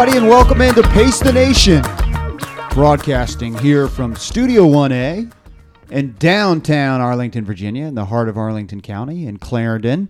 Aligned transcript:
Everybody, 0.00 0.24
and 0.24 0.30
welcome 0.30 0.62
into 0.62 0.82
Pace 0.94 1.20
the 1.20 1.30
Nation. 1.30 1.82
Broadcasting 2.70 3.54
here 3.58 3.86
from 3.86 4.16
Studio 4.16 4.62
1A 4.62 5.30
in 5.90 6.14
downtown 6.14 7.02
Arlington, 7.02 7.44
Virginia, 7.44 7.84
in 7.84 7.96
the 7.96 8.06
heart 8.06 8.30
of 8.30 8.38
Arlington 8.38 8.80
County 8.80 9.26
in 9.26 9.36
Clarendon. 9.36 10.08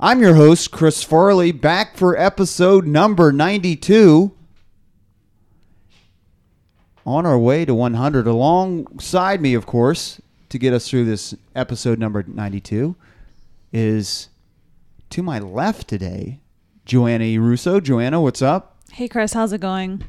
I'm 0.00 0.20
your 0.20 0.34
host, 0.34 0.72
Chris 0.72 1.04
Farley, 1.04 1.52
back 1.52 1.96
for 1.96 2.18
episode 2.18 2.84
number 2.84 3.30
92. 3.30 4.34
On 7.06 7.24
our 7.24 7.38
way 7.38 7.64
to 7.64 7.76
100, 7.76 8.26
alongside 8.26 9.40
me, 9.40 9.54
of 9.54 9.66
course, 9.66 10.20
to 10.48 10.58
get 10.58 10.72
us 10.72 10.90
through 10.90 11.04
this 11.04 11.32
episode 11.54 12.00
number 12.00 12.24
92, 12.26 12.96
is 13.72 14.30
to 15.10 15.22
my 15.22 15.38
left 15.38 15.86
today, 15.86 16.40
Joanna. 16.84 17.38
Russo. 17.40 17.78
Joanna, 17.78 18.20
what's 18.20 18.42
up? 18.42 18.72
Hey, 18.92 19.08
Chris, 19.08 19.32
how's 19.34 19.52
it 19.52 19.60
going? 19.60 20.04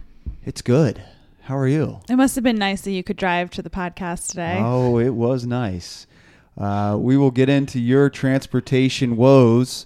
It's 0.46 0.62
good. 0.62 1.02
How 1.42 1.58
are 1.58 1.68
you? 1.68 2.00
It 2.10 2.16
must 2.16 2.36
have 2.36 2.44
been 2.44 2.58
nice 2.58 2.82
that 2.82 2.92
you 2.92 3.04
could 3.04 3.18
drive 3.18 3.50
to 3.52 3.62
the 3.62 3.70
podcast 3.70 4.30
today. 4.30 4.58
Oh, 4.62 4.98
it 4.98 5.10
was 5.10 5.46
nice. 5.46 6.08
Uh, 6.58 6.98
we 7.00 7.18
will 7.18 7.32
get 7.32 7.50
into 7.50 7.80
your 7.80 8.10
transportation 8.10 9.16
woes. 9.18 9.86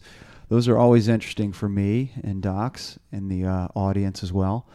Those 0.49 0.67
are 0.67 0.77
always 0.77 1.07
interesting 1.07 1.51
for 1.51 1.67
me 1.69 2.11
and 2.23 2.41
Docs 2.41 2.99
and 3.11 3.29
the 3.31 3.45
uh, 3.45 3.67
audience 3.75 4.23
as 4.23 4.31
well. 4.33 4.65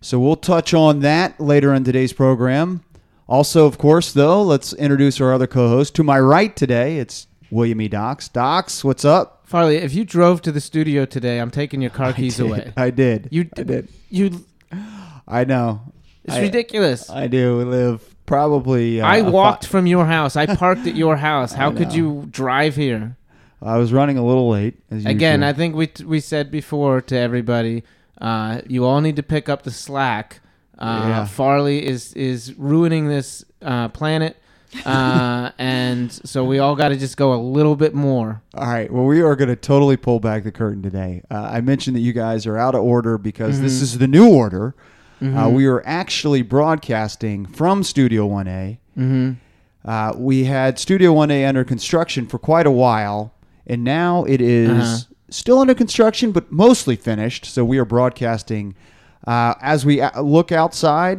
So 0.00 0.18
we'll 0.18 0.36
touch 0.36 0.72
on 0.74 1.00
that 1.00 1.38
later 1.40 1.74
in 1.74 1.84
today's 1.84 2.12
program. 2.12 2.82
Also, 3.28 3.66
of 3.66 3.78
course, 3.78 4.12
though, 4.12 4.42
let's 4.42 4.72
introduce 4.72 5.20
our 5.20 5.32
other 5.32 5.46
co-host. 5.46 5.94
To 5.96 6.02
my 6.02 6.18
right 6.18 6.54
today, 6.56 6.98
it's 6.98 7.26
William 7.50 7.80
E. 7.80 7.88
Docs. 7.88 8.28
Docs, 8.28 8.84
what's 8.84 9.04
up? 9.04 9.42
Farley, 9.46 9.76
if 9.76 9.94
you 9.94 10.04
drove 10.04 10.42
to 10.42 10.52
the 10.52 10.60
studio 10.60 11.04
today, 11.04 11.38
I'm 11.40 11.50
taking 11.50 11.80
your 11.82 11.90
car 11.90 12.12
keys 12.12 12.40
I 12.40 12.44
away. 12.44 12.72
I 12.76 12.90
did. 12.90 13.28
You 13.30 13.48
I 13.56 13.62
did. 13.62 13.88
You. 14.08 14.44
I 15.26 15.44
know. 15.44 15.80
It's 16.24 16.34
I- 16.36 16.40
ridiculous. 16.42 17.10
I 17.10 17.26
do 17.26 17.62
live 17.62 18.14
probably. 18.26 19.00
Uh, 19.00 19.06
I 19.06 19.16
a 19.18 19.24
fi- 19.24 19.30
walked 19.30 19.66
from 19.66 19.86
your 19.86 20.06
house. 20.06 20.36
I 20.36 20.46
parked 20.46 20.86
at 20.86 20.94
your 20.94 21.16
house. 21.16 21.52
How 21.60 21.72
could 21.72 21.92
you 21.92 22.26
drive 22.30 22.76
here? 22.76 23.16
I 23.62 23.76
was 23.76 23.92
running 23.92 24.16
a 24.16 24.24
little 24.24 24.48
late. 24.48 24.78
As 24.90 25.04
Again. 25.04 25.42
I 25.42 25.52
think 25.52 25.74
we 25.74 25.88
t- 25.88 26.04
we 26.04 26.20
said 26.20 26.50
before 26.50 27.00
to 27.02 27.16
everybody, 27.16 27.82
uh, 28.20 28.60
you 28.66 28.84
all 28.84 29.00
need 29.00 29.16
to 29.16 29.22
pick 29.22 29.48
up 29.48 29.62
the 29.64 29.70
slack. 29.70 30.40
Uh, 30.78 31.04
Yeah. 31.08 31.24
Farley 31.26 31.84
is 31.86 32.12
is 32.14 32.54
ruining 32.56 33.08
this 33.08 33.44
uh, 33.60 33.88
planet, 33.88 34.36
uh, 34.86 35.50
and 35.58 36.12
so 36.12 36.44
we 36.44 36.58
all 36.58 36.76
got 36.76 36.88
to 36.90 36.96
just 36.96 37.16
go 37.16 37.34
a 37.34 37.40
little 37.40 37.76
bit 37.76 37.94
more. 37.94 38.42
All 38.54 38.66
right. 38.68 38.90
Well, 38.92 39.04
we 39.04 39.20
are 39.22 39.34
going 39.36 39.48
to 39.48 39.56
totally 39.56 39.96
pull 39.96 40.20
back 40.20 40.44
the 40.44 40.52
curtain 40.52 40.82
today. 40.82 41.22
Uh, 41.30 41.50
I 41.52 41.60
mentioned 41.60 41.96
that 41.96 42.00
you 42.00 42.12
guys 42.12 42.46
are 42.46 42.56
out 42.56 42.74
of 42.74 42.82
order 42.82 43.18
because 43.18 43.60
this 43.60 43.78
Mhm. 43.78 43.82
is 43.82 43.98
the 43.98 44.06
new 44.06 44.28
order. 44.28 44.74
Uh, 45.20 45.24
Mhm. 45.24 45.52
we 45.54 45.66
are 45.66 45.82
actually 45.84 46.42
broadcasting 46.42 47.46
from 47.46 47.82
Studio 47.82 48.26
1A. 48.26 48.78
Mm-hmm. 48.98 49.32
Uh, 49.88 50.12
we 50.16 50.44
had 50.44 50.78
Studio 50.78 51.12
1A 51.12 51.44
under 51.44 51.64
construction 51.64 52.26
for 52.26 52.38
quite 52.38 52.66
a 52.66 52.70
while, 52.70 53.32
and 53.66 53.82
now 53.84 54.24
it 54.24 54.40
is 54.40 54.70
Uh-huh. 54.70 54.96
still 55.30 55.58
under 55.58 55.74
construction, 55.74 56.32
but 56.32 56.50
mostly 56.52 56.96
finished. 56.96 57.44
So 57.46 57.64
we 57.64 57.78
are 57.78 57.84
broadcasting 57.84 58.74
uh, 59.26 59.54
as 59.60 59.84
we 59.84 60.00
uh, 60.00 60.22
look 60.22 60.50
outside 60.52 61.18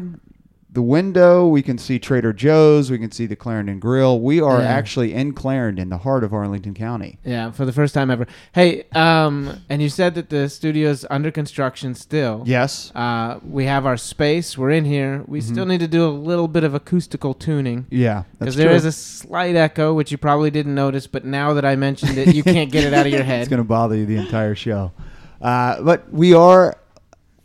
the 0.74 0.82
window. 0.82 1.46
We 1.48 1.62
can 1.62 1.78
see 1.78 2.00
Trader 2.00 2.32
Joe's. 2.32 2.90
We 2.90 2.98
can 2.98 3.12
see 3.12 3.26
the 3.26 3.36
Clarendon 3.36 3.80
Grill. 3.80 4.22
We 4.22 4.40
are 4.40 4.62
Yeah. 4.62 4.68
actually 4.68 5.14
in 5.14 5.34
Clarendon, 5.34 5.90
the 5.90 5.98
heart 5.98 6.24
of 6.24 6.34
Arlington 6.34 6.74
County. 6.74 7.20
Yeah, 7.26 7.52
for 7.52 7.66
the 7.66 7.74
first 7.74 7.94
time 7.94 8.10
ever. 8.10 8.26
Hey, 8.54 8.86
um, 8.94 9.60
and 9.70 9.82
you 9.82 9.90
said 9.90 10.16
that 10.16 10.30
the 10.30 10.48
studio's 10.48 11.06
under 11.10 11.30
construction 11.30 11.94
still. 11.94 12.44
Yes. 12.46 12.92
Uh, 12.96 13.40
we 13.46 13.66
have 13.66 13.86
our 13.86 13.98
space. 13.98 14.58
We're 14.58 14.70
in 14.72 14.86
here. 14.86 15.24
We 15.28 15.40
Mhm. 15.42 15.44
still 15.44 15.66
need 15.66 15.82
to 15.82 15.90
do 15.90 16.06
a 16.08 16.10
little 16.10 16.48
bit 16.48 16.64
of 16.64 16.74
acoustical 16.74 17.34
tuning 17.34 17.86
Yeah, 17.90 18.24
because 18.40 18.56
there 18.56 18.72
is 18.72 18.86
a 18.86 18.92
slight 18.94 19.58
echo, 19.58 19.94
which 19.94 20.10
you 20.12 20.18
probably 20.18 20.52
didn't 20.52 20.74
notice. 20.76 21.06
But 21.06 21.26
now 21.26 21.54
that 21.54 21.66
I 21.66 21.76
mentioned 21.76 22.18
it, 22.18 22.34
you 22.34 22.44
can't 22.44 22.72
get 22.72 22.86
it 22.86 22.94
out 22.94 23.06
of 23.06 23.12
your 23.12 23.24
head. 23.24 23.42
it's 23.42 23.50
going 23.50 23.58
to 23.62 23.64
bother 23.68 23.96
you 23.98 24.06
the 24.06 24.16
entire 24.18 24.56
show. 24.56 24.94
Uh, 25.42 25.82
but 25.82 26.12
we 26.14 26.34
are. 26.34 26.78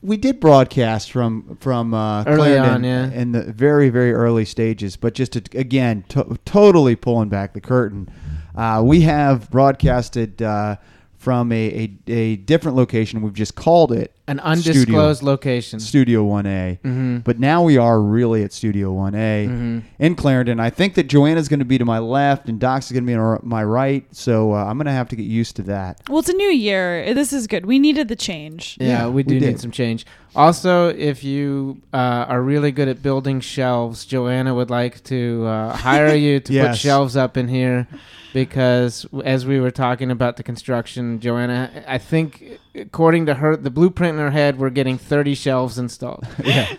We 0.07 0.17
did 0.17 0.39
broadcast 0.39 1.11
from 1.11 1.57
from 1.61 1.93
uh, 1.93 2.23
Early 2.25 2.55
Clarendon 2.55 2.75
on, 2.75 2.85
yeah. 2.85 3.11
in 3.11 3.33
the 3.33 3.43
very 3.43 3.89
very 3.89 4.13
early 4.13 4.45
stages, 4.45 4.97
but 4.97 5.15
just 5.15 5.33
to, 5.33 5.43
again, 5.59 6.05
to, 6.11 6.39
totally 6.45 6.95
pulling 6.95 7.29
back 7.29 7.55
the 7.55 7.61
curtain, 7.61 8.09
uh, 8.55 8.83
we 8.85 9.01
have 9.01 9.51
broadcasted 9.51 10.41
uh, 10.41 10.77
from 11.17 11.51
a, 11.51 11.99
a, 12.07 12.13
a 12.13 12.37
different 12.37 12.77
location. 12.77 13.21
We've 13.21 13.33
just 13.35 13.57
called 13.57 13.91
it 13.91 14.16
An 14.29 14.41
undisclosed 14.41 15.23
location. 15.23 15.79
Studio 15.79 16.25
One 16.25 16.47
A, 16.47 16.81
Mm-hmm. 16.83 17.19
but 17.19 17.39
now 17.39 17.63
we 17.63 17.77
are 17.77 18.01
really 18.01 18.43
at 18.43 18.53
Studio 18.53 18.93
One 18.93 19.15
A 19.15 19.47
hmm 19.47 19.79
in 19.99 20.15
Clarendon. 20.15 20.59
I 20.61 20.69
think 20.71 20.95
that 20.95 21.05
Joanna's 21.05 21.49
going 21.49 21.61
to 21.61 21.65
be 21.65 21.79
to 21.79 21.85
my 21.85 21.99
left 22.01 22.49
and 22.49 22.59
Doc's 22.61 22.91
going 22.91 23.05
to 23.05 23.07
be 23.07 23.15
on 23.15 23.39
my 23.43 23.63
right, 23.65 24.05
so 24.15 24.53
uh, 24.53 24.65
I'm 24.65 24.77
going 24.79 24.87
to 24.87 24.93
have 24.93 25.09
to 25.11 25.17
get 25.17 25.23
used 25.25 25.57
to 25.57 25.63
that. 25.65 26.01
Well, 26.09 26.19
it's 26.19 26.29
a 26.29 26.33
new 26.35 26.49
year. 26.51 27.15
This 27.15 27.33
is 27.33 27.47
good. 27.47 27.65
We 27.67 27.79
needed 27.79 28.09
the 28.09 28.17
change. 28.17 28.77
Yeah, 28.81 28.87
Yeah, 28.89 29.07
we 29.07 29.15
we 29.15 29.23
do 29.23 29.39
did. 29.41 29.47
need 29.53 29.61
some 29.61 29.71
change. 29.71 30.05
Also, 30.35 30.89
if 30.89 31.25
you 31.25 31.81
uh, 31.95 31.97
are 32.29 32.43
really 32.43 32.71
good 32.73 32.89
at 32.89 33.01
building 33.03 33.41
shelves, 33.41 34.05
Joanna 34.05 34.55
would 34.55 34.69
like 34.71 35.03
to 35.05 35.45
uh, 35.47 35.75
hire 35.77 36.15
you 36.15 36.41
to 36.41 36.61
put 36.67 36.77
shelves 36.77 37.17
up 37.17 37.37
in 37.39 37.49
here 37.49 37.87
because 38.35 39.07
as 39.25 39.47
we 39.47 39.59
were 39.61 39.71
talking 39.71 40.11
about 40.11 40.37
the 40.37 40.43
construction, 40.43 41.21
Joanna, 41.21 41.85
I 41.89 41.97
think 41.97 42.59
according 42.77 43.27
to 43.27 43.35
her, 43.35 43.57
the 43.57 43.71
blueprint 43.71 44.15
in 44.15 44.21
her 44.21 44.31
head, 44.31 44.59
we're 44.59 44.71
getting 44.71 44.99
30 44.99 45.35
shelves 45.35 45.79
installed. 45.79 46.27
yeah. 46.45 46.77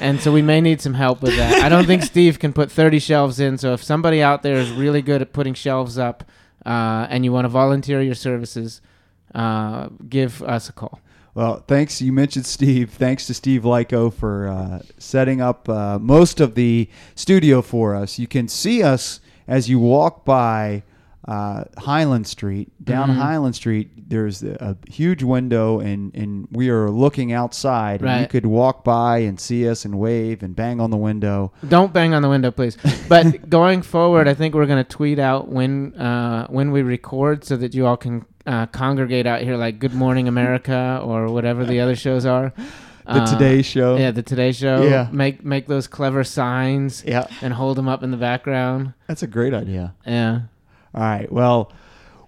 And 0.00 0.20
so 0.20 0.32
we 0.32 0.42
may 0.42 0.60
need 0.60 0.80
some 0.80 0.94
help 0.94 1.22
with 1.22 1.36
that. 1.36 1.64
I 1.64 1.68
don't 1.68 1.86
think 1.86 2.02
Steve 2.02 2.38
can 2.38 2.52
put 2.52 2.70
30 2.70 2.98
shelves 2.98 3.40
in. 3.40 3.56
So 3.58 3.72
if 3.72 3.82
somebody 3.82 4.22
out 4.22 4.42
there 4.42 4.56
is 4.56 4.70
really 4.70 5.02
good 5.02 5.22
at 5.22 5.32
putting 5.32 5.54
shelves 5.54 5.98
up 5.98 6.24
uh, 6.64 7.06
and 7.08 7.24
you 7.24 7.32
want 7.32 7.44
to 7.44 7.48
volunteer 7.48 8.02
your 8.02 8.14
services, 8.14 8.80
uh, 9.34 9.88
give 10.08 10.42
us 10.42 10.68
a 10.68 10.72
call. 10.72 11.00
Well, 11.34 11.62
thanks. 11.68 12.00
You 12.00 12.12
mentioned 12.12 12.46
Steve. 12.46 12.90
Thanks 12.90 13.26
to 13.26 13.34
Steve 13.34 13.62
Lyko 13.62 14.12
for 14.12 14.48
uh, 14.48 14.80
setting 14.98 15.42
up 15.42 15.68
uh, 15.68 15.98
most 15.98 16.40
of 16.40 16.54
the 16.54 16.88
studio 17.14 17.60
for 17.60 17.94
us. 17.94 18.18
You 18.18 18.26
can 18.26 18.48
see 18.48 18.82
us 18.82 19.20
as 19.46 19.68
you 19.68 19.78
walk 19.78 20.24
by 20.24 20.82
uh, 21.26 21.64
Highland 21.78 22.26
Street. 22.26 22.70
Down 22.84 23.10
Mhm. 23.10 23.16
Highland 23.16 23.54
Street, 23.56 23.90
there's 24.08 24.42
a, 24.44 24.76
a 24.86 24.90
huge 24.90 25.22
window, 25.22 25.80
and, 25.80 26.14
and 26.14 26.46
we 26.52 26.68
are 26.70 26.88
looking 26.90 27.32
outside. 27.32 28.00
And 28.02 28.20
you 28.20 28.28
could 28.28 28.46
walk 28.46 28.84
by 28.84 29.18
and 29.18 29.38
see 29.40 29.68
us 29.68 29.84
and 29.84 29.98
wave 29.98 30.42
and 30.42 30.54
bang 30.54 30.80
on 30.80 30.90
the 30.90 30.96
window. 30.96 31.52
Don't 31.68 31.92
bang 31.92 32.14
on 32.14 32.22
the 32.22 32.28
window, 32.28 32.50
please. 32.50 32.76
But 33.08 33.48
going 33.50 33.82
forward, 33.82 34.28
I 34.28 34.34
think 34.34 34.54
we're 34.54 34.66
gonna 34.66 34.84
tweet 34.84 35.18
out 35.18 35.48
when 35.48 35.94
uh, 35.94 36.46
when 36.48 36.70
we 36.70 36.82
record, 36.82 37.44
so 37.44 37.56
that 37.56 37.74
you 37.74 37.86
all 37.86 37.96
can 37.96 38.24
uh, 38.46 38.66
congregate 38.66 39.26
out 39.26 39.40
here, 39.42 39.56
like 39.56 39.78
Good 39.80 39.94
Morning 39.94 40.28
America 40.28 41.00
or 41.02 41.26
whatever 41.28 41.64
the 41.64 41.80
other 41.80 41.96
shows 41.96 42.24
are. 42.26 42.52
The 43.06 43.22
Uh, 43.22 43.26
Today 43.26 43.62
Show. 43.62 43.96
Yeah, 43.96 44.10
the 44.10 44.24
Today 44.24 44.50
Show. 44.50 44.82
Yeah. 44.82 45.06
Make 45.12 45.44
make 45.44 45.68
those 45.68 45.86
clever 45.86 46.24
signs 46.24 47.04
Yeah, 47.06 47.28
and 47.40 47.54
hold 47.54 47.76
them 47.78 47.86
up 47.88 48.02
in 48.02 48.10
the 48.10 48.16
background. 48.16 48.94
that's 49.06 49.22
a 49.22 49.28
great 49.28 49.54
idea. 49.54 49.94
Yeah. 50.04 50.40
All 50.96 51.02
right. 51.02 51.30
Well, 51.30 51.72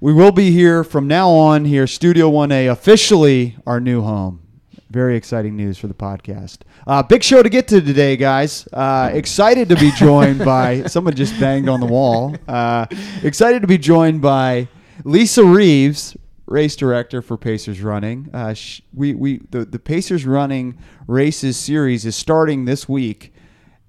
we 0.01 0.12
will 0.12 0.31
be 0.31 0.51
here 0.51 0.84
from 0.84 1.09
now 1.09 1.31
on 1.31 1.65
here, 1.65 1.87
Studio 1.87 2.31
1A, 2.31 2.70
officially 2.70 3.56
our 3.67 3.81
new 3.81 4.03
home. 4.03 4.43
Very 4.91 5.17
exciting 5.17 5.56
news 5.56 5.79
for 5.79 5.87
the 5.87 5.94
podcast. 5.94 6.59
Uh, 6.87 7.03
big 7.03 7.23
show 7.23 7.43
to 7.43 7.49
get 7.49 7.67
to 7.69 7.81
today, 7.81 8.17
guys. 8.17 8.69
Uh, 8.73 9.11
excited 9.12 9.70
to 9.70 9.76
be 9.76 9.91
joined 9.97 10.38
by 10.41 10.82
someone 10.85 11.15
just 11.15 11.38
banged 11.41 11.69
on 11.69 11.81
the 11.81 11.87
wall. 11.87 12.37
Uh, 12.47 12.85
excited 13.23 13.62
to 13.62 13.69
be 13.69 13.79
joined 13.79 14.20
by 14.20 14.69
Lisa 15.05 15.44
Reeves, 15.44 16.15
race 16.47 16.76
director 16.76 17.23
for 17.23 17.37
Pacers 17.38 17.81
Running. 17.81 18.29
Uh, 18.35 18.53
sh- 18.53 18.82
we 18.94 19.15
we 19.15 19.38
the, 19.50 19.65
the 19.65 19.79
Pacers 19.79 20.26
Running 20.26 20.79
races 21.06 21.56
series 21.56 22.05
is 22.05 22.17
starting 22.17 22.65
this 22.67 22.87
week 22.88 23.32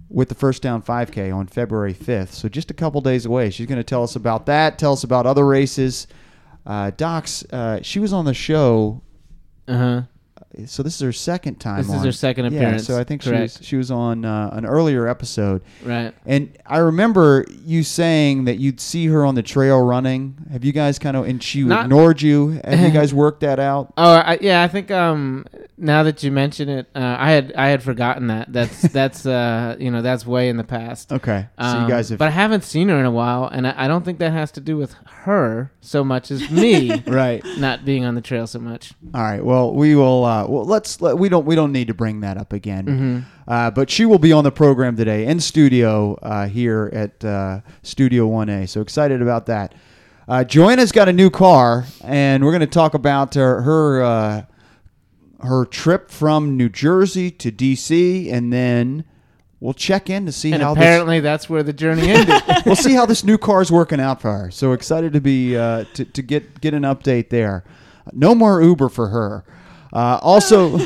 with 0.10 0.30
the 0.30 0.36
first 0.36 0.62
down 0.62 0.82
5K 0.82 1.34
on 1.36 1.48
February 1.48 1.94
5th. 1.94 2.30
So 2.30 2.50
just 2.50 2.72
a 2.72 2.74
couple 2.74 3.00
days 3.02 3.26
away. 3.26 3.50
She's 3.50 3.68
going 3.68 3.78
to 3.78 3.84
tell 3.84 4.04
us 4.04 4.16
about 4.16 4.46
that, 4.48 4.80
tell 4.80 4.94
us 4.94 5.04
about 5.04 5.26
other 5.26 5.46
races. 5.46 6.08
Uh, 6.66 6.92
Docs, 6.92 7.44
uh, 7.52 7.80
she 7.82 8.00
was 8.00 8.14
on 8.14 8.26
the 8.26 8.34
show. 8.34 9.02
Uh 9.68 9.78
huh. 9.78 10.02
So 10.66 10.82
this 10.82 10.96
is 10.96 11.02
her 11.02 11.12
second 11.14 11.60
time. 11.60 11.84
This 11.84 11.94
is 11.96 12.04
her 12.04 12.12
second 12.12 12.46
appearance. 12.46 12.90
Yeah, 12.90 12.96
so 12.96 13.00
I 13.00 13.04
think 13.04 13.22
she 13.22 13.32
was, 13.32 13.60
she 13.62 13.76
was 13.76 13.92
on 13.92 14.26
uh, 14.26 14.50
an 14.52 14.66
earlier 14.66 15.08
episode. 15.08 15.62
Right. 15.84 16.14
And 16.26 16.58
I 16.66 16.80
remember 16.80 17.46
you 17.64 17.84
saying 17.84 18.46
that 18.46 18.58
you'd 18.58 18.80
see 18.80 19.06
her 19.08 19.24
on 19.24 19.36
the 19.36 19.44
trail 19.44 19.80
running. 19.82 20.36
Have 20.52 20.66
you 20.66 20.72
guys 20.72 20.98
kind 20.98 21.16
of, 21.16 21.28
and 21.28 21.42
she 21.42 21.64
Not- 21.64 21.84
ignored 21.86 22.22
you? 22.24 22.60
Have 22.66 22.80
you 22.80 22.90
guys 23.00 23.14
worked 23.14 23.42
that 23.42 23.60
out? 23.60 23.94
Oh, 23.96 24.14
I, 24.16 24.40
yeah. 24.42 24.64
I 24.64 24.68
think 24.68 24.90
um, 24.90 25.46
now 25.80 26.04
that 26.04 26.22
you 26.24 26.31
mention 26.31 26.70
it, 26.70 26.88
uh, 26.94 27.16
I 27.18 27.31
had 27.31 27.54
I 27.54 27.70
had 27.70 27.81
forgotten 27.81 28.28
that. 28.28 28.52
That's 28.52 28.81
that's 28.94 29.26
uh, 29.26 29.76
you 29.80 29.90
know 29.92 30.02
that's 30.02 30.26
way 30.26 30.50
in 30.50 30.58
the 30.58 30.64
past. 30.64 31.12
Okay, 31.12 31.48
so 31.58 31.66
Um, 31.66 31.84
you 31.84 31.90
guys 31.90 32.10
have 32.10 32.20
but 32.20 32.28
I 32.28 32.31
haven't 32.31 32.64
seen 32.64 32.90
her 32.90 33.00
in 33.00 33.06
a 33.06 33.12
while, 33.12 33.46
and 33.46 33.66
I, 33.66 33.74
I 33.78 33.88
don't 33.88 34.04
think 34.06 34.20
that 34.20 34.31
has 34.34 34.52
to 34.54 34.62
do 34.62 34.78
with 34.78 34.94
her 35.24 35.72
so 35.81 36.04
much 36.04 36.31
as 36.31 36.50
me 36.62 37.02
right. 37.08 37.44
not 37.58 37.86
being 37.86 38.06
on 38.06 38.16
the 38.16 38.22
trail 38.22 38.46
so 38.48 38.60
much. 38.60 38.94
All 39.14 39.22
right. 39.22 39.44
Well, 39.44 39.74
we 39.74 39.96
will. 39.96 40.26
Uh, 40.26 40.46
well, 40.48 40.66
let's. 40.66 41.02
Let, 41.02 41.18
we 41.18 41.30
don't. 41.30 41.46
We 41.46 41.56
don't 41.56 41.72
need 41.72 41.88
to 41.88 41.94
bring 41.94 42.20
that 42.22 42.38
up 42.38 42.54
again. 42.54 42.86
Mhm. 42.86 43.24
Uh, 43.48 43.72
but 43.72 43.90
she 43.90 44.06
will 44.06 44.20
be 44.20 44.31
on 44.31 44.44
the 44.44 44.52
program 44.52 44.96
today 44.96 45.26
in 45.26 45.40
studio 45.40 46.14
uh, 46.22 46.48
here 46.48 46.90
at 46.94 47.26
uh, 47.26 47.62
Studio 47.81 48.28
One 48.28 48.50
A. 48.50 48.68
So 48.68 48.81
excited 48.81 49.22
about 49.22 49.48
that. 49.48 49.74
Uh, 50.28 50.44
Joanna's 50.44 50.92
got 50.92 51.10
a 51.10 51.14
new 51.14 51.31
car, 51.31 51.86
and 52.04 52.46
we're 52.46 52.52
going 52.52 52.60
to 52.62 52.68
talk 52.68 52.94
about 52.94 53.34
her 53.34 53.62
her, 53.64 54.04
uh, 54.04 54.42
her 55.42 55.66
trip 55.66 56.12
from 56.12 56.58
New 56.58 56.70
Jersey 56.70 57.32
to 57.32 57.52
DC, 57.52 58.32
and 58.32 58.52
then 58.52 59.04
we'll 59.60 59.74
check 59.74 60.10
in 60.10 60.26
to 60.26 60.32
see 60.32 60.52
And 60.52 60.62
how 60.62 60.74
this, 60.74 60.82
apparently 60.82 61.20
that's 61.20 61.50
where 61.50 61.64
the 61.64 61.74
journey 61.74 62.10
ended. 62.10 62.42
we'll 62.66 62.76
see 62.76 62.94
how 62.94 63.06
this 63.06 63.24
new 63.24 63.38
car 63.38 63.62
is 63.62 63.72
working 63.72 64.00
out 64.00 64.22
for 64.22 64.32
her. 64.32 64.52
So 64.52 64.74
excited 64.74 65.14
to 65.14 65.22
be 65.22 65.58
uh, 65.58 65.86
to, 65.94 66.06
to 66.06 66.22
get 66.22 66.62
get 66.62 66.74
an 66.74 66.84
update 66.84 67.30
there. 67.30 67.64
No 68.12 68.36
more 68.36 68.62
Uber 68.62 68.90
for 68.90 69.08
her. 69.10 69.44
Uh, 69.92 70.20
also, 70.22 70.78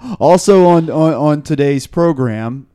also 0.20 0.66
on, 0.66 0.90
on 0.90 1.14
on 1.14 1.42
today's 1.42 1.86
program, 1.86 2.68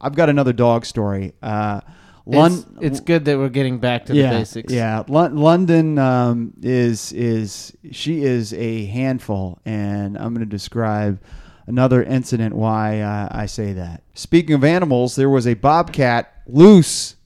I've 0.00 0.14
got 0.14 0.28
another 0.28 0.52
dog 0.52 0.86
story. 0.86 1.32
Uh, 1.42 1.80
Lon- 2.26 2.52
it's, 2.52 2.66
it's 2.80 3.00
good 3.00 3.24
that 3.24 3.38
we're 3.38 3.48
getting 3.48 3.78
back 3.78 4.06
to 4.06 4.14
yeah, 4.14 4.30
the 4.30 4.38
basics. 4.38 4.72
Yeah, 4.72 5.04
Lon- 5.08 5.36
London 5.36 5.98
um, 5.98 6.52
is 6.62 7.12
is 7.12 7.76
she 7.90 8.22
is 8.22 8.52
a 8.52 8.86
handful, 8.86 9.60
and 9.64 10.16
I'm 10.16 10.34
going 10.34 10.46
to 10.46 10.46
describe 10.46 11.20
another 11.66 12.02
incident 12.02 12.54
why 12.54 13.00
uh, 13.00 13.28
I 13.30 13.46
say 13.46 13.72
that. 13.74 14.02
Speaking 14.14 14.54
of 14.54 14.64
animals, 14.64 15.16
there 15.16 15.30
was 15.30 15.46
a 15.46 15.54
bobcat 15.54 16.42
loose 16.46 17.16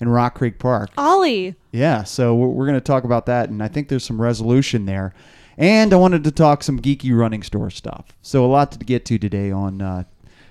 in 0.00 0.08
Rock 0.08 0.34
Creek 0.36 0.58
Park. 0.58 0.90
Ollie. 0.96 1.54
Yeah, 1.72 2.04
so 2.04 2.34
we're, 2.34 2.48
we're 2.48 2.66
going 2.66 2.78
to 2.78 2.80
talk 2.80 3.04
about 3.04 3.26
that, 3.26 3.48
and 3.48 3.62
I 3.62 3.68
think 3.68 3.88
there's 3.88 4.04
some 4.04 4.20
resolution 4.20 4.86
there. 4.86 5.14
And 5.56 5.92
I 5.92 5.96
wanted 5.96 6.24
to 6.24 6.32
talk 6.32 6.62
some 6.62 6.80
geeky 6.80 7.16
running 7.16 7.42
store 7.42 7.70
stuff. 7.70 8.06
So 8.22 8.44
a 8.44 8.46
lot 8.46 8.72
to 8.72 8.78
get 8.78 9.04
to 9.06 9.18
today 9.18 9.52
on 9.52 9.80
uh, 9.80 10.04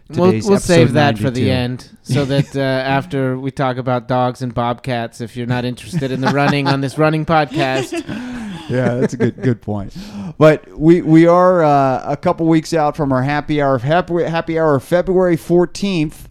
We'll, 0.10 0.32
we'll 0.44 0.60
save 0.60 0.94
that 0.94 1.18
for 1.18 1.32
the 1.32 1.50
end 1.50 1.90
so 2.04 2.26
that 2.26 2.56
uh, 2.56 2.60
after 2.62 3.40
we 3.40 3.52
talk 3.52 3.78
about 3.78 4.08
dogs 4.08 4.42
and 4.42 4.54
bobcats, 4.54 5.22
if 5.22 5.38
you're 5.38 5.48
not 5.48 5.66
interested 5.66 6.12
in 6.12 6.22
the 6.22 6.28
running 6.30 6.68
on 6.68 6.82
this 6.82 6.98
running 6.98 7.26
podcast, 7.26 7.94
yeah, 8.70 8.96
that's 8.96 9.14
a 9.14 9.18
good 9.18 9.42
good 9.42 9.62
point. 9.62 9.96
But 10.38 10.68
we 10.78 11.02
we 11.02 11.26
are 11.26 11.64
uh, 11.64 12.04
a 12.06 12.18
couple 12.18 12.46
weeks 12.48 12.74
out 12.74 12.98
from 12.98 13.12
our 13.14 13.24
happy 13.24 13.62
hour 13.62 13.76
of 13.76 13.84
happy 13.84 14.24
happy 14.24 14.60
hour 14.60 14.76
of 14.76 14.84
February 14.84 15.38
fourteenth. 15.38 16.28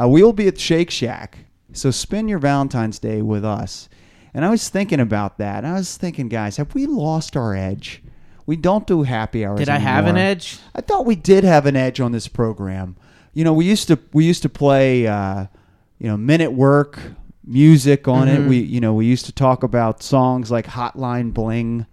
Uh, 0.00 0.08
we 0.08 0.22
will 0.22 0.32
be 0.32 0.46
at 0.46 0.58
Shake 0.58 0.90
Shack, 0.90 1.46
so 1.72 1.90
spend 1.90 2.30
your 2.30 2.38
Valentine's 2.38 2.98
Day 2.98 3.22
with 3.22 3.44
us. 3.44 3.88
And 4.32 4.44
I 4.44 4.50
was 4.50 4.68
thinking 4.68 5.00
about 5.00 5.38
that. 5.38 5.64
I 5.64 5.72
was 5.72 5.96
thinking, 5.96 6.28
guys, 6.28 6.58
have 6.58 6.74
we 6.74 6.84
lost 6.84 7.36
our 7.38 7.54
edge? 7.54 8.02
We 8.44 8.54
don't 8.54 8.86
do 8.86 9.02
happy 9.02 9.44
hours. 9.44 9.58
did 9.58 9.70
I 9.70 9.78
have 9.78 10.06
an 10.06 10.16
edge? 10.16 10.58
I 10.74 10.82
thought 10.82 11.06
we 11.06 11.16
did 11.16 11.42
have 11.42 11.66
an 11.66 11.74
edge 11.74 12.00
on 12.00 12.12
this 12.12 12.28
program. 12.28 12.96
You 13.36 13.44
know, 13.44 13.52
we 13.52 13.66
used 13.66 13.86
to 13.88 13.98
we 14.14 14.24
used 14.24 14.40
to 14.44 14.48
play 14.48 15.06
uh, 15.06 15.44
you 15.98 16.08
know 16.08 16.16
minute 16.16 16.52
work 16.52 16.98
music 17.44 18.08
on 18.08 18.28
it. 18.28 18.40
Mhm. 18.40 18.48
We 18.48 18.60
you 18.60 18.80
know 18.80 18.94
we 18.94 19.04
used 19.04 19.26
to 19.26 19.32
talk 19.32 19.62
about 19.62 20.02
songs 20.02 20.50
like 20.50 20.66
Hotline 20.66 21.34
Bling. 21.34 21.84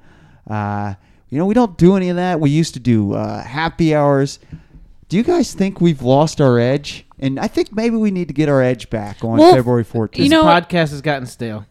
Uh, 0.49 0.93
you 1.29 1.37
know, 1.37 1.45
we 1.45 1.53
don't 1.53 1.77
do 1.77 1.97
any 1.97 2.07
of 2.07 2.15
that. 2.15 2.39
We 2.39 2.49
used 2.49 2.73
to 2.75 2.79
do 2.79 3.11
uh, 3.11 3.43
happy 3.43 3.93
hours. 3.93 4.39
Do 5.09 5.17
you 5.17 5.23
guys 5.23 5.53
think 5.53 5.81
we've 5.81 6.01
lost 6.01 6.39
our 6.39 6.59
edge? 6.59 7.05
And 7.19 7.37
I 7.37 7.47
think 7.47 7.75
maybe 7.75 7.97
we 7.97 8.09
need 8.09 8.29
to 8.29 8.33
get 8.33 8.47
our 8.47 8.61
edge 8.61 8.89
back 8.89 9.21
on 9.21 9.37
Well, 9.37 9.53
February 9.53 9.83
14th. 9.83 10.19
You 10.19 10.29
know- 10.29 10.45
podcast 10.45 10.91
has 10.91 11.01
gotten 11.01 11.25
stale. 11.25 11.65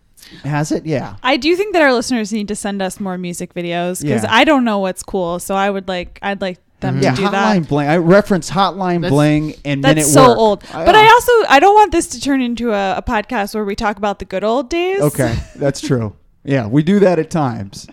Has 0.45 0.71
it? 0.71 0.85
Yeah. 0.85 1.17
I 1.23 1.37
do 1.39 1.57
think 1.57 1.73
that 1.73 1.81
our 1.83 1.93
listeners 1.95 2.31
need 2.33 2.49
to 2.49 2.55
send 2.57 2.83
us 2.83 3.01
more 3.01 3.17
music 3.17 3.55
videos 3.55 4.03
because 4.03 4.23
Yeah. 4.23 4.35
I 4.35 4.45
don't 4.45 4.65
know 4.65 4.79
what's 4.81 5.03
cool. 5.03 5.39
So 5.39 5.55
I 5.55 5.69
would 5.71 5.89
like, 5.89 6.19
I'd 6.23 6.41
like 6.43 6.59
them 6.83 7.01
Yeah, 7.01 7.11
to 7.13 7.17
do 7.17 7.23
Hotline 7.29 7.31
that. 7.61 7.69
Bling. 7.69 7.89
I 7.89 7.97
reference 7.97 8.51
Hotline 8.51 9.01
That's- 9.01 9.11
Bling 9.11 9.55
and 9.65 9.83
That's 9.83 9.95
Minute 9.97 10.07
so 10.09 10.29
Work. 10.29 10.39
old. 10.39 10.65
I 10.75 10.85
but 10.85 10.93
know. 10.93 10.99
I 10.99 11.07
also 11.07 11.33
I 11.49 11.59
don't 11.61 11.75
want 11.75 11.93
this 11.93 12.09
to 12.09 12.21
turn 12.21 12.43
into 12.43 12.73
a, 12.73 12.97
a 12.99 13.03
podcast 13.03 13.55
where 13.55 13.65
we 13.65 13.75
talk 13.75 13.97
about 13.97 14.19
the 14.19 14.25
good 14.27 14.45
old 14.45 14.69
days. 14.69 15.01
Okay, 15.01 15.35
that's 15.57 15.81
true. 15.89 16.15
Yeah, 16.45 16.67
we 16.67 16.83
do 16.83 16.99
that 17.01 17.19
at 17.19 17.31
times. 17.31 17.87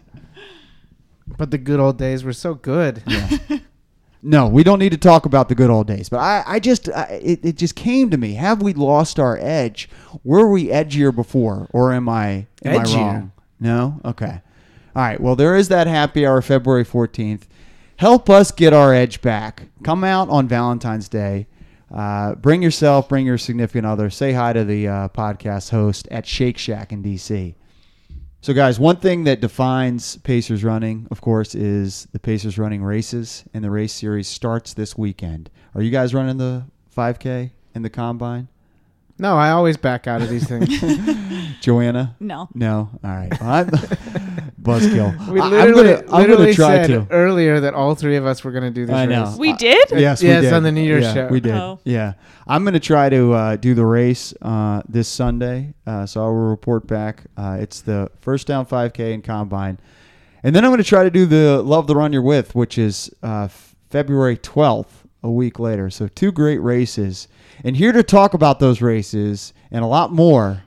But 1.37 1.51
the 1.51 1.57
good 1.57 1.79
old 1.79 1.97
days 1.97 2.23
were 2.23 2.33
so 2.33 2.53
good. 2.55 3.03
Yeah. 3.07 3.37
No, 4.21 4.47
we 4.49 4.63
don't 4.65 4.79
need 4.79 4.91
to 4.91 4.97
talk 4.97 5.25
about 5.25 5.47
the 5.47 5.55
good 5.55 5.69
old 5.69 5.87
days. 5.87 6.09
But 6.09 6.17
I, 6.19 6.43
I 6.45 6.59
just, 6.59 6.89
I, 6.89 7.21
it, 7.23 7.39
it 7.45 7.55
just 7.55 7.75
came 7.75 8.09
to 8.09 8.17
me. 8.17 8.33
Have 8.33 8.61
we 8.61 8.73
lost 8.73 9.17
our 9.17 9.37
edge? 9.37 9.87
Were 10.25 10.49
we 10.51 10.65
edgier 10.67 11.15
before, 11.15 11.69
or 11.71 11.93
am 11.93 12.09
I, 12.09 12.47
am 12.65 12.81
I 12.81 12.83
wrong? 12.83 13.31
No. 13.61 14.01
Okay. 14.03 14.41
All 14.95 15.01
right. 15.03 15.21
Well, 15.21 15.37
there 15.37 15.55
is 15.55 15.69
that 15.69 15.87
happy 15.87 16.25
hour, 16.27 16.41
February 16.41 16.83
fourteenth. 16.83 17.47
Help 17.99 18.29
us 18.29 18.51
get 18.51 18.71
our 18.71 18.93
edge 18.93 19.19
back. 19.19 19.63
Come 19.83 20.05
out 20.05 20.29
on 20.29 20.47
Valentine's 20.47 21.09
Day. 21.09 21.47
Uh, 21.93 22.33
bring 22.35 22.63
yourself, 22.63 23.09
bring 23.09 23.25
your 23.25 23.37
significant 23.37 23.85
other. 23.85 24.09
Say 24.09 24.31
hi 24.31 24.53
to 24.53 24.63
the 24.63 24.87
uh, 24.87 25.07
podcast 25.09 25.71
host 25.71 26.07
at 26.09 26.25
Shake 26.25 26.57
Shack 26.57 26.93
in 26.93 27.03
DC. 27.03 27.55
So, 28.39 28.53
guys, 28.53 28.79
one 28.79 28.95
thing 28.95 29.25
that 29.25 29.41
defines 29.41 30.15
Pacers 30.19 30.63
running, 30.63 31.09
of 31.11 31.19
course, 31.19 31.55
is 31.55 32.07
the 32.13 32.19
Pacers 32.19 32.57
running 32.57 32.81
races, 32.81 33.43
and 33.53 33.65
the 33.65 33.69
race 33.69 33.91
series 33.91 34.29
starts 34.29 34.73
this 34.73 34.97
weekend. 34.97 35.49
Are 35.75 35.81
you 35.81 35.91
guys 35.91 36.13
running 36.13 36.37
the 36.37 36.67
5K 36.95 37.51
in 37.75 37.81
the 37.81 37.89
combine? 37.89 38.47
No, 39.17 39.35
I 39.35 39.49
always 39.49 39.75
back 39.75 40.07
out 40.07 40.21
of 40.21 40.29
these 40.29 40.47
things. 40.47 40.69
Joanna? 41.59 42.15
No. 42.21 42.47
No. 42.53 42.89
All 43.03 43.09
right. 43.11 43.41
Well, 43.41 43.49
I'm 43.49 43.67
buzzkill. 44.61 45.27
We 45.31 45.39
I- 45.39 45.45
I'm 45.45 45.51
literally, 45.51 45.83
gonna- 45.95 46.03
I'm 46.11 46.21
literally 46.21 46.43
gonna 46.45 46.53
try 46.53 46.85
said 46.85 46.87
to. 46.87 47.07
earlier 47.11 47.59
that 47.61 47.73
all 47.73 47.95
three 47.95 48.15
of 48.17 48.25
us 48.25 48.43
were 48.43 48.51
going 48.51 48.63
to 48.63 48.69
do 48.71 48.85
this 48.85 48.95
I 48.95 49.05
know. 49.05 49.25
race. 49.25 49.37
We 49.37 49.51
Uh, 49.53 49.57
did? 49.57 49.87
Yes, 49.91 50.21
we 50.21 50.27
Yes, 50.29 50.43
did. 50.43 50.53
on 50.53 50.63
the 50.63 50.71
New 50.71 50.81
Year's 50.83 51.03
yeah, 51.05 51.13
show. 51.13 51.27
We 51.27 51.39
did. 51.39 51.53
Oh. 51.53 51.79
Yeah. 51.83 52.13
I'm 52.47 52.63
going 52.63 52.73
to 52.73 52.79
try 52.79 53.09
to 53.09 53.33
uh, 53.33 53.55
do 53.55 53.73
the 53.73 53.85
race 53.85 54.33
uh, 54.41 54.81
this 54.89 55.07
Sunday. 55.07 55.73
Uh, 55.87 56.05
so 56.05 56.21
I 56.21 56.25
will 56.25 56.49
report 56.49 56.87
back. 56.87 57.23
Uh, 57.37 57.57
it's 57.59 57.81
the 57.81 58.09
first 58.21 58.47
down 58.47 58.65
5K 58.65 59.13
in 59.13 59.21
Combine. 59.21 59.77
And 60.43 60.55
then 60.55 60.63
I'm 60.63 60.71
going 60.71 60.77
to 60.81 60.87
try 60.87 61.03
to 61.03 61.11
do 61.11 61.25
the 61.25 61.61
Love 61.61 61.87
the 61.87 61.95
Run 61.95 62.13
You're 62.13 62.21
With, 62.21 62.55
which 62.55 62.77
is 62.77 63.09
uh, 63.23 63.43
f- 63.45 63.75
February 63.89 64.37
12th, 64.37 65.03
a 65.21 65.29
week 65.29 65.59
later. 65.59 65.89
So 65.89 66.07
two 66.07 66.31
great 66.31 66.59
races. 66.59 67.27
And 67.63 67.75
here 67.75 67.91
to 67.91 68.03
talk 68.03 68.33
about 68.33 68.59
those 68.59 68.81
races 68.81 69.53
and 69.69 69.83
a 69.83 69.87
lot 69.87 70.13
more 70.13 70.63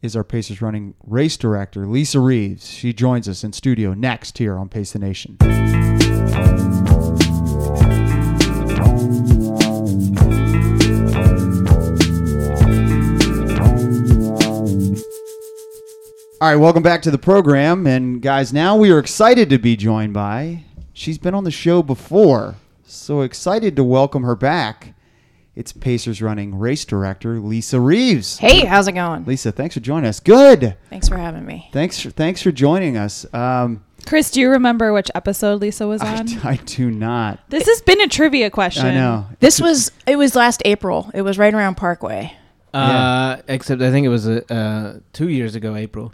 is 0.00 0.14
our 0.14 0.24
Pacers 0.24 0.62
Running 0.62 0.94
race 1.04 1.36
director, 1.36 1.86
Lisa 1.86 2.20
Reeves. 2.20 2.68
She 2.68 2.92
joins 2.92 3.28
us 3.28 3.42
in 3.42 3.52
studio 3.52 3.94
next 3.94 4.38
here 4.38 4.56
on 4.56 4.68
Pace 4.68 4.92
the 4.92 4.98
Nation. 4.98 5.36
All 16.40 16.48
right, 16.48 16.56
welcome 16.56 16.84
back 16.84 17.02
to 17.02 17.10
the 17.10 17.18
program. 17.18 17.84
And 17.88 18.22
guys, 18.22 18.52
now 18.52 18.76
we 18.76 18.92
are 18.92 19.00
excited 19.00 19.50
to 19.50 19.58
be 19.58 19.74
joined 19.74 20.14
by, 20.14 20.62
she's 20.92 21.18
been 21.18 21.34
on 21.34 21.42
the 21.42 21.50
show 21.50 21.82
before. 21.82 22.54
So 22.84 23.22
excited 23.22 23.74
to 23.74 23.82
welcome 23.82 24.22
her 24.22 24.36
back. 24.36 24.94
It's 25.58 25.72
Pacers 25.72 26.22
running 26.22 26.56
race 26.56 26.84
director, 26.84 27.40
Lisa 27.40 27.80
Reeves. 27.80 28.38
Hey, 28.38 28.64
how's 28.64 28.86
it 28.86 28.92
going? 28.92 29.24
Lisa, 29.24 29.50
thanks 29.50 29.74
for 29.74 29.80
joining 29.80 30.08
us. 30.08 30.20
Good. 30.20 30.76
Thanks 30.88 31.08
for 31.08 31.16
having 31.16 31.44
me. 31.44 31.68
Thanks 31.72 32.00
for, 32.00 32.10
thanks 32.10 32.40
for 32.42 32.52
joining 32.52 32.96
us. 32.96 33.26
Um, 33.34 33.82
Chris, 34.06 34.30
do 34.30 34.40
you 34.40 34.50
remember 34.50 34.92
which 34.92 35.10
episode 35.16 35.60
Lisa 35.60 35.88
was 35.88 36.00
on? 36.00 36.28
I 36.46 36.60
do 36.64 36.92
not. 36.92 37.40
this 37.50 37.66
has 37.66 37.82
been 37.82 38.00
a 38.00 38.06
trivia 38.06 38.50
question. 38.50 38.86
I 38.86 38.94
know. 38.94 39.26
This 39.40 39.60
was 39.60 39.90
it 40.06 40.14
was 40.14 40.36
last 40.36 40.62
April. 40.64 41.10
It 41.12 41.22
was 41.22 41.38
right 41.38 41.52
around 41.52 41.74
Parkway. 41.74 42.32
Uh, 42.72 43.38
Except 43.48 43.82
I 43.82 43.90
think 43.90 44.06
it 44.06 44.10
was 44.10 44.28
uh, 44.28 44.40
uh, 44.48 45.00
two 45.12 45.28
years 45.28 45.56
ago, 45.56 45.74
April. 45.74 46.12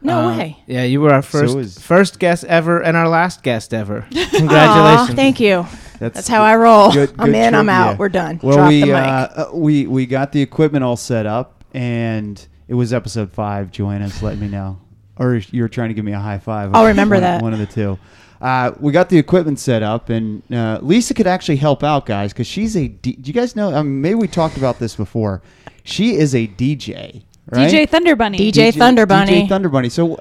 No 0.00 0.28
Uh, 0.28 0.36
way. 0.36 0.56
Yeah, 0.68 0.84
you 0.84 1.00
were 1.00 1.12
our 1.12 1.22
first 1.22 1.54
it 1.54 1.56
was- 1.56 1.76
first 1.78 2.20
guest 2.20 2.44
ever 2.44 2.80
and 2.80 2.96
our 2.96 3.08
last 3.08 3.42
guest 3.42 3.74
ever. 3.74 4.06
Aw, 4.14 4.28
Congratulations. 4.30 5.16
thank 5.16 5.40
you. 5.40 5.66
That's, 5.98 6.14
That's 6.14 6.28
how 6.28 6.42
I 6.42 6.56
roll. 6.56 6.92
Good- 6.92 7.10
I'm 7.18 7.26
good 7.32 7.34
in, 7.36 7.54
I'm 7.54 7.66
trivia. 7.66 7.72
out. 7.72 7.98
We're 7.98 8.08
done. 8.08 8.40
Well, 8.42 8.56
Drop 8.56 8.68
we 8.68 8.80
the 8.80 8.86
mic. 8.86 8.96
uh, 8.96 8.98
uh, 8.98 9.50
we 9.54 9.86
we 9.86 10.06
got 10.06 10.32
the 10.32 10.42
equipment 10.42 10.84
all 10.84 10.96
set 10.96 11.26
up, 11.26 11.64
and 11.74 12.44
it 12.68 12.74
was 12.74 12.92
episode 12.92 13.32
five. 13.32 13.70
Joanna's 13.70 14.22
letting 14.22 14.40
me 14.40 14.48
know, 14.48 14.78
or 15.18 15.36
you 15.36 15.62
were 15.62 15.68
trying 15.68 15.88
to 15.88 15.94
give 15.94 16.04
me 16.04 16.12
a 16.12 16.18
high 16.18 16.38
five. 16.38 16.74
I'll 16.74 16.86
remember 16.86 17.16
One- 17.16 17.22
that. 17.22 17.42
One 17.42 17.52
of 17.52 17.58
the 17.58 17.66
two. 17.66 17.98
Uh, 18.40 18.72
we 18.80 18.92
got 18.92 19.08
the 19.08 19.18
equipment 19.18 19.58
set 19.58 19.82
up, 19.82 20.10
and 20.10 20.42
uh, 20.52 20.78
Lisa 20.82 21.14
could 21.14 21.26
actually 21.26 21.56
help 21.56 21.82
out, 21.82 22.04
guys, 22.04 22.32
because 22.34 22.46
she's 22.46 22.76
a. 22.76 22.86
D- 22.88 23.12
do 23.16 23.28
you 23.28 23.32
guys 23.32 23.56
know? 23.56 23.74
Um, 23.74 24.02
maybe 24.02 24.16
we 24.16 24.28
talked 24.28 24.58
about 24.58 24.78
this 24.78 24.94
before. 24.94 25.40
She 25.84 26.16
is 26.16 26.34
a 26.34 26.46
DJ, 26.46 27.22
right? 27.50 27.70
DJ 27.70 27.88
Thunder 27.88 28.14
Bunny. 28.14 28.38
DJ 28.52 28.74
Thunder 28.74 29.06
Bunny. 29.06 29.44
DJ 29.44 29.48
Thunder 29.48 29.68
Bunny. 29.70 29.88
So 29.88 30.20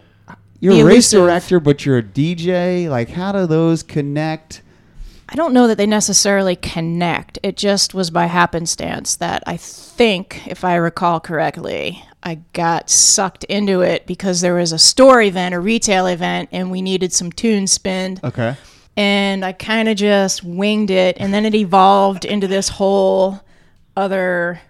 you're 0.62 0.74
The 0.76 0.82
a 0.82 0.86
race 0.86 1.12
director, 1.12 1.60
but 1.60 1.86
you're 1.86 1.98
a 1.98 2.04
DJ. 2.04 2.88
Like, 2.90 3.10
how 3.10 3.34
do 3.34 3.46
those 3.48 3.84
connect? 3.84 4.62
I 5.28 5.36
don't 5.36 5.54
know 5.54 5.68
that 5.68 5.78
they 5.78 5.88
necessarily 5.88 6.56
connect. 6.56 7.40
It 7.42 7.58
just 7.58 7.94
was 7.94 8.10
by 8.10 8.26
happenstance 8.28 9.16
that 9.16 9.44
I 9.48 9.58
think, 9.58 10.46
if 10.48 10.64
I 10.64 10.76
recall 10.76 11.20
correctly, 11.20 12.04
I 12.22 12.36
got 12.54 12.90
sucked 12.90 13.44
into 13.46 13.82
it 13.82 14.06
because 14.06 14.42
there 14.42 14.56
was 14.56 14.72
a 14.72 14.80
store 14.80 15.22
event, 15.22 15.56
a 15.56 15.60
retail 15.60 16.08
event, 16.08 16.50
and 16.52 16.72
we 16.72 16.82
needed 16.82 17.12
some 17.14 17.32
tune 17.32 17.68
spinned. 17.68 18.20
Okay. 18.24 18.56
And 18.98 19.44
I 19.44 19.52
kind 19.52 19.90
of 19.90 19.98
just 19.98 20.44
winged 20.44 20.90
it, 20.90 21.18
and 21.20 21.34
then 21.34 21.46
it 21.46 21.56
evolved 21.56 22.24
into 22.24 22.48
this 22.48 22.70
whole 22.70 23.42
other 23.98 24.62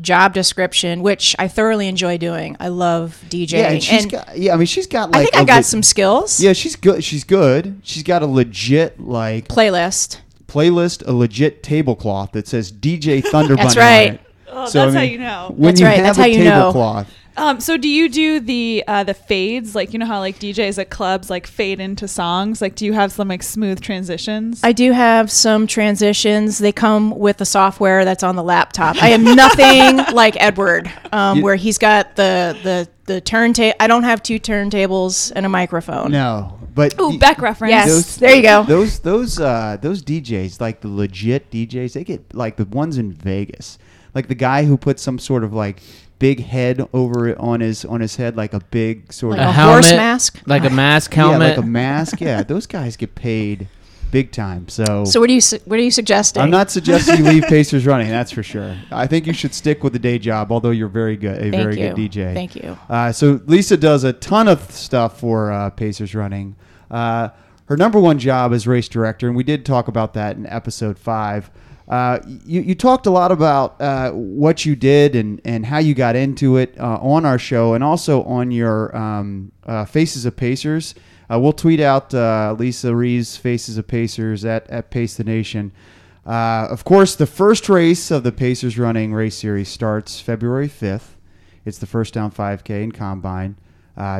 job 0.00 0.34
description, 0.34 1.02
which 1.02 1.34
I 1.38 1.48
thoroughly 1.48 1.88
enjoy 1.88 2.18
doing. 2.18 2.56
I 2.60 2.68
love 2.68 3.22
DJing. 3.28 3.50
Yeah, 3.52 3.70
and 3.70 3.82
she's 3.82 4.02
and 4.04 4.12
got. 4.12 4.38
Yeah, 4.38 4.54
I 4.54 4.56
mean, 4.56 4.66
she's 4.66 4.86
got 4.86 5.10
like. 5.10 5.20
I 5.20 5.22
think 5.24 5.36
I 5.36 5.42
a 5.42 5.46
got 5.46 5.56
le- 5.58 5.62
some 5.64 5.82
skills. 5.82 6.40
Yeah, 6.40 6.52
she's 6.52 6.76
good. 6.76 7.02
She's 7.04 7.24
good. 7.24 7.80
She's 7.82 8.02
got 8.02 8.22
a 8.22 8.26
legit 8.26 9.00
like 9.00 9.48
Playlist. 9.48 10.20
playlist, 10.46 11.06
a 11.06 11.12
legit 11.12 11.62
tablecloth 11.62 12.32
that 12.32 12.46
says 12.48 12.72
DJ 12.72 13.22
Thunder 13.30 13.56
That's 13.56 13.74
Bunny 13.74 13.86
on 13.86 13.92
right. 13.92 14.14
it. 14.14 14.20
Oh, 14.50 14.66
So, 14.66 14.80
I 14.80 14.84
that's 14.86 14.96
how 14.96 15.02
you 15.02 15.18
know. 15.18 15.52
When 15.54 15.68
That's 15.74 15.80
you 15.80 15.86
right, 15.86 15.96
have 15.96 16.04
that's 16.06 16.18
a 16.18 16.20
how 16.22 16.26
you 16.26 16.44
know. 16.44 16.72
tablecloth, 16.72 17.10
Um, 17.38 17.60
so 17.60 17.76
do 17.76 17.88
you 17.88 18.08
do 18.08 18.40
the 18.40 18.84
uh, 18.86 19.04
the 19.04 19.14
fades 19.14 19.74
like 19.74 19.92
you 19.92 19.98
know 19.98 20.06
how 20.06 20.18
like 20.18 20.38
DJs 20.38 20.78
at 20.78 20.90
clubs 20.90 21.30
like 21.30 21.46
fade 21.46 21.80
into 21.80 22.08
songs? 22.08 22.60
Like, 22.60 22.74
do 22.74 22.84
you 22.84 22.92
have 22.92 23.12
some 23.12 23.28
like 23.28 23.42
smooth 23.42 23.80
transitions? 23.80 24.60
I 24.64 24.72
do 24.72 24.92
have 24.92 25.30
some 25.30 25.66
transitions. 25.66 26.58
They 26.58 26.72
come 26.72 27.16
with 27.18 27.38
the 27.38 27.46
software 27.46 28.04
that's 28.04 28.22
on 28.22 28.36
the 28.36 28.42
laptop. 28.42 29.02
I 29.02 29.08
am 29.10 29.24
nothing 29.24 29.96
like 30.14 30.36
Edward, 30.40 30.90
um, 31.12 31.38
You- 31.38 31.44
where 31.44 31.56
he's 31.56 31.78
got 31.78 32.16
the 32.16 32.56
the 32.62 32.88
the 33.06 33.20
turntable. 33.20 33.74
I 33.80 33.86
don't 33.86 34.02
have 34.02 34.22
two 34.22 34.38
turntables 34.38 35.32
and 35.34 35.46
a 35.46 35.48
microphone. 35.48 36.10
no, 36.12 36.58
but 36.74 37.00
Ooh, 37.00 37.10
y- 37.10 37.16
Beck 37.18 37.40
reference. 37.40 37.70
Yes. 37.72 38.16
there 38.16 38.34
you 38.34 38.42
go. 38.42 38.64
Those 38.64 38.98
those 39.00 39.40
uh, 39.40 39.78
those 39.80 40.02
DJs, 40.02 40.60
like 40.60 40.80
the 40.80 40.88
legit 40.88 41.50
DJs, 41.50 41.92
they 41.94 42.04
get 42.04 42.34
like 42.34 42.56
the 42.56 42.64
ones 42.66 42.98
in 42.98 43.12
Vegas, 43.12 43.78
like 44.14 44.28
the 44.28 44.34
guy 44.34 44.64
who 44.64 44.76
puts 44.76 45.02
some 45.02 45.18
sort 45.18 45.42
of 45.44 45.52
like 45.52 45.80
big 46.18 46.44
head 46.44 46.86
over 46.92 47.28
it 47.28 47.38
on 47.38 47.60
his 47.60 47.84
on 47.84 48.00
his 48.00 48.16
head, 48.16 48.36
like 48.36 48.52
a 48.54 48.60
big 48.70 49.12
sort 49.12 49.36
Like 49.38 49.48
of 49.48 49.56
a 49.56 49.60
horse 49.72 49.90
mask? 49.92 50.40
like 50.46 50.64
a 50.64 50.70
mask 50.70 51.10
yeah, 51.16 51.16
helmet. 51.16 51.56
like 51.56 51.58
a 51.58 51.62
mask. 51.66 52.20
Yeah, 52.20 52.42
those 52.42 52.66
guys 52.66 52.96
get 52.96 53.14
paid 53.14 53.68
big 54.10 54.32
time. 54.32 54.66
So, 54.68 55.04
So 55.04 55.20
what 55.20 55.28
are 55.28 55.32
you 55.34 55.40
su- 55.40 55.58
what 55.66 55.78
are 55.78 55.82
you 55.82 55.90
suggesting? 55.90 56.42
I'm 56.42 56.50
not 56.50 56.70
suggesting 56.70 57.18
you 57.18 57.24
leave 57.30 57.42
Pacers 57.48 57.84
running. 57.86 58.08
That's 58.08 58.32
for 58.32 58.42
sure. 58.42 58.74
I 58.90 59.06
think 59.06 59.26
you 59.26 59.32
should 59.34 59.52
stick 59.54 59.84
with 59.84 59.92
the 59.92 59.98
day 59.98 60.18
job. 60.18 60.50
Although 60.50 60.70
you're 60.70 60.88
very 60.88 61.16
good, 61.16 61.36
a 61.36 61.40
Thank 61.50 61.54
very 61.54 61.80
you. 61.80 61.92
good 61.94 62.10
DJ. 62.12 62.34
Thank 62.34 62.56
you. 62.56 62.78
Uh, 62.88 63.12
so 63.12 63.40
Lisa 63.46 63.76
does 63.76 64.04
a 64.04 64.12
ton 64.14 64.48
of 64.48 64.70
stuff 64.70 65.20
for 65.20 65.52
uh, 65.52 65.70
Pacers 65.70 66.14
Running. 66.14 66.56
Uh, 66.90 67.28
her 67.66 67.76
number 67.76 68.00
one 68.00 68.18
job 68.18 68.54
is 68.54 68.66
race 68.66 68.88
director, 68.88 69.26
and 69.28 69.36
we 69.36 69.44
did 69.44 69.66
talk 69.66 69.88
about 69.88 70.14
that 70.14 70.36
in 70.36 70.46
episode 70.46 70.98
five. 70.98 71.50
Uh, 71.88 72.18
you, 72.44 72.60
you 72.60 72.74
talked 72.74 73.06
a 73.06 73.10
lot 73.10 73.32
about 73.32 73.80
uh, 73.80 74.10
what 74.10 74.66
you 74.66 74.76
did 74.76 75.16
and, 75.16 75.40
and 75.44 75.64
how 75.64 75.78
you 75.78 75.94
got 75.94 76.14
into 76.14 76.58
it 76.58 76.78
uh, 76.78 76.98
on 77.00 77.24
our 77.24 77.38
show 77.38 77.72
and 77.72 77.82
also 77.82 78.22
on 78.24 78.50
your 78.50 78.94
um, 78.94 79.50
uh, 79.66 79.86
Faces 79.86 80.26
of 80.26 80.36
Pacers. 80.36 80.94
Uh, 81.30 81.38
we'll 81.38 81.52
tweet 81.52 81.80
out 81.80 82.12
Lisa 82.58 82.94
Reeves' 82.94 83.36
Faces 83.36 83.78
of 83.78 83.86
Pacers 83.86 84.44
at, 84.44 84.68
at 84.68 84.90
Pace 84.90 85.16
the 85.16 85.24
Nation. 85.24 85.72
Of 86.26 86.84
course, 86.84 87.14
the 87.14 87.26
first 87.26 87.68
race 87.68 88.10
of 88.10 88.22
the 88.22 88.32
Pacers 88.32 88.78
Running 88.78 89.14
Race 89.14 89.36
Series 89.36 89.68
starts 89.68 90.20
February 90.20 90.68
5th. 90.68 91.16
It's 91.64 91.78
the 91.78 91.86
first 91.86 92.14
down 92.14 92.30
5K 92.30 92.82
in 92.82 92.92
Combine. 92.92 93.56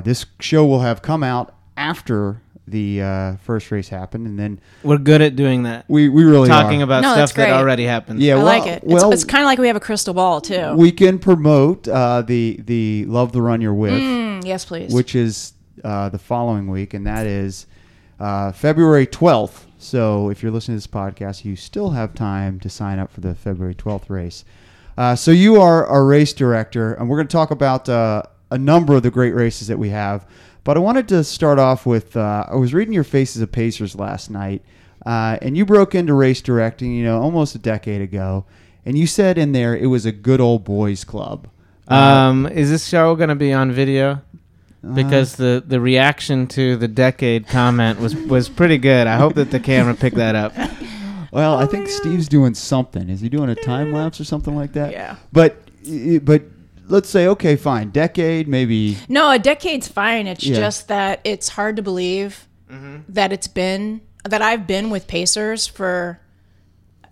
This 0.04 0.26
show 0.40 0.66
will 0.66 0.80
have 0.80 1.02
come 1.02 1.22
out 1.22 1.54
after 1.76 2.42
the 2.70 3.02
uh, 3.02 3.37
first 3.38 3.70
race 3.70 3.88
happened, 3.88 4.26
and 4.26 4.38
then 4.38 4.60
We're 4.82 4.98
good 4.98 5.20
at 5.22 5.37
doing 5.37 5.64
that. 5.64 5.84
we, 5.88 6.08
we 6.08 6.25
really 6.25 6.48
Talking 6.48 6.80
are. 6.80 6.84
about 6.84 7.02
No, 7.02 7.12
stuff 7.14 7.34
that 7.34 7.50
already 7.50 7.84
happened. 7.84 8.20
Yeah, 8.20 8.34
I 8.34 8.37
well, 8.37 8.44
like 8.46 8.66
it. 8.66 8.84
well, 8.84 9.10
it's 9.12 9.22
it's 9.22 9.30
kind 9.30 9.42
of 9.42 9.46
like 9.46 9.58
we 9.58 9.66
have 9.66 9.76
a 9.76 9.80
crystal 9.80 10.14
ball 10.14 10.40
too. 10.40 10.75
we 10.76 10.92
can 10.92 11.18
promote 11.18 11.88
uh, 11.88 12.22
the 12.22 12.60
the 12.64 13.04
Love 13.06 13.32
the 13.32 13.42
Run 13.42 13.60
You're 13.60 13.75
With, 13.75 13.92
Mm, 13.92 14.44
yes, 14.44 14.64
please. 14.64 14.92
which 14.92 15.14
is 15.14 15.52
uh, 15.84 16.08
the 16.08 16.18
following 16.18 16.68
week, 16.68 16.94
and 16.94 17.06
that 17.06 17.26
is 17.26 17.66
uh, 18.20 18.52
February 18.52 19.06
12th. 19.06 19.64
So 19.78 20.28
if 20.30 20.42
you're 20.42 20.50
listening 20.50 20.76
to 20.76 20.88
this 20.88 20.92
podcast, 20.92 21.44
you 21.44 21.54
still 21.54 21.90
have 21.90 22.14
time 22.14 22.58
to 22.60 22.68
sign 22.68 22.98
up 22.98 23.12
for 23.12 23.20
the 23.20 23.34
February 23.34 23.75
12th 23.76 24.10
race. 24.10 24.44
Uh, 24.96 25.14
so 25.14 25.30
you 25.30 25.60
are 25.60 25.87
a 25.87 26.02
race 26.04 26.32
director, 26.32 26.94
and 26.94 27.08
we're 27.08 27.16
going 27.16 27.28
to 27.28 27.32
talk 27.32 27.52
about 27.52 27.88
uh, 27.88 28.22
a 28.50 28.58
number 28.58 28.96
of 28.96 29.04
the 29.04 29.10
great 29.12 29.32
races 29.34 29.68
that 29.68 29.78
we 29.78 29.90
have. 29.90 30.26
But 30.65 30.77
I 30.77 30.81
wanted 30.81 31.09
to 31.09 31.25
start 31.25 31.59
off 31.59 31.87
with 31.87 32.17
uh, 32.17 32.45
I 32.49 32.57
was 32.57 32.75
reading 32.75 32.93
your 32.95 33.05
Faces 33.05 33.41
of 33.43 33.50
Pacers 33.50 33.95
last 33.97 34.31
night, 34.31 34.62
uh, 35.07 35.38
and 35.41 35.57
you 35.57 35.65
broke 35.65 35.95
into 35.95 36.12
race 36.15 36.41
directing, 36.43 36.93
you 36.93 37.05
know, 37.05 37.21
almost 37.21 37.55
a 37.55 37.59
decade 37.59 38.03
ago, 38.03 38.45
and 38.85 38.99
you 38.99 39.07
said 39.07 39.38
in 39.38 39.53
there 39.53 39.75
it 39.77 39.87
was 39.87 40.05
a 40.05 40.12
good 40.12 40.41
old 40.41 40.65
boys 40.65 41.05
club. 41.05 41.49
Uh, 41.91 41.95
Um, 41.95 42.47
is 42.47 42.69
this 42.71 42.87
show 42.87 43.15
going 43.17 43.31
to 43.31 43.35
be 43.35 43.53
on 43.53 43.73
video? 43.73 44.21
Uh, 44.85 44.93
Because 44.95 45.37
the, 45.37 45.62
the 45.67 45.81
reaction 45.81 46.47
to 46.49 46.77
the 46.77 46.87
decade 46.88 47.47
comment 47.49 47.99
was, 47.99 48.15
was 48.15 48.49
pretty 48.50 48.77
good. 48.79 49.07
I 49.07 49.17
hope 49.17 49.35
that 49.35 49.50
the 49.50 49.59
camera 49.61 49.95
picked 49.95 50.17
that 50.17 50.35
up. 50.35 50.53
Well, 51.31 51.59
I 51.59 51.67
think 51.67 51.88
Steve's 51.88 52.27
doing 52.27 52.55
something. 52.55 53.11
Is 53.11 53.21
he 53.21 53.29
doing 53.29 53.50
a 53.50 53.55
time 53.55 53.93
lapse 53.93 54.19
or 54.19 54.25
something 54.25 54.57
like 54.57 54.73
that? 54.73 54.93
Yeah. 54.93 55.17
But 55.31 55.57
but 56.25 56.43
let's 56.88 57.09
say 57.09 57.26
okay, 57.28 57.57
fine, 57.57 57.90
decade 57.90 58.49
maybe. 58.49 58.97
No, 59.09 59.30
a 59.30 59.38
decade's 59.38 59.88
fine. 59.88 60.26
It's 60.26 60.45
Yeah. 60.45 60.57
just 60.57 60.88
that 60.88 61.21
it's 61.25 61.50
hard 61.50 61.76
to 61.76 61.83
believe 61.83 62.49
mm-hmm. 62.71 62.99
that 63.09 63.33
it's 63.33 63.49
been 63.49 64.00
that 64.25 64.42
I've 64.42 64.66
been 64.66 64.90
with 64.90 65.07
Pacers 65.07 65.66
for 65.66 66.21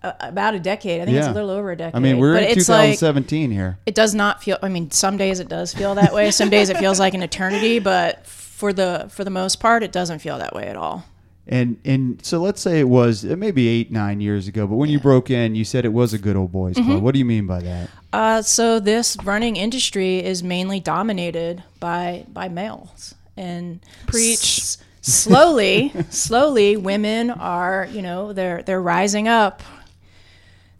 a, 0.03 0.13
about 0.19 0.55
a 0.55 0.59
decade. 0.59 1.01
I 1.01 1.05
think 1.05 1.17
it's 1.17 1.27
a 1.27 1.31
little 1.31 1.49
over 1.49 1.71
a 1.71 1.75
decade. 1.75 1.95
I 1.95 1.99
mean, 1.99 2.17
we're 2.17 2.33
but 2.33 2.43
in 2.43 2.49
it's 2.57 2.69
like 2.69 2.97
2017 2.97 3.51
here. 3.51 3.77
it 3.85 3.95
does 3.95 4.13
not 4.13 4.43
feel. 4.43 4.57
I 4.61 4.69
mean, 4.69 4.91
some 4.91 5.17
days 5.17 5.39
it 5.39 5.49
does 5.49 5.73
feel 5.73 5.95
that 5.95 6.13
way. 6.13 6.31
Some 6.31 6.49
days 6.49 6.69
it 6.69 6.77
feels 6.77 6.99
like 6.99 7.13
an 7.13 7.23
eternity. 7.23 7.79
But 7.79 8.25
for 8.25 8.73
the 8.73 9.07
for 9.09 9.23
the 9.23 9.29
most 9.29 9.59
part, 9.59 9.83
it 9.83 9.91
doesn't 9.91 10.19
feel 10.19 10.37
that 10.37 10.53
way 10.55 10.67
at 10.67 10.75
all. 10.75 11.05
And 11.49 11.77
and 11.85 12.23
so 12.25 12.39
let's 12.41 12.61
say 12.61 12.79
it 12.79 12.89
was 12.89 13.23
uh, 13.23 13.35
maybe 13.37 13.67
eight 13.69 13.91
nine 13.91 14.19
years 14.21 14.47
ago. 14.47 14.67
But 14.67 14.75
when 14.75 14.89
you 14.89 14.99
broke 14.99 15.29
in, 15.29 15.55
you 15.55 15.63
said 15.63 15.85
it 15.85 15.93
was 15.93 16.13
a 16.13 16.17
good 16.17 16.35
old 16.35 16.51
boys 16.51 16.75
Mm-hmm. 16.75 16.89
club. 16.91 17.03
What 17.03 17.13
do 17.13 17.19
you 17.19 17.25
mean 17.25 17.47
by 17.47 17.61
that? 17.61 17.89
Uh, 18.11 18.41
so 18.41 18.79
this 18.79 19.17
running 19.23 19.55
industry 19.55 20.23
is 20.23 20.43
mainly 20.43 20.79
dominated 20.79 21.63
by 21.79 22.25
by 22.27 22.49
males 22.49 23.15
and 23.37 23.79
Preach. 24.07 24.39
s- 24.59 24.77
slowly, 25.01 25.93
slowly, 26.09 26.75
women 26.75 27.29
are 27.29 27.87
you 27.91 28.01
know 28.01 28.33
they're 28.33 28.61
they're 28.63 28.81
rising 28.81 29.27
up. 29.29 29.61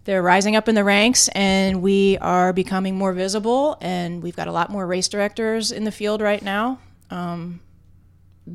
They're 0.04 0.22
rising 0.22 0.56
up 0.56 0.68
in 0.70 0.74
the 0.74 0.84
ranks, 0.84 1.28
and 1.34 1.82
we 1.82 2.16
are 2.18 2.52
becoming 2.54 2.96
more 2.96 3.12
visible. 3.12 3.76
And 3.82 4.22
we've 4.22 4.34
got 4.36 4.48
a 4.48 4.52
lot 4.52 4.70
more 4.70 4.86
race 4.86 5.06
directors 5.08 5.70
in 5.70 5.84
the 5.84 5.92
field 5.92 6.22
right 6.22 6.42
now. 6.42 6.78
Um, 7.10 7.60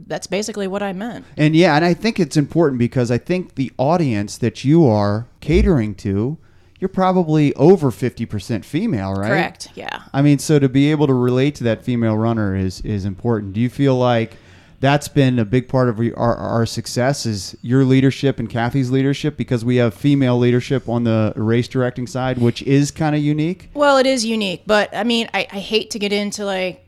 that's 0.07 0.27
basically 0.27 0.67
what 0.67 0.83
I 0.83 0.93
meant. 0.93 1.25
And 1.37 1.55
yeah, 1.55 1.75
and 1.75 1.85
I 1.85 1.93
think 1.93 2.19
it's 2.19 2.37
important 2.37 2.79
because 2.79 3.11
I 3.11 3.17
think 3.17 3.55
the 3.55 3.71
audience 3.77 4.37
that 4.37 4.63
you 4.63 4.85
are 4.87 5.27
catering 5.39 5.95
to, 5.95 6.37
you're 6.79 6.89
probably 6.89 7.53
over 7.55 7.91
50% 7.91 8.65
female, 8.65 9.13
right? 9.13 9.29
Correct. 9.29 9.69
Yeah. 9.75 10.03
I 10.13 10.21
mean, 10.21 10.39
so 10.39 10.59
to 10.59 10.67
be 10.67 10.91
able 10.91 11.07
to 11.07 11.13
relate 11.13 11.55
to 11.55 11.63
that 11.65 11.83
female 11.83 12.17
runner 12.17 12.55
is 12.55 12.81
is 12.81 13.05
important. 13.05 13.53
Do 13.53 13.61
you 13.61 13.69
feel 13.69 13.95
like 13.95 14.35
that's 14.83 15.07
been 15.07 15.39
a 15.39 15.45
big 15.45 15.69
part 15.69 15.87
of 15.87 15.97
our, 15.97 16.35
our 16.35 16.65
success 16.65 17.25
is 17.25 17.55
your 17.61 17.85
leadership 17.85 18.37
and 18.37 18.49
Kathy's 18.49 18.91
leadership 18.91 19.37
because 19.37 19.63
we 19.63 19.77
have 19.77 19.93
female 19.93 20.37
leadership 20.37 20.89
on 20.89 21.05
the 21.05 21.31
race 21.37 21.69
directing 21.69 22.05
side, 22.05 22.37
which 22.37 22.61
is 22.63 22.91
kind 22.91 23.15
of 23.15 23.21
unique. 23.21 23.69
Well, 23.73 23.95
it 23.95 24.05
is 24.05 24.25
unique, 24.25 24.63
but 24.67 24.93
I 24.93 25.05
mean, 25.05 25.29
I, 25.33 25.47
I 25.49 25.59
hate 25.59 25.91
to 25.91 25.99
get 25.99 26.11
into 26.11 26.43
like 26.43 26.82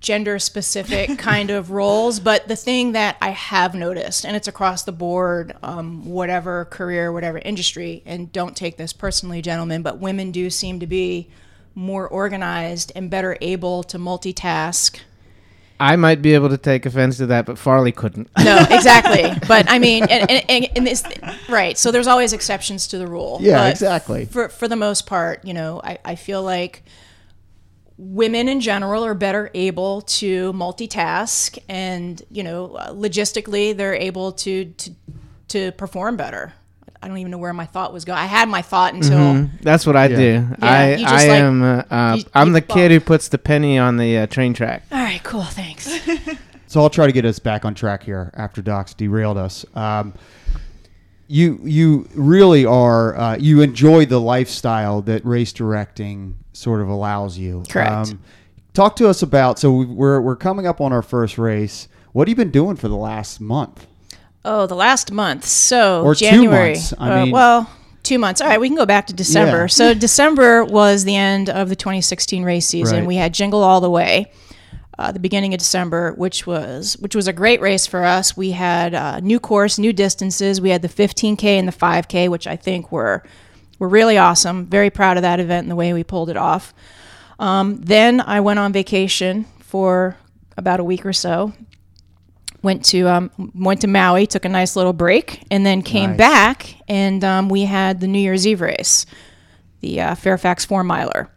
gender 0.00 0.38
specific 0.38 1.18
kind 1.18 1.50
of 1.50 1.70
roles, 1.70 2.20
but 2.20 2.48
the 2.48 2.56
thing 2.56 2.92
that 2.92 3.16
I 3.20 3.30
have 3.30 3.74
noticed, 3.74 4.24
and 4.24 4.36
it's 4.36 4.48
across 4.48 4.82
the 4.84 4.92
board, 4.92 5.56
um, 5.62 6.04
whatever 6.06 6.64
career, 6.66 7.12
whatever 7.12 7.38
industry, 7.38 8.02
and 8.06 8.32
don't 8.32 8.56
take 8.56 8.76
this 8.76 8.92
personally, 8.92 9.42
gentlemen, 9.42 9.82
but 9.82 9.98
women 9.98 10.30
do 10.30 10.50
seem 10.50 10.80
to 10.80 10.86
be 10.86 11.28
more 11.74 12.08
organized 12.08 12.92
and 12.94 13.10
better 13.10 13.36
able 13.40 13.82
to 13.84 13.98
multitask. 13.98 15.00
I 15.80 15.94
might 15.94 16.20
be 16.20 16.34
able 16.34 16.48
to 16.48 16.58
take 16.58 16.86
offense 16.86 17.18
to 17.18 17.26
that, 17.26 17.46
but 17.46 17.56
Farley 17.56 17.92
couldn't. 17.92 18.28
No, 18.42 18.58
exactly. 18.70 19.32
but 19.46 19.70
I 19.70 19.78
mean, 19.78 20.02
and, 20.04 20.28
and, 20.28 20.44
and, 20.48 20.68
and 20.74 20.86
this, 20.86 21.04
right. 21.48 21.78
So 21.78 21.92
there's 21.92 22.08
always 22.08 22.32
exceptions 22.32 22.88
to 22.88 22.98
the 22.98 23.06
rule. 23.06 23.38
Yeah, 23.40 23.58
But 23.58 23.72
exactly. 23.72 24.24
For, 24.26 24.48
for 24.48 24.66
the 24.66 24.74
most 24.74 25.06
part, 25.06 25.44
you 25.44 25.54
know, 25.54 25.80
I, 25.84 25.98
I 26.04 26.14
feel 26.16 26.42
like 26.42 26.82
women 27.98 28.48
in 28.48 28.60
general 28.60 29.04
are 29.04 29.14
better 29.14 29.50
able 29.54 30.02
to 30.02 30.52
multitask 30.52 31.58
and, 31.68 32.22
you 32.30 32.42
know, 32.44 32.74
uh, 32.76 32.92
logistically, 32.92 33.76
they're 33.76 33.94
able 33.94 34.32
to, 34.32 34.66
to, 34.66 34.90
to 35.48 35.72
perform 35.72 36.16
better. 36.16 36.52
I 37.02 37.08
don't 37.08 37.18
even 37.18 37.30
know 37.30 37.38
where 37.38 37.52
my 37.52 37.66
thought 37.66 37.92
was 37.92 38.04
going. 38.04 38.18
I 38.18 38.26
had 38.26 38.48
my 38.48 38.62
thought 38.62 38.94
until 38.94 39.18
Mhm. 39.18 39.60
That's 39.62 39.86
what 39.86 39.96
I 39.96 40.06
Yeah. 40.06 40.16
do. 40.16 40.46
I, 40.62 40.96
just 40.98 41.12
I 41.12 41.28
like- 41.28 41.40
am. 41.42 41.62
Uh, 41.62 41.82
uh, 41.90 42.14
you- 42.18 42.24
I'm 42.34 42.48
you- 42.48 42.52
the 42.54 42.60
kid 42.60 42.90
who 42.90 43.00
puts 43.00 43.28
the 43.28 43.38
penny 43.38 43.78
on 43.78 43.96
the 43.98 44.18
uh, 44.18 44.26
train 44.26 44.52
track. 44.54 44.84
All 44.92 44.98
right, 44.98 45.22
cool. 45.22 45.42
Thanks. 45.44 45.88
So 46.70 46.82
I'll 46.82 46.90
try 46.90 47.06
to 47.06 47.12
get 47.12 47.24
us 47.24 47.38
back 47.38 47.64
on 47.64 47.74
track 47.74 48.02
here 48.02 48.30
after 48.34 48.60
Doc's 48.60 48.92
derailed 48.92 49.38
us. 49.38 49.64
Um, 49.74 50.12
you 51.26 51.58
you 51.64 52.06
really 52.14 52.66
are 52.66 53.16
uh, 53.16 53.36
you 53.38 53.62
enjoy 53.62 54.04
the 54.04 54.20
lifestyle 54.20 55.00
that 55.02 55.24
race 55.24 55.50
directing 55.54 56.36
sort 56.58 56.80
of 56.80 56.88
allows 56.88 57.38
you. 57.38 57.58
Um, 57.58 57.64
Correct. 57.66 58.14
talk 58.74 58.96
to 58.96 59.08
us 59.08 59.22
about. 59.22 59.58
So 59.58 59.72
we- 59.72 59.86
we're 59.86 60.20
we're 60.20 60.36
coming 60.36 60.66
up 60.66 60.80
on 60.80 60.92
our 60.92 61.02
first 61.02 61.38
race. 61.38 61.88
What 62.12 62.26
have 62.26 62.30
you 62.30 62.36
been 62.44 62.50
doing 62.50 62.76
for 62.76 62.88
the 62.88 62.96
last 62.96 63.40
month? 63.40 63.86
Oh, 64.44 64.66
the 64.66 64.74
last 64.74 65.12
month. 65.12 65.44
So 65.44 66.02
Or 66.02 66.14
two 66.14 66.24
January. 66.26 66.72
months, 66.72 66.94
I 66.98 67.10
uh, 67.20 67.24
mean- 67.24 67.32
well, 67.32 67.70
two 68.02 68.18
months. 68.18 68.40
All 68.40 68.48
right, 68.48 68.60
we 68.60 68.68
can 68.68 68.76
go 68.76 68.86
back 68.86 69.06
to 69.08 69.12
December. 69.12 69.62
Yeah. 69.62 69.66
So 69.66 69.94
December 70.08 70.64
was 70.64 71.04
the 71.04 71.14
end 71.16 71.48
of 71.50 71.68
the 71.68 71.76
2016 71.76 72.42
race 72.44 72.66
season. 72.66 72.98
Right. 73.00 73.06
We 73.06 73.16
had 73.16 73.34
Jingle 73.34 73.62
All 73.62 73.80
the 73.80 73.90
Way. 73.90 74.32
Uh, 74.98 75.12
the 75.12 75.20
beginning 75.20 75.54
of 75.54 75.58
December, 75.58 76.12
which 76.14 76.44
was 76.44 76.96
which 76.98 77.14
was 77.14 77.28
a 77.28 77.32
great 77.32 77.60
race 77.60 77.86
for 77.86 78.04
us. 78.04 78.36
We 78.36 78.50
had 78.50 78.94
uh, 78.94 79.20
new 79.20 79.38
course, 79.38 79.78
new 79.78 79.92
distances. 79.92 80.60
We 80.60 80.70
had 80.70 80.82
the 80.82 80.88
15k 80.88 81.44
and 81.44 81.68
the 81.68 81.72
5k, 81.72 82.28
which 82.28 82.48
I 82.48 82.56
think 82.56 82.90
were 82.90 83.22
were 83.78 83.88
really 83.88 84.18
awesome. 84.18 84.66
Very 84.66 84.90
proud 84.90 85.16
of 85.16 85.22
that 85.22 85.40
event 85.40 85.64
and 85.64 85.70
the 85.70 85.76
way 85.76 85.92
we 85.92 86.04
pulled 86.04 86.30
it 86.30 86.36
off. 86.36 86.74
Um, 87.38 87.76
then 87.76 88.20
I 88.20 88.40
went 88.40 88.58
on 88.58 88.72
vacation 88.72 89.44
for 89.60 90.16
about 90.56 90.80
a 90.80 90.84
week 90.84 91.06
or 91.06 91.12
so. 91.12 91.52
Went 92.60 92.84
to 92.86 93.08
um, 93.08 93.30
went 93.54 93.82
to 93.82 93.86
Maui, 93.86 94.26
took 94.26 94.44
a 94.44 94.48
nice 94.48 94.74
little 94.74 94.92
break, 94.92 95.44
and 95.48 95.64
then 95.64 95.80
came 95.80 96.10
Nice. 96.10 96.18
back, 96.18 96.74
and 96.88 97.22
um, 97.22 97.48
we 97.48 97.62
had 97.62 98.00
the 98.00 98.08
New 98.08 98.18
Year's 98.18 98.48
Eve 98.48 98.60
race, 98.60 99.06
the 99.80 100.00
uh, 100.00 100.14
Fairfax 100.16 100.64
Four 100.64 100.82
Miler. 100.82 101.30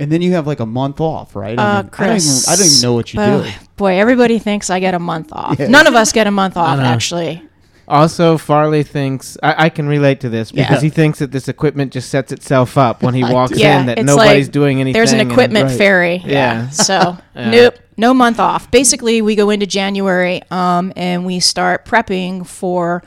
And 0.00 0.10
then 0.10 0.22
you 0.22 0.32
have 0.32 0.44
like 0.48 0.58
a 0.58 0.66
month 0.66 1.00
off, 1.00 1.36
right? 1.36 1.56
I, 1.56 1.62
Uh, 1.78 1.82
mean, 1.84 1.90
I, 1.98 2.06
don't, 2.08 2.16
even, 2.16 2.28
I 2.48 2.56
don't 2.56 2.66
even 2.66 2.80
know 2.82 2.92
what 2.94 3.14
you 3.14 3.20
oh, 3.20 3.42
do. 3.44 3.50
Boy, 3.76 3.98
everybody 4.00 4.40
thinks 4.40 4.68
I 4.68 4.80
get 4.80 4.94
a 4.94 4.98
month 4.98 5.28
off. 5.32 5.60
Yeah. 5.60 5.68
None 5.68 5.86
of 5.86 5.94
us 5.94 6.10
get 6.12 6.26
a 6.26 6.30
month 6.32 6.56
off, 6.56 6.80
actually. 6.80 7.45
Also, 7.88 8.36
Farley 8.36 8.82
thinks 8.82 9.38
I, 9.42 9.66
I 9.66 9.68
can 9.68 9.86
relate 9.86 10.20
to 10.20 10.28
this 10.28 10.50
because 10.50 10.76
Yeah. 10.76 10.80
he 10.80 10.90
thinks 10.90 11.20
that 11.20 11.30
this 11.30 11.48
equipment 11.48 11.92
just 11.92 12.08
sets 12.10 12.32
itself 12.32 12.76
up 12.76 13.02
when 13.02 13.14
he 13.14 13.22
walks. 13.32 13.58
Yeah, 13.58 13.80
in 13.80 13.86
that 13.86 14.04
nobody's 14.04 14.46
like 14.46 14.52
doing 14.52 14.80
anything. 14.80 14.98
There's 14.98 15.12
an 15.12 15.20
and- 15.20 15.30
equipment 15.30 15.68
Right. 15.68 15.78
ferry. 15.78 16.22
Yeah. 16.24 16.68
So 16.70 17.16
Yeah. 17.36 17.50
nope, 17.50 17.74
no 17.96 18.12
month 18.12 18.40
off. 18.40 18.70
Basically, 18.70 19.22
we 19.22 19.36
go 19.36 19.50
into 19.50 19.66
January 19.66 20.42
um, 20.50 20.92
and 20.96 21.24
we 21.24 21.38
start 21.40 21.84
prepping 21.84 22.46
for 22.46 23.02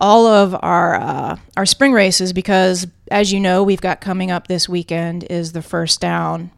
all 0.00 0.26
of 0.28 0.54
our 0.62 0.94
uh, 0.94 1.36
our 1.56 1.66
spring 1.66 1.92
races 1.92 2.32
because, 2.32 2.86
as 3.10 3.32
you 3.32 3.40
know, 3.40 3.64
we've 3.64 3.80
got 3.80 4.00
coming 4.00 4.30
up 4.30 4.46
this 4.46 4.68
weekend 4.68 5.24
is 5.24 5.52
the 5.52 5.62
first 5.62 6.00
down. 6.00 6.52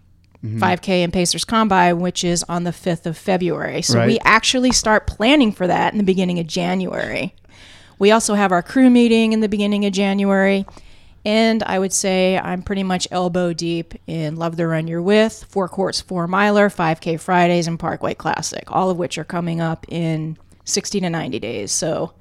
Mm-hmm. 0.45 0.63
5K 0.63 0.89
and 1.05 1.13
Pacers 1.13 1.45
Combine, 1.45 2.01
which 2.01 2.25
is 2.25 2.43
on 2.49 2.65
the 2.65 2.71
5th 2.71 3.05
of 3.05 3.19
February. 3.19 3.83
So 3.83 4.07
we 4.07 4.19
actually 4.25 4.73
start 4.73 5.07
planning 5.07 5.53
for 5.53 5.67
that 5.67 5.93
in 5.93 5.99
the 5.99 6.05
beginning 6.05 6.39
of 6.39 6.47
January. 6.47 7.35
We 7.99 8.11
also 8.11 8.35
have 8.35 8.51
our 8.51 8.63
crew 8.63 8.89
meeting 8.89 9.35
in 9.35 9.41
the 9.41 9.49
beginning 9.49 9.85
of 9.85 9.93
January. 9.93 10.65
And 11.27 11.63
I 11.65 11.79
would 11.79 11.93
say 11.93 12.39
I'm 12.39 12.63
pretty 12.63 12.83
much 12.83 13.07
elbow 13.11 13.53
deep 13.53 13.93
in 14.07 14.37
Love 14.37 14.57
the 14.57 14.67
Run 14.67 14.89
You're 14.89 15.03
With, 15.03 15.45
Four 15.51 15.69
Courts, 15.69 16.01
Four 16.01 16.27
Miler, 16.27 16.71
5K 16.71 17.21
Fridays, 17.21 17.67
and 17.67 17.79
Parkway 17.79 18.15
Classic, 18.15 18.65
all 18.69 18.89
of 18.89 18.97
which 18.97 19.19
are 19.19 19.25
coming 19.25 19.61
up 19.61 19.85
in 19.91 20.39
60 20.65 21.01
to 21.01 21.11
90 21.11 21.39
days. 21.39 21.73
So 21.73 22.15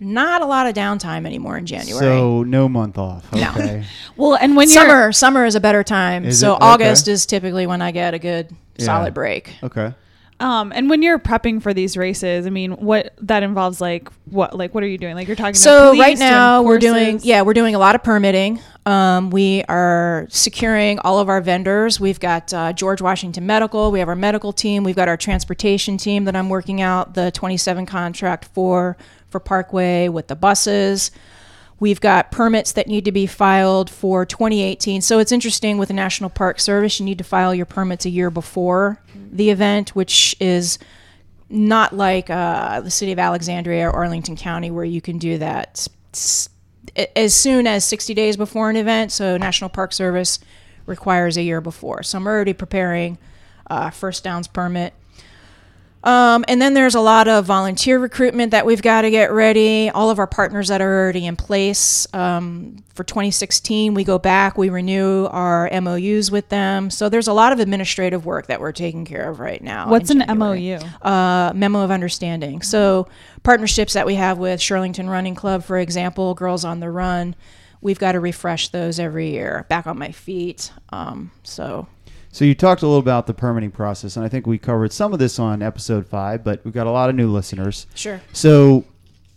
not 0.00 0.42
a 0.42 0.46
lot 0.46 0.66
of 0.66 0.74
downtime 0.74 1.26
anymore 1.26 1.56
in 1.56 1.66
January. 1.66 1.98
So 2.04 2.42
no 2.42 2.68
month 2.68 2.98
off. 2.98 3.30
No. 3.32 3.82
Well, 4.16 4.36
and 4.36 4.54
when 4.56 4.68
you're 4.70 4.82
summer, 4.82 5.12
summer 5.12 5.44
is 5.44 5.54
a 5.56 5.60
better 5.60 5.82
time. 5.82 6.24
Is 6.24 6.38
so 6.40 6.52
it? 6.52 6.56
Okay. 6.56 6.64
August 6.66 7.08
is 7.08 7.26
typically 7.26 7.66
when 7.66 7.82
I 7.82 7.90
get 7.90 8.14
a 8.14 8.18
good 8.18 8.54
Yeah. 8.76 8.84
solid 8.86 9.12
break. 9.14 9.52
okay. 9.62 9.92
Um 10.40 10.72
and 10.74 10.90
when 10.90 11.02
you're 11.02 11.18
prepping 11.18 11.62
for 11.62 11.72
these 11.72 11.96
races, 11.96 12.46
I 12.46 12.50
mean, 12.50 12.72
what 12.72 13.14
that 13.22 13.42
involves 13.42 13.80
like 13.80 14.08
what 14.26 14.56
like 14.56 14.74
what 14.74 14.82
are 14.82 14.88
you 14.88 14.98
doing? 14.98 15.14
Like 15.14 15.26
you're 15.26 15.36
talking 15.36 15.54
So 15.54 15.96
right 15.98 16.18
now 16.18 16.62
we're 16.62 16.78
doing 16.78 17.20
yeah 17.22 17.42
we're 17.42 17.54
doing 17.54 17.74
a 17.74 17.78
lot 17.78 17.94
of 17.94 18.02
permitting. 18.02 18.60
Um, 18.86 19.30
we 19.30 19.64
are 19.68 20.26
securing 20.28 20.98
all 20.98 21.18
of 21.18 21.28
our 21.30 21.40
vendors. 21.40 21.98
We've 21.98 22.20
got 22.20 22.52
uh, 22.52 22.72
George 22.74 23.00
Washington 23.00 23.46
Medical. 23.46 23.90
We 23.90 23.98
have 24.00 24.08
our 24.08 24.16
medical 24.16 24.52
team. 24.52 24.84
We've 24.84 24.96
got 24.96 25.08
our 25.08 25.16
transportation 25.16 25.96
team 25.96 26.24
that 26.24 26.36
I'm 26.36 26.50
working 26.50 26.82
out 26.82 27.14
the 27.14 27.30
27 27.30 27.86
contract 27.86 28.46
for 28.46 28.96
for 29.28 29.40
Parkway 29.40 30.08
with 30.08 30.28
the 30.28 30.36
buses. 30.36 31.10
We've 31.84 32.00
got 32.00 32.30
permits 32.30 32.72
that 32.72 32.86
need 32.86 33.04
to 33.04 33.12
be 33.12 33.26
filed 33.26 33.90
for 33.90 34.24
2018. 34.24 35.02
So 35.02 35.18
it's 35.18 35.30
interesting 35.30 35.76
with 35.76 35.88
the 35.88 35.94
National 35.94 36.30
Park 36.30 36.58
Service, 36.58 36.98
you 36.98 37.04
need 37.04 37.18
to 37.18 37.24
file 37.24 37.54
your 37.54 37.66
permits 37.66 38.06
a 38.06 38.08
year 38.08 38.30
before 38.30 39.02
the 39.30 39.50
event, 39.50 39.90
which 39.90 40.34
is 40.40 40.78
not 41.50 41.94
like 41.94 42.30
uh, 42.30 42.80
the 42.80 42.90
city 42.90 43.12
of 43.12 43.18
Alexandria 43.18 43.86
or 43.86 43.92
Arlington 43.92 44.34
County, 44.34 44.70
where 44.70 44.86
you 44.86 45.02
can 45.02 45.18
do 45.18 45.36
that 45.36 45.86
as 47.14 47.34
soon 47.34 47.66
as 47.66 47.84
60 47.84 48.14
days 48.14 48.38
before 48.38 48.70
an 48.70 48.76
event. 48.76 49.12
So 49.12 49.36
National 49.36 49.68
Park 49.68 49.92
Service 49.92 50.38
requires 50.86 51.36
a 51.36 51.42
year 51.42 51.60
before. 51.60 52.02
So 52.02 52.16
I'm 52.16 52.26
already 52.26 52.54
preparing 52.54 53.18
uh, 53.68 53.90
first 53.90 54.24
downs 54.24 54.48
permit. 54.48 54.94
Um, 56.04 56.44
and 56.48 56.60
then 56.60 56.74
there's 56.74 56.94
a 56.94 57.00
lot 57.00 57.28
of 57.28 57.46
volunteer 57.46 57.98
recruitment 57.98 58.50
that 58.50 58.66
we've 58.66 58.82
got 58.82 59.02
to 59.02 59.10
get 59.10 59.32
ready. 59.32 59.88
All 59.88 60.10
of 60.10 60.18
our 60.18 60.26
partners 60.26 60.68
that 60.68 60.82
are 60.82 61.02
already 61.02 61.26
in 61.26 61.34
place. 61.34 62.06
Um, 62.12 62.84
for 62.94 63.04
2016, 63.04 63.94
we 63.94 64.04
go 64.04 64.18
back, 64.18 64.56
we 64.58 64.68
renew 64.68 65.24
our 65.26 65.68
MOUs 65.80 66.30
with 66.30 66.48
them. 66.50 66.90
So 66.90 67.08
there's 67.08 67.26
a 67.26 67.32
lot 67.32 67.52
of 67.52 67.58
administrative 67.58 68.26
work 68.26 68.46
that 68.46 68.60
we're 68.60 68.72
taking 68.72 69.04
care 69.04 69.28
of 69.28 69.40
right 69.40 69.62
now. 69.62 69.88
What's 69.88 70.10
an 70.10 70.22
MOU? 70.38 70.78
uh, 71.02 71.52
memo 71.54 71.80
of 71.80 71.90
understanding. 71.90 72.62
So 72.62 73.08
partnerships 73.42 73.94
that 73.94 74.06
we 74.06 74.14
have 74.16 74.38
with 74.38 74.60
Shirlington 74.60 75.08
Running 75.08 75.34
Club, 75.34 75.64
for 75.64 75.78
example, 75.78 76.34
Girls 76.34 76.64
on 76.64 76.80
the 76.80 76.90
Run, 76.90 77.34
we've 77.80 77.98
got 77.98 78.12
to 78.12 78.20
refresh 78.20 78.68
those 78.68 79.00
every 79.00 79.30
year. 79.30 79.66
Back 79.68 79.86
on 79.86 79.98
my 79.98 80.12
feet. 80.12 80.70
Um, 80.90 81.30
so 81.42 81.86
So 82.34 82.44
you 82.44 82.56
talked 82.56 82.82
a 82.82 82.86
little 82.86 82.98
about 82.98 83.28
the 83.28 83.32
permitting 83.32 83.70
process, 83.70 84.16
and 84.16 84.24
I 84.24 84.28
think 84.28 84.44
we 84.44 84.58
covered 84.58 84.92
some 84.92 85.12
of 85.12 85.20
this 85.20 85.38
on 85.38 85.62
episode 85.62 86.04
five, 86.04 86.42
but 86.42 86.64
we've 86.64 86.74
got 86.74 86.88
a 86.88 86.90
lot 86.90 87.08
of 87.08 87.14
new 87.14 87.30
listeners. 87.30 87.86
sure. 87.94 88.20
So 88.32 88.84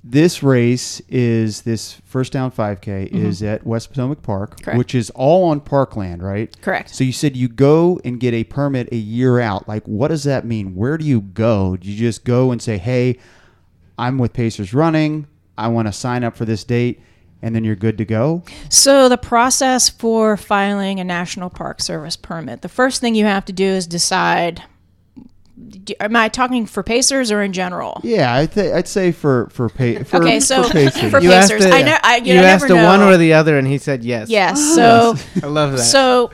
this 0.04 0.42
race 0.42 1.00
is 1.08 1.62
this 1.62 2.02
first 2.06 2.34
down 2.34 2.50
5K 2.52 3.14
is 3.14 3.44
at 3.44 3.68
West 3.68 3.90
Potomac 3.90 4.24
Park, 4.24 4.50
Mm-hmm. 4.56 4.64
Correct. 4.64 4.78
which 4.80 4.96
is 4.96 5.12
all 5.12 5.50
on 5.50 5.60
parkland, 5.60 6.24
right? 6.24 6.60
Correct. 6.62 6.90
So 6.90 7.04
you 7.04 7.12
said 7.12 7.38
you 7.38 7.48
go 7.48 8.00
and 8.04 8.20
get 8.20 8.34
a 8.34 8.44
permit 8.46 8.90
a 8.92 8.96
year 8.96 9.40
out. 9.40 9.68
Like, 9.68 9.86
what 9.88 10.08
does 10.08 10.24
that 10.24 10.44
mean? 10.44 10.74
Where 10.74 10.98
do 10.98 11.06
you 11.06 11.22
go? 11.22 11.78
Do 11.78 11.88
you 11.88 11.96
just 11.96 12.24
go 12.24 12.50
and 12.52 12.60
say, 12.60 12.80
"Hey, 12.80 13.20
I'm 14.00 14.18
with 14.18 14.34
Pacers 14.34 14.74
Running. 14.74 15.28
I 15.56 15.68
want 15.68 15.88
to 15.88 15.92
sign 15.92 16.24
up 16.24 16.36
for 16.36 16.46
this 16.46 16.64
date," 16.64 17.00
and 17.41 17.56
then 17.56 17.63
you're 17.63 17.76
good 17.76 17.97
to 18.00 18.06
go? 18.06 18.43
So 18.69 19.10
the 19.10 19.17
process 19.17 19.89
for 19.89 20.38
filing 20.38 21.00
a 21.00 21.04
National 21.04 21.50
Park 21.50 21.82
Service 21.82 22.15
permit, 22.17 22.62
the 22.62 22.69
first 22.69 23.02
thing 23.02 23.15
you 23.15 23.26
have 23.26 23.45
to 23.45 23.54
do 23.54 23.65
is 23.65 23.88
decide. 23.88 24.63
Am 26.00 26.15
I 26.15 26.30
talking 26.30 26.65
for 26.67 26.84
Pacers 26.84 27.32
or 27.32 27.41
in 27.41 27.52
general? 27.52 28.00
Yeah, 28.04 28.36
I 28.36 28.45
th- 28.45 28.73
I'd 28.73 28.88
say 28.88 29.12
for 29.12 29.47
for, 29.52 29.69
pa- 29.69 30.04
for 30.06 30.17
Okay, 30.17 30.39
so 30.39 30.63
for 30.63 30.69
Pacers. 30.73 31.10
for 31.12 31.19
You 31.19 31.32
asked, 31.32 31.52
Pacers, 31.52 31.71
a- 31.71 31.73
I 31.76 31.82
know- 31.82 31.97
I- 32.04 32.17
you 32.17 32.26
you 32.26 32.34
know, 32.36 32.41
I 32.43 32.45
asked 32.52 32.69
never 32.69 32.80
a 32.82 32.86
one 32.86 33.02
or 33.02 33.17
the 33.17 33.34
other, 33.34 33.58
and 33.58 33.67
he 33.67 33.78
said 33.80 34.04
yes. 34.04 34.30
Yes. 34.30 34.60
So 34.76 35.15
I 35.43 35.47
love 35.47 35.71
that. 35.73 35.80
So, 35.80 36.32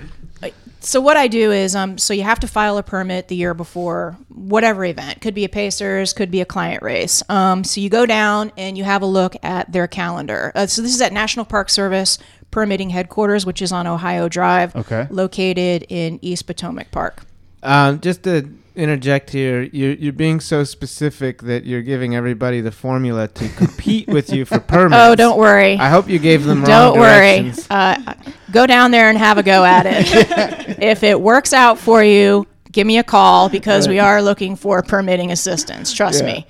so 0.86 1.00
what 1.02 1.18
I 1.18 1.28
do 1.28 1.52
is, 1.52 1.76
um, 1.76 1.98
so 1.98 2.14
you 2.14 2.24
have 2.24 2.40
to 2.42 2.48
file 2.48 2.78
a 2.78 2.84
permit 2.84 3.28
the 3.28 3.36
year 3.36 3.54
before 3.54 4.18
whatever 4.30 4.84
event. 4.86 5.22
Could 5.22 5.34
be 5.34 5.46
a 5.46 5.50
Pacers, 5.50 6.14
could 6.14 6.30
be 6.32 6.42
a 6.42 6.46
client 6.46 6.84
race. 6.84 7.24
Um, 7.30 7.64
so 7.64 7.80
you 7.82 7.90
go 7.90 8.06
down 8.06 8.52
and 8.58 8.78
you 8.78 8.84
have 8.84 9.02
a 9.02 9.06
look 9.06 9.36
at 9.44 9.72
their 9.72 9.88
calendar. 9.88 10.52
Uh, 10.56 10.68
so 10.68 10.82
this 10.82 10.94
is 10.94 11.02
at 11.02 11.14
National 11.14 11.46
Park 11.46 11.70
Service 11.70 12.20
permitting 12.52 12.90
headquarters, 12.92 13.46
which 13.46 13.62
is 13.62 13.72
on 13.72 13.88
Ohio 13.88 14.30
Drive, 14.30 14.76
Okay. 14.76 15.08
located 15.10 15.86
in 15.90 16.20
East 16.22 16.46
Potomac 16.46 16.92
Park. 16.92 17.24
Um, 17.64 18.00
just 18.02 18.24
to 18.24 18.50
interject 18.76 19.30
here, 19.30 19.64
you're, 19.72 19.94
you're 19.94 20.14
being 20.14 20.40
so 20.40 20.64
specific 20.64 21.44
that 21.44 21.66
you're 21.66 21.82
giving 21.82 22.16
everybody 22.16 22.60
the 22.62 22.72
formula 22.72 23.28
to 23.30 23.50
compete 23.50 24.08
with 24.08 24.32
you 24.34 24.46
for 24.46 24.60
permits. 24.68 25.00
Oh, 25.02 25.16
don't 25.16 25.38
worry. 25.38 25.78
I 25.78 25.90
hope 25.90 26.10
you 26.10 26.20
gave 26.20 26.44
them 26.44 26.60
wrong 26.60 26.68
Don't 26.68 27.00
worry. 27.00 27.54
Uh, 27.70 28.14
go 28.54 28.66
down 28.66 28.92
there 28.92 29.10
and 29.10 29.18
have 29.18 29.38
a 29.38 29.44
go 29.44 29.66
at 29.66 29.86
it. 29.86 30.80
if 30.82 31.04
it 31.04 31.20
works 31.20 31.52
out 31.54 31.78
for 31.80 32.04
you, 32.04 32.48
give 32.72 32.88
me 32.88 32.98
a 32.98 33.04
call 33.04 33.50
because 33.50 33.88
we 33.88 34.00
are 34.00 34.22
looking 34.22 34.56
for 34.56 34.82
permitting 34.82 35.32
assistance. 35.32 35.92
Trust 35.94 36.22
Yeah. 36.22 36.34
me. 36.34 36.48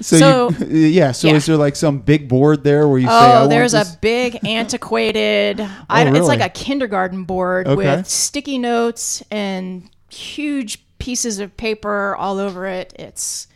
So, 0.00 0.18
So- 0.18 0.64
you, 0.66 0.86
yeah. 0.86 1.12
So 1.12 1.28
yeah. 1.28 1.34
is 1.34 1.46
there 1.46 1.56
like 1.56 1.74
some 1.74 1.98
big 1.98 2.28
board 2.28 2.62
there 2.62 2.86
where 2.86 2.98
you 2.98 3.06
say, 3.08 3.12
I 3.12 3.40
Oh, 3.42 3.48
there's 3.48 3.74
a 3.74 3.84
big 4.00 4.38
antiquated. 4.46 5.60
I, 5.88 6.06
Oh, 6.08 6.14
It's 6.14 6.28
like 6.28 6.40
a 6.40 6.48
kindergarten 6.50 7.24
board 7.24 7.66
Okay. 7.66 7.76
with 7.76 8.06
sticky 8.08 8.58
notes 8.58 9.22
and 9.30 9.88
huge 10.10 10.84
pieces 10.98 11.38
of 11.40 11.56
paper 11.56 12.14
all 12.16 12.38
over 12.38 12.66
it. 12.66 12.92
It's 12.98 13.46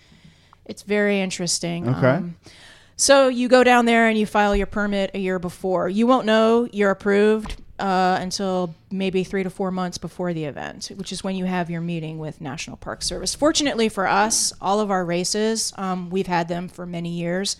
it's 0.66 0.82
very 0.82 1.20
interesting. 1.20 1.86
Um, 1.88 1.94
Okay. 1.94 2.24
so 2.96 3.28
you 3.28 3.48
go 3.48 3.62
down 3.64 3.84
there 3.84 4.08
and 4.08 4.16
you 4.18 4.26
file 4.26 4.54
your 4.56 4.66
permit 4.66 5.10
a 5.14 5.18
year 5.18 5.38
before. 5.38 5.88
You 5.88 6.06
won't 6.08 6.26
know 6.26 6.68
you're 6.72 6.90
approved 6.90 7.62
uh, 7.82 8.16
until 8.20 8.72
maybe 8.92 9.24
three 9.24 9.42
to 9.42 9.50
four 9.50 9.72
months 9.72 9.98
before 9.98 10.32
the 10.32 10.44
event, 10.44 10.92
which 10.94 11.10
is 11.10 11.24
when 11.24 11.34
you 11.34 11.46
have 11.46 11.68
your 11.68 11.80
meeting 11.80 12.16
with 12.20 12.40
National 12.40 12.76
Park 12.76 13.02
Service. 13.02 13.34
Fortunately 13.34 13.88
for 13.88 14.06
us, 14.06 14.52
all 14.60 14.78
of 14.78 14.88
our 14.92 15.04
races, 15.04 15.72
um, 15.76 16.08
we've 16.08 16.28
had 16.28 16.46
them 16.46 16.68
for 16.68 16.86
many 16.86 17.08
years. 17.08 17.56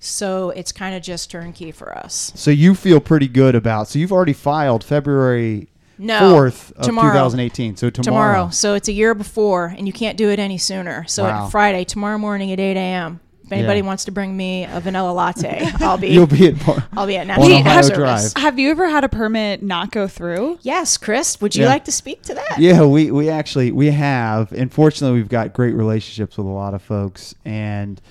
So 0.00 0.50
it's 0.50 0.72
kind 0.72 0.94
of 0.96 1.02
just 1.02 1.30
turnkey 1.30 1.70
for 1.70 1.94
us. 1.94 2.32
So 2.34 2.50
you 2.50 2.74
feel 2.74 2.98
pretty 2.98 3.28
good 3.28 3.54
about. 3.54 3.88
So 3.88 3.98
you've 3.98 4.12
already 4.12 4.32
filed 4.32 4.82
February 4.82 5.68
No, 5.98 6.30
fourth 6.30 6.72
of 6.76 6.86
tomorrow. 6.86 7.12
2018. 7.12 7.76
So 7.76 7.90
tomorrow. 7.90 8.32
Tomorrow. 8.32 8.50
So 8.50 8.72
it's 8.72 8.88
a 8.88 8.92
year 8.92 9.14
before, 9.14 9.74
and 9.76 9.86
you 9.86 9.92
can't 9.92 10.16
do 10.16 10.30
it 10.30 10.38
any 10.38 10.56
sooner. 10.56 11.04
So 11.08 11.24
Wow. 11.24 11.48
Friday, 11.48 11.84
tomorrow 11.84 12.16
morning 12.16 12.50
at 12.52 12.58
8 12.60 12.76
a.m. 12.78 13.20
If 13.48 13.52
anybody 13.52 13.80
Yeah. 13.80 13.86
wants 13.86 14.04
to 14.04 14.10
bring 14.10 14.36
me 14.36 14.64
a 14.66 14.78
vanilla 14.78 15.10
latte, 15.10 15.70
I'll 15.80 15.96
be 15.96 16.08
You'll 16.08 16.26
be 16.26 16.48
at. 16.48 16.66
Bar- 16.66 16.86
I'll 16.94 17.06
be 17.06 17.16
at 17.16 17.22
on 17.22 17.28
National 17.28 17.46
Ohio 17.60 17.80
Park 17.82 17.94
Drive. 17.94 18.32
Have 18.36 18.58
you 18.58 18.70
ever 18.70 18.90
had 18.90 19.04
a 19.04 19.08
permit 19.08 19.62
not 19.62 19.90
go 19.90 20.06
through? 20.06 20.58
Yes, 20.60 20.98
Chris, 20.98 21.40
would 21.40 21.56
you 21.56 21.62
Yeah. 21.62 21.70
like 21.70 21.86
to 21.86 21.92
speak 21.92 22.20
to 22.24 22.34
that? 22.34 22.58
Yeah, 22.58 22.84
we, 22.84 23.10
we 23.10 23.30
actually 23.30 23.72
we 23.72 23.86
have. 23.86 24.52
Unfortunately, 24.52 25.18
we've 25.18 25.30
got 25.30 25.54
great 25.54 25.72
relationships 25.74 26.36
with 26.36 26.46
a 26.46 26.50
lot 26.50 26.74
of 26.74 26.82
folks, 26.82 27.34
and 27.46 28.02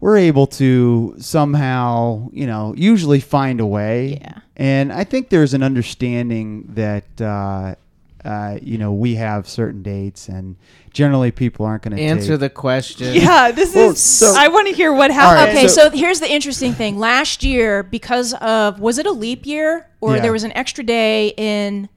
we're 0.00 0.16
able 0.16 0.48
to 0.48 1.14
somehow, 1.18 2.28
you 2.32 2.44
know, 2.48 2.74
usually 2.76 3.20
find 3.20 3.60
a 3.60 3.66
way. 3.66 4.18
Yeah. 4.20 4.38
And 4.56 4.92
I 4.92 5.04
think 5.04 5.28
there's 5.28 5.54
an 5.54 5.62
understanding 5.62 6.64
that, 6.74 7.20
uh, 7.20 7.76
uh, 8.24 8.58
you 8.62 8.78
know, 8.78 8.92
we 8.92 9.16
have 9.16 9.48
certain 9.48 9.82
dates, 9.82 10.28
and 10.28 10.56
generally 10.92 11.30
people 11.30 11.66
aren't 11.66 11.82
going 11.82 11.96
to 11.96 12.02
Answer 12.02 12.32
take, 12.34 12.40
the 12.40 12.50
question. 12.50 13.14
Yeah, 13.14 13.50
this 13.54 13.74
Well, 13.74 13.90
is. 13.90 14.00
so- 14.00 14.34
I 14.36 14.48
want 14.48 14.68
to 14.68 14.74
hear 14.74 14.92
what 14.92 15.10
right, 15.10 15.14
happened. 15.14 15.56
Okay, 15.58 15.68
So- 15.68 15.88
so, 15.88 15.90
here's 15.90 16.20
the 16.20 16.30
interesting 16.30 16.72
thing. 16.72 16.98
Last 16.98 17.42
year, 17.42 17.82
because 17.82 18.34
of 18.34 18.78
was 18.80 18.98
it 18.98 19.06
a 19.06 19.12
leap 19.12 19.44
year 19.46 19.88
or 20.00 20.16
Yeah. 20.16 20.22
there 20.22 20.32
was 20.32 20.44
an 20.44 20.52
extra 20.56 20.84
day 20.84 21.34
in 21.36 21.88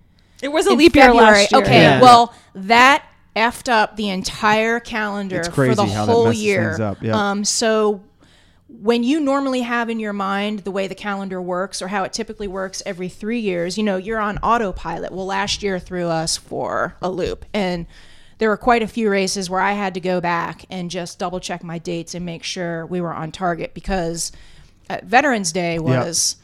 it 0.41 0.51
was 0.51 0.67
a 0.67 0.71
in 0.71 0.77
leap 0.77 0.95
year 0.95 1.13
last 1.13 1.51
year. 1.51 1.61
Okay, 1.61 1.81
Yeah. 1.81 2.01
well 2.01 2.33
that 2.53 3.03
effed 3.35 3.69
up 3.71 3.95
the 3.95 4.09
entire 4.09 4.79
calendar 4.79 5.39
It's 5.39 5.47
for 5.49 5.67
the 5.67 5.75
crazy 5.75 5.91
how 5.93 6.05
that 6.05 6.11
whole 6.11 6.25
messes 6.25 6.43
year. 6.43 6.67
things 6.69 6.79
up, 6.79 6.97
yeah. 7.01 7.29
Um, 7.31 7.43
so 7.45 8.01
when 8.67 9.03
you 9.03 9.19
normally 9.19 9.61
have 9.61 9.89
in 9.89 9.99
your 9.99 10.13
mind 10.13 10.59
the 10.59 10.71
way 10.71 10.87
the 10.87 10.95
calendar 10.95 11.41
works 11.41 11.81
or 11.81 11.87
how 11.89 12.03
it 12.03 12.13
typically 12.13 12.47
works 12.47 12.81
every 12.85 13.09
three 13.09 13.39
years, 13.39 13.77
you 13.77 13.83
know, 13.83 13.97
you're 13.97 14.19
on 14.19 14.37
autopilot. 14.39 15.11
Well, 15.11 15.25
last 15.25 15.61
year 15.61 15.77
threw 15.77 16.07
us 16.07 16.35
for 16.35 16.95
a 17.01 17.09
loop. 17.09 17.45
And 17.53 17.85
there 18.37 18.49
were 18.49 18.57
quite 18.57 18.81
a 18.81 18.87
few 18.87 19.09
races 19.09 19.49
where 19.49 19.61
I 19.61 19.73
had 19.73 19.93
to 19.93 19.99
go 19.99 20.19
back 20.19 20.65
and 20.69 20.89
just 20.89 21.19
double 21.19 21.39
check 21.39 21.63
my 21.63 21.77
dates 21.77 22.15
and 22.15 22.25
make 22.25 22.43
sure 22.43 22.85
we 22.85 23.01
were 23.01 23.13
on 23.13 23.31
target 23.31 23.73
because 23.73 24.31
uh, 24.89 24.99
Veterans 25.03 25.51
Day 25.51 25.79
was 25.79 26.37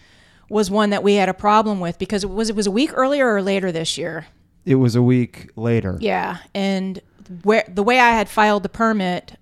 was 0.49 0.69
one 0.69 0.89
that 0.89 1.01
we 1.01 1.15
had 1.15 1.29
a 1.29 1.33
problem 1.33 1.79
with 1.79 1.97
because 1.97 2.23
it 2.23 2.29
was 2.29 2.49
it 2.49 2.55
was 2.55 2.67
a 2.67 2.71
week 2.71 2.91
earlier 2.93 3.33
or 3.33 3.41
later 3.41 3.71
this 3.71 3.97
year. 3.97 4.27
It 4.65 4.75
was 4.75 4.95
a 4.95 5.01
week 5.01 5.49
later. 5.55 5.97
Yeah, 5.99 6.37
and 6.53 7.01
where 7.43 7.63
the 7.67 7.83
way 7.83 7.99
I 7.99 8.11
had 8.11 8.29
filed 8.29 8.63
the 8.63 8.69
permit, 8.69 9.37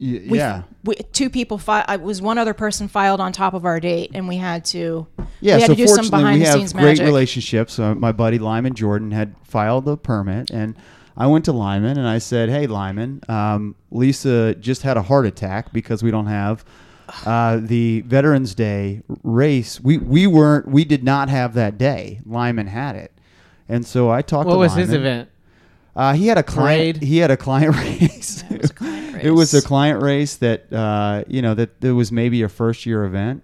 Y- 0.00 0.22
we, 0.30 0.38
yeah. 0.38 0.62
we, 0.84 0.94
two 1.12 1.28
people 1.28 1.58
fi- 1.58 1.84
I 1.86 1.96
was 1.96 2.22
one 2.22 2.38
other 2.38 2.54
person 2.54 2.88
filed 2.88 3.20
on 3.20 3.32
top 3.32 3.52
of 3.54 3.64
our 3.66 3.78
date, 3.80 4.10
and 4.14 4.26
we 4.26 4.36
had 4.36 4.64
to 4.66 5.06
Yeah, 5.40 5.56
we 5.56 5.60
had 5.60 5.66
so 5.68 5.74
to 5.74 5.76
do 5.76 5.86
some 5.86 5.96
fortunately, 5.96 6.18
behind 6.20 6.38
we 6.38 6.44
the 6.44 6.50
have 6.50 6.58
scenes 6.58 6.72
great 6.72 6.82
magic. 6.84 7.04
relationships. 7.06 7.78
Uh, 7.78 7.94
my 7.94 8.10
buddy 8.12 8.38
Lyman 8.38 8.74
Jordan 8.74 9.10
had 9.10 9.34
filed 9.44 9.84
the 9.84 9.96
permit, 9.98 10.50
and 10.50 10.74
I 11.16 11.26
went 11.26 11.44
to 11.46 11.52
Lyman 11.52 11.98
and 11.98 12.08
I 12.08 12.16
said, 12.18 12.48
"Hey, 12.48 12.66
Lyman, 12.66 13.20
um, 13.28 13.74
Lisa 13.90 14.54
just 14.54 14.82
had 14.82 14.96
a 14.96 15.02
heart 15.02 15.26
attack 15.26 15.70
because 15.72 16.02
we 16.02 16.10
don't 16.10 16.26
have 16.28 16.64
uh, 17.26 17.58
the 17.60 18.00
Veterans 18.06 18.54
Day 18.54 19.02
race. 19.22 19.80
We 19.80 19.98
we 19.98 20.26
weren't 20.26 20.66
we 20.68 20.86
did 20.86 21.04
not 21.04 21.28
have 21.28 21.52
that 21.54 21.76
day. 21.76 22.20
Lyman 22.24 22.68
had 22.68 22.96
it, 22.96 23.12
and 23.68 23.84
so 23.84 24.10
I 24.10 24.22
talked 24.22 24.46
What 24.46 24.54
to 24.54 24.58
was 24.60 24.72
Lyman. 24.72 24.86
his 24.86 24.94
event? 24.94 25.28
Uh, 25.96 26.12
he 26.14 26.28
had 26.28 26.38
a 26.38 26.42
client. 26.42 26.98
Parade? 26.98 27.02
He 27.08 27.18
had 27.18 27.30
a 27.30 27.36
client 27.36 27.74
race. 27.84 28.44
it 28.50 28.60
was 28.62 28.70
a 28.70 28.74
client 28.74 28.96
It 29.22 29.30
was 29.32 29.52
a 29.52 29.58
race. 29.58 29.66
client 29.66 30.02
race 30.02 30.36
that 30.36 30.72
uh, 30.72 31.24
you 31.28 31.42
know 31.42 31.54
that 31.54 31.82
it 31.84 31.92
was 31.92 32.10
maybe 32.12 32.42
a 32.42 32.48
first 32.48 32.86
year 32.86 33.04
event, 33.04 33.42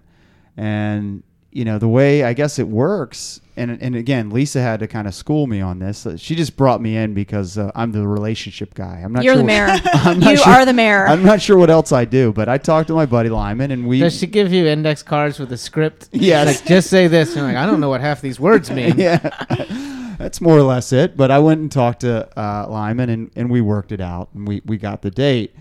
and 0.55 1.23
you 1.51 1.65
know 1.65 1.77
the 1.77 1.87
way 1.87 2.23
I 2.23 2.33
guess 2.33 2.57
it 2.59 2.67
works. 2.67 3.41
And 3.55 3.71
and 3.81 3.95
again, 3.95 4.29
Lisa 4.29 4.61
had 4.61 4.79
to 4.81 4.87
kind 4.87 5.07
of 5.07 5.13
school 5.15 5.47
me 5.47 5.61
on 5.61 5.79
this. 5.79 6.05
Uh, 6.05 6.15
She 6.15 6.35
just 6.35 6.55
brought 6.57 6.79
me 6.81 6.95
in 6.95 7.13
because 7.15 7.57
uh, 7.57 7.71
I'm 7.75 7.91
the 7.91 8.07
relationship 8.07 8.73
guy. 8.75 9.01
I'm 9.03 9.11
not. 9.13 9.23
You're 9.23 9.33
sure 9.33 9.41
the 9.41 9.47
mayor. 9.47 9.67
I'm 9.93 10.19
not 10.19 10.31
You 10.31 10.37
sure- 10.37 10.53
are 10.53 10.65
the 10.65 10.73
mayor. 10.73 11.07
I'm 11.07 11.23
not 11.23 11.41
sure 11.41 11.57
what 11.57 11.69
else 11.71 11.91
I 11.91 12.05
do, 12.05 12.31
but 12.31 12.47
I 12.49 12.57
talked 12.59 12.87
to 12.89 12.93
my 12.93 13.05
buddy 13.07 13.29
Lyman, 13.29 13.71
and 13.71 13.87
we. 13.87 13.99
Does 13.99 14.17
she 14.17 14.27
give 14.27 14.53
you 14.53 14.67
index 14.67 15.01
cards 15.03 15.39
with 15.39 15.51
a 15.51 15.57
script? 15.57 16.09
Yes. 16.11 16.47
Like, 16.61 16.65
just 16.67 16.89
say 16.89 17.07
this. 17.07 17.29
And 17.29 17.37
you're 17.37 17.45
like, 17.47 17.55
I 17.57 17.65
don't 17.65 17.79
know 17.79 17.89
what 17.89 18.01
half 18.01 18.21
these 18.21 18.39
words 18.39 18.69
mean. 18.71 18.93
yeah, 18.97 19.17
that's 20.17 20.41
more 20.41 20.57
or 20.57 20.63
less 20.63 20.91
it. 20.93 21.15
But 21.15 21.31
I 21.31 21.39
went 21.39 21.61
and 21.61 21.71
talked 21.71 22.01
to 22.01 22.27
uh, 22.39 22.67
Lyman, 22.69 23.09
and, 23.09 23.31
and 23.35 23.49
we 23.49 23.61
worked 23.61 23.91
it 23.91 24.01
out, 24.01 24.29
and 24.33 24.47
we, 24.47 24.61
we 24.65 24.77
got 24.77 25.01
the 25.01 25.11
date. 25.11 25.55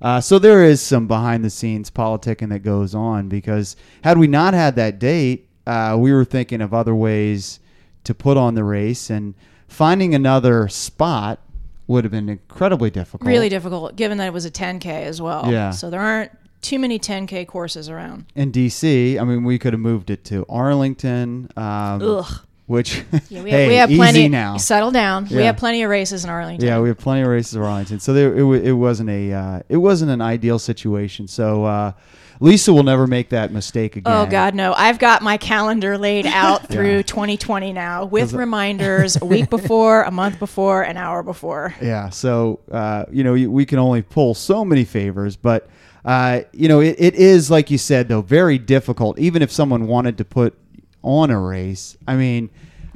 Uh, 0.00 0.20
so 0.20 0.38
there 0.38 0.64
is 0.64 0.80
some 0.80 1.06
behind 1.06 1.44
the 1.44 1.50
scenes 1.50 1.90
politicking 1.90 2.48
that 2.48 2.60
goes 2.60 2.94
on 2.94 3.28
because 3.28 3.76
had 4.02 4.18
we 4.18 4.26
not 4.26 4.52
had 4.52 4.74
that 4.74 4.98
date, 4.98 5.48
uh, 5.66 5.96
we 5.98 6.12
were 6.12 6.24
thinking 6.24 6.60
of 6.60 6.74
other 6.74 6.94
ways 6.94 7.60
to 8.04 8.14
put 8.14 8.36
on 8.36 8.54
the 8.54 8.64
race, 8.64 9.10
and 9.10 9.34
finding 9.68 10.14
another 10.14 10.66
spot 10.68 11.38
would 11.86 12.04
have 12.04 12.10
been 12.10 12.28
incredibly 12.28 12.90
difficult. 12.90 13.28
really 13.28 13.48
difficult, 13.48 13.94
given 13.94 14.18
that 14.18 14.26
it 14.26 14.32
was 14.32 14.44
a 14.44 14.50
10k 14.50 14.86
as 14.86 15.22
well. 15.22 15.50
Yeah. 15.50 15.70
So 15.70 15.88
there 15.88 16.00
aren't 16.00 16.32
too 16.62 16.78
many 16.78 16.98
10k 16.98 17.46
courses 17.46 17.88
around. 17.88 18.26
in 18.34 18.50
DC, 18.50 19.20
I 19.20 19.24
mean, 19.24 19.44
we 19.44 19.58
could 19.58 19.72
have 19.72 19.80
moved 19.80 20.10
it 20.10 20.24
to 20.26 20.44
Arlington. 20.48 21.48
Um, 21.56 22.02
Ugh. 22.02 22.40
Which, 22.72 23.04
Yeah, 23.28 23.42
we, 23.42 23.50
hey, 23.50 23.62
have, 23.62 23.68
we 23.68 23.74
have 23.76 23.90
easy 23.90 23.98
plenty. 23.98 24.28
now. 24.28 24.56
Settle 24.56 24.90
down. 24.90 25.28
We 25.30 25.42
have 25.42 25.58
plenty 25.58 25.82
of 25.82 25.90
races 25.90 26.24
in 26.24 26.30
Arlington. 26.30 26.66
Yeah, 26.66 26.80
we 26.80 26.88
have 26.88 26.96
plenty 26.96 27.20
of 27.22 27.28
races 27.28 27.54
in 27.54 27.60
Arlington, 27.60 28.00
so 28.00 28.14
there, 28.14 28.34
it, 28.34 28.64
it 28.66 28.72
wasn't 28.72 29.10
a 29.10 29.32
uh, 29.32 29.60
it 29.68 29.76
wasn't 29.76 30.10
an 30.10 30.22
ideal 30.22 30.58
situation. 30.58 31.28
So 31.28 31.64
uh, 31.66 31.92
Lisa 32.40 32.72
will 32.72 32.82
never 32.82 33.06
make 33.06 33.28
that 33.28 33.52
mistake 33.52 33.96
again. 33.96 34.10
Oh 34.12 34.24
God, 34.24 34.54
no! 34.54 34.72
I've 34.72 34.98
got 34.98 35.20
my 35.22 35.36
calendar 35.36 35.98
laid 35.98 36.24
out 36.44 36.66
through 36.68 36.96
Yeah. 36.96 37.02
2020 37.02 37.74
now, 37.74 38.06
with 38.06 38.32
reminders 38.32 39.20
a 39.20 39.24
week 39.34 39.50
before, 39.50 40.02
a 40.04 40.10
month 40.10 40.38
before, 40.38 40.82
an 40.82 40.96
hour 40.96 41.22
before. 41.22 41.74
Yeah, 41.82 42.08
so 42.08 42.60
uh, 42.72 43.04
you 43.12 43.22
know 43.22 43.34
we 43.34 43.66
can 43.66 43.78
only 43.80 44.00
pull 44.00 44.32
so 44.34 44.64
many 44.64 44.84
favors, 44.84 45.36
but 45.36 45.68
uh, 46.06 46.40
you 46.52 46.68
know 46.68 46.80
it, 46.80 46.96
it 46.98 47.14
is 47.16 47.50
like 47.50 47.70
you 47.70 47.76
said 47.76 48.08
though 48.08 48.22
very 48.22 48.56
difficult. 48.56 49.18
Even 49.18 49.42
if 49.42 49.52
someone 49.52 49.86
wanted 49.86 50.16
to 50.16 50.24
put 50.24 50.58
on 51.04 51.30
a 51.30 51.38
race, 51.38 51.96
I 52.06 52.14
mean, 52.16 52.48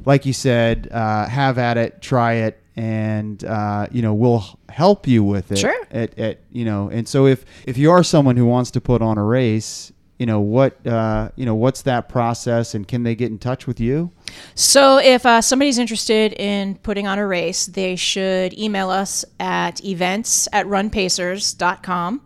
like 0.07 0.25
you 0.25 0.31
said, 0.31 0.87
uh, 0.89 1.27
have 1.27 1.57
at 1.57 1.77
it, 1.77 2.01
try 2.01 2.33
it, 2.33 2.63
and 2.77 3.43
uh, 3.43 3.87
you 3.91 4.01
know 4.01 4.13
we'll 4.13 4.45
help 4.69 5.05
you 5.05 5.21
with 5.21 5.51
it. 5.51 5.57
Sure. 5.57 5.75
At, 5.91 6.17
at 6.17 6.39
you 6.49 6.63
know, 6.63 6.89
and 6.89 7.05
so 7.07 7.27
if 7.27 7.43
if 7.67 7.77
you 7.77 7.91
are 7.91 8.03
someone 8.03 8.37
who 8.37 8.45
wants 8.45 8.71
to 8.71 8.81
put 8.81 9.01
on 9.03 9.19
a 9.19 9.23
race. 9.23 9.91
You 10.19 10.25
know 10.25 10.39
what? 10.39 10.87
Uh, 10.87 11.29
you 11.35 11.45
know 11.45 11.53
what's 11.53 11.83
that 11.83 12.09
process, 12.09 12.73
and 12.73 12.87
can 12.87 13.03
they 13.03 13.13
get 13.13 13.29
in 13.29 13.37
touch 13.37 13.67
with 13.67 13.79
you? 13.79 14.09
So, 14.55 14.97
if 14.97 15.27
uh, 15.27 15.41
somebody's 15.41 15.77
interested 15.77 16.33
in 16.33 16.73
putting 16.79 17.05
on 17.05 17.19
a 17.19 17.27
race, 17.27 17.67
they 17.67 17.95
should 17.95 18.57
email 18.57 18.89
us 18.89 19.25
at 19.39 19.85
events 19.85 20.47
at 20.51 20.65
runpacers.com 20.65 22.21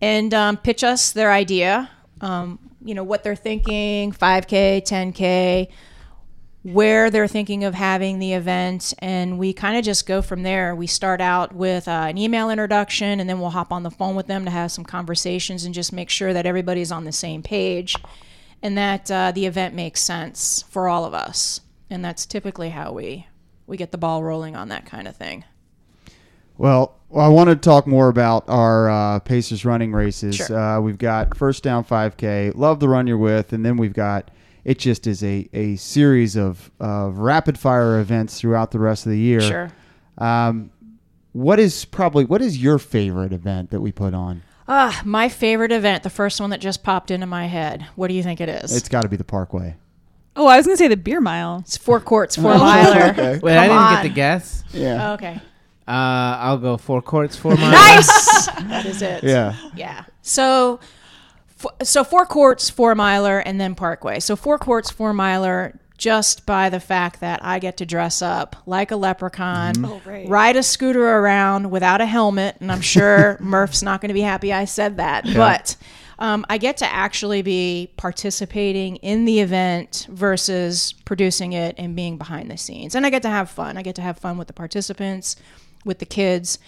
and 0.00 0.32
um, 0.32 0.56
pitch 0.56 0.82
us 0.82 1.12
their 1.12 1.30
idea. 1.30 1.90
Um, 2.22 2.58
you 2.82 2.94
know, 2.94 3.04
what 3.04 3.24
they're 3.24 3.36
thinking 3.36 4.12
5K, 4.12 4.80
10K, 4.80 5.68
where 6.62 7.10
they're 7.10 7.28
thinking 7.28 7.64
of 7.64 7.74
having 7.74 8.18
the 8.18 8.32
event. 8.32 8.92
And 8.98 9.38
we 9.38 9.52
kind 9.52 9.78
of 9.78 9.84
just 9.84 10.06
go 10.06 10.22
from 10.22 10.42
there. 10.42 10.74
We 10.74 10.86
start 10.86 11.20
out 11.20 11.54
with 11.54 11.88
uh, 11.88 12.06
an 12.08 12.18
email 12.18 12.50
introduction 12.50 13.20
and 13.20 13.28
then 13.28 13.40
we'll 13.40 13.50
hop 13.50 13.72
on 13.72 13.82
the 13.82 13.90
phone 13.90 14.16
with 14.16 14.26
them 14.26 14.44
to 14.44 14.50
have 14.50 14.72
some 14.72 14.84
conversations 14.84 15.64
and 15.64 15.74
just 15.74 15.92
make 15.92 16.10
sure 16.10 16.32
that 16.32 16.46
everybody's 16.46 16.92
on 16.92 17.04
the 17.04 17.12
same 17.12 17.42
page 17.42 17.94
and 18.62 18.76
that 18.76 19.10
uh, 19.10 19.32
the 19.32 19.46
event 19.46 19.74
makes 19.74 20.00
sense 20.00 20.64
for 20.68 20.88
all 20.88 21.04
of 21.04 21.14
us. 21.14 21.60
And 21.90 22.04
that's 22.04 22.26
typically 22.26 22.70
how 22.70 22.92
we 22.92 23.26
we 23.66 23.76
get 23.76 23.92
the 23.92 23.98
ball 23.98 24.22
rolling 24.22 24.56
on 24.56 24.68
that 24.68 24.86
kind 24.86 25.06
of 25.06 25.14
thing. 25.14 25.44
Well, 26.56 26.96
well, 27.08 27.24
I 27.24 27.28
want 27.28 27.50
to 27.50 27.56
talk 27.56 27.86
more 27.86 28.08
about 28.08 28.48
our 28.48 28.90
uh, 28.90 29.18
Pacers 29.20 29.64
running 29.64 29.92
races. 29.92 30.36
Sure. 30.36 30.58
Uh, 30.58 30.80
we've 30.80 30.98
got 30.98 31.36
first 31.36 31.62
down 31.62 31.84
5K, 31.84 32.54
love 32.54 32.80
the 32.80 32.88
run 32.88 33.06
you're 33.06 33.16
with, 33.16 33.52
and 33.52 33.64
then 33.64 33.76
we've 33.76 33.92
got 33.92 34.30
it 34.64 34.78
just 34.78 35.06
is 35.06 35.22
a, 35.22 35.48
a 35.52 35.76
series 35.76 36.36
of, 36.36 36.70
of 36.80 37.18
rapid 37.18 37.58
fire 37.58 38.00
events 38.00 38.40
throughout 38.40 38.70
the 38.70 38.78
rest 38.78 39.06
of 39.06 39.12
the 39.12 39.18
year. 39.18 39.40
Sure. 39.40 39.70
Um, 40.18 40.70
what 41.32 41.60
is 41.60 41.84
probably 41.84 42.24
what 42.24 42.42
is 42.42 42.58
your 42.60 42.78
favorite 42.78 43.32
event 43.32 43.70
that 43.70 43.80
we 43.80 43.92
put 43.92 44.14
on? 44.14 44.42
Ah, 44.66 45.00
my 45.04 45.28
favorite 45.28 45.72
event, 45.72 46.02
the 46.02 46.10
first 46.10 46.40
one 46.40 46.50
that 46.50 46.60
just 46.60 46.82
popped 46.82 47.10
into 47.10 47.26
my 47.26 47.46
head. 47.46 47.86
What 47.96 48.08
do 48.08 48.14
you 48.14 48.22
think 48.22 48.40
it 48.40 48.48
is? 48.48 48.76
It's 48.76 48.88
got 48.88 49.02
to 49.02 49.08
be 49.08 49.16
the 49.16 49.24
Parkway. 49.24 49.76
Oh, 50.36 50.46
I 50.46 50.56
was 50.56 50.66
gonna 50.66 50.76
say 50.76 50.88
the 50.88 50.96
beer 50.96 51.20
mile. 51.20 51.58
It's 51.60 51.76
four 51.76 52.00
courts, 52.00 52.36
four 52.36 52.54
miler. 52.58 53.10
Okay. 53.10 53.38
Wait, 53.42 53.56
I 53.56 53.62
didn't 53.68 53.76
on. 53.78 53.94
get 53.94 54.02
the 54.02 54.08
guess. 54.14 54.64
Yeah. 54.72 55.10
Oh, 55.10 55.14
okay. 55.14 55.40
Uh, 55.86 56.36
I'll 56.38 56.58
go 56.58 56.76
four 56.76 57.00
courts, 57.02 57.34
four 57.36 57.54
miles. 57.56 57.72
Nice. 57.72 58.46
that 58.46 58.84
is 58.86 59.00
it. 59.02 59.24
Yeah. 59.24 59.56
Yeah. 59.74 60.04
So, 60.22 60.80
f- 60.82 60.88
so 61.82 62.04
four 62.04 62.24
courts, 62.26 62.70
four 62.70 62.94
miler, 62.94 63.38
and 63.38 63.60
then 63.60 63.74
Parkway. 63.74 64.20
So 64.20 64.36
four 64.36 64.58
courts, 64.58 64.90
four 64.90 65.12
miler, 65.12 65.78
just 65.96 66.46
by 66.46 66.68
the 66.70 66.78
fact 66.78 67.20
that 67.20 67.44
I 67.44 67.58
get 67.58 67.76
to 67.78 67.86
dress 67.86 68.22
up 68.22 68.54
like 68.66 68.90
a 68.92 68.96
leprechaun, 68.96 69.84
Oh, 69.84 70.00
right. 70.04 70.28
ride 70.28 70.54
a 70.56 70.62
scooter 70.62 71.04
around 71.04 71.70
without 71.70 72.00
a 72.00 72.06
helmet, 72.06 72.56
and 72.60 72.70
I'm 72.70 72.80
sure 72.80 73.36
Murph's 73.40 73.82
not 73.82 74.00
going 74.00 74.08
to 74.08 74.14
be 74.14 74.20
happy 74.20 74.52
I 74.52 74.64
said 74.64 74.96
that, 74.98 75.24
but. 75.34 75.76
Um, 76.20 76.44
I 76.48 76.58
get 76.58 76.78
to 76.78 76.84
actually 76.92 77.42
be 77.42 77.92
participating 77.96 78.96
in 78.96 79.24
the 79.24 79.38
event 79.38 80.08
versus 80.10 80.92
producing 81.04 81.52
it 81.52 81.76
and 81.78 81.94
being 81.94 82.18
behind 82.18 82.50
the 82.50 82.56
scenes. 82.56 82.96
And 82.96 83.06
I 83.06 83.10
get 83.10 83.22
to 83.22 83.28
have 83.28 83.48
fun. 83.48 83.76
I 83.76 83.82
get 83.82 83.94
to 83.94 84.02
have 84.02 84.18
fun 84.18 84.36
with 84.36 84.48
the 84.48 84.52
participants, 84.52 85.36
with 85.84 86.00
the 86.00 86.06
kids. 86.06 86.58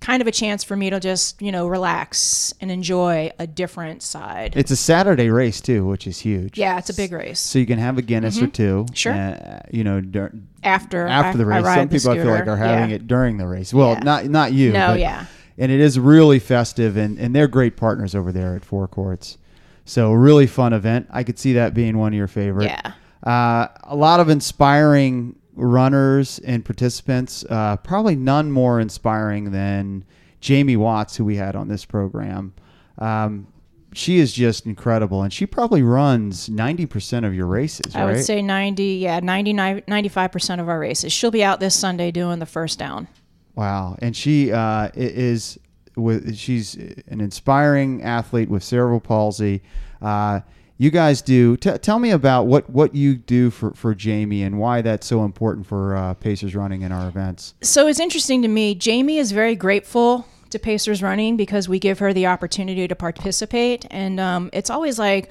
Kind 0.00 0.20
of 0.20 0.28
a 0.28 0.30
chance 0.32 0.62
for 0.62 0.76
me 0.76 0.90
to 0.90 1.00
just, 1.00 1.40
you 1.42 1.50
know, 1.50 1.66
relax 1.66 2.52
and 2.60 2.70
enjoy 2.70 3.32
a 3.38 3.46
different 3.46 4.02
side. 4.02 4.52
It's 4.54 4.70
a 4.70 4.76
Saturday 4.76 5.30
race 5.30 5.60
too, 5.60 5.84
which 5.86 6.06
is 6.06 6.18
huge. 6.20 6.58
yeah, 6.58 6.78
it's 6.78 6.90
a 6.90 6.94
big 6.94 7.12
race. 7.12 7.40
So 7.40 7.58
you 7.58 7.66
can 7.66 7.78
have 7.78 7.98
a 7.98 8.02
Guinness 8.02 8.40
or 8.40 8.46
two. 8.46 8.84
Mm-hmm. 8.84 8.94
Sure. 8.94 9.12
uh, 9.14 9.60
you 9.70 9.82
know, 9.84 10.00
dur- 10.00 10.32
After 10.62 11.06
after 11.08 11.38
the 11.38 11.46
race. 11.46 11.64
Some 11.64 11.88
people 11.88 12.10
I 12.10 12.16
feel 12.18 12.26
like 12.30 12.46
are 12.46 12.56
having 12.56 12.90
Yeah. 12.90 12.96
it 12.96 13.06
during 13.06 13.38
the 13.38 13.46
race. 13.48 13.72
Well, 13.74 13.92
Yeah. 13.94 14.00
not 14.00 14.26
not 14.26 14.52
you. 14.52 14.72
No, 14.72 14.88
but- 14.92 15.00
yeah. 15.00 15.26
And 15.58 15.72
it 15.72 15.80
is 15.80 15.98
really 15.98 16.38
festive, 16.38 16.98
and, 16.98 17.18
and 17.18 17.34
they're 17.34 17.48
great 17.48 17.78
partners 17.78 18.14
over 18.14 18.30
there 18.30 18.54
at 18.54 18.62
Four 18.64 18.86
Courts. 18.86 19.38
So 19.86 20.12
really 20.12 20.46
fun 20.46 20.74
event. 20.74 21.06
I 21.10 21.22
could 21.24 21.38
see 21.38 21.54
that 21.54 21.72
being 21.72 21.96
one 21.96 22.12
of 22.12 22.16
your 22.18 22.28
favorite. 22.28 22.64
Yeah. 22.66 22.92
Uh, 23.22 23.68
a 23.84 23.96
lot 23.96 24.20
of 24.20 24.28
inspiring 24.28 25.36
runners 25.56 26.38
and 26.40 26.64
participants. 26.64 27.44
Uh, 27.48 27.76
probably 27.78 28.14
none 28.14 28.52
more 28.52 28.78
inspiring 28.78 29.50
than 29.50 30.04
Jamie 30.40 30.76
Watts, 30.76 31.16
who 31.16 31.24
we 31.24 31.36
had 31.36 31.56
on 31.56 31.68
this 31.68 31.84
program. 31.84 32.54
Um, 32.98 33.48
she 33.92 34.18
is 34.18 34.32
just 34.32 34.66
incredible, 34.66 35.22
and 35.22 35.32
she 35.32 35.46
probably 35.46 35.82
runs 35.82 36.50
ninety 36.50 36.84
percent 36.84 37.24
of 37.24 37.34
your 37.34 37.46
races. 37.46 37.96
I 37.96 38.04
right? 38.04 38.16
would 38.16 38.24
say 38.24 38.42
90, 38.42 38.84
yeah, 38.84 39.20
99, 39.20 39.82
95% 39.88 40.60
of 40.60 40.68
our 40.68 40.78
races. 40.78 41.12
She'll 41.12 41.30
be 41.30 41.42
out 41.42 41.60
this 41.60 41.74
Sunday 41.74 42.10
doing 42.10 42.38
the 42.38 42.46
first 42.46 42.78
down. 42.78 43.08
Wow, 43.54 43.96
and 44.00 44.14
she 44.14 44.52
uh, 44.52 44.90
is 44.94 45.58
with 45.96 46.36
she's 46.36 46.74
an 46.74 47.22
inspiring 47.22 48.02
athlete 48.02 48.50
with 48.50 48.62
cerebral 48.62 49.00
palsy. 49.00 49.62
Uh, 50.02 50.40
you 50.78 50.90
guys 50.90 51.22
do 51.22 51.56
t- 51.56 51.78
tell 51.78 51.98
me 51.98 52.10
about 52.10 52.46
what, 52.46 52.68
what 52.68 52.94
you 52.94 53.16
do 53.16 53.50
for, 53.50 53.72
for 53.72 53.94
Jamie 53.94 54.42
and 54.42 54.58
why 54.58 54.82
that's 54.82 55.06
so 55.06 55.24
important 55.24 55.66
for 55.66 55.96
uh, 55.96 56.14
Pacers 56.14 56.54
running 56.54 56.82
in 56.82 56.92
our 56.92 57.08
events. 57.08 57.54
So 57.62 57.86
it's 57.86 58.00
interesting 58.00 58.42
to 58.42 58.48
me. 58.48 58.74
Jamie 58.74 59.18
is 59.18 59.32
very 59.32 59.56
grateful 59.56 60.26
to 60.50 60.58
Pacers 60.58 61.02
Running 61.02 61.36
because 61.36 61.68
we 61.68 61.78
give 61.78 61.98
her 61.98 62.12
the 62.12 62.26
opportunity 62.26 62.86
to 62.86 62.94
participate, 62.94 63.86
and 63.90 64.20
um, 64.20 64.50
it's 64.52 64.70
always 64.70 64.98
like, 64.98 65.30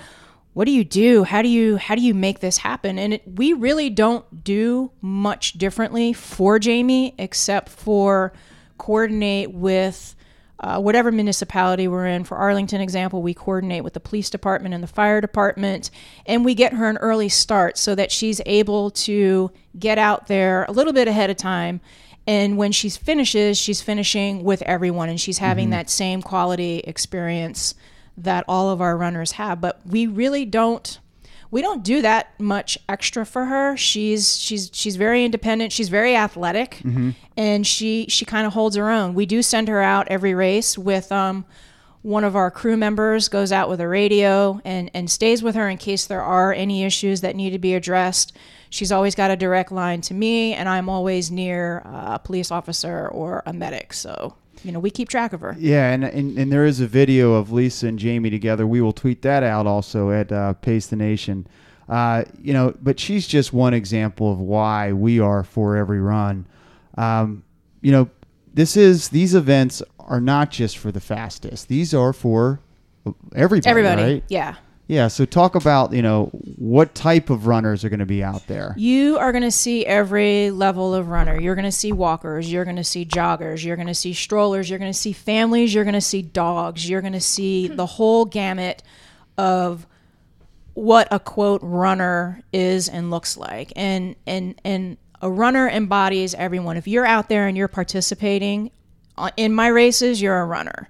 "What 0.53 0.65
do 0.65 0.71
you 0.71 0.83
do? 0.83 1.23
How 1.23 1.41
do 1.41 1.47
you 1.47 1.77
how 1.77 1.95
do 1.95 2.01
you 2.01 2.13
make 2.13 2.39
this 2.39 2.57
happen?" 2.57 2.99
And 2.99 3.13
it, 3.13 3.23
we 3.25 3.53
really 3.53 3.89
don't 3.89 4.43
do 4.43 4.91
much 5.01 5.53
differently 5.53 6.13
for 6.13 6.59
Jamie 6.59 7.15
except 7.17 7.69
for 7.69 8.33
coordinate 8.77 9.51
with. 9.51 10.14
Uh, 10.65 10.79
whatever 10.79 11.11
municipality 11.11 11.87
we're 11.87 12.07
in. 12.07 12.23
For 12.23 12.37
Arlington 12.37 12.81
example, 12.81 13.21
we 13.21 13.35
coordinate 13.35 13.83
with 13.83 13.93
the 13.93 13.99
police 13.99 14.31
department 14.31 14.73
and 14.73 14.81
the 14.81 14.87
fire 14.87 15.21
department, 15.21 15.91
and 16.25 16.43
we 16.43 16.55
get 16.55 16.73
her 16.73 16.89
an 16.89 16.97
early 16.97 17.29
start 17.29 17.77
so 17.77 17.93
that 17.93 18.11
she's 18.11 18.41
able 18.47 18.89
to 18.89 19.51
get 19.77 19.99
out 19.99 20.25
there 20.25 20.65
a 20.67 20.71
little 20.71 20.91
bit 20.91 21.07
ahead 21.07 21.29
of 21.29 21.37
time. 21.37 21.81
And 22.25 22.57
when 22.57 22.71
she 22.71 22.89
finishes, 22.89 23.59
she's 23.59 23.83
finishing 23.83 24.43
with 24.43 24.63
everyone, 24.63 25.07
and 25.07 25.21
she's 25.21 25.37
having 25.37 25.69
that 25.69 25.87
same 25.87 26.23
quality 26.23 26.79
experience 26.79 27.75
that 28.17 28.43
all 28.47 28.71
of 28.71 28.81
our 28.81 28.97
runners 28.97 29.33
have. 29.33 29.61
But 29.61 29.81
we 29.85 30.07
really 30.07 30.45
don't 30.45 30.99
we 31.55 31.61
don't 31.61 31.85
do 31.85 32.01
that 32.01 32.37
much 32.37 32.77
extra 32.89 33.25
for 33.25 33.45
her. 33.45 33.77
She's 33.77 34.37
she's 34.37 34.69
she's 34.73 34.97
very 34.97 35.23
independent. 35.23 35.71
She's 35.71 35.87
very 35.87 36.13
athletic, 36.13 36.81
and 37.37 37.65
she 37.65 38.07
she 38.09 38.25
kind 38.25 38.45
of 38.45 38.51
holds 38.51 38.75
her 38.75 38.89
own. 38.89 39.13
We 39.13 39.25
do 39.25 39.41
send 39.41 39.69
her 39.69 39.81
out 39.81 40.09
every 40.09 40.33
race 40.33 40.77
with 40.77 41.13
um, 41.13 41.45
one 42.01 42.25
of 42.25 42.35
our 42.35 42.51
crew 42.51 42.75
members 42.75 43.29
goes 43.29 43.53
out 43.53 43.69
with 43.69 43.79
a 43.79 43.87
radio 43.87 44.59
and 44.65 44.91
and 44.93 45.09
stays 45.09 45.41
with 45.41 45.55
her 45.55 45.69
in 45.69 45.77
case 45.77 46.07
there 46.07 46.21
are 46.21 46.51
any 46.51 46.83
issues 46.83 47.21
that 47.21 47.37
need 47.37 47.51
to 47.51 47.59
be 47.59 47.73
addressed. 47.73 48.33
She's 48.69 48.91
always 48.91 49.15
got 49.15 49.31
a 49.31 49.37
direct 49.37 49.71
line 49.71 50.01
to 50.01 50.13
me, 50.13 50.53
and 50.53 50.67
I'm 50.67 50.89
always 50.89 51.31
near 51.31 51.77
a 51.85 52.19
police 52.21 52.51
officer 52.51 53.07
or 53.07 53.43
a 53.45 53.53
medic. 53.53 53.93
So 53.93 54.35
you 54.65 54.71
know 54.71 54.79
we 54.79 54.89
keep 54.89 55.07
track 55.09 55.31
of 55.31 55.41
her. 55.41 55.55
Yeah, 55.59 55.91
and, 55.91 56.03
and, 56.03 56.37
and 56.37 56.51
there 56.51 56.65
is 56.65 56.79
a 56.79 56.87
video 56.87 57.33
of 57.33 57.51
Lisa 57.51 57.87
and 57.87 57.99
Jamie 57.99 58.31
together. 58.31 58.65
We 58.65 58.81
will 58.81 58.93
tweet 58.93 59.21
that 59.21 59.43
out 59.43 59.67
also 59.67 60.09
at 60.09 60.31
uh, 60.31 60.53
Pace 60.53 60.87
the 60.87 60.95
Nation. 60.95 61.47
Uh, 61.87 62.23
you 62.41 62.51
know, 62.51 62.75
but 62.81 62.99
she's 62.99 63.27
just 63.27 63.53
one 63.53 63.75
example 63.75 64.31
of 64.31 64.39
why 64.39 64.91
we 64.91 65.19
are 65.19 65.43
for 65.43 65.77
every 65.77 65.99
run. 65.99 66.47
Um, 66.97 67.43
you 67.81 67.91
know, 67.91 68.09
this 68.51 68.75
is 68.75 69.09
these 69.09 69.35
events 69.35 69.83
are 69.99 70.19
not 70.19 70.49
just 70.49 70.79
for 70.79 70.91
the 70.91 70.99
fastest; 70.99 71.67
these 71.67 71.93
are 71.93 72.11
for 72.11 72.59
everybody. 73.35 73.69
Everybody, 73.69 74.01
right? 74.01 74.23
yeah. 74.29 74.55
Yeah. 74.87 75.07
So 75.07 75.25
talk 75.25 75.55
about 75.55 75.93
you 75.93 76.01
know 76.01 76.25
what 76.57 76.93
type 76.93 77.29
of 77.29 77.47
runners 77.47 77.83
are 77.83 77.89
going 77.89 77.99
to 77.99 78.05
be 78.05 78.23
out 78.23 78.45
there. 78.47 78.75
You 78.77 79.17
are 79.17 79.31
going 79.31 79.43
to 79.43 79.51
see 79.51 79.85
every 79.85 80.51
level 80.51 80.93
of 80.93 81.07
runner. 81.07 81.39
You're 81.39 81.55
going 81.55 81.65
to 81.65 81.71
see 81.71 81.91
walkers, 81.91 82.51
you're 82.51 82.65
going 82.65 82.75
to 82.75 82.83
see 82.83 83.05
joggers, 83.05 83.63
you're 83.63 83.75
going 83.75 83.87
to 83.87 83.95
see 83.95 84.13
strollers, 84.13 84.69
you're 84.69 84.79
going 84.79 84.91
to 84.91 84.97
see 84.97 85.13
families, 85.13 85.73
you're 85.73 85.83
going 85.83 85.95
to 85.95 86.01
see 86.01 86.21
dogs, 86.21 86.87
you're 86.87 87.01
going 87.01 87.13
to 87.13 87.21
see 87.21 87.67
the 87.67 87.85
whole 87.85 88.25
gamut 88.25 88.83
of 89.37 89.87
what 90.75 91.07
a 91.09 91.19
quote 91.19 91.61
runner 91.63 92.41
is 92.53 92.87
and 92.87 93.09
looks 93.09 93.37
like. 93.37 93.73
And 93.75 94.15
and 94.27 94.59
and 94.63 94.97
a 95.21 95.31
runner 95.31 95.67
embodies 95.67 96.35
everyone. 96.35 96.77
If 96.77 96.87
you're 96.87 97.05
out 97.05 97.29
there 97.29 97.47
and 97.47 97.57
you're 97.57 97.67
participating 97.67 98.69
uh, 99.17 99.31
in 99.37 99.53
my 99.53 99.67
races, 99.67 100.21
you're 100.21 100.39
a 100.39 100.45
runner. 100.45 100.89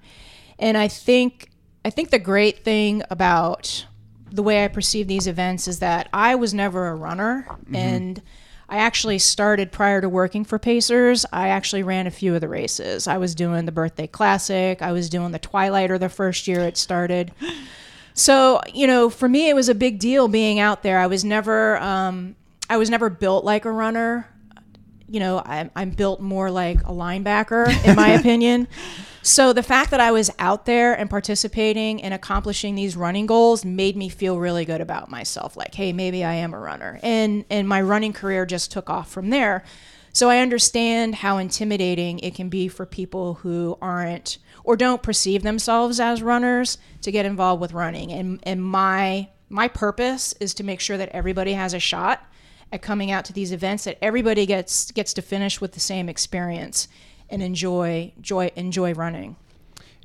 And 0.60 0.78
I 0.78 0.88
think 0.88 1.50
I 1.86 1.92
think 1.92 2.10
the 2.10 2.18
great 2.18 2.64
thing 2.64 3.04
about 3.12 3.86
the 4.32 4.42
way 4.42 4.66
I 4.66 4.68
perceive 4.70 5.08
these 5.08 5.28
events 5.28 5.68
is 5.68 5.80
that 5.80 6.10
I 6.12 6.34
was 6.34 6.52
never 6.52 6.88
a 6.88 6.96
runner 6.96 7.48
and 7.72 8.24
I 8.68 8.78
actually 8.78 9.20
started 9.20 9.72
prior 9.72 10.02
to 10.02 10.10
working 10.10 10.44
for 10.46 10.58
Pacers. 10.58 11.28
I 11.32 11.50
actually 11.50 11.84
ran 11.84 12.08
a 12.08 12.12
few 12.12 12.34
of 12.34 12.42
the 12.42 12.48
races. 12.48 13.08
I 13.08 13.20
was 13.20 13.36
doing 13.36 13.66
the 13.66 13.72
birthday 13.72 14.08
classic, 14.08 14.82
I 14.82 14.94
was 14.94 15.12
doing 15.12 15.32
the 15.32 15.38
Twilighter 15.38 16.00
the 16.00 16.10
first 16.10 16.48
year 16.48 16.62
it 16.62 16.76
started. 16.76 17.32
So, 18.18 18.62
you 18.74 18.88
know, 18.88 19.10
for 19.10 19.28
me 19.28 19.50
it 19.50 19.56
was 19.56 19.68
a 19.68 19.76
big 19.76 20.00
deal 20.00 20.30
being 20.30 20.58
out 20.58 20.84
there. 20.84 21.00
I 21.00 21.08
was 21.08 21.26
never 21.26 21.76
um, 21.82 22.38
I 22.70 22.78
was 22.78 22.90
never 22.90 23.10
built 23.10 23.44
like 23.44 23.66
a 23.66 23.72
runner 23.72 24.30
you 25.08 25.20
know, 25.20 25.42
I'm, 25.46 25.72
I'm 25.76 25.90
built 25.92 26.20
more 26.20 26.50
like 26.50 26.80
a 26.82 26.92
linebacker, 26.92 27.68
in 27.86 27.96
my 27.96 28.10
opinion. 28.20 28.68
So 29.26 29.54
the 29.54 29.64
fact 29.64 29.90
that 29.90 30.00
I 30.00 30.12
was 30.12 30.30
out 30.38 30.68
there 30.68 30.94
and 30.94 31.10
participating 31.10 32.04
and 32.04 32.14
accomplishing 32.14 32.76
these 32.76 32.96
running 32.96 33.26
goals 33.26 33.66
made 33.66 33.98
me 33.98 34.08
feel 34.08 34.38
really 34.38 34.66
good 34.66 34.82
about 34.82 35.10
myself. 35.10 35.58
Like, 35.58 35.74
hey, 35.74 35.94
maybe 35.94 36.24
I 36.24 36.36
am 36.36 36.54
a 36.54 36.60
runner, 36.60 37.00
and 37.02 37.44
and 37.50 37.68
my 37.68 37.82
running 37.82 38.14
career 38.14 38.46
just 38.46 38.72
took 38.72 38.88
off 38.88 39.10
from 39.10 39.32
there. 39.32 39.64
So 40.14 40.30
I 40.30 40.38
understand 40.38 41.16
how 41.16 41.40
intimidating 41.40 42.20
it 42.20 42.36
can 42.36 42.50
be 42.50 42.68
for 42.68 42.86
people 42.86 43.34
who 43.34 43.80
aren't 43.82 44.38
or 44.64 44.78
don't 44.78 45.02
perceive 45.02 45.42
themselves 45.42 46.00
as 46.00 46.22
runners 46.22 46.78
to 47.02 47.12
get 47.12 47.26
involved 47.26 47.62
with 47.62 47.74
running. 47.74 48.12
And 48.12 48.40
and 48.44 48.64
my 48.64 49.30
my 49.50 49.68
purpose 49.68 50.36
is 50.40 50.54
to 50.54 50.64
make 50.64 50.80
sure 50.80 50.98
that 50.98 51.10
everybody 51.10 51.54
has 51.54 51.74
a 51.74 51.80
shot 51.80 52.22
at 52.72 52.84
coming 52.84 53.10
out 53.10 53.26
to 53.26 53.34
these 53.34 53.52
events 53.52 53.86
that 53.86 53.98
everybody 54.04 54.46
gets 54.46 54.92
gets 54.92 55.16
to 55.16 55.24
finish 55.24 55.60
with 55.60 55.72
the 55.72 55.80
same 55.80 56.10
experience 56.10 56.88
and 57.30 57.42
enjoy 57.42 58.12
joy 58.22 58.52
enjoy 58.56 58.94
running. 58.94 59.36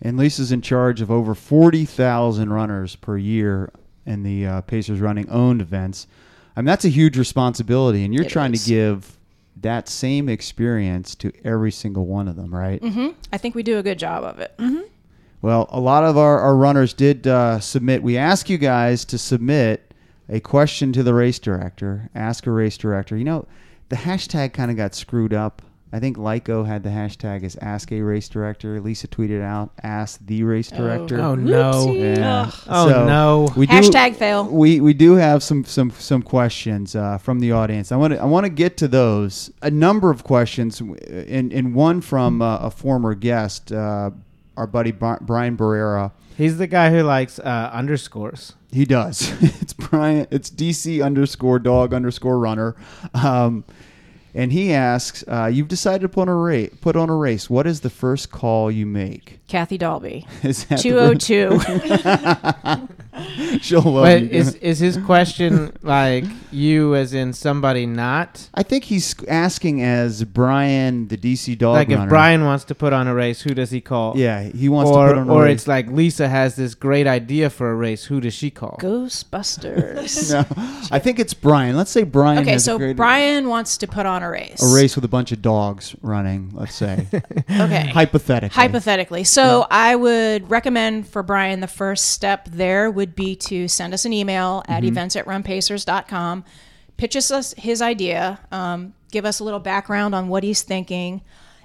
And 0.02 0.16
Lisa's 0.16 0.50
in 0.50 0.62
charge 0.62 1.00
of 1.02 1.10
over 1.10 1.34
40,000 1.34 2.50
runners 2.52 2.96
per 2.96 3.18
year 3.18 3.70
in 4.06 4.22
the 4.22 4.46
uh, 4.46 4.60
Pacers 4.62 4.98
running 5.00 5.28
owned 5.28 5.60
events. 5.60 6.06
I 6.56 6.60
mean, 6.60 6.66
that's 6.66 6.86
a 6.86 6.88
huge 6.88 7.18
responsibility, 7.18 8.02
and 8.04 8.14
you're 8.14 8.24
It 8.24 8.30
trying 8.30 8.54
is. 8.54 8.64
to 8.64 8.70
give 8.70 9.18
that 9.60 9.88
same 9.90 10.28
experience 10.30 11.14
to 11.16 11.30
every 11.44 11.70
single 11.70 12.06
one 12.06 12.28
of 12.28 12.36
them, 12.36 12.54
right? 12.54 12.82
hmm 12.82 13.08
I 13.30 13.36
think 13.36 13.54
we 13.54 13.62
do 13.62 13.76
a 13.78 13.82
good 13.82 13.98
job 13.98 14.24
of 14.24 14.38
it. 14.38 14.58
Well, 15.42 15.68
a 15.70 15.80
lot 15.80 16.04
of 16.04 16.16
our, 16.18 16.38
our 16.40 16.56
runners 16.56 16.92
did 16.94 17.26
uh, 17.26 17.60
submit. 17.60 18.02
We 18.02 18.16
ask 18.16 18.48
you 18.50 18.56
guys 18.58 19.04
to 19.06 19.18
submit 19.18 19.92
a 20.28 20.40
question 20.40 20.92
to 20.94 21.02
the 21.02 21.12
race 21.14 21.38
director. 21.38 22.08
Ask 22.14 22.46
a 22.46 22.50
race 22.50 22.76
director. 22.78 23.16
You 23.16 23.24
know, 23.24 23.46
the 23.90 23.96
hashtag 23.96 24.52
kind 24.54 24.70
of 24.70 24.76
got 24.78 24.94
screwed 24.94 25.32
up. 25.34 25.60
I 25.92 25.98
think 25.98 26.16
Lyco 26.16 26.64
had 26.64 26.84
the 26.84 26.90
hashtag 26.90 27.42
as 27.42 27.56
ask 27.56 27.90
a 27.90 28.00
race 28.00 28.28
director. 28.28 28.80
Lisa 28.80 29.08
tweeted 29.08 29.42
out, 29.42 29.72
ask 29.82 30.20
the 30.24 30.44
race 30.44 30.70
director. 30.70 31.20
Oh 31.20 31.34
no. 31.34 31.92
Yeah. 31.92 32.50
Oh 32.68 32.88
So, 32.88 33.06
no. 33.06 33.48
We 33.56 33.66
do, 33.66 33.74
Hashtag 33.74 34.14
fail. 34.14 34.44
We 34.44 34.80
we 34.80 34.94
do 34.94 35.14
have 35.14 35.42
some 35.42 35.64
some 35.64 35.90
some 35.90 36.22
questions 36.22 36.94
uh, 36.94 37.18
from 37.18 37.40
the 37.40 37.50
audience. 37.52 37.90
I 37.90 37.96
want 37.96 38.14
to 38.14 38.20
I 38.20 38.24
want 38.24 38.44
to 38.44 38.50
get 38.50 38.76
to 38.78 38.88
those. 38.88 39.50
A 39.62 39.70
number 39.70 40.10
of 40.10 40.22
questions, 40.22 40.80
and 40.80 41.52
and 41.52 41.74
one 41.74 42.00
from 42.00 42.40
uh, 42.40 42.58
a 42.58 42.70
former 42.70 43.14
guest, 43.14 43.72
uh, 43.72 44.10
our 44.56 44.66
buddy 44.68 44.92
Brian 44.92 45.56
Barrera. 45.56 46.12
He's 46.36 46.56
the 46.56 46.68
guy 46.68 46.90
who 46.90 47.02
likes 47.02 47.38
uh, 47.38 47.70
underscores. 47.72 48.54
He 48.72 48.84
does. 48.84 49.32
it's 49.60 49.72
Brian. 49.72 50.28
It's 50.30 50.50
DC 50.50 51.04
underscore 51.04 51.58
dog 51.58 51.92
underscore 51.92 52.38
runner. 52.38 52.76
Um, 53.12 53.64
and 54.34 54.52
he 54.52 54.72
asks, 54.72 55.24
uh, 55.28 55.50
"You've 55.52 55.68
decided 55.68 56.02
to 56.02 56.08
put 56.08 56.22
on 56.22 56.28
a 56.28 56.36
race. 56.36 56.70
Put 56.80 56.96
on 56.96 57.10
a 57.10 57.16
race. 57.16 57.48
What 57.50 57.66
is 57.66 57.80
the 57.80 57.90
first 57.90 58.30
call 58.30 58.70
you 58.70 58.86
make?" 58.86 59.40
Kathy 59.48 59.78
Dalby. 59.78 60.26
Is 60.42 60.64
that 60.64 60.76
the 60.76 60.82
Two 60.82 60.98
oh 60.98 61.14
two. 62.88 62.88
She'll 63.60 63.80
love 63.82 64.04
But 64.04 64.22
you. 64.22 64.28
is 64.30 64.54
is 64.56 64.78
his 64.78 64.96
question 64.98 65.72
like 65.82 66.24
you 66.52 66.94
as 66.94 67.12
in 67.14 67.32
somebody 67.32 67.86
not? 67.86 68.48
I 68.54 68.62
think 68.62 68.84
he's 68.84 69.14
asking 69.28 69.82
as 69.82 70.24
Brian, 70.24 71.08
the 71.08 71.16
DC 71.16 71.56
dog 71.58 71.74
like 71.74 71.88
runner. 71.88 72.02
if 72.04 72.08
Brian 72.08 72.44
wants 72.44 72.64
to 72.64 72.74
put 72.74 72.92
on 72.92 73.06
a 73.06 73.14
race, 73.14 73.42
who 73.42 73.54
does 73.54 73.70
he 73.70 73.80
call? 73.80 74.16
yeah, 74.16 74.42
he 74.42 74.68
wants 74.68 74.90
or 74.90 75.08
to 75.08 75.14
put 75.14 75.18
on 75.20 75.28
a 75.28 75.32
or 75.32 75.42
race. 75.44 75.48
Or 75.50 75.52
it's 75.54 75.68
like 75.68 75.86
Lisa 75.88 76.28
has 76.28 76.56
this 76.56 76.74
great 76.74 77.06
idea 77.06 77.50
for 77.50 77.70
a 77.70 77.74
race. 77.74 78.04
Who 78.04 78.20
does 78.20 78.34
she 78.34 78.50
call? 78.50 78.78
Ghostbusters. 78.80 80.32
no, 80.32 80.44
I 80.94 80.98
think 80.98 81.18
it's 81.18 81.34
Brian. 81.34 81.76
Let's 81.76 81.90
say 81.90 82.02
Brian. 82.04 82.38
Okay, 82.40 82.52
has 82.52 82.62
a 82.62 82.64
so 82.66 82.78
great- 82.78 82.96
Brian 82.96 83.48
wants 83.48 83.78
to 83.78 83.86
put 83.86 84.06
on 84.06 84.22
a 84.22 84.30
race. 84.30 84.62
a 84.62 84.74
race 84.74 84.96
with 84.96 85.04
a 85.04 85.08
bunch 85.08 85.32
of 85.32 85.42
dogs 85.42 85.94
running. 86.02 86.50
Let's 86.54 86.74
say 86.74 87.06
Okay. 87.50 87.88
hypothetically. 87.88 88.54
Hypothetically. 88.54 89.24
So 89.24 89.66
I 89.70 89.96
would 89.96 90.50
recommend 90.50 91.08
for 91.08 91.22
Brian 91.22 91.60
the 91.60 91.66
first 91.66 92.06
step 92.06 92.48
there 92.50 92.90
would 92.90 93.09
be 93.14 93.36
to 93.36 93.68
send 93.68 93.94
us 93.94 94.04
an 94.04 94.12
email 94.12 94.62
at 94.68 94.84
events 94.84 95.16
at 95.16 95.26
runpacers.com, 95.26 96.44
pitch 96.96 97.16
us 97.16 97.54
his 97.56 97.82
idea, 97.82 98.38
um, 98.50 98.94
give 99.10 99.24
us 99.24 99.40
a 99.40 99.44
little 99.44 99.60
background 99.60 100.14
on 100.14 100.28
what 100.28 100.42
he's 100.42 100.62
thinking. 100.62 101.22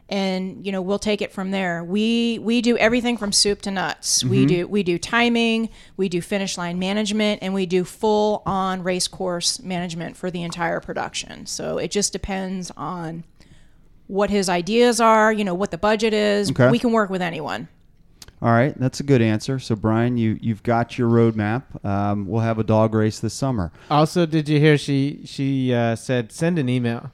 And 0.08 0.64
you 0.64 0.72
know 0.72 0.84
we'll 0.84 1.00
take 1.00 1.24
it 1.24 1.32
from 1.32 1.50
there. 1.50 1.84
We 1.84 2.38
we 2.38 2.62
do 2.62 2.78
everything 2.78 3.18
from 3.18 3.32
soup 3.32 3.64
to 3.64 3.72
nuts. 3.72 4.24
We 4.24 4.46
do 4.46 4.68
we 4.68 4.84
do 4.84 5.00
timing, 5.00 5.70
we 5.98 6.10
do 6.10 6.22
finish 6.22 6.60
line 6.60 6.78
management, 6.78 7.42
and 7.42 7.56
we 7.56 7.66
do 7.66 7.84
full 7.84 8.44
on 8.46 8.84
race 8.84 9.08
course 9.08 9.60
management 9.62 10.16
for 10.16 10.30
the 10.30 10.44
entire 10.44 10.80
production. 10.80 11.48
So 11.48 11.80
it 11.80 11.90
just 11.90 12.14
depends 12.14 12.72
on 12.78 13.24
what 14.08 14.30
his 14.30 14.50
ideas 14.50 15.02
are, 15.02 15.34
you 15.34 15.44
know, 15.44 15.56
what 15.56 15.72
the 15.72 15.78
budget 15.78 16.14
is. 16.14 16.52
Okay. 16.52 16.70
We 16.70 16.80
can 16.80 16.92
work 16.92 17.10
with 17.10 17.24
anyone. 17.24 17.68
All 18.46 18.52
right, 18.52 18.78
that's 18.80 19.00
a 19.00 19.04
good 19.04 19.24
answer. 19.24 19.58
So 19.58 19.76
Brian, 19.76 20.18
you 20.18 20.38
you've 20.40 20.62
got 20.62 21.00
your 21.00 21.10
roadmap. 21.10 21.84
Um, 21.84 22.28
we'll 22.28 22.42
have 22.42 22.60
a 22.60 22.64
dog 22.64 22.94
race 22.94 23.20
this 23.20 23.34
summer. 23.34 23.72
Also, 23.90 24.28
did 24.28 24.48
you 24.48 24.60
hear 24.60 24.78
she 24.78 25.22
she 25.26 25.74
uh, 25.74 25.96
said 25.96 26.32
send 26.32 26.60
an 26.60 26.70
email, 26.70 27.10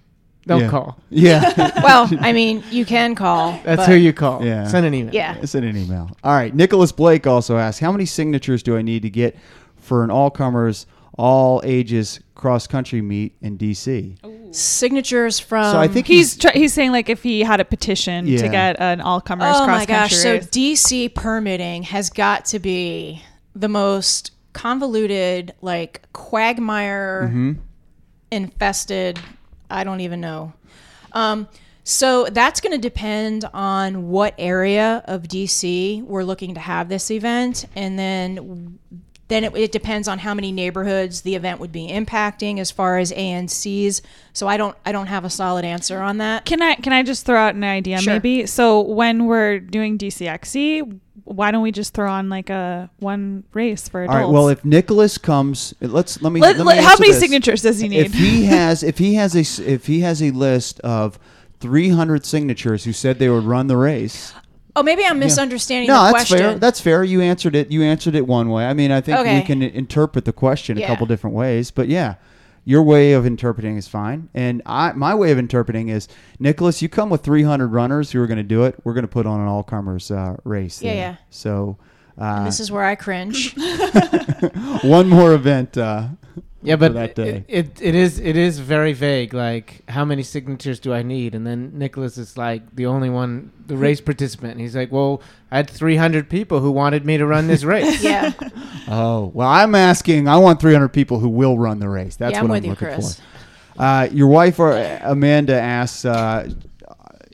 don't 0.45 0.59
Yeah. 0.63 0.69
call. 0.69 0.99
Yeah. 1.09 1.71
Well, 1.83 2.09
I 2.19 2.33
mean, 2.33 2.61
you 2.69 2.83
can 2.83 3.15
call. 3.15 3.57
That's 3.63 3.85
who 3.85 3.93
you 3.93 4.11
call. 4.11 4.43
Yeah. 4.43 4.67
Send 4.67 4.85
an 4.85 4.93
email. 4.93 5.13
Yeah. 5.13 5.39
Send 5.45 5.63
an 5.63 5.77
email. 5.77 6.09
All 6.21 6.33
right. 6.33 6.53
Nicholas 6.53 6.91
Blake 6.91 7.25
also 7.25 7.57
asks, 7.57 7.79
how 7.79 7.93
many 7.93 8.05
signatures 8.05 8.61
do 8.61 8.75
I 8.75 8.81
need 8.81 9.01
to 9.03 9.09
get 9.09 9.37
for 9.77 10.03
an 10.03 10.11
all-comers, 10.11 10.85
all 11.17 11.61
ages 11.63 12.19
cross 12.35 12.67
country 12.67 13.01
meet 13.01 13.35
in 13.41 13.57
DC? 13.57 14.17
Signatures 14.55 15.39
from. 15.39 15.71
So 15.71 15.79
I 15.79 15.87
think 15.87 16.07
He's 16.07 16.37
tr- 16.37 16.49
he's 16.53 16.73
saying 16.73 16.91
like 16.91 17.09
if 17.09 17.23
he 17.23 17.41
had 17.41 17.59
a 17.59 17.65
petition 17.65 18.27
Yeah. 18.27 18.41
to 18.41 18.49
get 18.49 18.79
an 18.79 18.99
all 19.01 19.21
comers 19.21 19.55
Oh 19.55 19.65
cross 19.65 19.79
my 19.81 19.85
gosh! 19.85 20.11
country 20.11 20.17
So 20.17 20.31
race. 20.33 20.47
DC 20.47 21.13
permitting 21.13 21.83
has 21.83 22.09
got 22.09 22.45
to 22.45 22.59
be 22.59 23.21
the 23.55 23.67
most 23.69 24.31
convoluted, 24.53 25.53
like 25.61 26.01
quagmire 26.13 27.27
Mm-hmm. 27.29 27.51
infested. 28.31 29.19
I 29.69 29.83
don't 29.83 30.01
even 30.01 30.19
know. 30.21 30.53
Um, 31.13 31.47
so 31.83 32.25
that's 32.25 32.61
going 32.61 32.73
to 32.73 32.77
depend 32.77 33.45
on 33.53 34.09
what 34.09 34.33
area 34.37 35.01
of 35.05 35.23
DC 35.23 36.03
we're 36.03 36.23
looking 36.23 36.53
to 36.55 36.59
have 36.59 36.89
this 36.89 37.09
event, 37.11 37.65
and 37.75 37.97
then 37.97 38.77
then 39.31 39.43
it, 39.43 39.55
it 39.55 39.71
depends 39.71 40.07
on 40.07 40.19
how 40.19 40.33
many 40.33 40.51
neighborhoods 40.51 41.21
the 41.21 41.35
event 41.35 41.59
would 41.59 41.71
be 41.71 41.87
impacting 41.87 42.59
as 42.59 42.69
far 42.71 42.97
as 42.97 43.11
ANCs. 43.11 44.01
So 44.33 44.47
I 44.47 44.57
don't 44.57 44.75
I 44.85 44.91
don't 44.91 45.07
have 45.07 45.25
a 45.25 45.29
solid 45.29 45.65
answer 45.65 45.99
on 45.99 46.17
that. 46.17 46.45
Can 46.45 46.61
I 46.61 46.75
can 46.75 46.93
I 46.93 47.03
just 47.03 47.25
throw 47.25 47.37
out 47.37 47.55
an 47.55 47.63
idea 47.63 47.99
Sure. 47.99 48.13
maybe? 48.13 48.45
So 48.45 48.81
when 48.81 49.25
we're 49.25 49.59
doing 49.59 49.97
DCXC, 49.97 50.99
why 51.23 51.51
don't 51.51 51.61
we 51.61 51.71
just 51.71 51.93
throw 51.93 52.09
on 52.11 52.29
like 52.29 52.49
a 52.49 52.89
one 52.99 53.43
race 53.53 53.87
for 53.87 54.01
All 54.03 54.09
adults? 54.09 54.25
right. 54.25 54.31
Well, 54.33 54.49
if 54.49 54.65
Nicholas 54.65 55.17
comes, 55.17 55.73
let's 55.81 56.21
let 56.21 56.31
me. 56.33 56.39
Let- 56.39 56.57
let 56.57 56.65
let- 56.65 56.77
me 56.77 56.83
how 56.83 56.95
many 56.99 57.11
this. 57.11 57.19
signatures 57.19 57.61
does 57.61 57.79
he 57.79 57.87
need? 57.87 58.05
If 58.05 58.13
he 58.13 58.45
has, 58.45 58.83
if 58.83 58.97
he 58.97 59.13
has 59.15 59.35
a, 59.35 59.39
s- 59.41 59.59
if 59.59 59.85
he 59.87 60.01
has 60.01 60.21
a 60.21 60.31
list 60.31 60.79
of 60.81 61.19
300 61.59 62.25
signatures 62.25 62.85
who 62.85 62.93
said 62.93 63.19
they 63.19 63.29
would 63.29 63.43
run 63.43 63.67
the 63.67 63.77
race. 63.77 64.33
Oh, 64.75 64.83
maybe 64.83 65.03
I'm 65.05 65.19
misunderstanding 65.19 65.87
No, 65.87 65.95
the 66.07 66.13
that's 66.13 66.29
question. 66.29 66.37
fair. 66.37 66.59
That's 66.59 66.79
fair. 66.79 67.03
You 67.03 67.21
answered 67.21 67.55
it. 67.55 67.71
You 67.71 67.83
answered 67.83 68.15
it 68.15 68.25
one 68.27 68.49
way. 68.49 68.65
I 68.65 68.73
mean, 68.73 68.91
I 68.91 69.01
think 69.01 69.19
we 69.25 69.41
can 69.41 69.61
interpret 69.61 70.25
the 70.25 70.33
question 70.33 70.77
a 70.77 70.87
couple 70.87 71.05
different 71.05 71.35
ways. 71.35 71.71
But 71.71 71.87
yeah, 71.87 72.15
your 72.63 72.83
way 72.83 73.13
of 73.13 73.25
interpreting 73.25 73.77
is 73.77 73.87
fine, 73.87 74.29
and 74.33 74.61
I 74.65 74.93
my 74.93 75.15
way 75.15 75.31
of 75.31 75.37
interpreting 75.37 75.89
is 75.89 76.07
Nicholas. 76.39 76.81
You 76.81 76.89
come 76.89 77.09
with 77.09 77.23
300 77.23 77.67
runners 77.67 78.11
who 78.11 78.21
are 78.21 78.27
going 78.27 78.37
to 78.37 78.43
do 78.43 78.63
it. 78.63 78.75
We're 78.83 78.93
going 78.93 79.03
to 79.03 79.07
put 79.07 79.25
on 79.25 79.39
an 79.39 79.47
all 79.47 79.63
comers 79.63 80.11
uh, 80.11 80.37
race. 80.43 80.81
Yeah, 80.81 80.91
there. 80.93 81.01
yeah. 81.01 81.15
So. 81.29 81.77
Uh, 82.17 82.43
this 82.43 82.59
is 82.59 82.71
where 82.71 82.83
I 82.83 82.95
cringe. 82.95 83.55
one 84.83 85.09
more 85.09 85.33
event. 85.33 85.77
Uh, 85.77 86.09
Yeah, 86.63 86.75
but 86.75 86.93
that 86.93 87.15
day. 87.15 87.43
It, 87.47 87.79
it 87.79 87.81
it 87.81 87.95
is 87.95 88.19
it 88.19 88.37
is 88.37 88.59
very 88.59 88.93
vague. 88.93 89.33
Like, 89.33 89.81
how 89.89 90.05
many 90.05 90.21
signatures 90.21 90.79
do 90.79 90.93
I 90.93 91.01
need? 91.01 91.33
And 91.33 91.45
then 91.45 91.71
Nicholas 91.77 92.17
is 92.17 92.37
like 92.37 92.75
the 92.75 92.85
only 92.85 93.09
one, 93.09 93.51
the 93.65 93.75
race 93.75 93.99
participant. 94.11 94.59
He's 94.59 94.75
like, 94.75 94.91
well, 94.91 95.21
I 95.49 95.57
had 95.57 95.69
300 95.69 96.29
people 96.29 96.59
who 96.59 96.71
wanted 96.71 97.05
me 97.05 97.17
to 97.17 97.25
run 97.25 97.47
this 97.47 97.63
race. 97.63 98.03
yeah, 98.03 98.31
Oh 98.87 99.31
well, 99.33 99.47
I'm 99.47 99.73
asking. 99.73 100.27
I 100.27 100.37
want 100.37 100.59
300 100.59 100.89
people 100.89 101.19
who 101.19 101.29
will 101.29 101.57
run 101.57 101.79
the 101.79 101.89
race. 101.89 102.15
That's 102.15 102.33
yeah, 102.33 102.41
I'm 102.41 102.47
what 102.47 102.57
I'm 102.57 102.63
you, 102.63 102.69
looking 102.71 102.87
Chris. 102.87 103.19
for. 103.75 103.81
Uh, 103.81 104.07
your 104.11 104.27
wife, 104.27 104.59
or 104.59 104.73
Amanda, 105.01 105.59
asks. 105.59 106.05
Uh, 106.05 106.51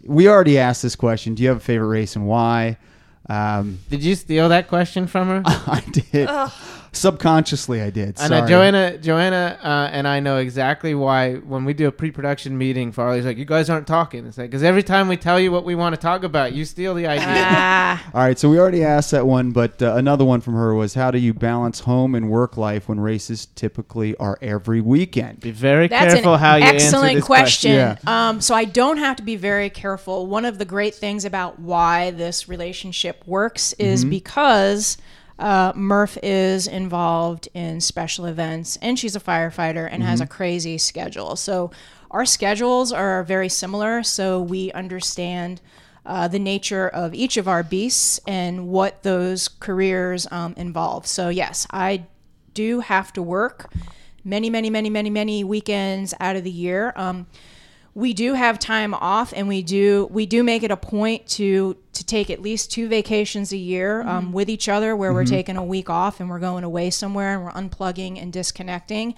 we 0.06 0.30
already 0.30 0.58
asked 0.58 0.84
this 0.84 0.96
question. 0.96 1.36
Do 1.36 1.44
you 1.44 1.50
have 1.50 1.58
a 1.58 1.62
favorite 1.62 1.90
race 1.90 2.16
and 2.16 2.26
why? 2.28 2.78
Um, 3.30 3.80
Did 3.90 4.04
you 4.04 4.16
steal 4.16 4.48
that 4.50 4.70
question 4.70 5.06
from 5.06 5.28
her? 5.28 5.42
I 5.46 5.84
did. 5.92 6.30
Subconsciously, 6.98 7.82
I 7.82 7.90
did. 7.90 8.20
I 8.20 8.28
know 8.28 8.38
Sorry. 8.40 8.50
Joanna. 8.50 8.98
Joanna 8.98 9.60
uh, 9.62 9.90
and 9.92 10.08
I 10.08 10.20
know 10.20 10.38
exactly 10.38 10.94
why. 10.96 11.36
When 11.36 11.66
we 11.66 11.74
do 11.74 11.88
a 11.88 11.92
pre-production 11.92 12.58
meeting, 12.58 12.92
Farley's 12.92 13.26
like, 13.26 13.38
"You 13.38 13.46
guys 13.46 13.70
aren't 13.70 13.88
talking." 13.88 14.26
It's 14.26 14.38
like 14.38 14.50
because 14.50 14.64
every 14.64 14.84
time 14.84 15.08
we 15.08 15.18
tell 15.18 15.40
you 15.40 15.52
what 15.52 15.64
we 15.66 15.76
want 15.76 15.96
to 15.96 16.02
talk 16.02 16.24
about, 16.24 16.54
you 16.54 16.66
steal 16.66 16.94
the 16.94 17.08
idea. 17.08 17.26
Ah, 17.28 18.04
All 18.14 18.22
right, 18.22 18.38
so 18.38 18.50
we 18.50 18.60
already 18.60 18.84
asked 18.84 19.12
that 19.12 19.26
one, 19.26 19.52
but 19.52 19.82
uh, 19.82 19.96
another 19.96 20.26
one 20.26 20.42
from 20.42 20.54
her 20.56 20.74
was, 20.74 20.94
"How 20.94 21.12
do 21.12 21.20
you 21.20 21.34
balance 21.34 21.82
home 21.82 22.16
and 22.16 22.30
work 22.30 22.58
life 22.58 22.90
when 22.90 23.00
races 23.00 23.46
typically 23.56 24.16
are 24.18 24.38
every 24.42 24.82
weekend?" 24.82 25.40
Be 25.42 25.52
very 25.52 25.88
that's 25.88 26.14
careful 26.14 26.34
an 26.34 26.40
how 26.40 26.56
you 26.56 26.64
excellent 26.66 27.06
answer 27.06 27.16
this 27.20 27.26
question. 27.26 27.72
Yeah. 27.74 27.98
Um, 28.06 28.42
so 28.42 28.56
I 28.56 28.66
don't 28.66 28.98
have 28.98 29.16
to 29.18 29.24
be 29.24 29.36
very 29.36 29.70
careful. 29.70 30.28
One 30.28 30.46
of 30.46 30.58
the 30.58 30.66
great 30.66 30.96
things 30.96 31.26
about 31.26 31.60
why 31.60 32.12
this 32.12 32.50
relationship 32.50 33.24
works 33.26 33.74
is 33.74 34.02
Mm-hmm. 34.02 34.10
because 34.10 34.98
uh, 35.40 35.72
Murph 35.76 36.18
is 36.24 36.68
involved 36.68 37.48
in 37.54 37.82
special 37.82 38.26
events, 38.26 38.78
and 38.82 38.98
she's 38.98 39.16
a 39.16 39.20
firefighter 39.20 39.88
and 39.92 40.04
has 40.04 40.20
a 40.20 40.24
Mm-hmm. 40.24 40.34
crazy 40.34 40.78
schedule. 40.78 41.36
So 41.36 41.72
our 42.12 42.26
schedules 42.26 42.92
are 42.92 43.24
very 43.24 43.50
similar. 43.50 44.04
So 44.04 44.42
we 44.42 44.72
understand. 44.74 45.62
Uh, 46.06 46.26
the 46.26 46.40
nature 46.40 46.88
of 46.88 47.14
each 47.14 47.36
of 47.36 47.50
our 47.50 47.62
beasts 47.64 48.18
and 48.26 48.70
what 48.70 49.04
those 49.04 49.50
careers 49.50 50.26
um, 50.32 50.54
involve. 50.56 51.06
So, 51.06 51.28
yes, 51.28 51.68
I 51.70 52.06
do 52.54 52.80
have 52.80 53.12
to 53.12 53.22
work 53.22 53.70
many, 54.24 54.50
many, 54.50 54.70
many, 54.70 54.90
many, 54.90 55.10
many 55.10 55.44
weekends 55.44 56.14
out 56.22 56.38
of 56.38 56.46
the 56.46 56.50
year. 56.50 56.94
Um, 56.96 57.28
we 57.98 58.14
do 58.14 58.36
have 58.36 58.60
time 58.60 58.94
off, 58.94 59.34
and 59.36 59.48
we 59.48 59.64
do 59.64 60.08
we 60.12 60.28
do 60.28 60.44
make 60.44 60.62
it 60.62 60.70
a 60.70 60.78
point 60.78 61.26
to 61.30 61.76
to 61.94 62.06
take 62.06 62.30
at 62.30 62.40
least 62.40 62.72
two 62.72 62.88
vacations 62.88 63.52
a 63.52 63.58
year 63.58 64.04
um, 64.08 64.32
with 64.32 64.50
each 64.50 64.70
other, 64.70 64.96
where 64.96 65.12
we're 65.12 65.26
taking 65.26 65.58
a 65.58 65.64
week 65.64 65.90
off 65.90 66.20
and 66.20 66.30
we're 66.30 66.38
going 66.40 66.64
away 66.64 66.92
somewhere 66.92 67.34
and 67.34 67.44
we're 67.44 67.52
unplugging 67.52 68.22
and 68.22 68.32
disconnecting. 68.32 69.16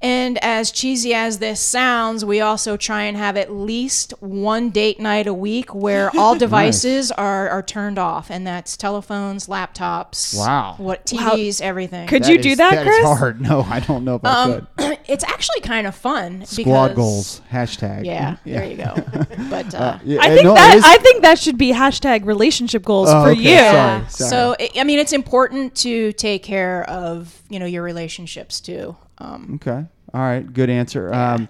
And 0.00 0.38
as 0.44 0.70
cheesy 0.70 1.12
as 1.12 1.40
this 1.40 1.58
sounds, 1.58 2.24
we 2.24 2.40
also 2.40 2.76
try 2.76 3.02
and 3.02 3.16
have 3.16 3.36
at 3.36 3.50
least 3.52 4.14
one 4.20 4.70
date 4.70 5.00
night 5.00 5.26
a 5.26 5.34
week 5.34 5.74
where 5.74 6.08
all 6.16 6.36
devices 6.38 7.10
are, 7.10 7.48
are 7.48 7.64
turned 7.64 7.98
off, 7.98 8.30
and 8.30 8.46
that's 8.46 8.76
telephones, 8.76 9.48
laptops, 9.48 10.38
Wow. 10.38 10.76
what 10.78 11.04
TVs, 11.04 11.60
everything. 11.60 12.06
Could 12.06 12.28
you 12.28 12.38
do 12.40 12.54
that, 12.54 12.74
That 12.76 12.84
Chris? 12.86 12.96
is 12.98 13.04
hard. 13.18 13.40
No, 13.48 13.62
I 13.62 13.80
don't 13.80 14.04
know 14.04 14.14
if 14.14 14.24
I 14.24 14.42
Um, 14.44 14.52
could. 14.76 14.87
It's 15.08 15.24
actually 15.24 15.60
kind 15.62 15.86
of 15.86 15.94
fun. 15.94 16.44
Squad 16.44 16.88
because- 16.88 16.96
goals 16.96 17.40
hashtag. 17.50 18.04
Yeah, 18.04 18.36
there 18.44 18.64
you 18.66 18.76
go. 18.76 18.94
But 19.50 19.74
uh, 19.74 19.98
Yeah, 20.04 20.20
I 20.22 20.26
uh, 20.30 20.34
think 20.34 20.44
no, 20.44 20.52
it 20.52 20.56
that 20.56 20.76
is- 20.76 20.84
I 20.84 20.96
think 20.98 21.22
that 21.22 21.38
should 21.38 21.56
be 21.58 21.72
hashtag 21.72 22.24
relationship 22.26 22.84
goals 22.84 23.08
Oh, 23.10 23.24
for 23.24 23.30
okay, 23.30 23.40
you. 23.40 23.48
sorry. 23.56 23.56
yeah. 23.56 24.06
So 24.08 24.54
I 24.60 24.68
I 24.78 24.84
mean, 24.84 24.98
it's 24.98 25.12
important 25.12 25.74
to 25.76 26.12
take 26.12 26.42
care 26.42 26.84
of 26.88 27.42
you 27.48 27.58
know 27.58 27.66
your 27.66 27.82
relationships 27.82 28.60
too. 28.60 28.96
Um, 29.18 29.58
Okay. 29.62 29.84
All 30.14 30.20
right. 30.20 30.50
Good 30.52 30.70
answer. 30.70 31.12
Um, 31.12 31.48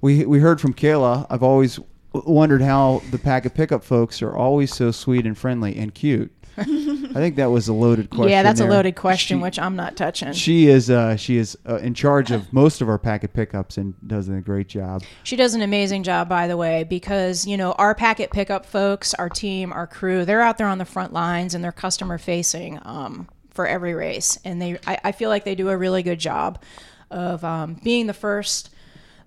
we 0.00 0.24
we 0.26 0.38
heard 0.40 0.60
from 0.60 0.74
Kayla. 0.74 1.26
I've 1.30 1.42
always 1.42 1.78
wondered 2.12 2.62
how 2.62 3.02
the 3.10 3.18
pack 3.18 3.44
of 3.44 3.54
pickup 3.54 3.84
folks 3.84 4.22
are 4.22 4.34
always 4.34 4.74
so 4.74 4.90
sweet 4.90 5.26
and 5.26 5.36
friendly 5.36 5.76
and 5.76 5.94
cute. 5.94 6.32
I 7.10 7.20
think 7.20 7.36
that 7.36 7.50
was 7.50 7.68
a 7.68 7.72
loaded 7.72 8.10
question. 8.10 8.28
yeah, 8.30 8.42
that's 8.42 8.60
there. 8.60 8.68
a 8.68 8.72
loaded 8.72 8.96
question, 8.96 9.38
She- 9.38 9.42
which 9.42 9.58
I'm 9.58 9.76
not 9.76 9.96
touching. 9.96 10.32
She, 10.32 10.68
is 10.68 10.90
uh, 10.90 11.16
she 11.16 11.36
is 11.36 11.56
uh, 11.68 11.76
in 11.76 11.94
charge 11.94 12.30
of 12.30 12.52
most 12.52 12.80
of 12.80 12.88
our 12.88 12.98
packet 12.98 13.32
pickups 13.32 13.76
and 13.76 13.94
does 14.06 14.28
a 14.28 14.40
great 14.40 14.68
job. 14.68 15.02
She 15.22 15.36
does 15.36 15.54
an 15.54 15.62
amazing 15.62 16.02
job, 16.02 16.28
by 16.28 16.46
the 16.48 16.56
way, 16.56 16.84
because 16.84 17.46
you 17.46 17.56
know 17.56 17.72
our 17.72 17.94
packet 17.94 18.30
pickup 18.30 18.66
folks, 18.66 19.14
our 19.14 19.28
team, 19.28 19.72
our 19.72 19.86
crew, 19.86 20.24
they're 20.24 20.42
out 20.42 20.58
there 20.58 20.66
on 20.68 20.78
the 20.78 20.84
front 20.84 21.12
lines 21.12 21.54
and 21.54 21.62
they're 21.62 21.72
customer 21.72 22.18
facing 22.18 22.78
um, 22.82 23.28
for 23.50 23.66
every 23.66 23.94
race, 23.94 24.38
and 24.44 24.60
they 24.60 24.78
I, 24.86 24.98
I 25.04 25.12
feel 25.12 25.28
like 25.28 25.44
they 25.44 25.54
do 25.54 25.68
a 25.68 25.76
really 25.76 26.02
good 26.02 26.18
job 26.18 26.62
of 27.10 27.44
um, 27.44 27.74
being 27.82 28.06
the 28.06 28.14
first. 28.14 28.70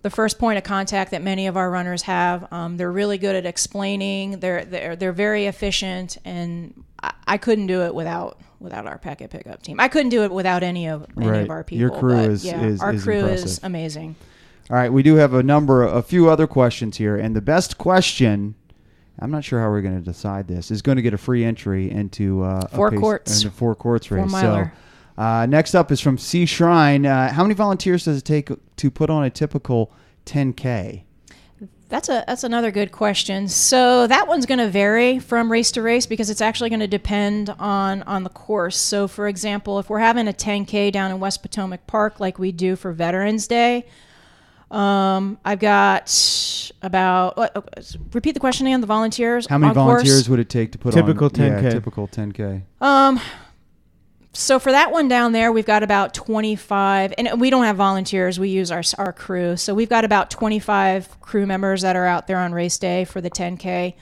The 0.04 0.10
first 0.10 0.40
point 0.40 0.58
of 0.58 0.64
contact 0.64 1.12
that 1.12 1.22
many 1.22 1.46
of 1.46 1.56
our 1.56 1.70
runners 1.70 2.02
have, 2.02 2.52
um, 2.52 2.76
they're 2.76 2.92
really 2.92 3.20
good 3.20 3.36
at 3.36 3.46
explaining. 3.46 4.40
They're 4.40 4.66
they're 4.66 4.96
they're 4.96 5.12
very 5.14 5.46
efficient, 5.46 6.18
and 6.26 6.84
I, 7.04 7.14
I 7.28 7.38
couldn't 7.38 7.68
do 7.68 7.82
it 7.84 7.94
without 7.96 8.40
without 8.60 8.86
our 8.86 8.98
packet 9.00 9.32
pickup 9.32 9.64
team. 9.64 9.80
I 9.80 9.88
couldn't 9.88 10.10
do 10.10 10.24
it 10.24 10.32
without 10.32 10.62
any 10.62 10.88
of 10.88 11.08
any 11.18 11.28
Right. 11.28 11.42
of 11.42 11.50
our 11.50 11.64
people. 11.64 11.80
Your 11.82 11.90
crew 11.90 12.18
is- 12.18 12.46
yeah, 12.46 12.62
is- 12.64 12.80
our 12.82 12.94
is 12.94 13.04
crew 13.04 13.26
is 13.26 13.60
amazing. 13.64 14.16
All 14.70 14.76
right, 14.78 14.94
we 14.94 15.02
do 15.04 15.16
have 15.16 15.34
a 15.34 15.42
number, 15.44 15.84
a 15.84 16.02
few 16.04 16.30
other 16.30 16.46
questions 16.48 16.98
here, 16.98 17.18
and 17.18 17.36
the 17.36 17.42
best 17.42 17.78
question. 17.78 18.56
I'm 19.20 19.30
not 19.32 19.44
sure 19.44 19.60
how 19.60 19.70
we're 19.70 19.82
going 19.82 19.98
to 20.00 20.06
decide 20.06 20.48
this. 20.48 20.72
Is 20.72 20.82
going 20.82 20.96
to 20.96 21.02
get 21.02 21.14
a 21.14 21.18
free 21.18 21.44
entry 21.44 21.92
into 21.92 22.44
uh, 22.44 22.62
a 22.72 22.76
Four 22.76 22.92
pace- 22.92 23.00
courts. 23.00 23.38
into 23.44 23.52
four 23.56 23.76
courts 23.76 24.08
Four 24.08 24.20
race. 24.20 24.32
So, 24.32 24.70
uh, 25.18 25.46
next 25.48 25.76
up 25.76 25.92
is 25.92 26.00
from 26.00 26.18
C 26.18 26.46
Shrine. 26.46 27.06
Uh, 27.06 27.32
how 27.34 27.44
many 27.44 27.54
volunteers 27.56 28.06
does 28.06 28.18
it 28.18 28.26
take 28.26 28.50
to 28.78 28.92
put 28.92 29.10
on 29.10 29.24
a 29.24 29.30
typical 29.30 29.92
10k? 30.26 31.04
That's 31.92 32.08
a 32.08 32.24
that's 32.26 32.46
another 32.46 32.72
good 32.72 32.94
question. 32.94 33.50
So 33.50 34.08
that 34.08 34.26
one's 34.26 34.46
going 34.46 34.60
to 34.60 34.70
vary 34.70 35.20
from 35.20 35.52
race 35.52 35.74
to 35.74 35.82
race 35.82 36.06
because 36.06 36.30
it's 36.30 36.40
actually 36.40 36.70
going 36.70 36.80
to 36.80 36.88
depend 36.88 37.50
on 37.60 38.02
on 38.04 38.24
the 38.24 38.30
course. 38.30 38.78
So 38.78 39.10
for 39.10 39.28
example, 39.28 39.78
if 39.78 39.90
we're 39.90 40.00
having 40.00 40.30
a 40.30 40.34
10k 40.34 40.94
down 40.94 41.12
in 41.12 41.20
West 41.20 41.42
Potomac 41.42 41.86
Park 41.88 42.22
like 42.22 42.40
we 42.40 42.54
do 42.54 42.78
for 42.78 42.94
Veterans 42.94 43.46
Day, 43.46 43.86
um, 44.72 45.38
I've 45.44 45.60
got 45.60 46.72
about 46.82 47.36
what, 47.36 47.58
uh, 47.58 47.62
repeat 48.14 48.36
the 48.36 48.40
question 48.40 48.68
again. 48.68 48.80
The 48.80 48.88
volunteers. 48.88 49.46
How 49.48 49.58
many 49.58 49.72
on 49.72 49.76
course? 49.76 50.04
volunteers 50.04 50.30
would 50.30 50.40
it 50.40 50.50
take 50.50 50.72
to 50.72 50.78
put 50.78 50.94
Typical 50.94 51.26
on 51.26 51.32
10K. 51.32 51.72
typical 51.72 52.08
10k? 52.08 52.64
Um, 52.80 53.20
so 54.34 54.60
for 54.60 54.72
that 54.72 54.92
one 54.92 55.08
down 55.08 55.34
there, 55.34 55.52
we've 55.52 55.66
got 55.66 55.84
about 55.84 56.14
25, 56.14 57.14
and 57.18 57.42
we 57.42 57.50
don't 57.50 57.66
have 57.66 57.76
volunteers. 57.76 58.40
We 58.40 58.50
use 58.50 58.72
our 58.72 58.84
our 58.98 59.12
crew. 59.12 59.58
So 59.58 59.74
we've 59.74 59.90
got 59.90 60.06
about 60.06 60.32
25 60.32 61.20
crew 61.20 61.46
members 61.46 61.82
that 61.82 61.96
are 61.96 62.06
out 62.06 62.28
there 62.28 62.40
on 62.40 62.54
race 62.54 62.78
day 62.78 63.04
for 63.04 63.20
the 63.20 63.30
10k. 63.30 63.96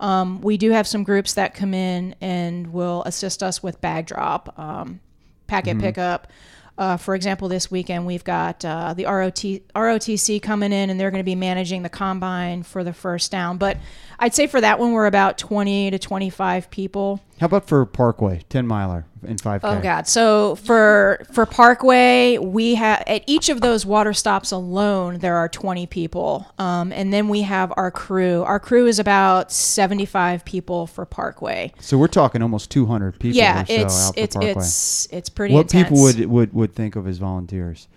Um, 0.00 0.40
we 0.40 0.56
do 0.56 0.70
have 0.70 0.86
some 0.86 1.04
groups 1.04 1.34
that 1.34 1.54
come 1.54 1.74
in 1.74 2.14
and 2.20 2.72
will 2.72 3.02
assist 3.04 3.42
us 3.42 3.62
with 3.62 3.80
bag 3.80 4.06
drop, 4.06 4.58
um, 4.58 5.00
packet 5.46 5.78
pickup. 5.78 6.28
Uh, 6.76 6.96
for 6.96 7.14
example, 7.14 7.48
this 7.48 7.70
weekend 7.70 8.04
we've 8.04 8.24
got 8.24 8.64
uh, 8.64 8.94
the 8.94 9.04
ROT, 9.04 9.44
ROTC 9.76 10.42
coming 10.42 10.72
in, 10.72 10.90
and 10.90 10.98
they're 10.98 11.12
going 11.12 11.20
to 11.20 11.24
be 11.24 11.36
managing 11.36 11.82
the 11.84 11.88
combine 11.88 12.64
for 12.64 12.82
the 12.82 12.92
first 12.92 13.30
down. 13.30 13.58
But 13.58 13.76
I'd 14.18 14.34
say 14.34 14.46
for 14.46 14.60
that 14.60 14.78
one, 14.78 14.92
we're 14.92 15.06
about 15.06 15.38
20 15.38 15.90
to 15.90 15.98
25 15.98 16.70
people. 16.70 17.20
How 17.40 17.46
about 17.46 17.66
for 17.66 17.84
Parkway, 17.84 18.42
10 18.48 18.66
miler 18.66 19.06
in 19.26 19.36
5k? 19.36 19.60
Oh 19.64 19.80
God! 19.80 20.06
So 20.06 20.54
for 20.54 21.24
for 21.32 21.46
Parkway, 21.46 22.38
we 22.38 22.76
have 22.76 23.02
at 23.06 23.24
each 23.26 23.48
of 23.48 23.60
those 23.60 23.84
water 23.84 24.12
stops 24.12 24.52
alone, 24.52 25.18
there 25.18 25.36
are 25.36 25.48
twenty 25.48 25.86
people, 25.86 26.46
um, 26.58 26.92
and 26.92 27.12
then 27.12 27.28
we 27.28 27.42
have 27.42 27.72
our 27.76 27.90
crew. 27.90 28.42
Our 28.42 28.60
crew 28.60 28.86
is 28.86 28.98
about 28.98 29.50
seventy 29.50 30.06
five 30.06 30.44
people 30.44 30.86
for 30.86 31.04
Parkway. 31.04 31.72
So 31.80 31.98
we're 31.98 32.06
talking 32.06 32.42
almost 32.42 32.70
200 32.70 33.18
people 33.18 33.36
yeah, 33.36 33.64
so 33.64 33.72
it's 33.72 34.12
it's 34.16 34.36
Parkway. 34.36 34.50
it's 34.52 35.08
it's 35.10 35.28
pretty. 35.28 35.54
what 35.54 35.62
intense. 35.62 35.88
people 35.88 36.02
would, 36.02 36.26
would 36.26 36.52
would 36.52 36.74
think 36.74 36.96
of 36.96 37.08
as 37.08 37.18
volunteers. 37.18 37.88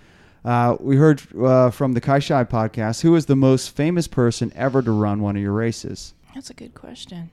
Uh, 0.47 0.77
we 0.79 0.95
heard 0.95 1.21
uh, 1.37 1.69
from 1.71 1.91
the 1.91 1.99
Kai 1.99 2.19
Shai 2.19 2.45
podcast. 2.45 3.01
Who 3.01 3.15
is 3.17 3.25
the 3.25 3.35
most 3.35 3.75
famous 3.75 4.07
person 4.07 4.51
ever 4.55 4.81
to 4.81 4.91
run 4.91 5.21
one 5.21 5.35
of 5.35 5.41
your 5.41 5.51
races? 5.51 6.13
That's 6.33 6.49
a 6.49 6.53
good 6.53 6.73
question. 6.73 7.31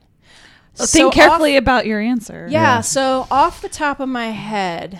So 0.73 0.85
think 0.85 1.07
off- 1.07 1.13
carefully 1.13 1.55
about 1.55 1.85
your 1.85 2.01
answer. 2.01 2.47
Yeah, 2.51 2.61
Yeah. 2.75 2.81
so 2.81 3.25
off 3.31 3.61
the 3.61 3.69
top 3.69 4.01
of 4.01 4.09
my 4.09 4.31
head, 4.31 4.99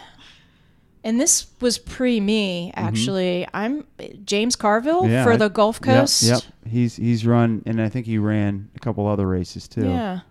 and 1.03 1.19
this 1.19 1.47
was 1.59 1.77
pre 1.77 2.21
me 2.21 2.71
actually. 2.75 3.45
I'm 3.53 3.85
James 4.23 4.55
Carville 4.55 5.01
Mm-hmm. 5.01 5.11
Yeah, 5.11 5.23
for 5.25 5.33
I- 5.33 5.37
the 5.37 5.49
Gulf 5.49 5.81
Yep, 5.85 5.95
Coast. 5.97 6.23
Yep, 6.23 6.41
he's 6.69 6.95
he's 6.95 7.25
run, 7.25 7.63
and 7.65 7.81
I 7.81 7.89
think 7.89 8.05
he 8.05 8.17
ran 8.17 8.69
a 8.77 8.79
couple 8.79 9.05
other 9.07 9.27
races 9.27 9.67
too. 9.67 9.89
Yeah. 9.89 10.21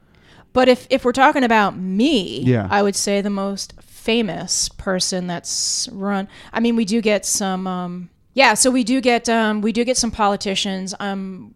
But 0.55 0.69
if 0.71 0.87
if 0.89 1.05
we're 1.05 1.13
talking 1.13 1.45
about 1.45 1.77
me, 1.77 2.41
Yeah. 2.41 2.67
I 2.71 2.81
would 2.83 2.97
say 2.97 3.21
the 3.21 3.29
most 3.29 3.75
famous 4.05 4.69
person 4.69 5.27
that's 5.27 5.89
run. 5.93 6.29
I 6.53 6.61
mean, 6.61 6.77
we 6.77 6.85
do 6.85 7.01
get 7.01 7.25
some. 7.25 7.67
Um, 7.67 8.11
yeah, 8.35 8.55
so 8.55 8.71
we 8.71 8.85
do 8.85 9.01
get 9.01 9.29
um, 9.29 9.61
we 9.63 9.73
do 9.73 9.85
get 9.85 9.97
some 9.97 10.11
politicians. 10.11 10.95
Um, 11.01 11.55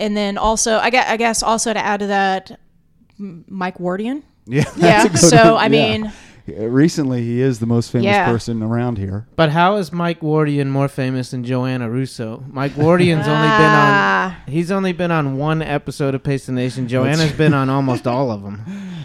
and 0.00 0.16
then 0.16 0.38
also, 0.38 0.78
I 0.78 0.90
guess, 0.90 1.08
I 1.08 1.16
guess 1.16 1.42
also 1.42 1.72
to 1.72 1.78
add 1.78 2.00
to 2.00 2.06
that, 2.08 2.58
Mike 3.18 3.78
Wardian. 3.78 4.22
yeah. 4.46 4.64
Yeah. 4.76 5.02
that's 5.02 5.04
a 5.04 5.08
good 5.08 5.18
So 5.42 5.54
one. 5.54 5.64
I 5.64 5.68
mean, 5.68 6.06
Uh, 6.06 6.10
recently 6.56 7.22
he 7.22 7.40
is 7.40 7.58
the 7.58 7.66
most 7.66 7.90
famous 7.90 8.06
Yeah. 8.06 8.30
person 8.30 8.62
around 8.62 8.98
here. 8.98 9.26
But 9.36 9.50
how 9.50 9.76
is 9.76 9.92
Mike 9.92 10.20
Wardian 10.20 10.68
more 10.68 10.88
famous 10.88 11.30
than 11.30 11.44
Joanna 11.44 11.88
Russo? 11.90 12.44
Mike 12.50 12.72
Wardian's 12.72 13.26
only 13.26 13.48
been 13.48 13.70
Ah. 13.70 14.26
on. 14.46 14.52
He's 14.52 14.70
only 14.70 14.92
been 14.92 15.10
on 15.10 15.36
one 15.38 15.62
episode 15.62 16.14
of 16.14 16.22
Pace 16.22 16.46
the 16.46 16.52
Nation. 16.52 16.88
Joanna's 16.88 17.32
been 17.36 17.54
on 17.54 17.68
almost 17.70 18.06
all 18.06 18.30
of 18.30 18.42
them. 18.42 18.60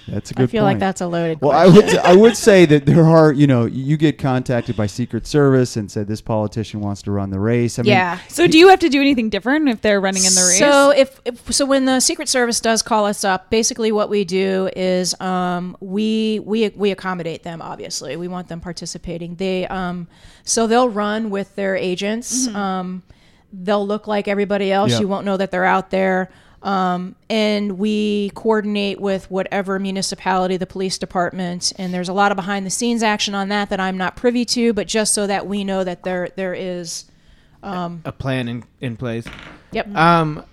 That's 0.07 0.31
a 0.31 0.33
good. 0.33 0.43
I 0.43 0.47
feel 0.47 0.63
point. 0.63 0.73
like 0.75 0.79
that's 0.79 1.01
a 1.01 1.07
loaded. 1.07 1.39
Well, 1.41 1.51
I 1.51 1.69
question. 1.69 1.85
would 1.85 1.97
I 1.99 2.15
would 2.15 2.35
say 2.37 2.65
that 2.65 2.85
there 2.85 3.05
are 3.05 3.31
you 3.31 3.47
know 3.47 3.65
you 3.65 3.95
get 3.97 4.17
contacted 4.17 4.75
by 4.75 4.85
Secret 4.85 5.25
Service 5.25 5.75
and 5.77 5.89
said 5.89 6.07
this 6.07 6.21
politician 6.21 6.81
wants 6.81 7.01
to 7.03 7.11
run 7.11 7.29
the 7.29 7.39
race. 7.39 7.79
I 7.79 7.83
mean, 7.83 7.91
yeah. 7.91 8.19
So 8.27 8.45
do 8.47 8.57
you 8.57 8.67
have 8.69 8.79
to 8.79 8.89
do 8.89 8.99
anything 9.01 9.29
different 9.29 9.69
if 9.69 9.81
they're 9.81 10.01
running 10.01 10.23
in 10.25 10.33
the 10.35 10.41
race? 10.41 10.59
So 10.59 10.91
if, 10.91 11.19
if 11.25 11.51
so, 11.53 11.65
when 11.65 11.85
the 11.85 11.99
Secret 11.99 12.27
Service 12.29 12.59
does 12.59 12.81
call 12.81 13.05
us 13.05 13.23
up, 13.23 13.49
basically 13.49 13.91
what 13.91 14.09
we 14.09 14.23
do 14.25 14.69
is 14.75 15.19
um, 15.21 15.75
we 15.79 16.39
we 16.45 16.69
we 16.75 16.91
accommodate 16.91 17.32
them. 17.41 17.59
Obviously, 17.63 18.15
we 18.15 18.27
want 18.27 18.49
them 18.49 18.59
participating. 18.59 19.33
They 19.35 19.65
um, 19.65 20.07
so 20.43 20.67
they'll 20.67 20.89
run 20.89 21.31
with 21.31 21.55
their 21.55 21.75
agents. 21.75 22.47
Um, 22.49 23.01
they'll 23.51 23.87
look 23.87 24.05
like 24.05 24.27
everybody 24.27 24.71
else. 24.71 24.91
Yeah. 24.91 24.99
You 24.99 25.07
won't 25.07 25.25
know 25.25 25.37
that 25.37 25.49
they're 25.49 25.65
out 25.65 25.89
there. 25.89 26.29
Um, 26.61 27.15
and 27.29 27.77
we 27.77 28.29
coordinate 28.35 29.01
with 29.01 29.29
whatever 29.29 29.79
municipality, 29.79 30.55
the 30.55 30.65
police 30.67 30.97
department, 30.97 31.73
and 31.77 31.93
there's 31.93 32.07
a 32.07 32.13
lot 32.13 32.31
of 32.31 32.37
behind 32.37 32.65
the 32.65 32.69
scenes 32.69 33.03
action 33.03 33.35
on 33.35 33.49
that 33.49 33.69
that 33.69 33.81
I'm 33.81 33.97
not 33.97 34.15
privy 34.15 34.45
to, 34.45 34.71
but 34.71 34.87
just 34.87 35.13
so 35.13 35.27
that 35.27 35.45
we 35.45 35.63
know 35.65 35.83
that 35.83 36.03
there 36.03 36.29
there 36.37 36.53
is. 36.53 37.05
um, 37.63 38.01
A 38.05 38.11
plan 38.13 38.47
in, 38.47 38.63
in 38.79 38.95
place. 38.95 39.25
Yep. 39.73 39.93
Um, 39.93 40.45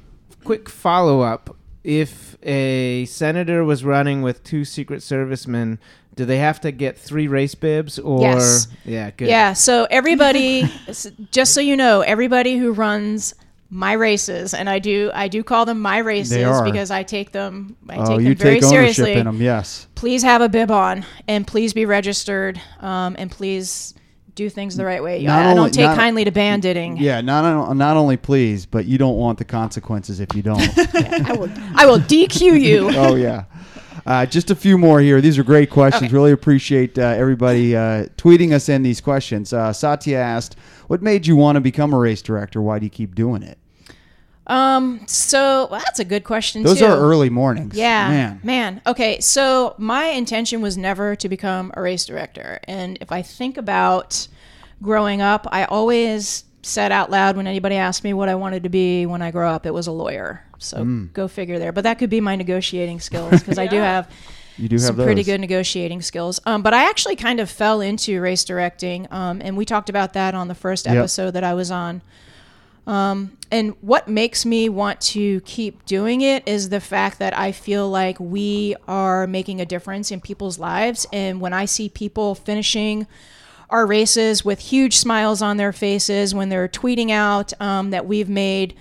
quick 0.43 0.69
follow 0.69 1.21
up: 1.21 1.57
If 1.85 2.37
a 2.43 3.05
senator 3.05 3.63
was 3.63 3.85
running 3.85 4.21
with 4.21 4.43
two 4.43 4.65
Secret 4.65 5.05
Servicemen, 5.05 5.79
do 6.21 6.27
they 6.27 6.37
have 6.37 6.61
to 6.61 6.71
get 6.71 6.99
three 6.99 7.29
race 7.29 7.55
bibs? 7.55 7.99
Or 7.99 8.21
Yes. 8.21 8.69
yeah, 8.85 9.11
good. 9.11 9.29
Yeah, 9.29 9.55
so 9.55 9.87
everybody, 9.91 10.71
just 11.31 11.55
so 11.55 11.63
you 11.63 11.79
know, 11.79 12.03
everybody 12.03 12.59
who 12.59 12.73
runs 12.73 13.35
my 13.71 13.95
races, 13.95 14.53
and 14.53 14.69
I 14.69 14.81
do, 14.81 15.11
I 15.15 15.29
do 15.29 15.43
call 15.43 15.65
them 15.65 15.81
my 15.81 15.97
races 15.97 16.45
are. 16.45 16.63
because 16.63 16.91
I 16.91 17.05
take 17.05 17.33
them, 17.33 17.75
I 17.89 17.97
oh, 17.97 18.05
take 18.05 18.21
you 18.21 18.35
them 18.35 18.37
very 18.37 18.55
take 18.61 18.65
ownership 18.65 18.95
seriously. 18.97 19.13
in 19.15 19.25
them. 19.25 19.41
Yes. 19.41 19.87
Please 19.95 20.23
have 20.23 20.43
a 20.43 20.51
bib 20.51 20.71
on, 20.71 21.07
and 21.27 21.47
please 21.47 21.73
be 21.73 21.87
registered, 21.87 22.61
um, 22.81 23.17
and 23.19 23.31
please 23.31 23.95
do 24.35 24.51
things 24.51 24.77
the 24.77 24.85
right 24.85 25.03
way. 25.03 25.23
Not 25.23 25.47
I, 25.47 25.53
I 25.53 25.55
don't 25.55 25.73
take 25.73 25.87
not- 25.87 25.97
kindly 25.97 26.25
to 26.25 26.31
banditting. 26.33 26.99
Yeah. 26.99 27.23
Not 27.23 27.75
not 27.75 27.97
only 27.97 28.19
please, 28.19 28.67
but 28.67 28.85
you 28.85 28.99
don't 28.99 29.17
want 29.17 29.39
the 29.39 29.47
consequences 29.47 30.21
if 30.21 30.35
you 30.35 30.43
don't. 30.43 30.61
I 31.29 31.33
will, 31.33 31.51
I 31.77 31.87
will 31.87 31.99
DQ 31.99 32.61
you. 32.61 32.91
oh 32.95 33.15
yeah. 33.15 33.45
Uh, 34.07 34.27
just 34.27 34.51
a 34.51 34.55
few 34.55 34.79
more 34.79 35.01
here. 35.01 35.21
These 35.21 35.39
are 35.39 35.45
great 35.45 35.71
questions. 35.71 36.05
Okay. 36.05 36.15
Really 36.15 36.33
appreciate 36.33 36.99
uh, 36.99 37.03
everybody 37.03 37.77
uh, 37.77 38.07
tweeting 38.17 38.53
us 38.53 38.69
in 38.69 38.83
these 38.83 39.01
questions. 39.01 39.53
Uh, 39.53 39.73
Satya 39.73 40.19
asked, 40.19 40.57
"What 40.89 41.03
made 41.03 41.27
you 41.27 41.37
want 41.37 41.57
to 41.57 41.61
become 41.61 41.93
a 41.93 41.99
race 41.99 42.23
director? 42.23 42.61
Why 42.61 42.79
do 42.79 42.87
you 42.87 42.91
keep 42.91 43.15
doing 43.15 43.43
it?" 43.43 43.59
Um, 44.47 45.03
so 45.07 45.69
well, 45.71 45.81
that's 45.85 46.01
a 46.01 46.05
good 46.05 46.25
question 46.25 46.65
Those 46.65 46.81
too. 46.81 46.87
are 46.87 46.97
early 46.97 47.31
mornings. 47.31 47.77
Yeah, 47.77 48.37
man. 48.43 48.83
Okay, 48.87 49.21
so 49.21 49.75
my 49.79 50.07
intention 50.07 50.61
was 50.61 50.77
never 50.77 51.15
to 51.17 51.29
become 51.29 51.71
a 51.75 51.83
race 51.83 52.05
director, 52.05 52.59
and 52.65 52.99
if 53.01 53.13
I 53.13 53.23
think 53.23 53.57
about 53.57 54.27
growing 54.83 55.21
up, 55.21 55.47
I 55.51 55.65
always 55.67 56.45
said 56.63 56.93
out 56.93 57.11
loud 57.11 57.37
when 57.37 57.47
anybody 57.47 57.77
asked 57.77 58.05
me 58.05 58.13
what 58.13 58.29
I 58.29 58.35
wanted 58.35 58.65
to 58.65 58.69
be 58.69 59.07
when 59.07 59.23
I 59.23 59.31
grow 59.31 59.49
up, 59.49 59.67
it 59.67 59.73
was 59.73 59.87
a 59.87 59.93
lawyer. 59.93 60.45
So 60.61 60.79
Mm. 60.85 61.13
go 61.13 61.27
figure 61.29 61.59
there. 61.59 61.73
But 61.73 61.85
that 61.85 61.99
could 61.99 62.11
be 62.11 62.21
my 62.21 62.37
negotiating 62.37 63.01
skills 63.01 63.41
because 63.41 63.59
I 63.59 63.67
do 63.75 63.77
have 63.79 64.09
You 64.59 64.69
do 64.69 64.77
have 64.77 64.83
some 64.83 64.97
those. 64.97 65.07
pretty 65.07 65.25
good 65.25 65.41
negotiating 65.41 66.03
skills. 66.03 66.39
Um, 66.47 66.63
but 66.63 66.73
I 66.75 66.89
actually 66.89 67.17
kind 67.17 67.41
of 67.41 67.51
fell 67.51 67.81
into 67.81 68.21
race 68.21 68.45
directing, 68.45 69.07
um, 69.11 69.41
and 69.43 69.57
we 69.57 69.65
talked 69.65 69.89
about 69.89 70.13
that 70.13 70.35
on 70.35 70.49
the 70.49 70.55
first 70.55 70.87
Yep. 70.87 70.97
episode 70.97 71.31
that 71.33 71.45
I 71.45 71.55
was 71.55 71.71
on. 71.71 72.03
Um, 72.87 73.37
and 73.53 73.75
what 73.83 74.09
makes 74.09 74.45
me 74.47 74.69
want 74.69 75.01
to 75.03 75.41
keep 75.43 75.85
doing 75.87 76.23
it 76.23 76.43
is 76.47 76.71
the 76.71 76.81
fact 76.81 77.19
that 77.19 77.37
I 77.39 77.53
feel 77.53 77.89
like 77.89 78.19
we 78.19 78.75
are 78.89 79.27
making 79.27 79.61
a 79.61 79.67
difference 79.67 80.11
in 80.11 80.21
people's 80.21 80.59
lives. 80.59 81.07
And 81.13 81.41
when 81.41 81.53
I 81.53 81.67
see 81.67 81.89
people 81.89 82.35
finishing 82.35 83.07
our 83.69 83.87
races 83.87 84.45
with 84.45 84.59
huge 84.59 84.97
smiles 84.97 85.41
on 85.43 85.57
their 85.57 85.73
faces, 85.73 86.35
when 86.35 86.49
they're 86.49 86.69
tweeting 86.69 87.11
out 87.11 87.53
um, 87.61 87.91
that 87.91 88.07
we've 88.07 88.29
made 88.29 88.75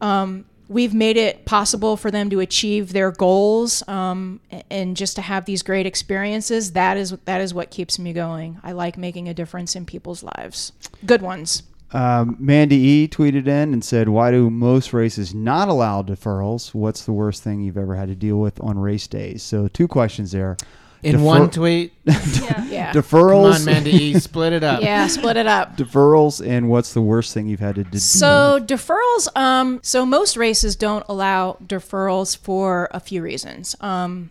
um, 0.00 0.44
we've 0.68 0.94
made 0.94 1.16
it 1.16 1.44
possible 1.44 1.96
for 1.96 2.10
them 2.10 2.30
to 2.30 2.40
achieve 2.40 2.92
their 2.92 3.10
goals 3.10 3.86
um, 3.88 4.40
and 4.70 4.96
just 4.96 5.16
to 5.16 5.22
have 5.22 5.44
these 5.44 5.62
great 5.62 5.86
experiences. 5.86 6.72
That 6.72 6.96
is 6.96 7.10
that 7.24 7.40
is 7.40 7.54
what 7.54 7.70
keeps 7.70 7.98
me 7.98 8.12
going. 8.12 8.58
I 8.62 8.72
like 8.72 8.96
making 8.96 9.28
a 9.28 9.34
difference 9.34 9.76
in 9.76 9.86
people's 9.86 10.22
lives, 10.22 10.72
good 11.04 11.22
ones. 11.22 11.62
Um, 11.92 12.36
Mandy 12.40 12.76
E 12.76 13.08
tweeted 13.08 13.46
in 13.46 13.72
and 13.72 13.84
said, 13.84 14.08
"Why 14.08 14.30
do 14.30 14.50
most 14.50 14.92
races 14.92 15.32
not 15.32 15.68
allow 15.68 16.02
deferrals? 16.02 16.74
What's 16.74 17.04
the 17.04 17.12
worst 17.12 17.42
thing 17.42 17.60
you've 17.60 17.78
ever 17.78 17.94
had 17.94 18.08
to 18.08 18.16
deal 18.16 18.36
with 18.36 18.60
on 18.60 18.78
race 18.78 19.06
days?" 19.06 19.42
So 19.42 19.68
two 19.68 19.86
questions 19.86 20.32
there. 20.32 20.56
In 21.04 21.12
Defer- 21.12 21.24
one 21.24 21.50
tweet, 21.50 21.92
Yeah. 22.04 22.64
Yeah. 22.66 22.92
come 22.92 23.02
on, 23.60 23.64
Mandy, 23.64 24.14
split 24.18 24.52
it 24.52 24.62
up. 24.64 24.82
Yeah, 24.82 25.06
split 25.06 25.36
it 25.36 25.46
up. 25.46 25.76
deferrals, 25.76 26.44
and 26.46 26.68
what's 26.68 26.92
the 26.94 27.02
worst 27.02 27.32
thing 27.34 27.46
you've 27.46 27.60
had 27.60 27.74
to 27.76 27.84
do? 27.84 27.98
So 27.98 28.58
deferrals. 28.62 29.28
Um, 29.36 29.80
so 29.82 30.04
most 30.06 30.36
races 30.36 30.76
don't 30.76 31.04
allow 31.08 31.56
deferrals 31.64 32.36
for 32.36 32.88
a 32.92 33.00
few 33.00 33.22
reasons. 33.22 33.76
Um, 33.80 34.30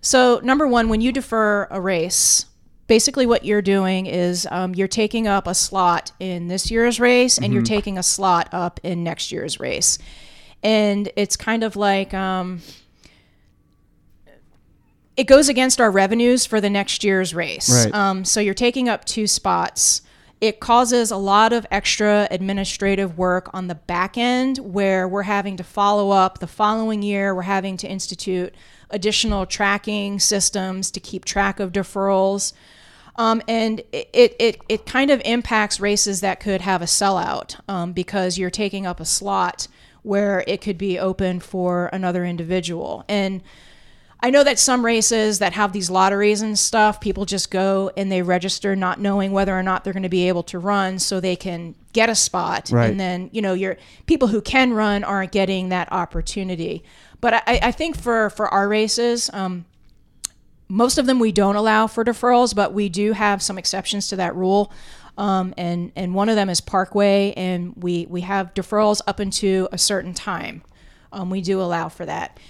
so 0.00 0.40
number 0.42 0.66
one, 0.66 0.88
when 0.88 1.00
you 1.00 1.12
defer 1.12 1.68
a 1.70 1.80
race, 1.80 2.46
basically 2.86 3.26
what 3.26 3.44
you're 3.44 3.62
doing 3.62 4.06
is 4.06 4.46
um, 4.50 4.74
you're 4.74 4.88
taking 4.88 5.26
up 5.26 5.46
a 5.46 5.54
slot 5.54 6.12
in 6.20 6.48
this 6.48 6.70
year's 6.70 6.98
race, 7.00 7.38
and 7.38 7.52
you're 7.52 7.62
taking 7.62 7.98
a 7.98 8.02
slot 8.02 8.48
up 8.52 8.80
in 8.82 9.04
next 9.04 9.30
year's 9.32 9.58
race, 9.60 9.98
and 10.62 11.10
it's 11.16 11.36
kind 11.36 11.62
of 11.62 11.76
like. 11.76 12.12
Um, 12.14 12.60
it 15.16 15.24
goes 15.24 15.48
against 15.48 15.80
our 15.80 15.90
revenues 15.90 16.44
for 16.44 16.60
the 16.60 16.70
next 16.70 17.02
year's 17.02 17.34
race. 17.34 17.86
Right. 17.86 17.94
Um, 17.94 18.24
so 18.24 18.40
you're 18.40 18.54
taking 18.54 18.88
up 18.88 19.04
two 19.04 19.26
spots. 19.26 20.02
It 20.40 20.60
causes 20.60 21.10
a 21.10 21.16
lot 21.16 21.54
of 21.54 21.66
extra 21.70 22.28
administrative 22.30 23.16
work 23.16 23.48
on 23.54 23.68
the 23.68 23.74
back 23.74 24.18
end 24.18 24.58
where 24.58 25.08
we're 25.08 25.22
having 25.22 25.56
to 25.56 25.64
follow 25.64 26.10
up 26.10 26.38
the 26.38 26.46
following 26.46 27.02
year. 27.02 27.34
We're 27.34 27.42
having 27.42 27.78
to 27.78 27.88
institute 27.88 28.54
additional 28.90 29.46
tracking 29.46 30.20
systems 30.20 30.90
to 30.90 31.00
keep 31.00 31.24
track 31.24 31.58
of 31.58 31.72
deferrals. 31.72 32.52
Um, 33.16 33.42
and 33.48 33.80
it, 33.92 34.36
it, 34.38 34.60
it, 34.68 34.84
kind 34.84 35.10
of 35.10 35.22
impacts 35.24 35.80
races 35.80 36.20
that 36.20 36.38
could 36.38 36.60
have 36.60 36.82
a 36.82 36.84
sellout 36.84 37.58
um, 37.66 37.94
because 37.94 38.36
you're 38.36 38.50
taking 38.50 38.84
up 38.84 39.00
a 39.00 39.06
slot 39.06 39.68
where 40.02 40.44
it 40.46 40.60
could 40.60 40.76
be 40.76 40.98
open 40.98 41.40
for 41.40 41.86
another 41.94 42.26
individual. 42.26 43.06
And 43.08 43.42
I 44.26 44.30
know 44.30 44.42
that 44.42 44.58
some 44.58 44.84
races 44.84 45.38
that 45.38 45.52
have 45.52 45.72
these 45.72 45.88
lotteries 45.88 46.42
and 46.42 46.58
stuff, 46.58 47.00
people 47.00 47.26
just 47.26 47.48
go 47.48 47.92
and 47.96 48.10
they 48.10 48.22
register 48.22 48.74
not 48.74 48.98
knowing 48.98 49.30
whether 49.30 49.56
or 49.56 49.62
not 49.62 49.84
they're 49.84 49.92
going 49.92 50.02
to 50.02 50.08
be 50.08 50.26
able 50.26 50.42
to 50.42 50.58
run 50.58 50.98
so 50.98 51.20
they 51.20 51.36
can 51.36 51.76
get 51.92 52.10
a 52.10 52.14
spot. 52.16 52.70
Right. 52.72 52.90
And 52.90 52.98
then, 52.98 53.30
you 53.32 53.40
know, 53.40 53.52
your 53.52 53.76
people 54.06 54.26
who 54.26 54.42
can 54.42 54.72
run 54.72 55.04
aren't 55.04 55.30
getting 55.30 55.68
that 55.68 55.92
opportunity. 55.92 56.82
But 57.20 57.34
I, 57.34 57.60
I 57.62 57.70
think 57.70 57.96
for, 57.96 58.30
for 58.30 58.48
our 58.48 58.68
races, 58.68 59.30
um, 59.32 59.64
most 60.66 60.98
of 60.98 61.06
them 61.06 61.20
we 61.20 61.30
don't 61.30 61.54
allow 61.54 61.86
for 61.86 62.04
deferrals, 62.04 62.52
but 62.52 62.72
we 62.72 62.88
do 62.88 63.12
have 63.12 63.40
some 63.40 63.58
exceptions 63.58 64.08
to 64.08 64.16
that 64.16 64.34
rule. 64.34 64.72
Um, 65.16 65.54
and 65.56 65.92
and 65.94 66.16
one 66.16 66.28
of 66.28 66.34
them 66.34 66.50
is 66.50 66.60
Parkway, 66.60 67.32
and 67.36 67.74
we 67.76 68.06
we 68.06 68.22
have 68.22 68.54
deferrals 68.54 69.00
up 69.06 69.20
into 69.20 69.68
a 69.70 69.78
certain 69.78 70.14
time. 70.14 70.64
Um, 71.12 71.30
we 71.30 71.42
do 71.42 71.60
allow 71.60 71.88
for 71.88 72.04
that, 72.06 72.40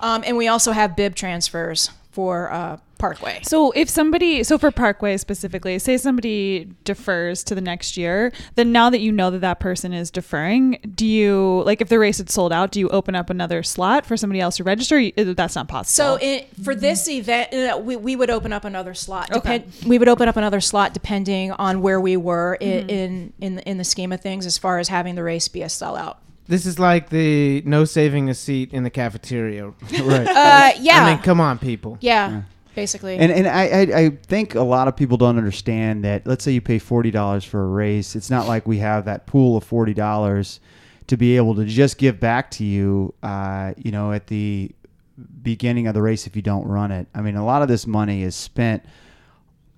um, 0.00 0.22
and 0.26 0.36
we 0.36 0.48
also 0.48 0.72
have 0.72 0.96
bib 0.96 1.14
transfers 1.14 1.90
for 2.10 2.52
uh, 2.52 2.76
Parkway. 2.96 3.40
So 3.42 3.72
if 3.72 3.90
somebody, 3.90 4.44
so 4.44 4.56
for 4.56 4.70
Parkway 4.70 5.16
specifically, 5.16 5.78
say 5.80 5.96
somebody 5.96 6.68
defers 6.84 7.42
to 7.44 7.56
the 7.56 7.60
next 7.60 7.96
year, 7.96 8.32
then 8.54 8.70
now 8.70 8.88
that 8.88 9.00
you 9.00 9.10
know 9.10 9.30
that 9.32 9.40
that 9.40 9.58
person 9.58 9.92
is 9.92 10.12
deferring, 10.12 10.78
do 10.94 11.04
you 11.04 11.64
like 11.66 11.80
if 11.80 11.88
the 11.88 11.98
race 11.98 12.18
had 12.18 12.30
sold 12.30 12.52
out, 12.52 12.70
do 12.70 12.78
you 12.78 12.88
open 12.90 13.16
up 13.16 13.30
another 13.30 13.64
slot 13.64 14.06
for 14.06 14.16
somebody 14.16 14.40
else 14.40 14.56
to 14.58 14.64
register? 14.64 14.98
You- 15.00 15.12
That's 15.34 15.56
not 15.56 15.66
possible. 15.66 16.18
So 16.18 16.24
it, 16.24 16.48
for 16.62 16.76
this 16.76 17.08
event, 17.08 17.52
uh, 17.52 17.78
we, 17.78 17.96
we 17.96 18.14
would 18.14 18.30
open 18.30 18.52
up 18.52 18.64
another 18.64 18.94
slot. 18.94 19.34
Okay. 19.36 19.64
We 19.84 19.98
would 19.98 20.08
open 20.08 20.28
up 20.28 20.36
another 20.36 20.60
slot 20.60 20.94
depending 20.94 21.50
on 21.50 21.82
where 21.82 22.00
we 22.00 22.16
were 22.16 22.54
in, 22.54 22.88
in 22.88 23.32
in 23.40 23.58
in 23.60 23.78
the 23.78 23.84
scheme 23.84 24.12
of 24.12 24.20
things, 24.20 24.46
as 24.46 24.56
far 24.56 24.78
as 24.78 24.86
having 24.88 25.16
the 25.16 25.24
race 25.24 25.48
be 25.48 25.62
a 25.62 25.66
sellout. 25.66 26.16
This 26.46 26.66
is 26.66 26.78
like 26.78 27.08
the 27.08 27.62
no 27.62 27.84
saving 27.84 28.28
a 28.28 28.34
seat 28.34 28.72
in 28.72 28.82
the 28.82 28.90
cafeteria. 28.90 29.66
right. 30.02 30.26
Uh, 30.26 30.70
yeah, 30.78 31.04
I 31.04 31.14
mean, 31.14 31.22
come 31.22 31.40
on, 31.40 31.58
people. 31.58 31.96
yeah, 32.00 32.42
basically. 32.74 33.16
And 33.16 33.32
and 33.32 33.46
I, 33.48 33.62
I 33.66 33.80
I 34.04 34.10
think 34.10 34.54
a 34.54 34.62
lot 34.62 34.86
of 34.88 34.96
people 34.96 35.16
don't 35.16 35.38
understand 35.38 36.04
that. 36.04 36.26
Let's 36.26 36.44
say 36.44 36.52
you 36.52 36.60
pay 36.60 36.78
forty 36.78 37.10
dollars 37.10 37.44
for 37.44 37.62
a 37.62 37.68
race. 37.68 38.14
It's 38.14 38.30
not 38.30 38.46
like 38.46 38.66
we 38.66 38.78
have 38.78 39.06
that 39.06 39.26
pool 39.26 39.56
of 39.56 39.64
forty 39.64 39.94
dollars 39.94 40.60
to 41.06 41.16
be 41.16 41.36
able 41.36 41.54
to 41.54 41.64
just 41.64 41.96
give 41.98 42.20
back 42.20 42.50
to 42.52 42.64
you. 42.64 43.14
Uh, 43.22 43.72
you 43.78 43.90
know, 43.90 44.12
at 44.12 44.26
the 44.26 44.70
beginning 45.42 45.86
of 45.86 45.94
the 45.94 46.02
race 46.02 46.26
if 46.26 46.36
you 46.36 46.42
don't 46.42 46.66
run 46.66 46.90
it. 46.90 47.06
I 47.14 47.22
mean, 47.22 47.36
a 47.36 47.44
lot 47.44 47.62
of 47.62 47.68
this 47.68 47.86
money 47.86 48.22
is 48.22 48.34
spent. 48.34 48.84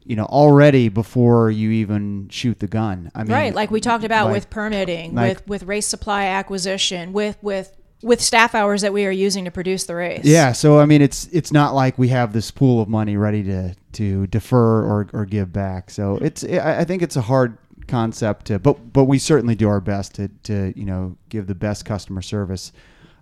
You 0.06 0.16
know, 0.16 0.24
already 0.24 0.88
before 0.88 1.50
you 1.50 1.70
even 1.70 2.28
shoot 2.28 2.60
the 2.60 2.68
gun. 2.68 3.10
I 3.14 3.24
mean, 3.24 3.32
right, 3.32 3.54
like 3.54 3.70
we 3.70 3.80
talked 3.80 4.04
about 4.04 4.26
like- 4.26 4.34
with 4.34 4.50
permitting, 4.50 5.14
like- 5.14 5.38
with 5.38 5.48
with 5.48 5.62
race 5.64 5.86
supply 5.86 6.26
acquisition, 6.26 7.12
with 7.12 7.36
with 7.42 7.76
with 8.02 8.20
staff 8.20 8.54
hours 8.54 8.82
that 8.82 8.92
we 8.92 9.04
are 9.06 9.10
using 9.10 9.44
to 9.46 9.50
produce 9.50 9.84
the 9.84 9.94
race. 9.96 10.24
Yeah, 10.24 10.52
so 10.52 10.78
I 10.78 10.86
mean, 10.86 11.02
it's 11.02 11.26
it's 11.32 11.52
not 11.52 11.74
like 11.74 11.98
we 11.98 12.08
have 12.08 12.32
this 12.32 12.50
pool 12.50 12.80
of 12.80 12.88
money 12.88 13.16
ready 13.16 13.42
to 13.44 13.74
to 13.92 14.26
defer 14.28 14.84
or, 14.84 15.08
or 15.12 15.24
give 15.24 15.52
back. 15.52 15.90
So 15.90 16.18
it's 16.18 16.44
I 16.44 16.80
I 16.80 16.84
think 16.84 17.02
it's 17.02 17.16
a 17.16 17.22
hard 17.22 17.58
concept 17.88 18.46
to, 18.46 18.58
but 18.58 18.92
but 18.92 19.04
we 19.04 19.18
certainly 19.18 19.54
do 19.54 19.68
our 19.68 19.80
best 19.80 20.14
to 20.16 20.28
to 20.44 20.72
you 20.76 20.84
know 20.84 21.16
give 21.30 21.46
the 21.46 21.54
best 21.54 21.84
customer 21.84 22.22
service. 22.22 22.72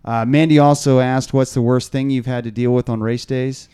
Uh, 0.05 0.25
Mandy 0.27 0.59
also 0.59 1.01
asked, 1.01 1.33
"What's 1.33 1.55
the 1.55 1.63
worst 1.63 1.91
thing 1.93 2.11
you've 2.11 2.27
had 2.27 2.45
to 2.45 2.51
deal 2.51 2.75
with 2.75 2.89
on 2.91 3.01
race 3.01 3.25
days?" 3.25 3.69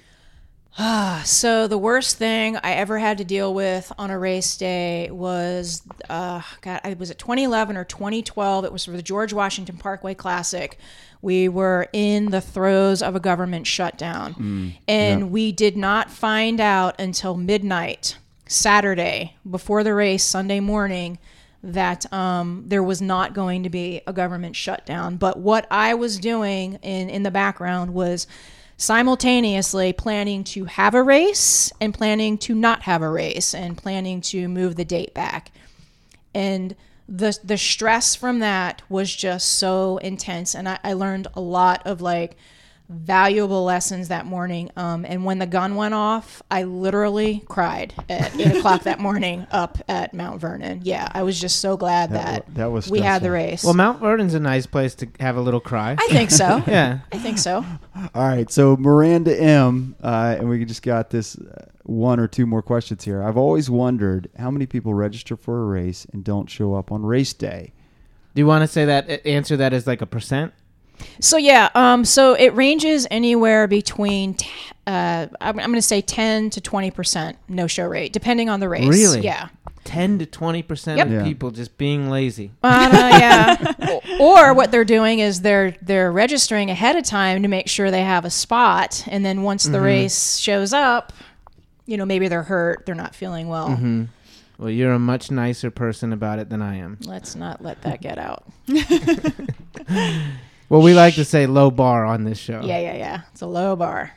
So 1.24 1.66
the 1.66 1.78
worst 1.78 2.16
thing 2.16 2.56
I 2.56 2.72
ever 2.72 2.98
had 2.98 3.18
to 3.18 3.24
deal 3.24 3.52
with 3.52 3.92
on 3.98 4.10
a 4.10 4.18
race 4.18 4.56
day 4.56 5.10
was, 5.10 5.82
uh, 6.08 6.40
God, 6.62 6.80
I 6.82 6.94
was 6.94 7.10
it 7.10 7.18
2011 7.18 7.76
or 7.76 7.84
2012. 7.84 8.64
It 8.64 8.72
was 8.72 8.86
for 8.86 8.92
the 8.92 9.02
George 9.02 9.32
Washington 9.32 9.76
Parkway 9.76 10.14
Classic. 10.14 10.78
We 11.22 11.48
were 11.48 11.88
in 11.92 12.30
the 12.30 12.40
throes 12.40 13.02
of 13.02 13.14
a 13.14 13.20
government 13.20 13.66
shutdown, 13.66 14.74
and 14.88 15.30
we 15.30 15.52
did 15.52 15.76
not 15.76 16.10
find 16.10 16.58
out 16.60 16.98
until 16.98 17.36
midnight 17.36 18.16
Saturday 18.46 19.36
before 19.48 19.84
the 19.84 19.92
race 19.94 20.24
Sunday 20.24 20.60
morning 20.60 21.18
that 21.62 22.10
um, 22.12 22.64
there 22.66 22.82
was 22.82 23.02
not 23.02 23.34
going 23.34 23.62
to 23.64 23.68
be 23.68 24.00
a 24.06 24.14
government 24.14 24.56
shutdown. 24.56 25.16
But 25.16 25.38
what 25.38 25.66
I 25.70 25.92
was 25.92 26.18
doing 26.18 26.78
in 26.82 27.10
in 27.10 27.22
the 27.22 27.30
background 27.30 27.92
was 27.92 28.26
simultaneously 28.80 29.92
planning 29.92 30.42
to 30.42 30.64
have 30.64 30.94
a 30.94 31.02
race 31.02 31.70
and 31.82 31.92
planning 31.92 32.38
to 32.38 32.54
not 32.54 32.80
have 32.84 33.02
a 33.02 33.08
race 33.10 33.54
and 33.54 33.76
planning 33.76 34.22
to 34.22 34.48
move 34.48 34.74
the 34.74 34.86
date 34.86 35.12
back. 35.12 35.52
And 36.34 36.74
the 37.06 37.38
the 37.44 37.58
stress 37.58 38.14
from 38.14 38.38
that 38.38 38.80
was 38.88 39.14
just 39.14 39.58
so 39.58 39.98
intense 39.98 40.54
and 40.54 40.66
I, 40.66 40.78
I 40.82 40.92
learned 40.94 41.26
a 41.34 41.40
lot 41.42 41.86
of 41.86 42.00
like 42.00 42.36
valuable 42.90 43.64
lessons 43.64 44.08
that 44.08 44.26
morning. 44.26 44.70
Um, 44.76 45.04
and 45.04 45.24
when 45.24 45.38
the 45.38 45.46
gun 45.46 45.76
went 45.76 45.94
off, 45.94 46.42
I 46.50 46.64
literally 46.64 47.44
cried 47.48 47.94
at 48.08 48.34
eight 48.38 48.56
o'clock 48.56 48.82
that 48.82 48.98
morning 48.98 49.46
up 49.52 49.78
at 49.88 50.12
Mount 50.12 50.40
Vernon. 50.40 50.80
Yeah, 50.82 51.08
I 51.12 51.22
was 51.22 51.40
just 51.40 51.60
so 51.60 51.76
glad 51.76 52.10
That 52.10 52.24
that, 52.24 52.48
wa- 52.48 52.54
that 52.54 52.70
was 52.72 52.90
we 52.90 53.00
had 53.00 53.22
the 53.22 53.30
race. 53.30 53.62
Well, 53.62 53.74
Mount 53.74 54.00
Vernon's 54.00 54.34
a 54.34 54.40
nice 54.40 54.66
place 54.66 54.94
to 54.96 55.08
have 55.20 55.36
a 55.36 55.40
little 55.40 55.60
cry. 55.60 55.96
I 55.98 56.08
think 56.08 56.30
so. 56.30 56.62
yeah. 56.66 57.00
I 57.12 57.18
think 57.18 57.38
so. 57.38 57.64
All 58.14 58.28
right, 58.28 58.50
so 58.50 58.76
Miranda 58.76 59.40
M, 59.40 59.94
uh, 60.02 60.36
and 60.38 60.48
we 60.48 60.64
just 60.64 60.82
got 60.82 61.10
this 61.10 61.36
uh, 61.38 61.66
one 61.84 62.18
or 62.18 62.26
two 62.26 62.46
more 62.46 62.62
questions 62.62 63.04
here. 63.04 63.22
I've 63.22 63.36
always 63.36 63.70
wondered 63.70 64.28
how 64.36 64.50
many 64.50 64.66
people 64.66 64.94
register 64.94 65.36
for 65.36 65.62
a 65.62 65.66
race 65.66 66.06
and 66.12 66.24
don't 66.24 66.50
show 66.50 66.74
up 66.74 66.90
on 66.90 67.04
race 67.04 67.32
day. 67.32 67.72
Do 68.34 68.40
you 68.40 68.46
want 68.46 68.62
to 68.62 68.68
say 68.68 68.84
that? 68.84 69.26
Answer 69.26 69.56
that 69.58 69.72
as 69.72 69.86
like 69.86 70.02
a 70.02 70.06
percent. 70.06 70.52
So 71.20 71.36
yeah, 71.36 71.68
um, 71.74 72.04
so 72.04 72.34
it 72.34 72.54
ranges 72.54 73.06
anywhere 73.10 73.66
between, 73.66 74.34
t- 74.34 74.48
uh, 74.86 75.26
I'm, 75.40 75.58
I'm 75.60 75.66
going 75.70 75.74
to 75.74 75.82
say 75.82 76.00
10 76.00 76.50
to 76.50 76.60
20 76.60 76.90
percent 76.90 77.38
no 77.48 77.66
show 77.66 77.86
rate, 77.86 78.12
depending 78.12 78.48
on 78.48 78.60
the 78.60 78.68
race. 78.68 78.88
Really? 78.88 79.20
Yeah. 79.20 79.48
Ten 79.82 80.18
to 80.18 80.26
twenty 80.26 80.62
percent 80.62 80.98
Yep. 80.98 81.06
of 81.06 81.12
Yeah. 81.12 81.24
people 81.24 81.50
just 81.50 81.76
being 81.78 82.10
lazy. 82.10 82.52
Uh, 82.62 82.88
yeah. 83.18 83.98
or 84.20 84.52
what 84.52 84.70
they're 84.70 84.84
doing 84.84 85.20
is 85.20 85.40
they're 85.40 85.74
they're 85.80 86.12
registering 86.12 86.70
ahead 86.70 86.96
of 86.96 87.04
time 87.04 87.42
to 87.42 87.48
make 87.48 87.66
sure 87.66 87.90
they 87.90 88.02
have 88.04 88.26
a 88.26 88.30
spot, 88.30 89.02
and 89.08 89.24
then 89.24 89.42
once 89.42 89.64
the 89.64 89.80
race 89.80 90.36
shows 90.36 90.74
up, 90.74 91.14
you 91.86 91.96
know 91.96 92.04
maybe 92.04 92.28
they're 92.28 92.42
hurt, 92.42 92.84
they're 92.84 92.94
not 92.94 93.14
feeling 93.14 93.48
well. 93.48 94.06
Well, 94.58 94.70
you're 94.70 94.92
a 94.92 94.98
much 94.98 95.30
nicer 95.30 95.70
person 95.70 96.12
about 96.12 96.38
it 96.38 96.50
than 96.50 96.60
I 96.60 96.76
am. 96.76 96.98
Let's 97.06 97.34
not 97.34 97.62
let 97.64 97.80
that 97.82 98.02
get 98.02 98.18
out. 98.18 98.44
Well, 100.70 100.80
we 100.80 100.94
like 100.94 101.14
to 101.16 101.24
say 101.26 101.46
low 101.46 101.70
bar 101.70 102.06
on 102.06 102.24
this 102.24 102.38
show. 102.38 102.60
Yeah, 102.62 102.78
yeah, 102.78 102.96
yeah. 102.96 103.20
It's 103.32 103.42
a 103.42 103.46
low 103.46 103.76
bar. 103.76 104.12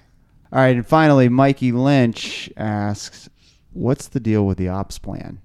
All 0.53 0.59
right, 0.59 0.75
and 0.75 0.85
finally, 0.87 1.27
Mikey 1.27 1.71
Lynch 1.73 2.49
asks, 2.55 3.27
"What's 3.73 4.07
the 4.07 4.19
deal 4.21 4.45
with 4.45 4.57
the 4.59 4.69
ops 4.69 4.97
plan?" 4.99 5.39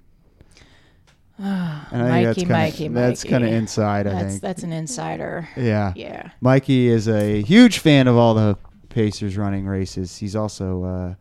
And 1.39 2.03
I 2.03 2.33
think 2.33 2.49
Mikey, 2.49 2.49
that's 2.49 2.49
kinda, 2.49 2.53
Mikey, 2.53 2.87
That's 2.89 3.23
kind 3.23 3.43
of 3.45 3.51
inside, 3.53 4.07
I 4.07 4.11
That's 4.13 4.25
think. 4.25 4.41
that's 4.41 4.63
an 4.63 4.73
insider. 4.73 5.47
yeah. 5.55 5.93
Yeah. 5.95 6.31
Mikey 6.41 6.89
is 6.89 7.07
a 7.07 7.41
huge 7.41 7.79
fan 7.79 8.07
of 8.07 8.17
all 8.17 8.33
the 8.33 8.57
Pacers 8.89 9.37
running 9.37 9.65
races. 9.65 10.17
He's 10.17 10.35
also 10.35 10.83
uh, 10.83 11.13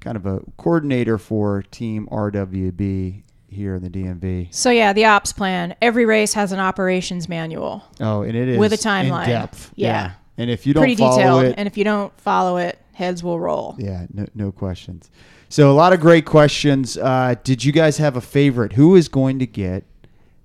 kind 0.00 0.16
of 0.16 0.24
a 0.26 0.40
coordinator 0.56 1.18
for 1.18 1.62
Team 1.62 2.06
RWB 2.12 3.22
here 3.56 3.74
in 3.74 3.82
the 3.82 3.90
DMV. 3.90 4.54
So 4.54 4.70
yeah, 4.70 4.92
the 4.92 5.06
ops 5.06 5.32
plan. 5.32 5.74
Every 5.82 6.04
race 6.04 6.32
has 6.34 6.52
an 6.52 6.60
operations 6.60 7.28
manual. 7.28 7.82
Oh, 8.00 8.22
and 8.22 8.36
it 8.36 8.48
is 8.48 8.58
With 8.58 8.72
a 8.72 8.76
timeline. 8.76 9.24
in 9.24 9.30
depth. 9.30 9.72
Yeah. 9.74 10.12
And 10.38 10.48
if 10.50 10.66
you 10.66 10.74
don't 10.74 10.82
Pretty 10.82 10.94
follow 10.96 11.16
detailed. 11.16 11.44
it, 11.46 11.54
And 11.58 11.66
if 11.66 11.76
you 11.76 11.82
don't 11.84 12.12
follow 12.20 12.58
it, 12.58 12.78
heads 12.92 13.22
will 13.24 13.40
roll. 13.40 13.74
yeah, 13.78 14.06
no, 14.12 14.26
no 14.34 14.52
questions. 14.52 15.10
So 15.48 15.70
a 15.70 15.74
lot 15.74 15.92
of 15.92 16.00
great 16.00 16.26
questions. 16.26 16.96
Uh, 16.98 17.34
did 17.42 17.64
you 17.64 17.72
guys 17.72 17.96
have 17.98 18.16
a 18.16 18.20
favorite? 18.20 18.72
Who 18.74 18.96
is 18.96 19.08
going 19.08 19.38
to 19.38 19.46
get 19.46 19.84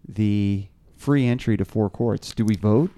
the 0.08 0.66
free 0.96 1.28
entry 1.28 1.58
to 1.58 1.66
four 1.66 1.90
courts? 1.90 2.34
Do 2.34 2.46
we 2.46 2.56
vote? 2.56 2.92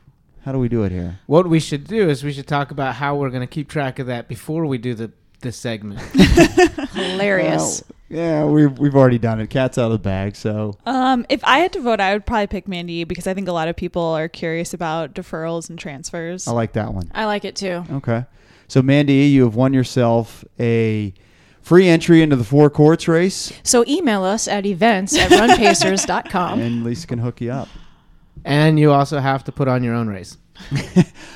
How 0.46 0.52
do 0.52 0.60
we 0.60 0.68
do 0.70 0.84
it 0.84 0.92
here? 0.92 1.20
What 1.26 1.48
we 1.50 1.60
should 1.62 1.86
do 1.88 2.10
is 2.10 2.24
we 2.24 2.34
should 2.34 2.48
talk 2.48 2.72
about 2.72 2.96
how 2.96 3.16
we're 3.16 3.30
going 3.30 3.42
to 3.42 3.48
keep 3.48 3.70
track 3.70 3.98
of 4.00 4.08
that 4.08 4.28
before 4.28 4.66
we 4.66 4.78
do 4.78 4.94
the 4.94 5.12
this 5.42 5.56
segment. 5.58 6.00
Hilarious. 6.94 7.84
Well, 7.88 7.96
yeah, 8.14 8.46
we've 8.46 8.78
we've 8.80 8.96
already 8.96 9.18
done 9.18 9.40
it. 9.42 9.50
Cat's 9.50 9.78
out 9.78 9.86
of 9.88 9.92
the 9.92 9.98
bag. 10.00 10.36
So 10.36 10.78
Um, 10.86 11.26
if 11.30 11.44
I 11.44 11.60
had 11.60 11.74
to 11.74 11.82
vote, 11.82 12.00
I 12.00 12.14
would 12.14 12.26
probably 12.26 12.48
pick 12.48 12.68
Mandy 12.68 13.04
because 13.04 13.28
I 13.28 13.34
think 13.34 13.48
a 13.48 13.52
lot 13.52 13.68
of 13.68 13.76
people 13.76 14.02
are 14.04 14.28
curious 14.28 14.74
about 14.74 15.14
deferrals 15.14 15.70
and 15.70 15.78
transfers. 15.80 16.48
I 16.48 16.52
like 16.52 16.74
that 16.74 16.94
one. 16.94 17.12
I 17.14 17.26
like 17.26 17.44
it 17.46 17.56
too. 17.56 17.84
Okay. 17.92 18.26
So 18.68 18.82
Mandy, 18.82 19.14
you 19.28 19.44
have 19.44 19.56
won 19.56 19.74
yourself 19.74 20.46
a 20.60 21.14
free 21.62 21.88
entry 21.88 22.22
into 22.22 22.36
the 22.36 22.44
four 22.44 22.70
courts 22.70 23.08
race, 23.08 23.52
So 23.64 23.84
email 23.88 24.24
us 24.24 24.48
at 24.48 24.66
events 24.66 25.18
at 25.18 25.32
runpacers.com. 25.32 26.60
and 26.60 26.84
Lisa 26.84 27.08
can 27.08 27.20
hook 27.20 27.40
you 27.42 27.52
up. 27.52 27.68
and 28.46 28.80
you 28.80 28.92
also 28.92 29.20
have 29.20 29.44
to 29.46 29.52
put 29.52 29.68
on 29.68 29.84
your 29.84 29.94
own 29.96 30.08
race. 30.08 30.38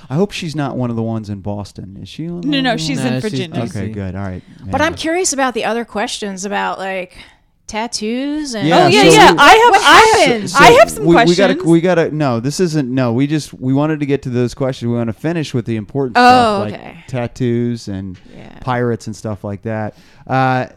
I 0.10 0.16
hope 0.16 0.32
she's 0.32 0.56
not 0.56 0.78
one 0.78 0.90
of 0.90 0.96
the 0.96 1.04
ones 1.04 1.30
in 1.30 1.42
Boston. 1.42 1.98
Is 2.02 2.10
she? 2.10 2.28
On 2.30 2.42
no, 2.42 2.62
no, 2.62 2.74
the- 2.74 2.78
she's 2.78 3.00
No, 3.00 3.08
in 3.08 3.22
she's 3.22 3.32
Virginia. 3.32 3.62
DC. 3.62 3.70
Okay, 3.76 3.90
good. 3.90 4.16
All 4.16 4.24
right. 4.24 4.44
But 4.70 4.82
I'm 4.82 4.96
curious 4.96 5.34
about 5.34 5.54
the 5.54 5.66
other 5.66 5.86
questions 5.86 6.46
about 6.46 6.80
like 6.80 7.18
tattoos 7.68 8.56
and 8.56 8.66
Yeah, 8.68 8.86
oh 8.86 8.88
yeah, 8.88 9.02
so 9.02 9.08
yeah. 9.10 9.32
we- 9.34 9.38
I 9.40 9.50
have. 9.50 9.72
What 9.72 9.82
I 9.82 10.20
have. 10.20 10.30
happened? 10.30 10.54
I 10.58 10.72
have 10.80 10.92
some 10.92 11.06
we, 11.06 11.14
questions. 11.16 11.38
We 11.38 11.56
gotta, 11.56 11.70
we 11.70 11.82
gotta. 11.82 12.12
No, 12.12 12.40
this 12.40 12.60
isn't. 12.60 12.94
No, 12.94 13.12
we 13.14 13.28
just 13.28 13.54
we 13.54 13.74
wanted 13.74 14.00
to 14.00 14.06
get 14.06 14.22
to 14.24 14.30
those 14.30 14.54
questions. 14.54 14.90
We 14.90 14.96
want 14.98 15.08
to 15.10 15.14
finish 15.14 15.54
with 15.54 15.66
the 15.66 15.76
important 15.76 16.16
Oh, 16.18 16.68
stuff 16.68 16.82
like 16.82 17.08
tattoos 17.08 17.88
and 17.88 18.18
Yeah. 18.36 18.60
pirates 18.60 19.08
and 19.08 19.16
stuff 19.16 19.44
like 19.44 19.64
that. 19.64 19.96
Uh, 20.26 20.68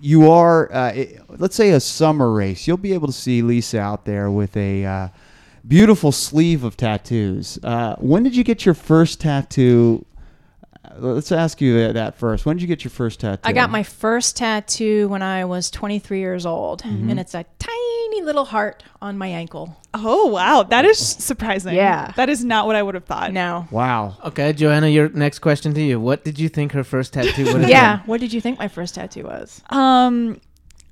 you 0.00 0.30
are, 0.30 0.72
uh, 0.72 0.92
it, 0.92 1.20
let's 1.40 1.56
say, 1.56 1.70
a 1.70 1.80
summer 1.80 2.30
race. 2.30 2.68
You'll 2.68 2.76
be 2.76 2.92
able 2.92 3.08
to 3.08 3.12
see 3.12 3.42
Lisa 3.42 3.80
out 3.80 4.04
there 4.04 4.30
with 4.30 4.56
a 4.56 4.84
uh, 4.84 5.08
beautiful 5.66 6.12
sleeve 6.12 6.64
of 6.64 6.76
tattoos. 6.76 7.58
Uh, 7.62 7.96
when 7.96 8.22
did 8.22 8.36
you 8.36 8.44
get 8.44 8.64
your 8.66 8.74
first 8.74 9.20
tattoo? 9.20 10.04
Uh, 10.84 10.90
Let's 10.98 11.32
ask 11.32 11.60
you 11.60 11.78
that- 11.78 11.94
that 11.94 12.16
first. 12.18 12.44
When 12.46 12.56
did 12.56 12.62
you 12.62 12.68
get 12.68 12.84
your 12.84 12.90
first 12.90 13.20
tattoo? 13.20 13.40
I 13.44 13.52
got 13.52 13.70
my 13.70 13.82
first 13.82 14.36
tattoo 14.36 15.08
when 15.08 15.22
I 15.22 15.44
was 15.44 15.70
23 15.70 16.18
years 16.20 16.44
old, 16.46 16.82
Mm-hmm. 16.82 17.10
and 17.10 17.18
it's 17.20 17.34
a 17.34 17.44
tiny 17.58 18.22
little 18.22 18.44
heart 18.44 18.82
on 19.02 19.16
my 19.18 19.26
ankle. 19.28 19.76
oh 19.94 20.26
wow, 20.26 20.62
that 20.64 20.84
is 20.84 20.98
surprising. 20.98 21.74
Yeah. 21.74 22.12
that 22.16 22.28
is 22.28 22.44
not 22.44 22.66
what 22.66 22.74
I 22.76 22.82
would 22.82 22.94
have 22.94 23.04
thought. 23.04 23.32
No. 23.32 23.66
Wow. 23.70 24.16
Okay, 24.24 24.52
Joanna, 24.52 24.88
your 24.88 25.08
next 25.10 25.38
question 25.40 25.72
to 25.74 25.82
you. 25.82 25.98
What 26.00 26.24
did 26.24 26.38
you 26.38 26.48
think 26.48 26.72
her 26.72 26.84
first 26.84 27.12
tattoo 27.14 27.44
would 27.52 27.62
have 27.62 27.70
Yeah. 27.70 27.96
been? 27.96 28.06
What 28.06 28.20
did 28.20 28.32
you 28.32 28.40
think 28.40 28.58
my 28.58 28.68
first 28.68 28.94
tattoo 28.96 29.24
was? 29.24 29.62
Um, 29.70 30.40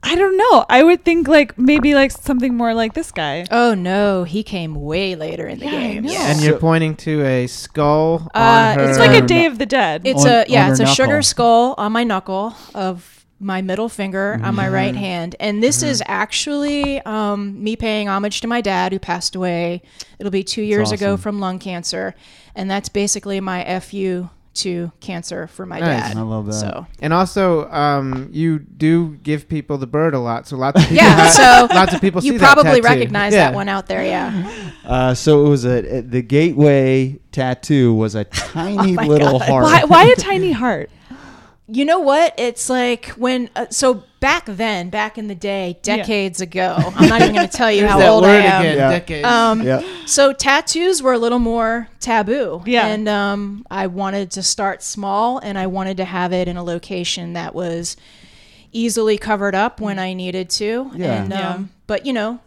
I 0.04 0.14
don't 0.16 0.36
know. 0.36 0.64
I 0.68 0.82
would 0.82 1.04
think 1.04 1.28
like 1.28 1.56
maybe 1.58 1.94
like 1.94 2.10
something 2.10 2.54
more 2.56 2.74
like 2.74 2.94
this 2.94 3.12
guy. 3.12 3.46
Oh 3.50 3.74
no, 3.74 4.24
he 4.24 4.42
came 4.42 4.74
way 4.74 5.14
later 5.14 5.46
in 5.46 5.58
the 5.60 5.66
Yeah, 5.66 5.70
game. 5.70 6.02
know. 6.04 6.12
Yeah. 6.12 6.32
And 6.32 6.42
you're 6.42 6.58
pointing 6.58 6.96
to 6.96 7.22
a 7.24 7.46
skull 7.46 8.28
Uh, 8.34 8.38
on 8.38 8.78
her. 8.78 8.82
it's 8.84 8.90
It's 8.90 8.98
like 8.98 9.22
a 9.22 9.26
Day 9.26 9.46
of 9.46 9.58
the 9.58 9.66
Dead. 9.66 10.02
It's 10.04 10.24
On- 10.24 10.30
a 10.30 10.44
yeah, 10.48 10.70
it's 10.70 10.80
a 10.80 10.86
sugar 10.86 11.22
skull 11.22 11.74
on 11.78 11.92
my 11.92 12.04
knuckle 12.04 12.54
of 12.74 13.24
my 13.38 13.60
middle 13.60 13.88
finger 13.88 14.38
on 14.42 14.54
my 14.54 14.64
Mm-hmm. 14.66 14.74
right 14.74 14.94
hand. 14.96 15.36
And 15.40 15.62
this 15.62 15.82
is 15.82 16.02
actually 16.06 17.00
um, 17.02 17.62
me 17.62 17.74
paying 17.76 18.08
homage 18.08 18.40
to 18.42 18.46
my 18.46 18.60
dad 18.60 18.92
who 18.92 18.98
passed 19.00 19.34
away. 19.34 19.82
It'll 20.18 20.30
be 20.30 20.44
two 20.44 20.62
years 20.62 20.92
ago 20.92 21.16
from 21.16 21.40
lung 21.40 21.58
cancer. 21.58 22.14
And 22.54 22.70
that's 22.70 22.88
basically 22.88 23.40
my 23.40 23.64
FU 23.80 24.28
to 24.54 24.92
cancer 25.00 25.46
for 25.46 25.64
my 25.64 25.80
Nice. 25.80 26.08
dad. 26.08 26.16
I 26.18 26.20
love 26.22 26.46
that. 26.46 26.52
So 26.52 26.86
and 27.00 27.12
also, 27.12 27.70
um, 27.70 28.28
you 28.32 28.58
do 28.58 29.16
give 29.22 29.48
people 29.48 29.78
the 29.78 29.86
bird 29.86 30.12
a 30.14 30.18
lot, 30.18 30.46
so 30.46 30.56
lots 30.56 30.76
of 30.82 30.82
people, 30.88 30.96
yeah, 31.04 31.28
so 31.28 31.68
lots 31.74 31.94
of 31.94 32.00
people 32.00 32.20
see 32.20 32.28
you 32.28 32.38
that 32.38 32.52
probably 32.54 32.80
tattoo. 32.82 32.94
recognize 32.94 33.32
Yeah. 33.32 33.50
that 33.50 33.54
one 33.54 33.68
out 33.68 33.86
there, 33.86 34.04
yeah. 34.04 34.70
Uh, 34.84 35.14
so 35.14 35.46
it 35.46 35.48
was 35.48 35.64
a 35.64 36.00
the 36.02 36.20
gateway 36.22 37.18
tattoo 37.30 37.94
was 37.94 38.14
a 38.16 38.24
tiny 38.24 38.96
Oh 38.98 39.02
little 39.04 39.38
God. 39.38 39.48
heart. 39.48 39.64
why, 39.64 39.84
why 39.84 40.04
a 40.06 40.16
tiny 40.16 40.50
heart? 40.52 40.90
You 41.68 41.84
know 41.84 42.00
what? 42.00 42.34
It's 42.36 42.68
like 42.68 43.06
when 43.10 43.48
uh, 43.54 43.66
so 43.70 44.02
back 44.22 44.46
then, 44.46 44.88
back 44.88 45.18
in 45.18 45.26
the 45.26 45.34
day, 45.34 45.76
decades 45.82 46.40
ago. 46.40 46.76
I'm 46.96 47.08
not 47.08 47.20
even 47.20 47.34
going 47.34 47.48
to 47.48 47.54
tell 47.56 47.70
you 47.72 47.86
how 47.86 47.98
that 47.98 48.08
old 48.08 48.22
word 48.22 48.30
I 48.30 48.34
am. 48.44 48.60
again. 48.62 48.76
Yeah. 48.78 48.88
Decades. 48.90 49.26
Um, 49.26 49.62
Yeah. 49.62 49.82
So 50.06 50.32
tattoos 50.32 51.02
were 51.02 51.12
a 51.12 51.18
little 51.18 51.40
more 51.40 51.88
taboo. 52.00 52.62
Yeah. 52.64 52.86
And 52.86 53.08
um, 53.08 53.66
I 53.70 53.88
wanted 53.88 54.30
to 54.32 54.42
start 54.42 54.82
small 54.82 55.38
and 55.38 55.58
I 55.58 55.66
wanted 55.66 55.96
to 55.98 56.04
have 56.04 56.32
it 56.32 56.46
in 56.48 56.56
a 56.56 56.62
location 56.62 57.32
that 57.34 57.54
was 57.54 57.96
easily 58.70 59.18
covered 59.18 59.54
up 59.54 59.80
when 59.80 59.98
I 59.98 60.14
needed 60.14 60.48
to. 60.50 60.90
Yeah. 60.94 61.22
And, 61.24 61.30
Yeah. 61.32 61.50
um, 61.54 61.70
But, 61.86 62.06
you 62.06 62.12
know, 62.14 62.38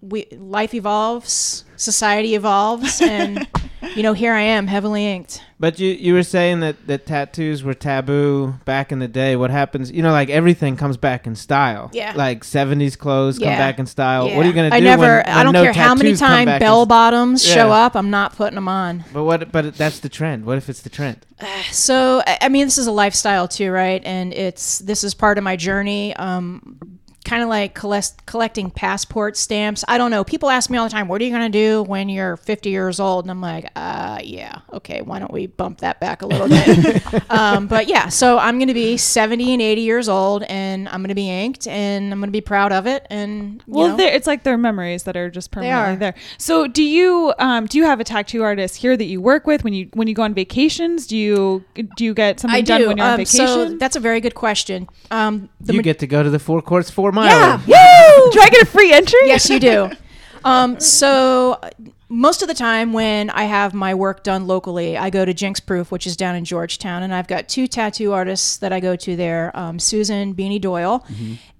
we 0.00 0.26
life 0.32 0.72
evolves, 0.74 1.64
society 1.76 2.34
evolves, 2.34 3.02
and, 3.02 3.46
you 3.94 4.02
know, 4.02 4.12
here 4.12 4.32
I 4.32 4.42
am 4.42 4.66
heavily 4.66 5.06
inked. 5.06 5.42
But 5.58 5.78
you 5.78 5.90
you 5.90 6.14
were 6.14 6.22
saying 6.22 6.60
that, 6.60 6.86
that 6.86 7.04
tattoos 7.04 7.62
were 7.62 7.74
taboo 7.74 8.54
back 8.64 8.92
in 8.92 8.98
the 8.98 9.08
day. 9.08 9.36
What 9.36 9.50
happens? 9.50 9.90
You 9.92 10.02
know, 10.02 10.10
like 10.10 10.30
everything 10.30 10.76
comes 10.76 10.96
back 10.96 11.26
in 11.26 11.34
style. 11.34 11.90
Yeah. 11.92 12.14
Like 12.16 12.44
'70s 12.44 12.96
clothes 12.96 13.38
come 13.38 13.48
back 13.48 13.78
in 13.78 13.84
style. 13.86 14.24
What 14.34 14.46
are 14.46 14.48
you 14.48 14.54
gonna 14.54 14.70
do? 14.70 14.76
I 14.76 14.80
never, 14.80 15.16
when, 15.18 15.26
I 15.26 15.36
when 15.36 15.44
don't 15.44 15.52
no 15.52 15.62
care 15.64 15.72
how 15.74 15.94
many 15.94 16.14
times 16.16 16.58
bell 16.60 16.86
bottoms 16.86 17.44
show 17.44 17.68
Yeah. 17.68 17.84
up, 17.86 17.94
I'm 17.94 18.08
not 18.08 18.36
putting 18.36 18.54
them 18.54 18.68
on. 18.68 19.04
But 19.12 19.24
what? 19.24 19.52
But 19.52 19.74
that's 19.76 20.00
the 20.00 20.08
trend. 20.08 20.46
What 20.46 20.56
if 20.56 20.70
it's 20.70 20.80
the 20.80 20.90
trend? 20.90 21.26
So, 21.70 22.22
I 22.26 22.38
I 22.42 22.48
mean, 22.48 22.66
this 22.66 22.78
is 22.78 22.86
a 22.86 22.92
lifestyle 22.92 23.46
too, 23.46 23.70
right? 23.70 24.02
And 24.04 24.32
it's 24.32 24.78
this 24.78 25.04
is 25.04 25.12
part 25.14 25.36
of 25.36 25.44
my 25.44 25.56
journey. 25.56 26.16
Um, 26.16 26.99
kind 27.24 27.42
of 27.42 27.48
like 27.50 27.74
collect, 27.74 28.24
collecting 28.26 28.70
passport 28.70 29.36
stamps. 29.36 29.84
I 29.86 29.98
don't 29.98 30.10
know. 30.10 30.24
People 30.24 30.48
ask 30.48 30.70
me 30.70 30.78
all 30.78 30.84
the 30.84 30.90
time, 30.90 31.06
"What 31.06 31.20
are 31.20 31.24
you 31.24 31.30
going 31.30 31.50
to 31.52 31.58
do 31.58 31.82
when 31.82 32.08
you're 32.08 32.36
50 32.38 32.70
years 32.70 32.98
old?" 32.98 33.24
And 33.24 33.30
I'm 33.30 33.40
like, 33.42 33.70
"Uh, 33.76 34.18
yeah, 34.24 34.60
okay. 34.72 35.02
Why 35.02 35.18
don't 35.18 35.32
we 35.32 35.46
bump 35.46 35.78
that 35.80 36.00
back 36.00 36.22
a 36.22 36.26
little 36.26 36.48
bit?" 36.48 37.22
um, 37.30 37.66
but 37.66 37.88
yeah, 37.88 38.08
so 38.08 38.38
I'm 38.38 38.58
going 38.58 38.68
to 38.68 38.74
be 38.74 38.96
70 38.96 39.52
and 39.52 39.60
80 39.62 39.80
years 39.82 40.08
old, 40.08 40.44
and 40.44 40.88
I'm 40.88 41.00
going 41.00 41.08
to 41.10 41.14
be 41.14 41.28
inked, 41.28 41.66
and 41.68 42.12
I'm 42.12 42.20
going 42.20 42.28
to 42.28 42.32
be 42.32 42.40
proud 42.40 42.72
of 42.72 42.86
it. 42.86 43.06
And 43.10 43.62
you 43.66 43.74
Well, 43.74 43.96
know, 43.96 44.04
it's 44.04 44.26
like 44.26 44.42
their 44.42 44.56
memories 44.58 45.02
that 45.02 45.16
are 45.16 45.30
just 45.30 45.50
permanently 45.50 45.94
are. 45.94 45.96
there. 45.98 46.14
So, 46.38 46.66
do 46.66 46.82
you 46.82 47.34
um, 47.38 47.66
do 47.66 47.76
you 47.78 47.84
have 47.84 48.00
a 48.00 48.04
tattoo 48.04 48.42
artist 48.42 48.76
here 48.76 48.96
that 48.96 49.04
you 49.04 49.20
work 49.20 49.46
with 49.46 49.62
when 49.62 49.74
you 49.74 49.88
when 49.94 50.08
you 50.08 50.14
go 50.14 50.22
on 50.22 50.32
vacations? 50.34 51.06
Do 51.06 51.16
you 51.16 51.64
do 51.96 52.04
you 52.04 52.14
get 52.14 52.40
something 52.40 52.56
I 52.56 52.62
done 52.62 52.80
do. 52.80 52.88
when 52.88 52.96
you're 52.96 53.06
on 53.06 53.12
Um, 53.12 53.18
vacation? 53.18 53.46
so 53.46 53.76
that's 53.76 53.96
a 53.96 54.00
very 54.00 54.20
good 54.20 54.34
question. 54.34 54.88
Um, 55.10 55.48
the 55.60 55.74
you 55.74 55.78
ma- 55.80 55.82
get 55.82 55.98
to 55.98 56.06
go 56.06 56.22
to 56.22 56.30
the 56.30 56.38
four 56.38 56.62
courts 56.62 56.90
four 56.90 57.09
miler. 57.12 57.28
yeah, 57.28 57.56
Woo! 57.58 58.30
Do 58.32 58.40
I 58.40 58.48
get 58.50 58.62
a 58.62 58.66
free 58.66 58.92
entry? 58.92 59.18
yes, 59.24 59.48
you 59.50 59.60
do. 59.60 59.90
Um, 60.42 60.80
so 60.80 61.58
uh, 61.62 61.68
most 62.08 62.40
of 62.40 62.48
the 62.48 62.54
time 62.54 62.94
when 62.94 63.28
I 63.28 63.42
have 63.44 63.74
my 63.74 63.94
work 63.94 64.22
done 64.22 64.46
locally, 64.46 64.96
I 64.96 65.10
go 65.10 65.26
to 65.26 65.34
Jinx 65.34 65.60
Proof, 65.60 65.92
which 65.92 66.06
is 66.06 66.16
down 66.16 66.34
in 66.34 66.46
Georgetown, 66.46 67.02
and 67.02 67.12
I've 67.14 67.28
got 67.28 67.46
two 67.46 67.66
tattoo 67.66 68.14
artists 68.14 68.56
that 68.56 68.72
I 68.72 68.80
go 68.80 68.96
to 68.96 69.16
there: 69.16 69.54
um, 69.54 69.78
Susan 69.78 70.34
Beanie 70.34 70.58
Doyle 70.58 71.04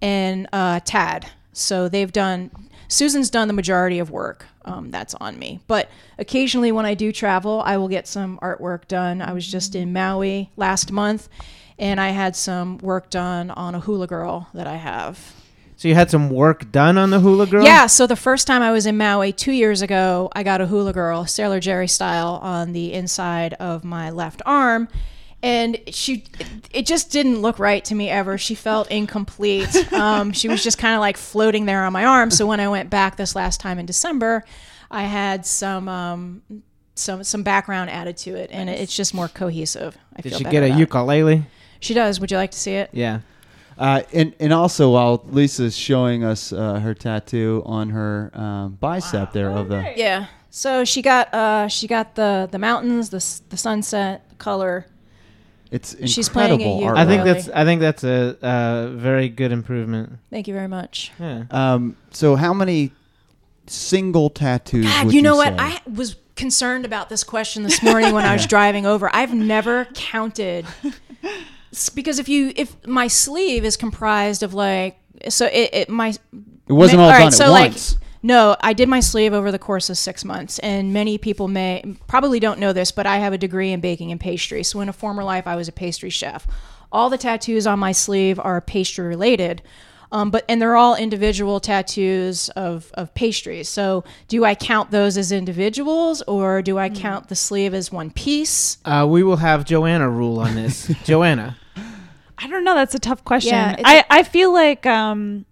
and 0.01 0.48
uh, 0.51 0.80
Tad. 0.82 1.26
So 1.53 1.90
they've 1.90 2.11
done. 2.11 2.51
Susan's 2.88 3.28
done 3.28 3.48
the 3.48 3.55
majority 3.55 3.98
of 3.98 4.11
work. 4.11 4.46
Um, 4.64 4.90
that's 4.90 5.14
on 5.16 5.38
me. 5.38 5.61
But 5.68 5.90
occasionally, 6.18 6.72
when 6.72 6.86
I 6.86 6.94
do 6.94 7.12
travel, 7.12 7.61
I 7.66 7.76
will 7.76 7.88
get 7.88 8.09
some 8.09 8.38
artwork 8.42 8.88
done. 8.88 9.20
I 9.20 9.34
was 9.34 9.46
just 9.46 9.74
in 9.74 9.92
Maui 9.92 10.48
last 10.57 10.90
month, 10.90 11.28
and 11.78 12.01
I 12.01 12.09
had 12.11 12.34
some 12.34 12.78
work 12.78 13.11
done 13.11 13.51
on 13.51 13.74
a 13.74 13.80
hula 13.80 14.07
girl 14.07 14.48
that 14.55 14.66
I 14.66 14.76
have. 14.76 15.34
So 15.81 15.89
you 15.89 15.95
had 15.95 16.11
some 16.11 16.28
work 16.28 16.70
done 16.70 16.99
on 16.99 17.09
the 17.09 17.20
hula 17.20 17.47
girl. 17.47 17.64
Yeah, 17.64 17.87
so 17.87 18.07
the 18.07 18.14
first 18.14 18.47
time 18.47 18.61
I 18.61 18.70
was 18.70 18.85
in 18.85 18.99
Maui 18.99 19.33
two 19.33 19.53
years 19.53 19.81
ago, 19.81 20.28
I 20.35 20.43
got 20.43 20.61
a 20.61 20.66
hula 20.66 20.93
girl, 20.93 21.24
Sailor 21.24 21.59
Jerry 21.59 21.89
style, 21.89 22.39
on 22.43 22.74
the 22.74 22.93
inside 22.93 23.55
of 23.55 23.83
my 23.83 24.11
left 24.11 24.43
arm. 24.45 24.89
and 25.43 25.81
she 25.89 26.24
it 26.70 26.85
just 26.85 27.11
didn't 27.11 27.41
look 27.41 27.59
right 27.59 27.83
to 27.87 27.95
me 27.95 28.11
ever. 28.11 28.37
She 28.37 28.55
felt 28.55 28.91
incomplete. 28.91 29.74
Um, 29.93 30.33
she 30.33 30.49
was 30.51 30.62
just 30.62 30.76
kind 30.76 30.95
of 30.95 31.01
like 31.01 31.16
floating 31.16 31.64
there 31.64 31.83
on 31.87 31.95
my 31.95 32.05
arm. 32.05 32.31
So 32.31 32.47
when 32.47 32.61
i 32.61 32.68
went 32.68 32.91
back 32.91 33.16
this 33.16 33.35
last 33.35 33.59
time 33.59 33.78
in 33.78 33.87
december 33.87 34.45
i 34.91 35.05
had 35.05 35.47
some 35.47 35.89
um, 35.89 36.43
some 36.95 37.24
some 37.24 37.43
background 37.43 37.89
added 37.89 38.18
to 38.18 38.35
it. 38.35 38.51
And 38.53 38.68
it's 38.68 38.95
just 38.95 39.14
more 39.14 39.28
cohesive. 39.28 39.97
I 40.14 40.20
Did 40.20 40.35
she 40.37 40.45
get 40.45 40.62
a 40.62 40.68
ukulele? 40.68 41.47
she 41.81 41.95
does. 41.95 42.20
Would 42.20 42.31
you 42.31 42.37
like 42.37 42.51
to 42.51 42.59
see 42.59 42.72
it? 42.72 42.91
Yeah. 42.93 43.20
Uh, 43.81 44.03
and 44.12 44.35
and 44.39 44.53
also 44.53 44.91
while 44.93 45.24
Lisa's 45.31 45.74
showing 45.76 46.22
us 46.22 46.53
uh, 46.53 46.78
her 46.81 46.93
tattoo 46.95 47.62
on 47.64 47.89
her 47.91 48.31
um, 48.35 48.76
bicep 48.78 49.33
there 49.33 49.51
of 49.51 49.68
the 49.68 49.95
yeah 49.97 50.26
so 50.51 50.85
she 50.85 51.01
got 51.01 51.33
uh 51.33 51.66
she 51.66 51.87
got 51.87 52.14
the 52.14 52.47
the 52.53 52.59
mountains 52.59 53.09
the 53.09 53.24
the 53.49 53.57
sunset 53.57 54.28
the 54.28 54.35
color 54.37 54.85
it's 55.70 55.97
She's 56.11 56.28
playing 56.28 56.51
a 56.51 56.55
incredible 56.55 56.99
I 56.99 57.07
think 57.07 57.24
Really? 57.24 57.33
that's 57.33 57.49
I 57.49 57.64
think 57.64 57.81
that's 57.81 58.05
a, 58.05 58.37
uh 58.45 58.89
very 58.97 59.28
good 59.31 59.51
improvement. 59.53 60.18
thank 60.28 60.47
you 60.47 60.53
very 60.55 60.68
much 60.68 61.11
Yeah. 61.18 61.45
Um, 61.51 61.97
so 62.11 62.37
how 62.37 62.53
many 62.53 62.91
single 63.66 64.28
tattoos? 64.31 64.85
God, 64.85 65.07
would 65.07 65.14
you 65.14 65.22
know 65.22 65.37
what? 65.37 65.51
say? 65.57 65.57
I 65.59 65.81
was 65.91 66.16
concerned 66.35 66.85
about 66.85 67.09
this 67.09 67.22
question 67.24 67.62
this 67.62 67.83
morning 67.83 68.12
when 68.12 68.24
I 68.24 68.33
was 68.33 68.47
driving 68.57 68.85
over. 68.85 69.09
I've 69.14 69.33
never 69.33 69.85
counted 69.95 70.66
S- 70.83 70.95
because 71.94 72.18
if 72.18 72.28
you 72.28 72.52
if 72.56 72.86
my 72.86 73.06
sleeve 73.06 73.64
is 73.64 73.76
comprised 73.76 74.42
of 74.42 74.54
like 74.54 74.98
so 75.28 75.46
it, 75.46 75.70
it 75.72 75.88
my 75.88 76.08
it 76.08 76.72
wasn't 76.72 77.00
all, 77.00 77.10
right, 77.10 77.20
done 77.20 77.32
so 77.32 77.44
at 77.44 77.50
like 77.50 77.72
once. 77.72 77.96
no, 78.22 78.56
I 78.60 78.72
did 78.72 78.88
my 78.88 79.00
sleeve 79.00 79.32
over 79.32 79.50
the 79.52 79.58
course 79.58 79.90
of 79.90 79.98
six 79.98 80.24
months, 80.24 80.58
and 80.60 80.92
many 80.92 81.18
people 81.18 81.48
may 81.48 81.96
probably 82.06 82.40
don't 82.40 82.58
know 82.58 82.72
this, 82.72 82.92
but 82.92 83.06
I 83.06 83.18
have 83.18 83.32
a 83.32 83.38
degree 83.38 83.72
in 83.72 83.80
baking 83.80 84.10
and 84.10 84.20
pastry. 84.20 84.62
So 84.62 84.80
in 84.80 84.88
a 84.88 84.92
former 84.92 85.24
life, 85.24 85.46
I 85.46 85.56
was 85.56 85.68
a 85.68 85.72
pastry 85.72 86.10
chef. 86.10 86.46
All 86.92 87.08
the 87.08 87.18
tattoos 87.18 87.66
on 87.66 87.78
my 87.78 87.92
sleeve 87.92 88.38
are 88.40 88.60
pastry 88.60 89.06
related. 89.06 89.62
Um, 90.12 90.30
but 90.30 90.44
and 90.48 90.61
they're 90.61 90.76
all 90.76 90.96
individual 90.96 91.61
tattoos 91.61 92.48
of, 92.50 92.90
of 92.94 93.14
pastries. 93.14 93.68
So 93.68 94.02
do 94.26 94.44
I 94.44 94.54
count 94.56 94.90
those 94.90 95.16
as 95.16 95.30
individuals 95.32 96.20
or 96.22 96.62
do 96.62 96.78
I 96.78 96.88
Hmm. 96.88 96.94
count 96.96 97.28
the 97.28 97.36
sleeve 97.36 97.74
as 97.74 97.92
one 97.92 98.11
piece? 98.11 98.78
Uh, 98.84 99.06
we 99.08 99.22
will 99.22 99.36
have 99.36 99.64
Joanna 99.64 100.11
rule 100.11 100.40
on 100.40 100.54
this. 100.56 100.88
Joanna. 101.04 101.56
I 102.38 102.48
don't 102.48 102.64
know. 102.64 102.74
That's 102.74 102.94
a 102.94 102.98
tough 102.98 103.22
question. 103.24 103.52
Yeah, 103.52 103.72
it's 103.72 103.82
I, 103.84 103.98
a- 103.98 104.04
I 104.11 104.22
feel 104.24 104.52
like, 104.52 104.84
um, 104.86 105.44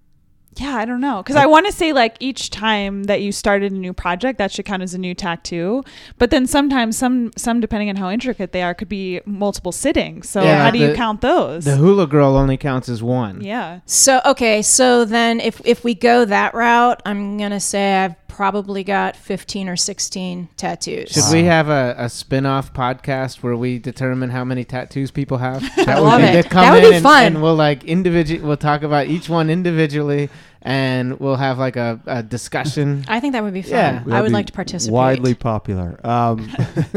yeah, 0.61 0.77
I 0.77 0.85
don't 0.85 1.01
know. 1.01 1.23
Because 1.23 1.37
I 1.37 1.47
want 1.47 1.67
to 1.67 1.73
say, 1.73 1.93
like, 1.93 2.17
each 2.21 2.51
time 2.51 3.05
that 3.05 3.23
you 3.23 3.33
started 3.33 3.73
a 3.73 3.75
new 3.77 3.93
project, 3.93 4.39
that 4.39 4.51
should 4.53 4.65
count 4.65 4.83
as 4.83 4.95
a 4.95 4.99
new 4.99 5.15
tattoo. 5.15 5.83
But 6.19 6.31
then 6.31 6.47
sometimes, 6.47 6.97
some, 6.99 7.31
some 7.37 7.61
depending 7.61 7.89
on 7.89 7.97
how 7.97 8.11
intricate 8.11 8.53
they 8.53 8.63
are, 8.63 8.75
could 8.75 8.89
be 8.89 9.21
multiple 9.25 9.73
sittings. 9.73 10.29
So 10.29 10.43
Yeah, 10.43 10.63
how 10.65 10.71
do 10.71 10.79
you 10.79 10.89
the- 10.89 10.95
count 10.95 11.21
those? 11.21 11.65
The 11.65 11.77
hula 11.77 12.07
girl 12.07 12.37
only 12.37 12.57
counts 12.57 12.89
as 12.89 13.03
one. 13.03 13.41
yeah. 13.41 13.81
So 13.87 14.21
okay, 14.27 14.63
so 14.63 15.05
then 15.05 15.41
if 15.41 15.61
if 15.65 15.85
we 15.85 15.95
go 15.95 16.25
that 16.25 16.55
route, 16.55 17.01
I'm 17.07 17.37
gonna 17.39 17.61
say 17.61 17.95
I've 18.05 18.28
probably 18.39 18.85
got 18.85 19.17
15 19.17 19.69
or 19.69 19.75
16 19.75 20.49
tattoos. 20.57 21.11
Should 21.11 21.33
we 21.33 21.43
have 21.47 21.69
a, 21.69 21.97
a 21.99 22.09
spin-off 22.09 22.73
podcast 22.73 23.43
where 23.43 23.57
we 23.57 23.81
determine 23.81 24.31
how 24.31 24.45
many 24.45 24.65
tattoos 24.65 25.11
people 25.11 25.39
have? 25.39 25.61
I 25.77 25.99
love 25.99 26.21
They 26.21 26.39
it. 26.39 26.49
come 26.49 26.63
That 26.63 26.75
would 26.75 26.85
in 26.85 26.91
be 26.91 26.97
and, 26.99 27.03
fun. 27.03 27.25
And 27.25 27.43
we'll 27.43 27.57
like 27.57 27.83
individual. 27.83 28.47
We'll 28.47 28.57
talk 28.57 28.85
about 28.85 29.09
each 29.09 29.29
one 29.29 29.51
individually, 29.51 30.31
and 30.63 31.19
we'll 31.19 31.35
have 31.35 31.59
like 31.59 31.75
a, 31.75 32.01
a 32.07 32.23
discussion. 32.23 33.05
I 33.09 33.19
think 33.19 33.33
that 33.33 33.43
would 33.43 33.55
be 33.55 33.63
fun. 33.63 33.73
Yeah. 33.73 34.03
I 34.07 34.09
That'd 34.09 34.23
would 34.23 34.33
like 34.33 34.47
to 34.47 34.53
participate. 34.53 34.95
Widely 34.95 35.35
popular. 35.35 35.99
Um, 36.07 36.49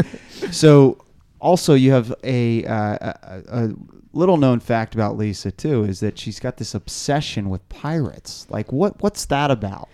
so, 0.52 1.04
also, 1.40 1.74
you 1.74 1.92
have 1.92 2.14
a, 2.24 2.66
uh, 2.66 2.98
a, 3.02 3.42
a 3.48 3.70
little 4.14 4.38
known 4.38 4.60
fact 4.60 4.94
about 4.94 5.18
Lisa 5.18 5.50
too 5.50 5.86
is 5.86 6.02
that 6.02 6.20
she's 6.20 6.40
got 6.40 6.58
this 6.58 6.76
obsession 6.76 7.50
with 7.50 7.68
pirates. 7.68 8.46
Like, 8.52 8.72
what 8.72 9.02
what's 9.02 9.26
that 9.26 9.50
about? 9.50 9.90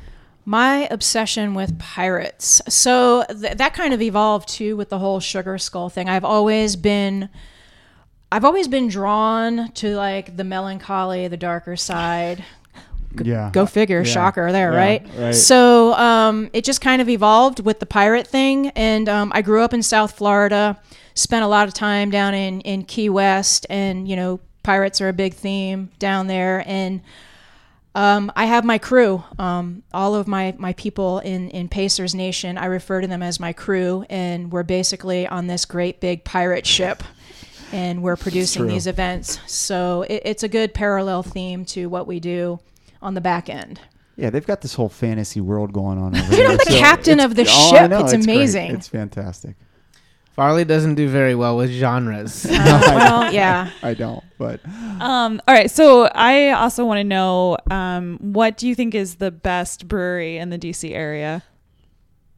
My 0.49 0.87
obsession 0.89 1.53
with 1.55 1.77
pirates. 1.77 2.61
So 2.69 3.25
th- 3.29 3.57
that 3.57 3.73
kind 3.73 3.93
of 3.93 4.01
evolved 4.01 4.47
too 4.47 4.77
with 4.77 4.87
the 4.87 4.97
whole 4.97 5.19
sugar 5.19 5.57
skull 5.57 5.89
thing. 5.89 6.07
I've 6.07 6.23
always 6.23 6.77
been 6.77 7.27
I've 8.31 8.45
always 8.45 8.69
been 8.69 8.87
drawn 8.87 9.71
to 9.73 9.95
like 9.97 10.37
the 10.37 10.45
melancholy, 10.45 11.27
the 11.27 11.35
darker 11.35 11.75
side. 11.75 12.45
Yeah. 13.21 13.49
Go 13.51 13.65
figure, 13.65 13.99
Yeah. 13.99 14.03
shocker 14.13 14.51
there, 14.53 14.71
Yeah, 14.71 14.77
right? 14.77 15.07
right. 15.17 15.35
So 15.35 15.93
um, 15.95 16.49
it 16.53 16.63
just 16.63 16.79
kind 16.79 17.01
of 17.01 17.09
evolved 17.09 17.59
with 17.65 17.79
the 17.81 17.85
pirate 17.85 18.27
thing. 18.27 18.69
And 18.69 19.09
um, 19.09 19.31
I 19.35 19.41
grew 19.41 19.61
up 19.63 19.73
in 19.73 19.83
South 19.83 20.13
Florida, 20.13 20.77
spent 21.13 21.43
a 21.43 21.47
lot 21.47 21.67
of 21.67 21.73
time 21.73 22.09
down 22.09 22.33
in, 22.33 22.61
in 22.61 22.83
Key 22.83 23.09
West, 23.09 23.65
and, 23.69 24.07
you 24.07 24.15
know, 24.15 24.39
pirates 24.63 25.01
are 25.01 25.09
a 25.09 25.13
big 25.13 25.33
theme 25.33 25.89
down 25.99 26.27
there. 26.27 26.63
And 26.67 27.01
um, 27.97 28.31
I 28.35 28.45
have 28.45 28.63
my 28.63 28.77
crew. 28.77 29.23
Um, 29.39 29.81
all 29.91 30.13
of 30.13 30.27
my, 30.27 30.53
my 30.59 30.73
people 30.73 31.17
in, 31.19 31.49
in 31.49 31.67
Pacers 31.67 32.13
Nation, 32.13 32.55
I 32.55 32.65
refer 32.65 33.01
to 33.01 33.07
them 33.07 33.23
as 33.23 33.39
my 33.39 33.53
crew, 33.53 34.05
and 34.07 34.51
we're 34.51 34.61
basically 34.61 35.27
on 35.27 35.47
this 35.47 35.65
great 35.65 35.99
big 35.99 36.23
pirate 36.23 36.67
ship. 36.67 37.03
And 37.71 38.01
we're 38.01 38.15
producing 38.15 38.67
these 38.67 38.87
events. 38.87 39.39
So 39.45 40.03
it, 40.03 40.21
it's 40.23 40.43
a 40.43 40.47
good 40.47 40.73
parallel 40.73 41.23
theme 41.23 41.65
to 41.65 41.87
what 41.87 42.07
we 42.07 42.19
do 42.21 42.59
on 43.01 43.13
the 43.13 43.19
back 43.19 43.49
end. 43.49 43.81
Yeah, 44.15 44.29
they've 44.29 44.45
got 44.45 44.61
this 44.61 44.75
whole 44.75 44.89
fantasy 44.89 45.41
world 45.41 45.73
going 45.73 45.97
on 45.97 46.15
over 46.15 46.29
Dude, 46.29 46.39
there. 46.39 46.49
I'm 46.49 46.57
the 46.57 46.65
so 46.71 46.77
captain 46.79 47.19
of 47.19 47.35
the 47.35 47.45
oh, 47.49 47.69
ship. 47.71 47.89
know, 47.89 48.01
It's 48.01 48.13
great. 48.13 48.23
amazing. 48.23 48.75
It's 48.75 48.87
fantastic. 48.87 49.55
Farley 50.37 50.63
doesn't 50.65 50.93
do 50.95 51.09
very 51.09 51.33
well 51.33 51.57
with 51.57 51.71
genres. 51.71 52.45
Uh, 52.57 52.81
well, 52.95 53.33
yeah. 53.33 53.71
I 53.81 53.93
don't, 53.95 54.23
but 54.37 54.61
Um, 54.99 55.41
all 55.47 55.53
right. 55.55 55.69
So 55.69 56.03
I 56.13 56.51
also 56.51 56.85
want 56.85 56.99
to 56.99 57.03
know 57.03 57.57
um, 57.71 58.17
what 58.21 58.55
do 58.57 58.67
you 58.67 58.75
think 58.75 58.93
is 58.95 59.15
the 59.15 59.31
best 59.31 59.87
brewery 59.87 60.37
in 60.37 60.49
the 60.51 60.57
DC 60.59 60.93
area? 60.93 61.43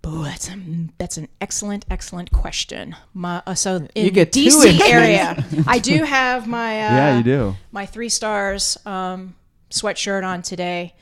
Ooh, 0.08 0.24
that's 0.24 0.50
a, 0.50 0.56
that's 0.97 1.18
an 1.18 1.28
excellent, 1.41 1.86
excellent 1.91 2.32
question. 2.32 2.95
My, 3.14 3.43
uh, 3.45 3.54
so 3.54 3.76
in 3.93 4.06
You 4.06 4.12
get 4.12 4.32
two 4.32 4.45
DC 4.45 4.66
entries. 4.66 4.82
area, 4.82 5.45
I 5.68 5.80
do 5.80 6.04
have 6.06 6.47
my 6.47 6.72
uh, 6.82 6.91
yeah, 6.95 7.18
you 7.18 7.24
do. 7.24 7.56
my 7.72 7.86
three 7.86 8.10
stars 8.10 8.78
um, 8.86 9.36
sweatshirt 9.70 10.26
on 10.26 10.41
today. 10.41 10.95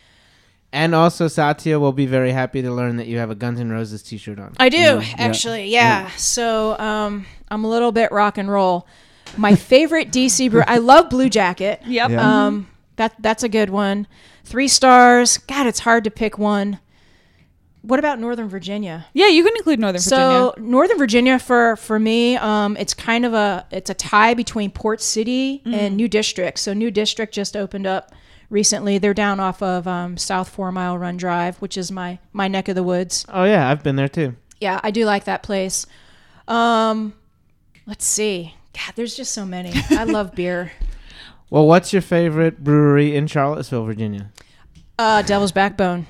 And 0.78 0.96
also, 0.96 1.28
Satya 1.28 1.80
will 1.80 1.92
be 1.92 2.06
very 2.06 2.32
happy 2.32 2.62
to 2.62 2.72
learn 2.72 2.98
that 2.98 3.08
you 3.08 3.18
have 3.18 3.30
a 3.30 3.36
Guns 3.36 3.60
N' 3.60 3.70
Roses 3.72 4.02
T-shirt 4.04 4.40
on. 4.40 4.54
I 4.60 4.70
do 4.70 4.78
Yeah, 4.78 5.00
yeah. 5.02 5.16
actually, 5.18 5.66
yeah. 5.68 6.10
So 6.18 6.78
um, 6.80 7.26
I'm 7.50 7.64
a 7.64 7.70
little 7.70 7.92
bit 7.92 8.12
rock 8.12 8.38
and 8.38 8.50
roll. 8.50 8.88
My 9.36 9.56
favorite 9.56 10.12
DC 10.12 10.50
brew. 10.50 10.64
I 10.68 10.78
love 10.78 11.10
Blue 11.10 11.30
Jacket. 11.30 11.82
Yep. 11.88 12.12
Yeah. 12.12 12.46
Um, 12.46 12.70
that 12.96 13.14
that's 13.20 13.44
a 13.44 13.50
good 13.50 13.70
one. 13.70 14.08
Three 14.44 14.68
stars. 14.68 15.38
God, 15.38 15.68
it's 15.68 15.80
hard 15.80 16.04
to 16.06 16.12
pick 16.12 16.38
one. 16.38 16.80
What 17.82 18.00
about 18.00 18.20
Northern 18.20 18.50
Virginia? 18.50 19.06
Yeah, 19.14 19.28
you 19.28 19.44
can 19.44 19.56
include 19.56 19.80
Northern 19.80 20.02
So 20.02 20.52
Virginia. 20.56 20.70
Northern 20.72 20.98
Virginia 20.98 21.40
for 21.40 21.76
for 21.78 22.00
me, 22.00 22.36
um, 22.38 22.76
it's 22.78 22.94
kind 22.94 23.26
of 23.26 23.34
a 23.34 23.66
it's 23.72 23.90
a 23.90 23.94
tie 23.94 24.34
between 24.34 24.72
Port 24.72 25.02
City 25.02 25.62
and 25.66 25.96
New 25.96 26.08
District. 26.08 26.58
So 26.60 26.74
New 26.74 26.92
District 26.92 27.34
just 27.34 27.56
opened 27.56 27.88
up 27.88 28.12
recently. 28.50 28.98
They're 28.98 29.14
down 29.14 29.40
off 29.40 29.62
of 29.62 29.88
um, 29.88 30.18
South 30.18 30.50
Four 30.50 30.72
Mile 30.72 30.98
Run 30.98 31.18
Drive, 31.18 31.58
which 31.58 31.78
is 31.78 31.92
my 31.92 32.20
my 32.34 32.48
neck 32.48 32.68
of 32.68 32.76
the 32.76 32.84
woods. 32.84 33.26
Oh 33.30 33.44
yeah, 33.44 33.70
I've 33.70 33.84
been 33.84 33.96
there 33.96 34.08
too. 34.10 34.36
Yeah, 34.60 34.80
I 34.84 34.92
do 34.92 35.06
like 35.06 35.26
that 35.26 35.44
place. 35.44 35.86
Um, 36.48 37.14
let's 37.86 38.06
see. 38.06 38.56
God, 38.74 38.94
there's 38.96 39.16
just 39.16 39.32
so 39.32 39.46
many. 39.46 39.72
I 39.92 40.04
love 40.06 40.34
beer. 40.36 40.72
Well, 41.50 41.66
what's 41.66 41.94
your 41.94 42.02
favorite 42.02 42.64
brewery 42.64 43.16
in 43.16 43.28
Charlottesville, 43.28 43.86
Virginia? 43.86 44.32
Uh, 45.00 45.22
Devil's 45.22 45.52
Backbone. 45.52 46.08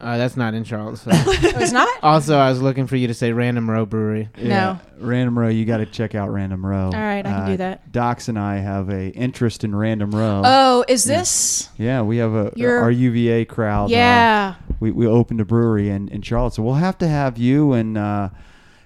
Uh, 0.00 0.16
that's 0.16 0.36
not 0.36 0.54
in 0.54 0.64
Charlotte. 0.64 0.98
Oh, 1.06 1.24
it's 1.60 1.72
not. 1.72 1.88
also, 2.02 2.38
I 2.38 2.48
was 2.48 2.62
looking 2.62 2.86
for 2.86 2.96
you 2.96 3.06
to 3.08 3.14
say 3.14 3.32
Random 3.32 3.68
Row 3.70 3.84
Brewery. 3.84 4.30
No. 4.40 4.78
Random 4.98 5.38
Row, 5.38 5.48
you 5.48 5.64
got 5.66 5.76
to 5.78 5.86
check 5.86 6.14
out 6.14 6.30
Random 6.30 6.64
Row. 6.64 6.86
All 6.86 6.90
right, 6.92 7.24
I 7.26 7.30
can 7.30 7.46
do 7.50 7.56
that. 7.58 7.92
Docs 7.92 8.28
and 8.28 8.38
I 8.38 8.56
have 8.56 8.88
a 8.88 9.08
interest 9.10 9.62
in 9.62 9.74
Random 9.76 10.10
Row. 10.10 10.42
Oh, 10.44 10.84
is 10.88 11.04
this? 11.04 11.68
yeah, 11.76 12.00
we 12.02 12.16
have 12.18 12.32
a 12.32 12.52
You're- 12.56 12.80
our 12.80 12.90
UVA 12.90 13.44
crowd. 13.44 13.86
uh, 13.90 13.94
Yeah. 13.94 14.54
we 14.80 14.90
we 14.90 15.06
opened 15.06 15.40
a 15.40 15.44
brewery 15.44 15.90
in 15.90 16.08
in 16.08 16.22
Charlotte, 16.22 16.54
so 16.54 16.62
we'll 16.62 16.74
have 16.74 16.96
to 16.98 17.08
have 17.08 17.36
you 17.36 17.72
and 17.74 17.98
uh, 17.98 18.30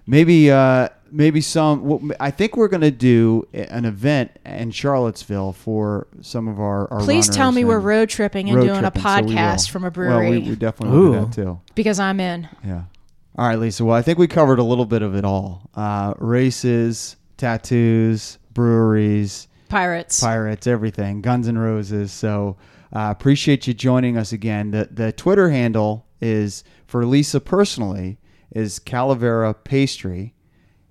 maybe 0.06 0.50
uh, 0.50 0.88
maybe 1.14 1.40
some. 1.40 2.12
I 2.20 2.30
think 2.30 2.56
we're 2.56 2.68
going 2.68 2.80
to 2.82 2.90
do 2.90 3.46
an 3.54 3.84
event 3.84 4.32
in 4.44 4.70
Charlottesville 4.72 5.52
for 5.52 6.06
some 6.20 6.48
of 6.48 6.60
our. 6.60 6.92
our 6.92 7.00
Please 7.00 7.28
tell 7.28 7.52
me 7.52 7.64
we're 7.64 7.78
road 7.78 8.08
tripping 8.10 8.48
and 8.50 8.58
road 8.58 8.64
doing 8.66 8.80
tripping, 8.80 9.00
a 9.00 9.04
so 9.04 9.08
podcast 9.22 9.70
from 9.70 9.82
a 9.82 9.86
Well, 9.86 9.90
brewery 9.92 10.30
we, 10.30 10.50
we 10.50 10.56
definitely 10.56 10.98
will 10.98 11.12
do 11.12 11.20
that 11.26 11.32
too. 11.32 11.60
because 11.74 11.98
I'm 12.00 12.20
in. 12.20 12.48
Yeah. 12.64 12.84
All 13.36 13.46
right, 13.48 13.58
Lisa. 13.58 13.84
Well, 13.84 13.96
I 13.96 14.02
think 14.02 14.18
we 14.18 14.26
covered 14.28 14.58
a 14.58 14.62
little 14.64 14.86
bit 14.86 15.02
of 15.02 15.14
it 15.14 15.24
all: 15.24 15.70
uh, 15.74 16.14
races, 16.18 17.16
tattoos, 17.36 18.38
breweries, 18.52 19.48
Pirates. 19.68 20.20
pirates, 20.20 20.66
everything, 20.66 21.20
Guns 21.22 21.46
and 21.48 21.60
Roses. 21.60 22.12
So 22.12 22.56
uh, 22.94 23.08
appreciate 23.10 23.66
you 23.66 23.74
joining 23.74 24.16
us 24.16 24.32
again. 24.32 24.70
The 24.72 24.88
the 24.90 25.12
Twitter 25.12 25.50
handle 25.50 26.06
is 26.20 26.64
for 26.86 27.04
Lisa 27.06 27.40
personally 27.40 28.18
is 28.52 28.78
Calavera 28.78 29.52
Pastry, 29.64 30.34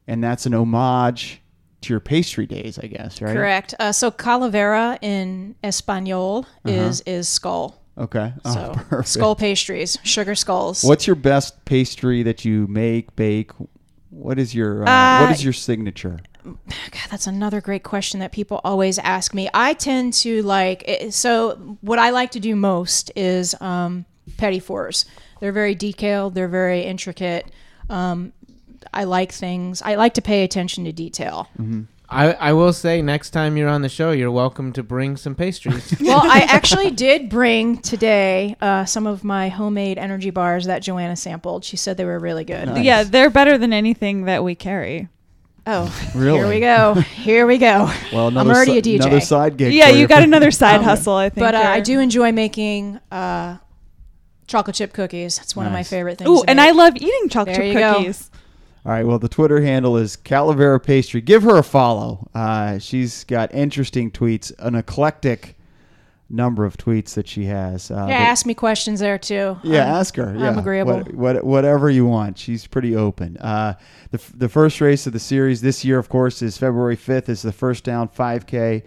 and 0.07 0.23
that's 0.23 0.45
an 0.45 0.53
homage 0.53 1.41
to 1.81 1.93
your 1.93 1.99
pastry 1.99 2.45
days, 2.45 2.79
I 2.79 2.87
guess, 2.87 3.21
right? 3.21 3.33
Correct. 3.35 3.73
Uh, 3.79 3.91
so 3.91 4.09
calavera 4.11 4.97
in 5.01 5.55
Espanol 5.63 6.45
is 6.65 7.01
is 7.01 7.27
skull. 7.27 7.79
Okay. 7.97 8.33
Oh, 8.45 8.53
So 8.53 8.73
perfect. 8.89 9.09
skull 9.09 9.35
pastries, 9.35 9.97
sugar 10.03 10.33
skulls. 10.35 10.83
What's 10.83 11.05
your 11.05 11.15
best 11.15 11.63
pastry 11.65 12.23
that 12.23 12.43
you 12.43 12.65
make, 12.67 13.15
bake? 13.15 13.51
What 14.09 14.39
is 14.39 14.55
your 14.55 14.87
uh, 14.87 14.89
Uh, 14.89 15.19
what 15.21 15.31
is 15.31 15.43
your 15.43 15.53
signature? 15.53 16.19
God, 16.43 16.57
that's 17.09 17.27
another 17.27 17.61
great 17.61 17.83
question 17.83 18.19
that 18.19 18.31
people 18.31 18.59
always 18.63 18.99
ask 18.99 19.33
me. 19.33 19.49
I 19.53 19.73
tend 19.75 20.13
to 20.15 20.41
like 20.43 20.83
eh, 20.87 21.09
so 21.09 21.77
what 21.81 21.99
I 21.99 22.09
like 22.09 22.31
to 22.31 22.39
do 22.39 22.55
most 22.55 23.11
is 23.15 23.55
um, 23.61 24.05
petit 24.37 24.59
fours. 24.59 25.05
They're 25.39 25.51
very 25.53 25.75
detailed. 25.75 26.35
They're 26.35 26.47
very 26.49 26.81
intricate. 26.81 27.45
Um, 27.89 28.33
I 28.93 29.03
like 29.05 29.31
things. 29.31 29.81
I 29.81 29.95
like 29.95 30.13
to 30.15 30.21
pay 30.21 30.43
attention 30.43 30.83
to 30.85 30.91
detail. 30.91 31.47
I, 32.09 32.33
I 32.33 32.53
will 32.53 32.73
say 32.73 33.01
next 33.01 33.31
time 33.31 33.57
you're 33.57 33.69
on 33.69 33.81
the 33.81 33.89
show, 33.89 34.11
you're 34.11 34.29
welcome 34.31 34.71
to 34.73 34.83
bring 34.83 35.17
some 35.17 35.33
pastries. 35.35 35.95
well, 36.01 36.21
I 36.23 36.39
actually 36.41 36.91
did 36.91 37.29
bring 37.29 37.77
today 37.79 38.55
uh, 38.61 38.85
some 38.85 39.07
of 39.07 39.23
my 39.23 39.49
homemade 39.49 39.97
energy 39.97 40.29
bars 40.29 40.65
that 40.65 40.83
Joanna 40.83 41.15
sampled. 41.15 41.63
She 41.63 41.75
said 41.77 41.97
they 41.97 42.05
were 42.05 42.19
really 42.19 42.43
good. 42.43 42.67
Nice. 42.67 42.83
Yeah, 42.85 43.03
they're 43.03 43.29
better 43.31 43.57
than 43.57 43.73
anything 43.73 44.25
that 44.25 44.43
we 44.43 44.53
carry. 44.53 45.07
Oh, 45.65 45.89
Really? 46.13 46.39
here 46.39 46.47
we 46.49 46.59
go. 46.59 46.93
Here 46.95 47.47
we 47.47 47.57
go. 47.57 47.89
Well, 48.11 48.27
I'm 48.27 48.35
another 48.37 48.51
already 48.53 48.73
si- 48.83 48.95
a 48.95 48.99
DJ. 48.99 49.01
Another 49.05 49.21
side 49.21 49.55
gig. 49.57 49.73
Yeah, 49.73 49.87
you 49.89 50.07
got 50.07 50.17
for- 50.17 50.23
another 50.25 50.51
side 50.61 50.79
Um, 50.79 50.83
hustle, 50.83 51.13
I 51.15 51.29
think. 51.29 51.39
But 51.39 51.55
uh, 51.55 51.59
I 51.59 51.79
do 51.79 51.99
enjoy 52.01 52.33
making 52.33 52.99
uh, 53.11 53.57
chocolate 54.45 54.75
chip 54.75 54.91
cookies. 54.93 55.39
It's 55.39 55.55
one 55.55 55.65
of 55.65 55.71
my 55.71 55.83
favorite 55.83 56.17
things. 56.17 56.29
Ooh, 56.29 56.43
to 56.43 56.49
and 56.49 56.57
make. 56.57 56.67
I 56.67 56.71
love 56.71 56.95
eating 56.97 57.29
chocolate 57.29 57.55
There 57.55 57.73
chip 57.73 57.75
you 57.75 57.79
go. 57.79 58.13
All 58.85 58.91
right. 58.91 59.05
Well, 59.05 59.19
the 59.19 59.29
Twitter 59.29 59.61
handle 59.61 59.95
is 59.97 60.17
Calavera 60.17 60.81
Pastry. 60.83 61.21
Give 61.21 61.43
her 61.43 61.57
a 61.57 61.63
follow. 61.63 62.27
Uh, 62.33 62.79
she's 62.79 63.23
got 63.23 63.53
interesting 63.53 64.11
tweets, 64.11 64.51
an 64.59 64.75
eclectic 64.75 65.55
number 66.29 66.65
of 66.65 66.75
tweets 66.77 67.13
that 67.13 67.27
she 67.27 67.45
has. 67.45 67.91
Uh, 67.91 68.07
yeah, 68.09 68.15
ask 68.15 68.45
me 68.45 68.53
questions 68.53 68.99
there 68.99 69.17
too. 69.17 69.57
Yeah, 69.63 69.83
Um, 69.83 69.95
ask 69.99 70.15
her. 70.17 70.35
Yeah, 70.37 70.49
I'm 70.49 70.57
agreeable. 70.59 70.95
What, 70.97 71.13
what, 71.13 71.43
whatever 71.45 71.89
you 71.89 72.05
want. 72.05 72.37
She's 72.37 72.67
pretty 72.67 72.95
open. 72.95 73.37
Uh, 73.37 73.75
the 74.11 74.19
the 74.35 74.49
first 74.49 74.81
race 74.81 75.07
of 75.07 75.13
the 75.13 75.19
series 75.19 75.61
this 75.61 75.85
year, 75.85 75.97
of 75.97 76.09
course, 76.09 76.41
is 76.41 76.57
February 76.57 76.97
5th. 76.97 77.29
Is 77.29 77.41
the 77.41 77.51
first 77.53 77.83
down 77.85 78.09
5K 78.09 78.83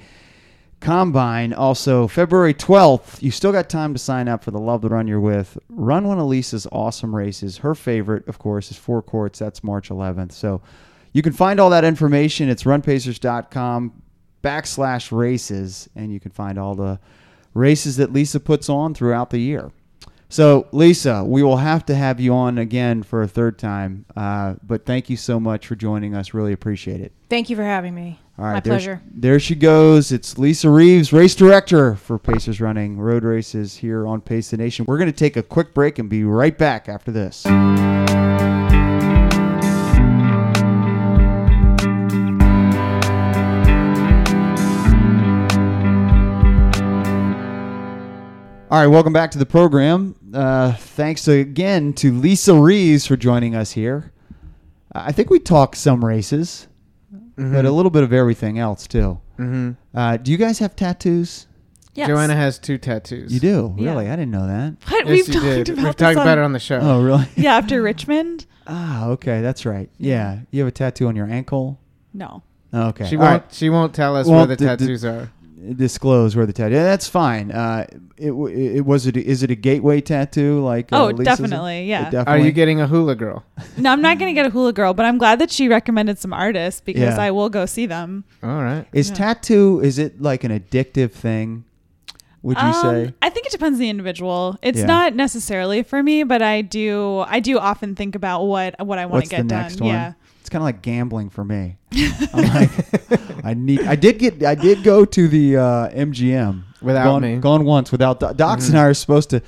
combine. 0.81 1.53
Also, 1.53 2.07
February 2.07 2.55
12th. 2.55 3.23
You 3.23 3.31
still 3.31 3.53
got 3.53 3.69
time 3.69 3.93
to 3.95 3.99
sign 3.99 4.29
up 4.29 4.45
for 4.45 4.51
the 4.51 4.59
Love 4.59 4.83
the 4.83 4.89
Run 4.89 5.07
You're 5.07 5.21
with. 5.21 5.59
Run 5.69 6.07
one 6.07 6.19
of 6.19 6.27
Lisa's 6.27 6.67
awesome 6.73 7.15
races. 7.15 7.59
Her 7.59 7.75
favorite, 7.75 8.27
of 8.29 8.39
course, 8.39 8.71
is 8.71 8.77
Four 8.77 9.03
Courts. 9.03 9.39
That's 9.39 9.65
March 9.65 9.89
11th. 9.89 10.33
So 10.33 10.63
you 11.13 11.23
can 11.23 11.33
find 11.33 11.59
all 11.59 11.71
that 11.71 11.85
information. 11.85 12.49
It's 12.49 12.65
runpacers.com 12.65 14.03
backslash 14.43 15.17
races, 15.17 15.89
and 15.97 16.13
you 16.13 16.21
can 16.21 16.31
find 16.31 16.59
all 16.59 16.75
the 16.75 17.01
races 17.55 17.97
that 17.97 18.13
Lisa 18.13 18.39
puts 18.39 18.69
on 18.69 18.95
throughout 18.95 19.31
the 19.31 19.39
year. 19.39 19.73
So, 20.29 20.67
Lisa, 20.73 21.25
we 21.25 21.43
will 21.43 21.59
have 21.59 21.87
to 21.87 21.95
have 21.95 22.21
you 22.21 22.35
on 22.35 22.59
again 22.59 23.03
for 23.03 23.23
a 23.23 23.29
third 23.29 23.59
time. 23.59 24.07
Uh, 24.17 24.55
but 24.63 24.85
thank 24.85 25.09
you 25.09 25.17
so 25.17 25.39
much 25.39 25.67
for 25.67 25.77
joining 25.77 26.15
us. 26.15 26.35
Really 26.35 26.53
appreciate 26.53 27.01
it. 27.01 27.13
Thank 27.31 27.49
you 27.49 27.57
for 27.57 27.63
having 27.63 27.95
me. 27.95 28.19
All 28.39 28.45
right, 28.45 28.55
my 28.55 28.61
there- 28.61 28.73
pleasure. 28.73 29.01
There 29.11 29.41
she 29.41 29.55
goes. 29.55 30.13
It's 30.13 30.37
Lisa 30.37 30.69
Reeves, 30.69 31.11
race 31.13 31.35
director 31.35 31.95
for 31.95 32.19
Pacers 32.19 32.61
Running 32.61 32.99
Road 32.99 33.25
Races 33.25 33.77
here 33.79 34.07
on 34.07 34.21
Pace 34.21 34.51
the 34.51 34.59
Nation. 34.59 34.85
We're 34.87 34.99
going 34.99 35.11
to 35.11 35.17
take 35.17 35.37
a 35.39 35.43
quick 35.43 35.73
break 35.73 35.99
and 35.99 36.11
be 36.11 36.23
right 36.23 36.57
back 36.57 36.87
after 36.89 37.11
this. 37.11 37.47
All 48.69 48.81
right, 48.81 48.89
welcome 48.89 49.13
back 49.13 49.31
to 49.31 49.39
the 49.39 49.47
program. 49.47 50.17
Uh, 50.35 50.73
thanks 50.73 51.29
again 51.29 51.93
to 51.95 52.11
Lisa 52.13 52.53
Reeves 52.53 53.07
for 53.07 53.17
joining 53.17 53.55
us 53.55 53.71
here. 53.73 54.13
I 54.93 55.13
think 55.13 55.31
we 55.31 55.39
talked 55.39 55.77
some 55.77 56.05
races, 56.05 56.67
but 57.37 57.65
a 57.65 57.71
little 57.71 57.91
bit 57.91 58.03
of 58.03 58.13
everything 58.13 58.59
else 58.59 58.87
too. 58.87 59.21
hmm 59.37 59.73
Uh, 59.95 60.17
do 60.17 60.31
you 60.33 60.37
guys 60.39 60.59
have 60.61 60.75
tattoos? 60.77 61.47
Yes. 61.95 62.09
Joanna 62.09 62.37
has 62.37 62.59
two 62.59 62.77
tattoos. 62.79 63.33
You 63.33 63.41
do, 63.41 63.75
Yeah. 63.79 63.91
really? 63.91 64.09
I 64.11 64.17
didn't 64.17 64.31
know 64.31 64.47
that. 64.47 64.75
What? 64.89 65.07
Yes, 65.07 65.27
We've 65.29 65.35
talked 65.35 65.45
did. 65.47 65.69
about 65.71 65.85
We've 65.85 65.97
talked 65.97 66.17
about 66.19 66.37
it 66.39 66.45
on 66.45 66.53
the 66.53 66.59
show. 66.59 66.79
Oh, 66.79 67.03
really? 67.03 67.27
Yeah, 67.37 67.57
after 67.57 67.81
Richmond. 67.83 68.45
Ah, 68.67 69.07
okay, 69.09 69.41
that's 69.41 69.65
right. 69.65 69.89
Yeah, 69.99 70.41
you 70.51 70.61
have 70.61 70.69
a 70.69 70.73
tattoo 70.73 71.07
on 71.09 71.17
your 71.17 71.27
ankle. 71.27 71.79
No. 72.13 72.43
Okay, 72.75 73.07
She 73.07 73.17
All 73.17 73.23
won't. 73.23 73.43
right. 73.45 73.55
She 73.55 73.71
won't 73.71 73.95
tell 73.95 74.15
us 74.17 74.27
Won't 74.27 74.49
where 74.49 74.57
the 74.57 74.57
d- 74.57 74.65
d- 74.65 74.69
tattoos 74.69 75.05
are. 75.07 75.31
Disclose 75.75 76.37
where 76.37 76.45
the 76.45 76.53
tattoo. 76.53 76.75
Yeah, 76.75 76.85
that's 76.85 77.09
fine. 77.09 77.51
Uh, 77.51 77.87
it, 78.19 78.31
it 78.31 78.85
was 78.85 79.07
it. 79.07 79.17
Is 79.17 79.43
it 79.43 79.51
a 79.51 79.55
gateway 79.55 80.03
tattoo? 80.03 80.61
Like 80.63 80.93
uh, 80.93 81.05
Oh, 81.05 81.07
Lisa's? 81.07 81.25
definitely, 81.39 81.85
yeah. 81.87 82.09
It 82.09 82.29
Are 82.29 82.37
you 82.39 82.53
getting 82.53 82.79
a 82.83 82.87
hula 82.87 83.15
girl? 83.15 83.43
No, 83.79 83.91
I'm 83.91 84.03
not 84.03 84.19
going 84.19 84.29
to 84.29 84.35
get 84.39 84.45
a 84.45 84.51
hula 84.51 84.75
girl, 84.75 84.93
but 84.93 85.07
I'm 85.07 85.17
glad 85.17 85.39
that 85.39 85.51
she 85.51 85.69
recommended 85.69 86.19
some 86.19 86.35
artists 86.35 86.83
because 86.83 87.17
Yeah. 87.17 87.23
I 87.23 87.31
will 87.31 87.49
go 87.49 87.65
see 87.65 87.87
them. 87.87 88.25
All 88.43 88.63
right. 88.63 88.85
Is 88.93 89.09
Yeah. 89.09 89.15
tattoo? 89.15 89.81
Is 89.83 89.99
it 89.99 90.21
like 90.21 90.45
an 90.45 90.53
addictive 90.53 91.13
thing? 91.13 91.65
Would 92.43 92.59
you 92.59 92.63
Um, 92.63 92.75
say? 92.75 93.15
I 93.23 93.31
think 93.31 93.47
it 93.47 93.53
depends 93.53 93.77
on 93.77 93.81
the 93.81 93.89
individual. 93.89 94.59
It's 94.63 94.81
Yeah. 94.81 94.87
not 94.87 95.15
necessarily 95.17 95.83
for 95.83 96.03
me, 96.03 96.23
but 96.23 96.43
I 96.43 96.61
do. 96.61 97.25
I 97.27 97.41
do 97.41 97.59
often 97.59 97.95
think 97.97 98.15
about 98.15 98.45
what 98.45 98.75
what 98.87 98.99
I 98.99 99.07
want 99.07 99.15
What's 99.23 99.31
to 99.31 99.37
the 99.37 99.43
get 99.43 99.47
next 99.47 99.77
done. 99.77 99.87
one? 99.89 99.95
Yeah. 99.97 100.13
It's 100.47 100.51
kind 100.53 100.63
of 100.63 100.67
like 100.67 100.81
gambling 100.81 101.31
for 101.31 101.45
me. 101.45 101.77
I'm 102.33 102.55
like, 102.55 102.71
I 103.45 103.53
need. 103.55 103.81
I 103.81 103.97
did 103.97 104.21
get. 104.21 104.45
I 104.45 104.55
did 104.55 104.85
go 104.85 105.05
to 105.05 105.27
the 105.27 105.57
uh, 105.57 105.89
MGM 105.89 106.63
Without 106.81 107.03
gone, 107.03 107.23
me. 107.23 107.37
Gone 107.39 107.65
once 107.65 107.91
without 107.91 108.21
Doc. 108.21 108.37
Docs 108.37 108.69
and 108.69 108.79
I 108.79 108.85
are 108.85 108.95
supposed 108.95 109.31
to 109.31 109.43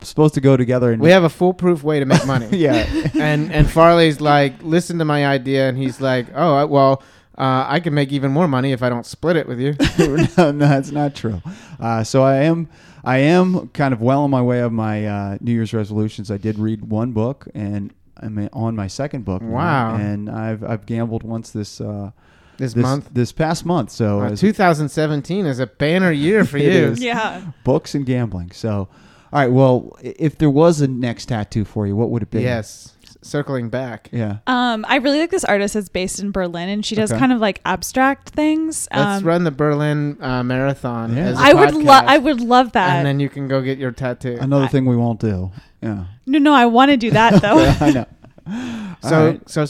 supposed 0.00 0.34
to 0.34 0.40
go 0.40 0.56
together 0.56 0.90
and 0.90 1.00
We 1.00 1.10
have 1.10 1.22
a 1.22 1.28
foolproof 1.28 1.84
way 1.84 2.00
to 2.00 2.04
make 2.04 2.26
money. 2.26 2.48
yeah. 2.50 2.84
and 3.14 3.52
and 3.52 3.70
Farley's 3.70 4.20
like, 4.20 4.60
listen 4.64 4.98
to 4.98 5.04
my 5.04 5.24
idea, 5.24 5.68
and 5.68 5.78
he's 5.78 6.00
like, 6.00 6.26
oh 6.34 6.54
I- 6.56 6.64
well, 6.64 7.00
uh, 7.38 7.66
I 7.68 7.78
can 7.78 7.94
make 7.94 8.10
even 8.10 8.32
more 8.32 8.48
money 8.48 8.72
if 8.72 8.82
I 8.82 8.88
don't 8.88 9.06
split 9.06 9.36
it 9.36 9.46
with 9.46 9.60
you. 9.60 9.76
no, 10.36 10.50
no, 10.50 10.66
that's 10.66 10.90
not 10.90 11.14
true. 11.14 11.40
Uh, 11.78 12.02
so 12.02 12.24
I 12.24 12.38
am, 12.38 12.68
I 13.04 13.18
am 13.18 13.68
kind 13.68 13.94
of 13.94 14.00
well 14.00 14.22
on 14.22 14.30
my 14.30 14.42
way 14.42 14.58
of 14.62 14.72
my 14.72 15.06
uh, 15.06 15.38
New 15.40 15.52
Year's 15.52 15.72
resolutions. 15.72 16.28
I 16.32 16.38
did 16.38 16.58
read 16.58 16.90
one 16.90 17.12
book, 17.12 17.46
and 17.54 17.94
I'm 18.24 18.48
on 18.52 18.74
my 18.76 18.86
second 18.88 19.24
book. 19.24 19.42
now, 19.42 19.50
Wow. 19.54 19.96
and 19.96 20.28
I've 20.30 20.62
I've 20.64 20.86
gambled 20.86 21.22
once 21.22 21.50
this 21.50 21.80
uh, 21.80 22.10
This, 22.56 22.74
this 22.74 22.82
month, 22.82 23.10
this 23.12 23.32
past 23.32 23.66
month. 23.66 23.90
So 23.90 24.20
Uh, 24.20 24.36
2017 24.36 25.44
is 25.46 25.58
a 25.60 25.66
banner 25.66 26.12
year 26.12 26.44
for 26.44 26.58
you. 26.66 26.70
is. 26.70 27.02
Yeah. 27.02 27.42
books 27.64 27.94
and 27.94 28.06
gambling. 28.06 28.52
So, 28.52 28.88
all 29.32 29.40
right. 29.40 29.50
Well, 29.50 29.96
if 30.02 30.38
there 30.38 30.50
was 30.50 30.80
a 30.80 30.86
next 30.88 31.26
tattoo 31.26 31.64
for 31.64 31.86
you, 31.86 31.96
what 31.96 32.10
would 32.10 32.22
it 32.22 32.30
be? 32.30 32.42
Yes, 32.42 32.92
circling 33.22 33.70
back. 33.70 34.08
Yeah. 34.12 34.36
Um, 34.46 34.84
I 34.88 34.96
really 34.96 35.18
like 35.18 35.30
this 35.32 35.44
artist 35.44 35.74
that's 35.74 35.88
based 35.88 36.20
in 36.20 36.30
Berlin, 36.30 36.68
and 36.68 36.86
she 36.86 36.94
does 36.94 37.10
Okay. 37.10 37.18
kind 37.18 37.32
of 37.32 37.40
like 37.40 37.60
abstract 37.64 38.28
things. 38.30 38.86
Let's 38.94 39.22
Um, 39.22 39.26
run 39.26 39.42
the 39.44 39.50
Berlin 39.50 40.16
uh, 40.20 40.44
Marathon. 40.44 41.16
Yeah. 41.16 41.30
As 41.30 41.38
a 41.40 41.42
I 41.42 41.52
would 41.54 41.74
love. 41.74 42.04
I 42.06 42.18
would 42.18 42.40
love 42.40 42.70
that. 42.72 42.98
and 42.98 43.06
then 43.06 43.18
you 43.18 43.28
can 43.28 43.48
go 43.48 43.60
get 43.62 43.78
your 43.78 43.90
tattoo. 43.92 44.38
Another 44.40 44.66
I- 44.66 44.68
thing 44.68 44.86
we 44.86 44.96
won't 44.96 45.18
do. 45.20 45.50
Yeah. 45.82 46.04
no, 46.26 46.38
no, 46.38 46.54
I 46.54 46.64
want 46.66 46.90
to 46.92 46.96
do 46.96 47.10
that 47.10 47.42
though. 47.42 47.58
I 47.80 47.90
know. 47.90 48.06
So, 49.02 49.16
All 49.16 49.26
right. 49.26 49.48
so, 49.50 49.66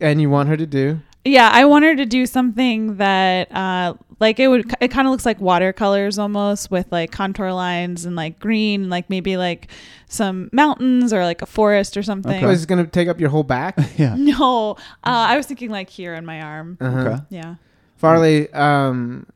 and 0.00 0.18
you 0.20 0.30
want 0.30 0.48
her 0.48 0.56
to 0.56 0.66
do? 0.66 1.00
Yeah, 1.24 1.50
I 1.52 1.66
want 1.66 1.84
her 1.84 1.94
to 1.94 2.06
do 2.06 2.24
something 2.24 2.96
that, 2.96 3.52
uh, 3.52 3.94
like 4.20 4.40
it 4.40 4.48
would. 4.48 4.72
It 4.80 4.88
kind 4.88 5.06
of 5.06 5.12
looks 5.12 5.26
like 5.26 5.40
watercolors 5.40 6.18
almost, 6.18 6.70
with 6.70 6.90
like 6.90 7.12
contour 7.12 7.52
lines 7.52 8.04
and 8.06 8.16
like 8.16 8.38
green, 8.40 8.88
like 8.88 9.10
maybe 9.10 9.36
like 9.36 9.68
some 10.08 10.48
mountains 10.52 11.12
or 11.12 11.22
like 11.24 11.42
a 11.42 11.46
forest 11.46 11.96
or 11.96 12.02
something. 12.02 12.44
Oh, 12.44 12.50
is 12.50 12.64
it 12.64 12.68
going 12.68 12.84
to 12.84 12.90
take 12.90 13.08
up 13.08 13.20
your 13.20 13.28
whole 13.28 13.42
back? 13.42 13.78
yeah. 13.98 14.14
No, 14.18 14.72
uh, 14.72 14.74
I 15.04 15.36
was 15.36 15.46
thinking 15.46 15.70
like 15.70 15.90
here 15.90 16.14
on 16.14 16.24
my 16.24 16.40
arm. 16.40 16.78
Uh-huh. 16.80 16.98
Okay. 17.00 17.22
Yeah. 17.30 17.56
Farley, 17.96 18.50
um, 18.52 19.26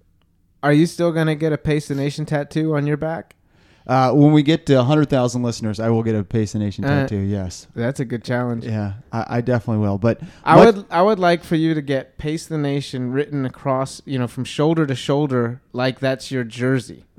are 0.63 0.73
you 0.73 0.87
still 0.87 1.13
going 1.13 1.27
to 1.27 1.35
get 1.35 1.53
a 1.53 1.59
Pace 1.59 1.89
the 1.89 1.95
Nation 1.95 2.25
tattoo 2.25 2.75
on 2.75 2.87
your 2.87 2.97
back? 2.97 3.35
Uh, 3.87 4.13
when 4.13 4.33
we 4.33 4.43
get 4.43 4.67
to 4.67 4.77
100,000 4.77 5.43
listeners, 5.43 5.81
I 5.81 5.89
will 5.91 6.03
get 6.03 6.15
a 6.15 6.23
Pace 6.23 6.53
the 6.53 6.59
Nation 6.59 6.85
Uh, 6.85 7.03
tattoo. 7.03 7.19
Yes. 7.19 7.67
That's 7.75 8.01
a 8.01 8.05
good 8.05 8.23
challenge. 8.25 8.65
Yeah, 8.65 8.95
I, 9.13 9.39
I 9.39 9.41
definitely 9.41 9.83
will. 9.85 9.99
But 9.99 10.21
I 10.45 10.57
what- 10.57 10.75
would 10.77 10.85
I 10.91 11.03
would 11.03 11.19
like 11.19 11.43
for 11.45 11.57
you 11.57 11.75
to 11.75 11.83
get 11.83 12.19
Pace 12.19 12.47
the 12.47 12.59
Nation 12.59 13.13
written 13.13 13.45
across, 13.45 14.01
you 14.05 14.19
know, 14.19 14.27
from 14.29 14.45
shoulder 14.45 14.87
to 14.87 14.95
shoulder 14.95 15.61
like 15.73 15.99
that's 16.01 16.31
your 16.31 16.45
jersey. 16.45 17.05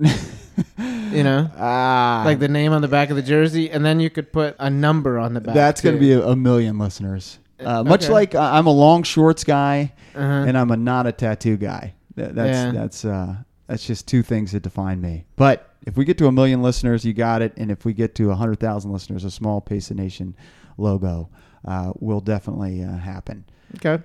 you 0.78 1.24
know? 1.24 1.50
Ah, 1.58 2.24
Like 2.26 2.40
the 2.40 2.48
name 2.48 2.72
on 2.72 2.82
the 2.82 2.88
back 2.88 3.10
of 3.10 3.16
the 3.16 3.22
jersey 3.22 3.70
and 3.70 3.86
then 3.86 4.00
you 4.00 4.10
could 4.10 4.32
put 4.32 4.56
a 4.60 4.70
number 4.70 5.20
on 5.20 5.34
the 5.34 5.42
back. 5.42 5.56
that's 5.56 5.82
going 5.82 5.96
to 5.96 6.00
be 6.00 6.14
a, 6.14 6.26
a 6.26 6.36
million 6.36 6.78
listeners. 6.78 7.40
Uh, 7.60 7.84
much 7.84 8.06
okay. 8.06 8.14
like 8.14 8.36
uh, 8.36 8.42
I'm 8.42 8.68
a 8.68 8.72
long 8.72 9.04
shorts 9.04 9.44
guy 9.44 9.94
uh-huh. 10.16 10.22
and 10.48 10.58
I'm 10.58 10.72
a 10.72 10.78
not 10.78 11.08
a 11.08 11.12
tattoo 11.12 11.58
guy. 11.58 11.94
That, 12.16 12.36
that's 12.36 12.58
Yeah. 12.58 12.72
that's 12.72 13.06
uh, 13.06 13.36
that's 13.68 13.86
just 13.86 14.08
two 14.08 14.22
things 14.22 14.52
that 14.52 14.64
define 14.64 15.02
me. 15.02 15.26
But 15.36 15.73
if 15.86 15.98
we 15.98 16.06
get 16.06 16.18
to 16.20 16.28
a 16.28 16.32
million 16.32 16.62
listeners, 16.62 17.04
you 17.06 17.14
got 17.14 17.42
it. 17.42 17.54
And 17.58 17.70
if 17.72 17.86
we 17.86 17.94
get 17.94 18.16
to 18.16 18.26
a 18.26 18.28
100,000 18.30 18.92
listeners, 18.92 19.24
a 19.24 19.32
small 19.32 19.62
Pace 19.62 19.92
Nation 19.92 20.36
logo 20.78 21.30
uh, 21.66 21.94
will 22.00 22.22
definitely 22.22 22.84
uh, 22.84 22.98
happen. 22.98 23.46
Okay. 23.76 24.04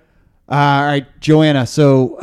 all 0.48 0.82
right, 0.84 1.06
Joanna. 1.20 1.66
So 1.66 2.18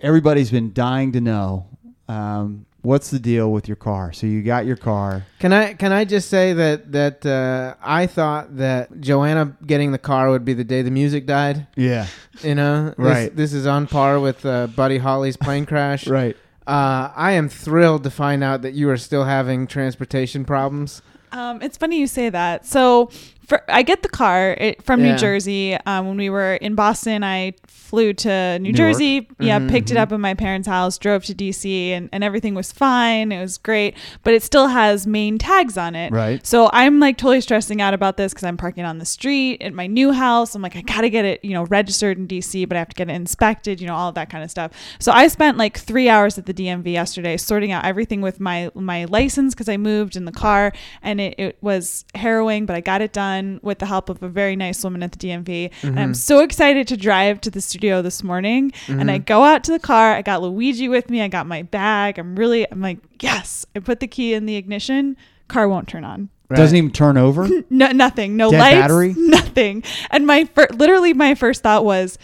everybody's 0.00 0.50
been 0.50 0.72
dying 0.72 1.12
to 1.12 1.20
know 1.20 1.66
um, 2.08 2.64
what's 2.82 3.10
the 3.10 3.18
deal 3.18 3.52
with 3.52 3.68
your 3.68 3.76
car. 3.76 4.12
So 4.12 4.26
you 4.26 4.42
got 4.42 4.64
your 4.66 4.76
car. 4.76 5.24
Can 5.38 5.52
I 5.52 5.74
can 5.74 5.92
I 5.92 6.04
just 6.04 6.28
say 6.30 6.52
that 6.54 6.92
that 6.92 7.26
uh, 7.26 7.74
I 7.82 8.06
thought 8.06 8.56
that 8.56 9.00
Joanna 9.00 9.56
getting 9.66 9.92
the 9.92 9.98
car 9.98 10.30
would 10.30 10.44
be 10.44 10.54
the 10.54 10.64
day 10.64 10.82
the 10.82 10.90
music 10.90 11.26
died. 11.26 11.66
Yeah. 11.76 12.06
You 12.42 12.54
know, 12.54 12.86
This- 12.90 12.98
Right. 12.98 13.36
This, 13.36 13.52
is 13.52 13.66
on 13.66 13.86
par 13.86 14.18
with 14.20 14.44
uh, 14.46 14.68
Buddy 14.68 14.98
Holly's 14.98 15.36
plane 15.36 15.66
crash. 15.66 16.06
Right. 16.18 16.36
Uh, 16.68 17.10
I 17.16 17.32
am 17.32 17.48
thrilled 17.48 18.04
to 18.04 18.10
find 18.10 18.44
out 18.44 18.60
that 18.60 18.74
you 18.74 18.90
are 18.90 18.98
still 18.98 19.24
having 19.24 19.66
transportation 19.66 20.44
problems. 20.44 21.00
Um, 21.32 21.62
it's 21.62 21.78
funny 21.78 21.98
you 21.98 22.06
say 22.06 22.28
that. 22.28 22.66
So 22.66 23.10
for, 23.48 23.62
I 23.68 23.82
get 23.82 24.02
the 24.02 24.08
car 24.08 24.52
it, 24.58 24.82
from 24.82 25.00
Yeah. 25.00 25.12
New 25.12 25.18
Jersey. 25.18 25.76
Um, 25.86 26.06
when 26.06 26.16
we 26.18 26.28
were 26.28 26.54
in 26.54 26.74
Boston, 26.74 27.24
I 27.24 27.54
flew 27.66 28.12
to 28.12 28.58
New 28.58 28.68
New 28.68 28.74
Jersey. 28.74 29.26
Yeah, 29.40 29.58
Mhm, 29.58 29.70
picked 29.70 29.90
it 29.90 29.96
up 29.96 30.12
in 30.12 30.20
my 30.20 30.34
parents' 30.34 30.68
house, 30.68 30.98
drove 30.98 31.24
to 31.24 31.34
DC, 31.34 31.90
and, 31.92 32.10
and 32.12 32.22
everything 32.22 32.54
was 32.54 32.70
fine. 32.70 33.32
It 33.32 33.40
was 33.40 33.56
great, 33.56 33.94
but 34.22 34.34
it 34.34 34.42
still 34.42 34.66
has 34.68 35.06
main 35.06 35.38
tags 35.38 35.78
on 35.78 35.94
it. 35.94 36.12
Right. 36.12 36.46
So 36.46 36.68
I'm 36.74 37.00
like 37.00 37.16
totally 37.16 37.40
stressing 37.40 37.80
out 37.80 37.94
about 37.94 38.18
this 38.18 38.34
because 38.34 38.44
I'm 38.44 38.58
parking 38.58 38.84
on 38.84 38.98
the 38.98 39.06
street 39.06 39.62
at 39.62 39.72
my 39.72 39.86
new 39.86 40.12
house. 40.12 40.54
I'm 40.54 40.60
like, 40.60 40.76
I 40.76 40.82
gotta 40.82 41.08
get 41.08 41.24
it, 41.24 41.42
you 41.42 41.54
know, 41.54 41.64
registered 41.64 42.18
in 42.18 42.26
DC, 42.26 42.68
but 42.68 42.76
I 42.76 42.80
have 42.80 42.90
to 42.90 42.94
get 42.94 43.08
it 43.08 43.14
inspected, 43.14 43.80
you 43.80 43.86
know, 43.86 43.94
all 43.94 44.10
of 44.10 44.14
that 44.16 44.28
kind 44.28 44.44
of 44.44 44.50
stuff. 44.50 44.72
So 44.98 45.10
I 45.10 45.26
spent 45.28 45.56
like 45.56 45.78
three 45.78 46.10
hours 46.10 46.36
at 46.36 46.44
the 46.44 46.52
DMV 46.52 46.92
yesterday 46.92 47.38
sorting 47.38 47.72
out 47.72 47.86
everything 47.86 48.20
with 48.20 48.38
my 48.40 48.70
my 48.74 49.06
license 49.06 49.54
because 49.54 49.70
I 49.70 49.78
moved 49.78 50.14
in 50.16 50.26
the 50.26 50.32
car, 50.32 50.74
and 51.02 51.18
it, 51.22 51.34
it 51.38 51.58
was 51.62 52.04
harrowing, 52.14 52.66
but 52.66 52.76
I 52.76 52.82
got 52.82 53.00
it 53.00 53.14
done 53.14 53.37
with 53.62 53.78
the 53.78 53.86
help 53.86 54.08
of 54.08 54.22
a 54.22 54.28
very 54.28 54.56
nice 54.56 54.82
woman 54.82 55.02
at 55.02 55.12
the 55.12 55.18
DMV. 55.18 55.70
And 55.82 55.98
I'm 55.98 56.08
mm-hmm. 56.08 56.12
so 56.14 56.40
excited 56.40 56.88
to 56.88 56.96
drive 56.96 57.40
to 57.42 57.50
the 57.50 57.60
studio 57.60 58.02
this 58.02 58.22
morning. 58.22 58.72
And 58.86 59.10
I 59.10 59.16
mm-hmm. 59.16 59.24
go 59.24 59.44
out 59.44 59.64
to 59.64 59.72
the 59.72 59.78
car. 59.78 60.12
I 60.12 60.22
got 60.22 60.42
Luigi 60.42 60.88
with 60.88 61.10
me. 61.10 61.22
I 61.22 61.28
got 61.28 61.46
my 61.46 61.62
bag. 61.62 62.18
I'm 62.18 62.36
really, 62.36 62.70
I'm 62.70 62.80
like, 62.80 62.98
yes. 63.20 63.66
I 63.74 63.80
put 63.80 64.00
the 64.00 64.06
key 64.06 64.34
in 64.34 64.46
the 64.46 64.56
ignition. 64.56 65.16
Car 65.48 65.68
won't 65.68 65.88
turn 65.88 66.04
on. 66.04 66.28
Doesn't 66.54 66.76
even 66.76 66.90
turn 66.90 67.16
over. 67.16 67.46
No, 67.70 67.90
nothing. 67.92 68.36
No 68.36 68.50
Dead 68.50 68.58
lights. 68.58 68.74
battery? 68.74 69.14
Nothing. 69.16 69.84
And 70.10 70.26
my 70.26 70.46
fir- 70.46 70.68
literally 70.72 71.12
my 71.12 71.34
first 71.34 71.62
thought 71.62 71.84
was, 71.84 72.18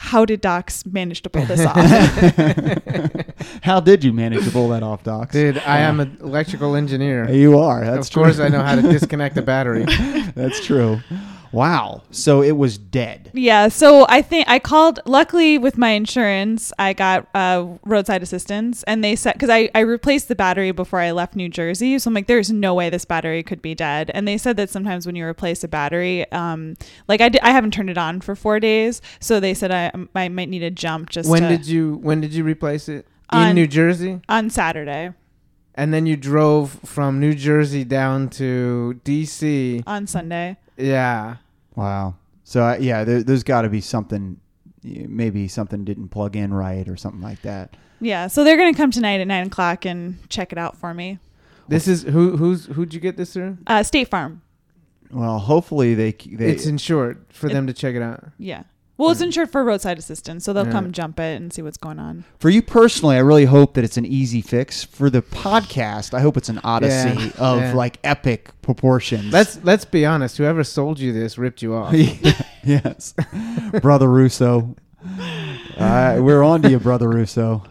how 0.00 0.24
did 0.24 0.40
Docs 0.40 0.86
manage 0.86 1.22
to 1.22 1.28
pull 1.28 1.44
this 1.44 1.66
off? 1.66 1.76
How 3.62 3.80
did 3.80 4.04
you 4.04 4.12
manage 4.12 4.44
to 4.44 4.50
pull 4.52 4.68
that 4.68 4.84
off, 4.84 5.02
Docs? 5.02 5.32
Dude, 5.32 5.58
I 5.58 5.82
uh, 5.82 5.88
am 5.88 5.98
an 5.98 6.16
electrical 6.20 6.76
engineer. 6.76 7.28
You 7.28 7.58
are. 7.58 7.84
That's 7.84 8.08
of 8.08 8.14
course, 8.14 8.36
true. 8.36 8.44
I 8.44 8.48
know 8.48 8.62
how 8.62 8.76
to 8.76 8.82
disconnect 8.82 9.36
a 9.36 9.42
battery. 9.42 9.84
That's 10.36 10.64
true. 10.64 11.00
Wow. 11.52 12.02
So 12.10 12.42
it 12.42 12.56
was 12.56 12.78
dead. 12.78 13.30
yeah. 13.34 13.68
So 13.68 14.06
I 14.08 14.22
think 14.22 14.48
I 14.48 14.58
called. 14.58 15.00
Luckily, 15.06 15.58
with 15.58 15.78
my 15.78 15.90
insurance, 15.90 16.72
I 16.78 16.92
got 16.92 17.28
uh, 17.34 17.66
roadside 17.84 18.22
assistance, 18.22 18.82
and 18.84 19.02
they 19.02 19.16
said 19.16 19.32
because 19.34 19.50
I 19.50 19.70
I 19.74 19.80
replaced 19.80 20.28
the 20.28 20.34
battery 20.34 20.70
before 20.72 21.00
I 21.00 21.10
left 21.12 21.36
New 21.36 21.48
Jersey, 21.48 21.98
so 21.98 22.08
I'm 22.08 22.14
like, 22.14 22.26
there's 22.26 22.50
no 22.50 22.74
way 22.74 22.90
this 22.90 23.04
battery 23.04 23.42
could 23.42 23.62
be 23.62 23.74
dead. 23.74 24.10
And 24.14 24.26
they 24.26 24.38
said 24.38 24.56
that 24.56 24.70
sometimes 24.70 25.06
when 25.06 25.16
you 25.16 25.24
replace 25.24 25.62
a 25.64 25.68
battery, 25.68 26.30
um, 26.32 26.76
like 27.08 27.20
I, 27.20 27.30
I 27.42 27.50
haven't 27.52 27.72
turned 27.72 27.90
it 27.90 27.98
on 27.98 28.20
for 28.20 28.34
four 28.34 28.60
days, 28.60 29.00
so 29.20 29.40
they 29.40 29.54
said 29.54 29.70
I 29.70 29.92
I 30.14 30.28
might 30.28 30.48
need 30.48 30.62
a 30.62 30.70
jump 30.70 31.10
just 31.10 31.28
when 31.30 31.42
to, 31.42 31.48
did 31.48 31.66
you 31.66 31.96
when 32.02 32.20
did 32.20 32.32
you 32.34 32.44
replace 32.44 32.88
it? 32.88 33.06
In 33.32 33.38
On- 33.38 33.54
New 33.54 33.66
Jersey? 33.66 34.20
on 34.28 34.48
Saturday 34.50 35.12
And 35.78 35.94
then 35.94 36.06
you 36.06 36.16
drove 36.16 36.72
from 36.84 37.20
New 37.20 37.34
Jersey 37.34 37.84
down 37.84 38.30
to 38.30 39.00
DC. 39.04 39.84
on 39.86 40.08
Sunday. 40.08 40.56
Yeah. 40.76 41.36
Wow. 41.76 42.16
So 42.42 42.64
uh, 42.64 42.76
yeah, 42.80 43.04
there, 43.04 43.22
there's 43.22 43.44
got 43.44 43.62
to 43.62 43.68
be 43.68 43.80
something. 43.80 44.40
Maybe 44.82 45.46
something 45.48 45.84
didn't 45.84 46.08
plug 46.08 46.34
in 46.34 46.52
right 46.52 46.88
or 46.88 46.96
something 46.96 47.20
like 47.20 47.42
that. 47.42 47.76
Yeah, 48.00 48.26
so 48.28 48.42
they're 48.44 48.56
gonna 48.56 48.74
come 48.74 48.90
tonight 48.90 49.20
at 49.20 49.26
nine 49.26 49.46
o'clock 49.48 49.84
and 49.84 50.16
check 50.28 50.50
it 50.52 50.58
out 50.58 50.76
for 50.76 50.94
me. 50.94 51.18
This 51.68 51.86
is 51.88 52.02
who 52.04 52.36
who's 52.36 52.66
who'd 52.66 52.94
you 52.94 53.00
get 53.00 53.16
this 53.16 53.32
through? 53.34 53.58
Uh, 53.66 53.82
State 53.82 54.08
Farm. 54.08 54.40
Well, 55.10 55.38
hopefully 55.38 55.94
they 55.94 56.12
they. 56.12 56.50
it's 56.50 56.66
insured 56.66 57.24
for 57.28 57.48
It- 57.48 57.52
them 57.52 57.66
to 57.66 57.72
check 57.72 57.94
it 57.94 58.02
out. 58.02 58.24
Yeah. 58.38 58.62
Well, 58.98 59.10
it's 59.12 59.20
insured 59.20 59.50
for 59.50 59.62
roadside 59.64 59.96
assistance, 59.96 60.44
so 60.44 60.52
they'll 60.52 60.66
Yeah. 60.66 60.72
come 60.72 60.90
jump 60.92 61.20
it 61.20 61.40
and 61.40 61.52
see 61.52 61.62
what's 61.62 61.76
going 61.78 61.98
on. 62.00 62.24
for 62.40 62.50
you 62.50 62.60
personally, 62.60 63.14
I 63.16 63.20
really 63.20 63.44
hope 63.44 63.74
that 63.74 63.84
it's 63.84 63.96
an 63.96 64.04
easy 64.04 64.42
fix. 64.42 64.82
For 64.84 65.08
the 65.08 65.22
podcast, 65.22 66.12
I 66.14 66.20
hope 66.20 66.36
it's 66.36 66.48
an 66.48 66.60
odyssey 66.64 67.10
Yeah, 67.16 67.30
of 67.38 67.60
yeah. 67.60 67.72
like 67.74 67.98
epic 68.02 68.50
proportions. 68.60 69.32
Let's 69.32 69.60
let's 69.62 69.84
be 69.84 70.04
honest. 70.04 70.36
Whoever 70.36 70.64
sold 70.64 70.98
you 70.98 71.12
this 71.12 71.38
ripped 71.38 71.62
you 71.62 71.74
off. 71.74 71.94
yes, 72.64 73.14
brother 73.80 74.08
Russo. 74.10 74.74
Uh, 75.78 76.18
we're 76.20 76.42
on 76.42 76.60
to 76.62 76.68
you, 76.70 76.80
brother 76.80 77.08
Russo, 77.08 77.62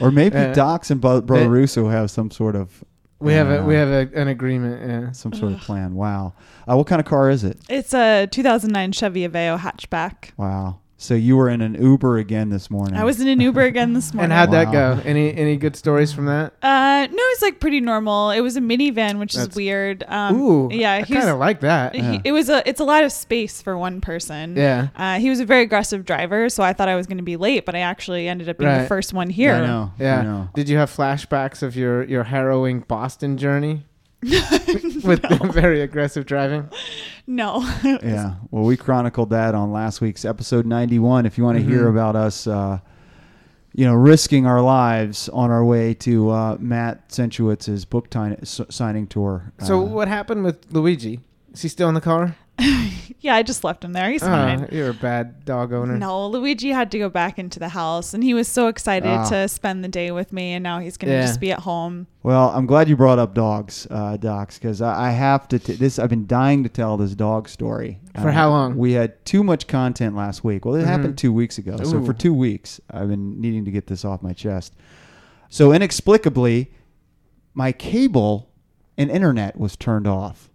or 0.00 0.10
maybe 0.10 0.36
Uh, 0.36 0.52
Docs 0.52 0.90
and 0.90 1.00
Bo- 1.00 1.20
brother 1.20 1.46
uh, 1.46 1.48
Russo 1.48 1.88
have 1.88 2.10
some 2.10 2.30
sort 2.30 2.56
of 2.56 2.82
We 3.22 3.32
have 3.34 3.50
a 3.50 3.64
we 3.64 3.74
have 3.74 3.88
a, 3.88 4.20
an 4.20 4.28
agreement. 4.28 4.88
Yeah. 4.88 5.12
some 5.12 5.32
sort 5.32 5.52
of 5.52 5.60
plan. 5.60 5.94
Wow, 5.94 6.34
uh, 6.68 6.76
what 6.76 6.86
kind 6.86 7.00
of 7.00 7.06
car 7.06 7.30
is 7.30 7.44
it? 7.44 7.58
It's 7.68 7.94
a 7.94 8.26
2009 8.30 8.92
Chevy 8.92 9.26
Aveo 9.26 9.58
hatchback. 9.58 10.30
Wow. 10.36 10.80
So 11.02 11.14
you 11.14 11.36
were 11.36 11.48
in 11.48 11.60
an 11.62 11.74
Uber 11.82 12.18
again 12.18 12.50
this 12.50 12.70
morning. 12.70 12.94
I 12.96 13.02
was 13.02 13.20
in 13.20 13.26
an 13.26 13.40
Uber 13.40 13.62
again 13.62 13.92
this 13.92 14.14
morning. 14.14 14.30
And 14.30 14.32
how'd 14.32 14.52
that 14.52 14.66
Wow. 14.72 14.94
go? 14.94 15.00
Any 15.04 15.34
any 15.36 15.56
good 15.56 15.74
stories 15.74 16.12
from 16.12 16.26
that? 16.26 16.52
Uh, 16.62 17.08
no, 17.10 17.16
it's 17.32 17.42
like 17.42 17.58
pretty 17.58 17.80
normal. 17.80 18.30
It 18.30 18.40
was 18.40 18.56
a 18.56 18.60
minivan, 18.60 19.18
which 19.18 19.32
That's- 19.34 19.48
is 19.50 19.56
weird. 19.56 20.04
Um, 20.06 20.36
Ooh, 20.40 20.68
yeah, 20.72 20.92
I 20.92 21.02
he 21.02 21.14
kind 21.14 21.28
of 21.28 21.38
like 21.40 21.58
that. 21.62 21.96
he- 21.96 22.00
Yeah. 22.02 22.18
it 22.22 22.30
was 22.30 22.48
a. 22.48 22.62
It's 22.68 22.78
a 22.78 22.84
lot 22.84 23.02
of 23.02 23.10
space 23.10 23.60
for 23.60 23.76
one 23.76 24.00
person. 24.00 24.54
Yeah. 24.56 24.88
Uh, 24.96 25.18
he 25.18 25.28
was 25.28 25.40
a 25.40 25.44
very 25.44 25.62
aggressive 25.62 26.04
driver, 26.04 26.48
so 26.48 26.62
I 26.62 26.72
thought 26.72 26.88
I 26.88 26.94
was 26.94 27.08
going 27.08 27.18
to 27.18 27.24
be 27.24 27.36
late, 27.36 27.66
but 27.66 27.74
I 27.74 27.80
actually 27.80 28.28
ended 28.28 28.48
up 28.48 28.58
being 28.58 28.72
the 28.72 28.86
first 28.86 29.12
one 29.12 29.28
here. 29.28 29.54
I 29.56 29.60
know. 29.66 29.90
I 29.98 30.02
Yeah. 30.04 30.22
know. 30.22 30.48
Did 30.54 30.68
you 30.68 30.76
have 30.78 30.88
flashbacks 30.88 31.64
of 31.64 31.74
your 31.74 32.04
your 32.04 32.22
harrowing 32.24 32.84
Boston 32.86 33.36
journey 33.38 33.86
with 35.02 35.22
the 35.22 35.50
very 35.52 35.80
aggressive 35.80 36.26
driving? 36.26 36.68
No. 37.26 37.60
Yeah. 37.84 38.34
Well, 38.50 38.64
we 38.64 38.76
chronicled 38.76 39.30
that 39.30 39.54
on 39.54 39.72
last 39.72 40.00
week's 40.00 40.24
episode 40.24 40.64
91. 40.66 41.26
If 41.26 41.36
you 41.38 41.44
want 41.44 41.58
to 41.58 41.64
hear 41.64 41.84
Mhm. 41.86 41.90
about 41.90 42.16
us, 42.16 42.46
uh, 42.46 42.78
you 43.74 43.84
know, 43.86 43.94
risking 43.94 44.46
our 44.46 44.60
lives 44.60 45.28
on 45.30 45.50
our 45.50 45.64
way 45.64 45.94
to 45.94 46.30
uh, 46.30 46.56
Matt 46.60 47.08
Centrowitz's 47.08 47.84
book 47.84 48.10
ti- 48.10 48.36
s- 48.42 48.60
signing 48.68 49.06
tour. 49.06 49.52
So 49.60 49.80
Uh, 49.80 49.84
what 49.84 50.08
happened 50.08 50.44
with 50.44 50.58
Luigi? 50.72 51.20
Is 51.52 51.62
he 51.62 51.68
still 51.68 51.88
in 51.88 51.94
the 51.94 52.00
car? 52.00 52.36
yeah, 53.20 53.34
I 53.34 53.42
just 53.42 53.64
left 53.64 53.82
him 53.82 53.92
there. 53.92 54.10
He's 54.10 54.22
Oh, 54.22 54.26
fine. 54.26 54.68
you're 54.70 54.90
a 54.90 54.94
bad 54.94 55.44
dog 55.44 55.72
owner. 55.72 55.96
No, 55.96 56.26
Luigi 56.28 56.68
had 56.70 56.90
to 56.92 56.98
go 56.98 57.08
back 57.08 57.38
into 57.38 57.58
the 57.58 57.70
house, 57.70 58.12
and 58.14 58.22
he 58.22 58.34
was 58.34 58.46
so 58.46 58.68
excited 58.68 59.08
Ah. 59.08 59.28
to 59.30 59.48
spend 59.48 59.82
the 59.82 59.88
day 59.88 60.10
with 60.10 60.32
me, 60.32 60.52
and 60.52 60.62
now 60.62 60.78
he's 60.78 60.96
going 60.96 61.10
to 61.10 61.16
Yeah. 61.16 61.22
just 61.26 61.40
be 61.40 61.50
at 61.50 61.60
home. 61.60 62.06
Well, 62.22 62.50
I'm 62.50 62.66
glad 62.66 62.88
you 62.88 62.96
brought 62.96 63.18
up 63.18 63.34
dogs, 63.34 63.86
uh, 63.90 64.16
Docs, 64.16 64.58
because 64.58 64.80
I, 64.82 65.08
I 65.08 65.10
have 65.10 65.48
to. 65.48 65.58
T- 65.58 65.74
this 65.74 65.98
I've 65.98 66.10
been 66.10 66.26
dying 66.26 66.62
to 66.62 66.68
tell 66.68 66.96
this 66.96 67.14
dog 67.14 67.48
story. 67.48 67.98
For 68.20 68.28
Uh, 68.28 68.32
how 68.32 68.50
long? 68.50 68.76
We 68.76 68.92
had 68.92 69.24
too 69.24 69.42
much 69.42 69.66
content 69.66 70.14
last 70.14 70.44
week. 70.44 70.64
Well, 70.64 70.74
it 70.76 70.82
Mhm. 70.82 70.86
happened 70.86 71.18
two 71.18 71.32
weeks 71.32 71.58
ago. 71.58 71.76
So 71.82 71.96
Ooh. 71.98 72.04
for 72.04 72.12
two 72.12 72.34
weeks, 72.34 72.80
I've 72.90 73.08
been 73.08 73.40
needing 73.40 73.64
to 73.64 73.70
get 73.70 73.86
this 73.86 74.04
off 74.04 74.22
my 74.22 74.32
chest. 74.34 74.74
So 75.48 75.72
inexplicably, 75.72 76.70
my 77.54 77.72
cable 77.72 78.50
and 78.96 79.10
internet 79.10 79.58
was 79.58 79.74
turned 79.76 80.06
off 80.06 80.48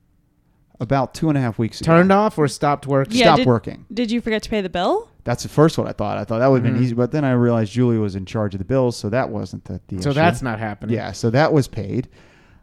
about 0.79 1.13
two 1.13 1.29
and 1.29 1.37
a 1.37 1.41
half 1.41 1.57
weeks 1.57 1.81
ago. 1.81 1.85
Turned 1.87 2.11
off 2.11 2.37
or 2.37 2.47
stopped 2.47 2.85
working? 2.87 3.17
Yeah, 3.17 3.25
Stopped 3.25 3.37
did- 3.39 3.47
working. 3.47 3.85
Did 3.93 4.11
you 4.11 4.21
forget 4.21 4.43
to 4.43 4.49
pay 4.49 4.61
the 4.61 4.69
bill? 4.69 5.09
That's 5.23 5.43
the 5.43 5.49
first 5.49 5.77
one 5.77 5.87
I 5.87 5.91
thought. 5.91 6.17
I 6.17 6.23
thought 6.23 6.39
that 6.39 6.47
would 6.47 6.63
have 6.63 6.71
Mhm. 6.71 6.75
been 6.75 6.83
easy, 6.83 6.93
but 6.95 7.11
then 7.11 7.25
I 7.25 7.31
realized 7.31 7.71
Julie 7.73 7.97
was 7.97 8.15
in 8.15 8.25
charge 8.25 8.53
of 8.53 8.59
the 8.59 8.65
bills, 8.65 8.95
so 8.95 9.09
that 9.09 9.29
wasn't 9.29 9.65
the, 9.65 9.81
the 9.87 10.01
So 10.01 10.09
issue. 10.11 10.15
that's 10.15 10.41
not 10.41 10.59
happening. 10.59 10.95
Yeah, 10.95 11.11
so 11.11 11.29
that 11.31 11.51
was 11.51 11.67
paid. 11.67 12.07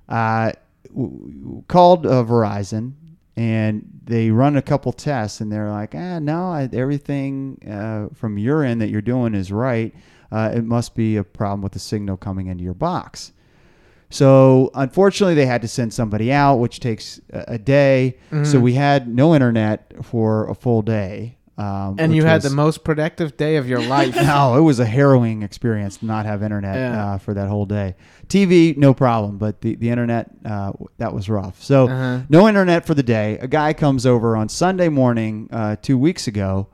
Uh, 0.09 0.53
w- 0.89 1.11
w- 1.43 1.63
called 1.69 2.07
uh, 2.07 2.25
Verizon, 2.25 2.93
and 3.37 3.85
they 4.05 4.31
run 4.31 4.57
a 4.57 4.63
couple 4.63 4.93
tests, 4.93 5.41
and 5.41 5.51
they're 5.53 5.71
like, 5.71 5.95
ah, 5.95 6.19
no, 6.21 6.45
I, 6.53 6.69
everything 6.73 7.59
uh, 7.69 8.15
from 8.15 8.39
your 8.39 8.63
end 8.63 8.81
that 8.81 8.89
you're 8.91 9.01
doing 9.03 9.35
is 9.35 9.51
right. 9.53 9.95
Uh, 10.33 10.53
it 10.55 10.65
must 10.65 10.95
be 10.95 11.17
a 11.17 11.25
problem 11.25 11.61
with 11.63 11.73
the 11.73 11.79
signal 11.79 12.17
coming 12.17 12.47
into 12.47 12.65
your 12.65 12.75
box. 12.75 13.33
So 14.15 14.71
unfortunately, 14.75 15.35
they 15.35 15.47
had 15.47 15.61
to 15.63 15.69
send 15.69 15.93
somebody 15.93 16.31
out, 16.31 16.57
which 16.61 16.79
takes 16.79 17.21
a, 17.33 17.45
a 17.49 17.59
day. 17.59 18.17
So 18.31 18.59
Mhm. 18.59 18.63
we 18.63 18.75
had 18.75 19.09
no 19.09 19.35
internet 19.35 19.93
for 20.03 20.49
a 20.49 20.55
full 20.55 20.83
day. 20.83 21.37
Um, 21.59 21.97
And 21.99 22.15
you 22.15 22.25
had 22.25 22.43
was- 22.43 22.51
the 22.51 22.57
most 22.57 22.85
productive 22.85 23.37
day 23.37 23.57
of 23.57 23.69
your 23.69 23.81
life. 23.97 24.15
no, 24.15 24.57
it 24.57 24.61
was 24.61 24.79
a 24.79 24.85
harrowing 24.87 25.43
experience 25.43 25.97
to 25.99 26.07
not 26.07 26.27
have 26.27 26.43
internet 26.45 26.77
Yeah. 26.77 27.05
uh, 27.15 27.19
for 27.19 27.35
that 27.35 27.49
whole 27.49 27.67
day. 27.67 27.97
TV, 28.29 28.77
no 28.77 28.95
problem, 28.95 29.37
but 29.39 29.61
the, 29.63 29.75
the 29.77 29.91
internet, 29.91 30.31
uh, 30.45 30.73
that 30.99 31.13
was 31.13 31.29
rough. 31.29 31.61
So, 31.63 31.89
Uh-huh. 31.89 32.21
no 32.29 32.47
internet 32.49 32.87
for 32.87 32.95
the 32.95 33.03
day. 33.05 33.39
A 33.41 33.49
guy 33.49 33.73
comes 33.73 34.05
over 34.07 34.37
on 34.37 34.49
Sunday 34.49 34.89
morning 34.89 35.49
uh, 35.53 35.75
two 35.83 35.99
weeks 35.99 36.27
ago, 36.29 36.69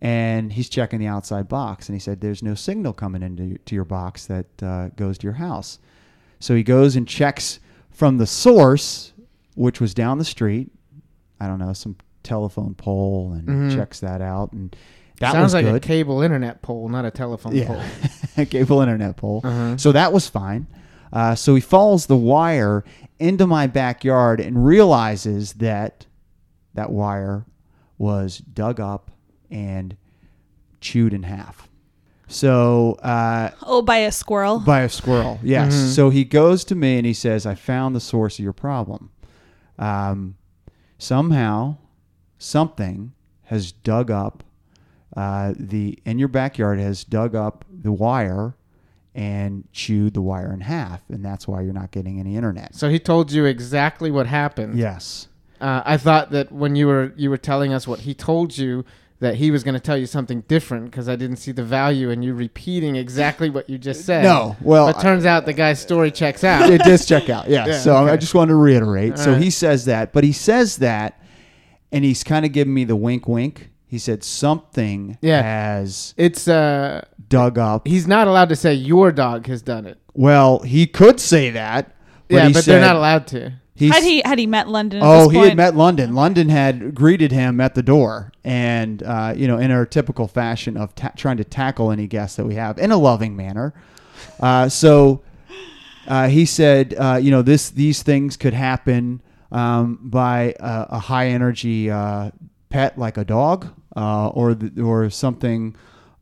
and 0.00 0.52
he's 0.52 0.68
checking 0.68 0.98
the 1.00 1.06
outside 1.08 1.48
box, 1.48 1.88
and 1.88 1.94
he 1.96 2.00
said, 2.00 2.20
There's 2.20 2.42
no 2.42 2.54
signal 2.54 2.92
coming 2.92 3.22
into 3.22 3.58
to 3.66 3.74
your 3.74 3.84
box 3.84 4.26
that 4.26 4.46
uh, 4.62 4.88
goes 4.96 5.18
to 5.18 5.24
your 5.24 5.34
house. 5.34 5.78
So, 6.44 6.54
he 6.54 6.62
goes 6.62 6.94
and 6.96 7.08
checks 7.08 7.58
from 7.90 8.18
the 8.18 8.26
source, 8.26 9.12
which 9.54 9.80
was 9.80 9.94
down 9.94 10.18
the 10.18 10.24
street. 10.24 10.70
I 11.40 11.46
don't 11.46 11.58
know, 11.58 11.72
some 11.72 11.96
telephone 12.22 12.74
pole, 12.74 13.32
and 13.32 13.48
Mhm. 13.48 13.74
checks 13.74 14.00
that 14.00 14.20
out. 14.20 14.52
And 14.52 14.76
That 15.20 15.32
Sounds 15.32 15.54
like 15.54 15.64
a 15.64 15.78
cable 15.78 16.22
internet 16.22 16.60
pole, 16.60 16.88
not 16.88 17.04
a 17.04 17.10
telephone 17.10 17.52
pole. 17.64 17.80
yeah, 18.36 18.44
cable 18.46 18.80
internet 18.80 19.16
pole. 19.16 19.40
Uh-huh. 19.44 19.76
So 19.76 19.92
that 19.92 20.12
was 20.12 20.28
fine. 20.28 20.66
Uh, 21.12 21.36
so 21.36 21.54
he 21.54 21.60
follows 21.60 22.06
the 22.06 22.16
wire 22.16 22.82
into 23.20 23.46
my 23.46 23.68
backyard 23.68 24.40
and 24.40 24.66
realizes 24.66 25.52
that 25.54 26.06
that 26.74 26.90
wire 26.90 27.46
was 27.96 28.38
dug 28.38 28.80
up 28.80 29.12
and 29.52 29.96
chewed 30.80 31.14
in 31.14 31.22
half. 31.22 31.68
So 32.34 32.94
uh, 33.02 33.50
Oh, 33.62 33.80
by 33.80 33.98
a 33.98 34.10
squirrel. 34.10 34.58
by 34.58 34.80
a 34.80 34.88
squirrel, 34.88 35.38
yes. 35.42 35.72
Mhm. 35.72 35.94
So 35.94 36.10
he 36.10 36.24
goes 36.24 36.64
to 36.64 36.74
me 36.74 36.96
and 36.96 37.06
he 37.06 37.14
says, 37.14 37.46
"I 37.46 37.54
found 37.54 37.94
the 37.94 38.00
source 38.00 38.38
of 38.38 38.42
your 38.42 38.52
problem. 38.52 39.10
Um, 39.78 40.34
somehow, 40.98 41.76
something 42.38 43.12
has 43.44 43.70
dug 43.72 44.10
up 44.10 44.42
uh, 45.16 45.54
the 45.56 45.96
in 46.04 46.18
your 46.18 46.26
backyard 46.28 46.80
has 46.80 47.04
dug 47.04 47.36
up 47.36 47.64
the 47.72 47.92
wire 47.92 48.56
and 49.14 49.62
chewed 49.72 50.12
the 50.14 50.20
wire 50.20 50.52
in 50.52 50.60
half, 50.62 51.02
and 51.08 51.24
that's 51.24 51.46
why 51.46 51.60
you're 51.60 51.72
not 51.72 51.92
getting 51.92 52.18
any 52.18 52.34
internet." 52.36 52.74
So 52.74 52.88
he 52.88 52.98
told 52.98 53.30
you 53.30 53.44
exactly 53.44 54.10
what 54.10 54.26
happened. 54.26 54.76
Yes. 54.76 55.28
Uh, 55.60 55.82
I 55.84 55.96
thought 55.98 56.32
that 56.32 56.50
when 56.50 56.74
you 56.74 56.88
were 56.88 57.12
you 57.16 57.30
were 57.30 57.38
telling 57.38 57.72
us 57.72 57.86
what 57.86 58.00
he 58.00 58.12
told 58.12 58.58
you, 58.58 58.84
that 59.20 59.36
he 59.36 59.50
was 59.50 59.62
going 59.62 59.74
to 59.74 59.80
tell 59.80 59.96
you 59.96 60.06
something 60.06 60.40
different 60.48 60.86
because 60.90 61.08
I 61.08 61.16
didn't 61.16 61.36
see 61.36 61.52
the 61.52 61.62
value 61.64 62.10
in 62.10 62.22
you 62.22 62.34
repeating 62.34 62.96
exactly 62.96 63.48
what 63.48 63.70
you 63.70 63.78
just 63.78 64.04
said. 64.06 64.24
No. 64.24 64.56
Well, 64.60 64.92
but 64.92 65.00
turns 65.00 65.24
out 65.24 65.46
the 65.46 65.52
guy's 65.52 65.80
story 65.80 66.10
checks 66.10 66.44
out. 66.44 66.68
it 66.70 66.82
does 66.82 67.06
check 67.06 67.30
out. 67.30 67.48
Yeah. 67.48 67.66
Yeah, 67.66 67.78
so 67.78 67.96
I 67.96 68.16
just 68.16 68.34
wanted 68.34 68.50
to 68.50 68.56
reiterate. 68.56 69.18
so 69.18 69.32
right. 69.32 69.42
he 69.42 69.50
says 69.50 69.84
that, 69.86 70.12
but 70.12 70.24
he 70.24 70.32
says 70.32 70.78
that, 70.78 71.22
and 71.92 72.04
he's 72.04 72.24
kind 72.24 72.44
of 72.44 72.52
giving 72.52 72.74
me 72.74 72.84
the 72.84 72.96
wink, 72.96 73.26
wink. 73.28 73.70
He 73.86 73.98
said 73.98 74.24
something 74.24 75.16
Yeah. 75.22 75.40
has 75.42 76.12
It's 76.16 76.48
uh, 76.48 77.04
dug 77.28 77.58
up. 77.58 77.86
he's 77.86 78.08
not 78.08 78.26
allowed 78.26 78.48
to 78.48 78.56
say 78.56 78.74
your 78.74 79.12
dog 79.12 79.46
has 79.46 79.62
done 79.62 79.86
it. 79.86 79.98
Well, 80.12 80.58
he 80.60 80.86
could 80.88 81.20
say 81.20 81.50
that. 81.50 81.94
But 82.28 82.36
yeah, 82.36 82.48
but 82.52 82.64
said, 82.64 82.72
they're 82.74 82.80
not 82.80 82.96
allowed 82.96 83.26
to. 83.28 83.52
He's- 83.74 83.94
had 83.94 84.02
he 84.04 84.22
had 84.24 84.38
he 84.38 84.46
met 84.46 84.68
London? 84.68 85.02
At 85.02 85.06
Oh, 85.06 85.22
this 85.24 85.32
he 85.32 85.36
point? 85.38 85.48
had 85.50 85.56
met 85.56 85.76
London. 85.76 86.14
London 86.14 86.48
had 86.48 86.94
greeted 86.94 87.32
him 87.32 87.60
at 87.60 87.74
the 87.74 87.82
door, 87.82 88.32
and 88.44 89.02
uh, 89.02 89.34
you 89.36 89.46
know, 89.46 89.58
in 89.58 89.70
our 89.70 89.86
typical 89.86 90.28
fashion 90.28 90.76
of 90.76 90.94
ta- 90.94 91.12
trying 91.16 91.36
to 91.38 91.44
tackle 91.44 91.90
any 91.90 92.06
guest 92.06 92.36
that 92.36 92.46
we 92.46 92.54
have 92.54 92.78
in 92.78 92.90
a 92.90 92.96
loving 92.98 93.34
manner. 93.36 93.74
Uh, 94.40 94.68
so 94.68 95.22
uh, 96.08 96.28
he 96.28 96.44
said, 96.44 96.94
uh, 96.98 97.18
you 97.20 97.30
know, 97.30 97.42
this 97.42 97.70
these 97.70 98.02
things 98.02 98.36
could 98.36 98.54
happen 98.54 99.20
um, 99.52 99.98
by 100.02 100.54
a, 100.60 100.86
a 100.90 100.98
high 100.98 101.28
energy 101.28 101.90
uh, 101.90 102.30
pet 102.70 102.98
like 102.98 103.16
a 103.16 103.24
dog, 103.24 103.66
uh, 103.96 104.28
or 104.28 104.54
the, 104.54 104.82
or 104.82 105.08
something, 105.10 105.76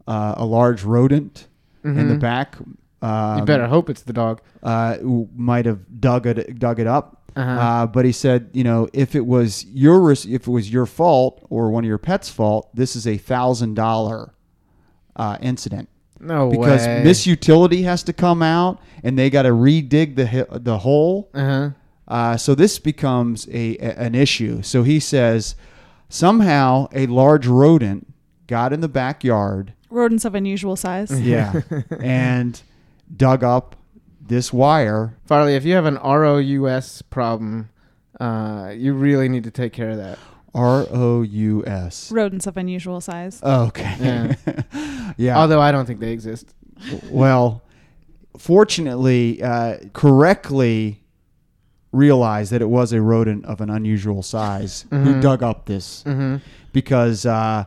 uh, 0.07 0.35
a 0.37 0.45
large 0.45 0.85
rodent 0.85 1.49
in 1.85 2.09
the 2.09 2.15
Mhm. 2.15 2.21
back. 2.21 2.57
Um, 3.01 3.39
you 3.41 3.45
better 3.45 3.67
hope 3.67 3.91
it's 3.91 4.03
the 4.03 4.13
dog. 4.13 4.41
uh, 4.63 4.97
who 4.99 5.29
might 5.35 5.67
have 5.67 5.81
dug 6.01 6.27
it 6.27 6.59
dug 6.61 6.79
it 6.79 6.87
up. 6.87 7.22
Uh-huh. 7.35 7.51
Uh, 7.51 7.87
but 7.87 8.05
he 8.05 8.13
said, 8.13 8.51
you 8.53 8.65
know, 8.65 8.89
if 8.93 9.15
it 9.15 9.25
was 9.27 9.65
your 9.67 10.01
res- 10.01 10.27
if 10.27 10.47
it 10.47 10.51
was 10.51 10.73
your 10.73 10.87
fault 10.87 11.45
or 11.51 11.71
one 11.71 11.85
of 11.85 11.89
your 11.89 11.99
pet's 11.99 12.29
fault, 12.29 12.69
this 12.75 12.95
is 12.97 13.07
a 13.07 13.17
thousand 13.17 13.75
dollar 13.75 14.35
uh, 15.17 15.37
incident 15.41 15.89
No 16.21 16.51
because 16.51 16.87
way. 16.87 17.03
Miss 17.05 17.27
Utility 17.27 17.83
has 17.83 18.03
to 18.05 18.13
come 18.13 18.43
out 18.43 18.81
and 19.03 19.19
they 19.19 19.31
got 19.31 19.43
to 19.43 19.51
redig 19.51 20.17
the 20.17 20.27
hi- 20.27 20.47
the 20.51 20.79
hole. 20.79 21.31
Uh-huh. 21.35 21.71
Uh, 22.09 22.37
so 22.37 22.55
this 22.55 22.79
becomes 22.79 23.49
a, 23.49 23.77
a 23.79 23.99
an 23.99 24.15
issue. 24.15 24.61
So 24.63 24.83
he 24.83 25.01
says 25.01 25.55
somehow 26.09 26.89
a 26.93 27.07
large 27.07 27.47
rodent 27.47 28.13
got 28.47 28.73
in 28.73 28.81
the 28.81 28.89
backyard, 28.89 29.73
rodents 29.89 30.25
of 30.25 30.35
unusual 30.35 30.77
size. 30.77 31.19
yeah, 31.21 31.61
and 32.01 32.61
dug 33.17 33.43
up 33.45 33.77
this 34.33 34.51
wire 34.53 35.15
Farley, 35.27 35.55
if 35.57 35.65
you 35.65 35.75
have 35.75 35.85
an 35.85 35.97
ROUS 35.97 37.03
problem, 37.03 37.69
uh, 38.19 38.73
you 38.75 38.95
really 38.95 39.29
need 39.29 39.45
to 39.45 39.51
take 39.51 39.73
care 39.75 39.91
of 39.91 39.99
that. 39.99 40.19
R 40.55 40.87
O 40.91 41.23
U 41.23 41.65
S. 41.67 42.11
Rodents 42.13 42.47
of 42.47 42.57
unusual 42.57 43.01
size. 43.01 43.43
Okay. 43.43 43.95
Yeah. 44.01 45.13
yeah. 45.17 45.39
Although 45.39 45.61
I 45.61 45.71
don't 45.73 45.87
think 45.87 46.01
they 46.01 46.13
exist. 46.13 46.55
well, 47.11 47.63
fortunately, 48.39 49.43
uh, 49.43 49.79
correctly 49.93 51.01
realized 51.93 52.53
that 52.53 52.63
it 52.63 52.69
was 52.71 52.93
a 52.93 53.01
rodent 53.03 53.45
of 53.45 53.61
an 53.61 53.69
unusual 53.71 54.23
size 54.23 54.87
who 54.91 54.97
Mhm. 55.17 55.21
dug 55.23 55.43
up 55.43 55.67
this 55.67 56.03
Mm-hmm. 56.07 56.37
because 56.73 57.27
uh, 57.27 57.65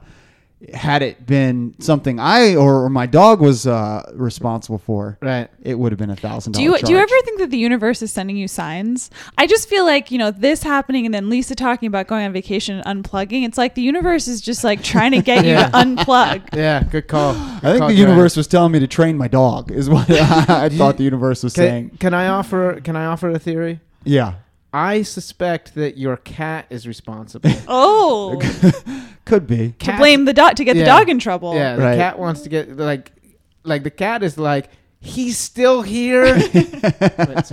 had 0.73 1.01
it 1.01 1.25
been 1.25 1.75
something 1.79 2.19
I 2.19 2.55
or 2.55 2.89
my 2.89 3.05
dog 3.05 3.39
was 3.41 3.67
uh, 3.67 4.09
responsible 4.13 4.77
for, 4.79 5.17
Right. 5.21 5.49
it 5.61 5.77
would 5.77 5.91
have 5.91 5.99
been 5.99 6.09
a 6.09 6.15
thousand 6.15 6.53
Do 6.53 6.65
dollars. 6.65 6.81
you 6.81 6.87
do 6.87 6.93
you 6.93 6.97
ever 6.99 7.15
think 7.23 7.39
that 7.39 7.49
the 7.51 7.57
universe 7.57 8.01
is 8.01 8.11
sending 8.11 8.37
you 8.37 8.47
signs? 8.47 9.09
I 9.37 9.47
just 9.47 9.69
feel 9.69 9.85
like 9.85 10.11
you 10.11 10.17
know 10.17 10.31
this 10.31 10.63
happening, 10.63 11.05
and 11.05 11.13
then 11.13 11.29
Lisa 11.29 11.55
talking 11.55 11.87
about 11.87 12.07
going 12.07 12.25
on 12.25 12.33
vacation 12.33 12.79
and 12.79 13.03
unplugging. 13.03 13.45
It's 13.45 13.57
like 13.57 13.75
the 13.75 13.81
universe 13.81 14.27
is 14.27 14.41
just 14.41 14.63
like 14.63 14.81
trying 14.83 15.11
to 15.11 15.21
get 15.21 15.45
Yeah. 15.45 15.65
you 15.65 15.71
to 15.71 15.77
unplug. 16.03 16.41
Yeah. 16.55 16.83
Good 16.83 17.07
call. 17.07 17.31
I 17.35 17.59
think 17.73 17.87
the 17.87 17.93
universe 17.93 18.35
was 18.37 18.47
telling 18.47 18.71
me 18.71 18.79
to 18.79 18.87
train 18.87 19.17
my 19.17 19.27
dog. 19.27 19.71
Is 19.71 19.89
what 19.89 20.09
I 20.49 20.69
thought 20.69 20.97
the 20.97 21.03
universe 21.03 21.43
was 21.43 21.53
Can, 21.53 21.63
saying. 21.63 21.89
can 21.99 22.13
I 22.13 22.27
offer? 22.27 22.79
Can 22.81 22.95
I 22.95 23.05
offer 23.05 23.29
a 23.29 23.39
theory? 23.39 23.79
Yeah, 24.03 24.35
I 24.77 25.03
suspect 25.03 25.75
that 25.75 25.97
your 25.97 26.17
cat 26.17 26.65
is 26.69 26.85
responsible. 26.87 27.49
Oh, 27.67 28.39
could 29.25 29.47
be. 29.47 29.73
to 29.79 29.97
blame 29.97 30.25
the 30.25 30.33
dog 30.33 30.55
to 30.57 30.63
get 30.65 30.75
Yeah. 30.75 30.83
the 30.83 30.89
dog 30.89 31.09
in 31.09 31.17
trouble. 31.19 31.55
Yeah, 31.55 31.75
the 31.77 31.81
Right. 31.83 31.97
cat 31.97 32.19
wants 32.19 32.41
to 32.41 32.49
get 32.49 32.75
like, 32.77 33.11
like 33.63 33.83
the 33.83 33.89
cat 33.91 34.21
is 34.21 34.37
like, 34.37 34.69
he's 34.99 35.37
still 35.37 35.81
here. 35.81 36.25
Wait. 36.35 37.51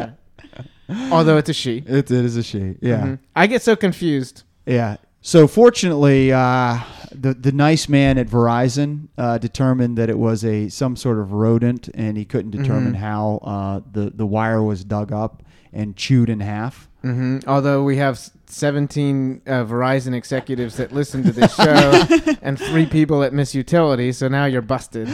Although 1.11 1.39
it's 1.39 1.49
a 1.49 1.55
she. 1.55 1.79
It, 1.87 2.11
it 2.11 2.25
is 2.25 2.37
a 2.37 2.43
she. 2.43 2.77
Yeah. 2.81 3.03
Mhm. 3.07 3.19
I 3.37 3.47
get 3.47 3.63
so 3.63 3.77
confused. 3.77 4.43
Yeah. 4.67 4.97
So 5.23 5.47
fortunately, 5.47 6.33
uh, 6.33 6.81
the 7.13 7.33
the 7.35 7.53
nice 7.53 7.89
man 7.89 8.19
at 8.19 8.27
Verizon 8.27 9.09
uh, 9.17 9.39
determined 9.39 9.97
that 9.97 10.11
it 10.11 10.19
was 10.19 10.45
a 10.45 10.69
some 10.69 10.97
sort 10.97 11.19
of 11.19 11.33
rodent, 11.33 11.89
and 11.95 12.17
he 12.17 12.25
couldn't 12.25 12.51
determine 12.51 12.95
Mhm. 12.95 12.97
how 12.97 13.39
uh, 13.43 13.81
the 13.93 14.11
the 14.15 14.27
wire 14.27 14.63
was 14.63 14.85
dug 14.85 15.13
up 15.13 15.43
and 15.73 15.97
chewed 15.97 16.29
in 16.29 16.41
half. 16.41 16.89
Hmm 17.03 17.39
Although 17.47 17.83
we 17.85 17.97
have 17.99 18.19
17 18.47 19.43
uh, 19.47 19.51
Verizon 19.65 20.15
executives 20.15 20.77
that 20.77 20.93
listen 20.93 21.23
to 21.25 21.33
this 21.33 21.55
show 21.55 22.05
and 22.43 22.59
three 22.59 22.87
people 22.87 23.23
at 23.23 23.33
Miss 23.33 23.55
Utility, 23.55 24.13
so 24.13 24.29
now 24.29 24.45
you're 24.45 24.63
busted. 24.63 25.09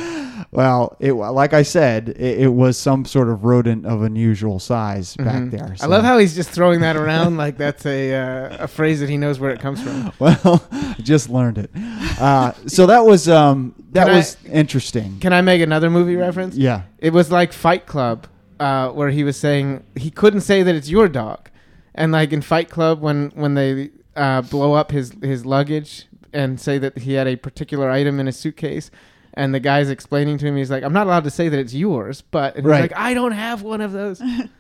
Well, 0.51 0.97
it 1.01 1.13
like 1.13 1.55
I 1.55 1.63
said, 1.63 2.11
it, 2.11 2.41
it 2.41 2.53
was 2.53 2.77
some 2.79 3.05
sort 3.05 3.29
of 3.29 3.45
rodent 3.45 3.87
of 3.87 4.03
unusual 4.03 4.59
size 4.59 5.17
back 5.17 5.43
Mhm. 5.43 5.51
there. 5.51 5.77
I 5.81 5.87
love 5.87 6.05
how 6.05 6.19
he's 6.19 6.35
just 6.35 6.51
throwing 6.51 6.81
that 6.81 6.97
around 6.97 7.37
like 7.37 7.57
that's 7.59 7.87
a 7.87 8.15
uh, 8.15 8.65
a 8.65 8.69
phrase 8.69 9.01
that 9.01 9.09
he 9.09 9.17
knows 9.17 9.39
where 9.41 9.51
it 9.51 9.61
comes 9.61 9.83
from. 9.83 10.13
Well, 10.19 10.63
I 10.73 10.97
just 11.03 11.29
learned 11.31 11.59
it. 11.59 11.71
Uh, 12.21 12.53
so 12.67 12.87
that 12.87 13.05
was 13.05 13.29
um, 13.29 13.75
that 13.93 14.05
Can 14.07 14.15
I- 14.15 14.17
was 14.17 14.37
interesting. 14.47 15.19
Can 15.21 15.33
I 15.33 15.41
make 15.43 15.61
another 15.63 15.91
movie 15.91 16.17
reference? 16.17 16.57
Yeah. 16.57 16.83
It 16.99 17.13
was 17.13 17.31
like 17.31 17.53
Fight 17.53 17.87
Club, 17.87 18.27
uh, 18.59 18.89
where 18.91 19.11
he 19.11 19.23
was 19.25 19.37
saying 19.37 19.85
he 19.97 20.11
couldn't 20.11 20.41
say 20.43 20.63
that 20.65 20.75
it's 20.75 20.89
your 20.91 21.09
dog, 21.09 21.51
and 21.99 22.13
like 22.13 22.33
in 22.33 22.41
Fight 22.41 22.71
Club 22.71 23.01
when 23.03 23.31
when 23.35 23.53
they 23.55 23.91
uh, 24.17 24.41
blow 24.43 24.73
up 24.73 24.91
his 24.91 25.13
his 25.23 25.45
luggage 25.45 26.07
and 26.33 26.59
say 26.61 26.79
that 26.79 26.97
he 26.99 27.13
had 27.15 27.27
a 27.27 27.37
particular 27.37 27.91
item 27.91 28.19
in 28.21 28.27
his 28.27 28.37
suitcase. 28.39 28.91
And 29.35 29.55
the 29.55 29.61
guy's 29.61 29.89
explaining 29.91 30.39
to 30.39 30.47
him, 30.47 30.57
he's 30.57 30.71
like, 30.71 30.83
"I'm 30.83 30.93
not 30.93 31.07
allowed 31.07 31.25
to 31.25 31.31
say 31.31 31.49
that 31.49 31.59
it's 31.61 31.75
yours, 31.75 32.23
but 32.23 32.57
and 32.57 32.65
he's 32.65 32.71
Right. 32.71 32.81
like, 32.91 32.97
I 32.97 33.15
don't 33.15 33.33
have 33.33 33.63
one 33.63 33.81
of 33.83 33.93
those." 33.93 34.21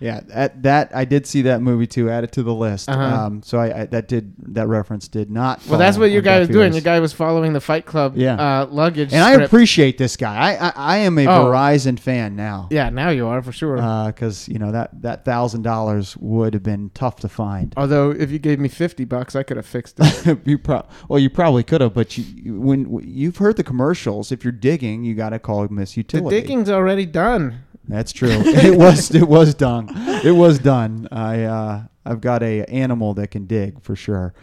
Yeah, 0.00 0.20
that, 0.28 0.62
that 0.62 0.90
I 0.94 1.04
did 1.04 1.26
see 1.26 1.42
that 1.42 1.60
movie 1.62 1.86
too. 1.86 2.08
Add 2.10 2.24
it 2.24 2.32
to 2.32 2.42
the 2.42 2.54
list. 2.54 2.88
Uh-huh. 2.88 3.00
Um, 3.02 3.42
so 3.42 3.58
I, 3.58 3.82
I 3.82 3.86
that 3.86 4.08
did 4.08 4.32
that 4.54 4.66
reference 4.68 5.08
did 5.08 5.30
not. 5.30 5.64
Well, 5.66 5.78
that's 5.78 5.98
what 5.98 6.10
your 6.10 6.22
guy 6.22 6.38
was 6.38 6.48
doing. 6.48 6.72
Your 6.72 6.82
guy 6.82 7.00
was 7.00 7.12
following 7.12 7.52
the 7.52 7.60
Fight 7.60 7.86
Club 7.86 8.16
Yeah. 8.16 8.34
uh, 8.62 8.66
luggage. 8.70 9.12
and 9.12 9.22
I 9.22 9.32
appreciate 9.42 9.98
this 9.98 10.16
guy. 10.16 10.36
I 10.36 10.68
I, 10.68 10.72
I 10.76 10.96
am 10.98 11.18
a 11.18 11.26
Oh. 11.26 11.46
Verizon 11.46 11.98
fan 11.98 12.36
now. 12.36 12.68
Yeah, 12.70 12.90
now 12.90 13.10
you 13.10 13.26
are 13.26 13.42
for 13.42 13.52
sure. 13.52 13.76
Because 14.06 14.48
you 14.48 14.58
know 14.58 14.72
that 14.72 15.02
that 15.02 15.24
thousand 15.24 15.62
dollars 15.62 16.16
would 16.18 16.54
have 16.54 16.62
been 16.62 16.90
tough 16.94 17.16
to 17.20 17.28
find. 17.28 17.74
Although 17.76 18.10
if 18.10 18.30
you 18.30 18.38
gave 18.38 18.58
me 18.58 18.68
fifty 18.68 19.04
bucks, 19.04 19.34
I 19.36 19.42
could 19.42 19.56
have 19.56 19.66
fixed 19.66 19.96
it. 20.00 20.38
you 20.46 20.58
pro- 20.58 20.86
well, 21.08 21.18
you 21.18 21.30
probably 21.30 21.62
could 21.64 21.80
have, 21.80 21.94
but 21.94 22.16
you, 22.16 22.24
you- 22.36 22.60
when 22.60 23.00
you've 23.04 23.36
heard 23.36 23.56
the 23.56 23.64
commercials, 23.64 24.32
if 24.32 24.44
you're 24.44 24.52
digging, 24.52 25.04
you 25.04 25.14
got 25.14 25.30
to 25.30 25.38
call 25.38 25.66
Miss 25.68 25.96
Utility. 25.96 26.34
the 26.36 26.40
digging's 26.42 26.70
already 26.70 27.06
done. 27.06 27.60
That's 27.88 28.12
true. 28.12 28.28
it 28.44 28.76
was 28.78 29.10
it 29.14 29.26
was 29.26 29.54
done. 29.54 29.88
It 30.24 30.32
was 30.32 30.58
done. 30.58 31.08
I 31.10 31.44
uh, 31.44 31.82
I've 32.04 32.20
got 32.20 32.42
a 32.42 32.64
animal 32.64 33.14
that 33.14 33.28
can 33.30 33.46
dig 33.46 33.82
for 33.82 33.96
sure. 33.96 34.34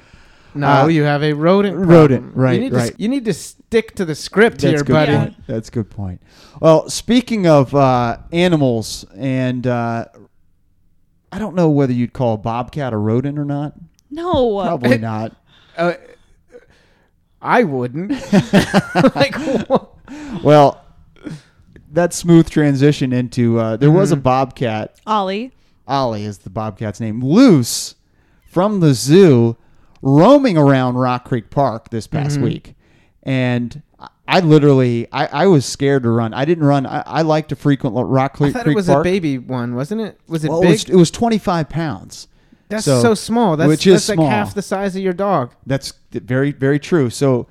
No, 0.55 0.67
Uh, 0.67 0.87
you 0.87 1.03
have 1.03 1.21
a 1.21 1.33
rodent. 1.33 1.75
rodent, 1.77 2.33
right, 2.35 2.53
You 2.53 2.59
need, 2.61 2.69
To, 2.69 2.75
right. 2.77 2.91
s- 2.91 2.95
you 2.97 3.09
need 3.09 3.25
to 3.25 3.33
stick 3.33 3.93
to 3.95 4.05
the 4.05 4.15
script 4.15 4.61
That's 4.61 4.81
here, 4.81 4.83
buddy. 4.85 5.13
point. 5.13 5.47
That's 5.47 5.67
a 5.67 5.71
good 5.71 5.89
point. 5.89 6.21
Well, 6.61 6.89
speaking 6.89 7.45
of 7.45 7.75
uh, 7.75 8.19
animals, 8.31 9.03
and 9.17 9.67
uh, 9.67 10.05
I 11.29 11.39
don't 11.39 11.55
know 11.55 11.69
whether 11.69 11.91
you'd 11.91 12.13
call 12.13 12.35
a 12.35 12.37
bobcat 12.37 12.93
a 12.93 12.97
rodent 12.97 13.37
or 13.37 13.43
not. 13.43 13.73
No. 14.09 14.61
Probably 14.61 14.97
not. 15.11 15.35
Uh, 15.75 15.95
I 17.41 17.63
wouldn't. 17.63 18.11
like, 19.15 19.35
Well, 20.41 20.84
that 21.95 22.13
smooth 22.13 22.49
transition 22.49 23.11
into 23.13 23.59
uh, 23.59 23.77
there 23.77 23.91
was 23.91 24.11
a 24.11 24.15
bobcat. 24.15 24.99
Ollie. 25.07 25.51
Ollie 25.87 26.23
is 26.25 26.39
the 26.39 26.49
bobcat's 26.49 26.99
name. 26.99 27.21
Loose 27.23 27.95
from 28.47 28.79
the 28.79 28.93
zoo, 28.93 29.55
roaming 30.01 30.57
around 30.57 30.95
Rock 30.95 31.25
Creek 31.25 31.49
Park 31.49 31.89
this 31.89 32.07
past 32.07 32.39
week, 32.39 32.75
and. 33.23 33.81
I- 33.99 34.09
I 34.27 34.39
literally, 34.39 35.07
I, 35.11 35.27
I 35.27 35.45
was 35.45 35.67
scared 35.67 36.01
to 36.01 36.09
run. 36.09 36.33
I 36.33 36.45
didn't 36.45 36.63
run. 36.63 36.87
I, 36.87 37.01
I 37.05 37.21
like 37.21 37.47
to 37.49 37.55
frequent 37.55 37.95
Rock 37.95 38.31
I 38.33 38.37
Creek, 38.37 38.53
thought 38.53 38.63
Creek 38.63 38.73
it 38.73 38.75
was 38.75 38.87
Park. 38.87 39.01
a 39.01 39.03
baby 39.03 39.37
one, 39.37 39.75
wasn't 39.75 40.01
it? 40.01 40.19
Was 40.27 40.43
it 40.43 40.49
Well, 40.49 40.61
big? 40.61 40.69
it 40.69 40.71
was, 40.71 40.89
it 40.89 40.95
was 40.95 41.11
25 41.11 41.69
pounds. 41.69 42.27
that's 42.67 42.85
so- 42.85 43.03
so, 43.03 43.13
small. 43.13 43.55
That's, 43.55 43.67
which 43.67 43.85
is 43.85 43.93
that's 44.07 44.15
small. 44.15 44.25
like 44.25 44.33
half 44.33 44.55
the 44.55 44.63
size 44.63 44.95
of 44.95 45.03
your 45.03 45.13
dog. 45.13 45.53
That's 45.67 45.93
very 46.11 46.51
very 46.53 46.79
true. 46.79 47.11
So 47.11 47.45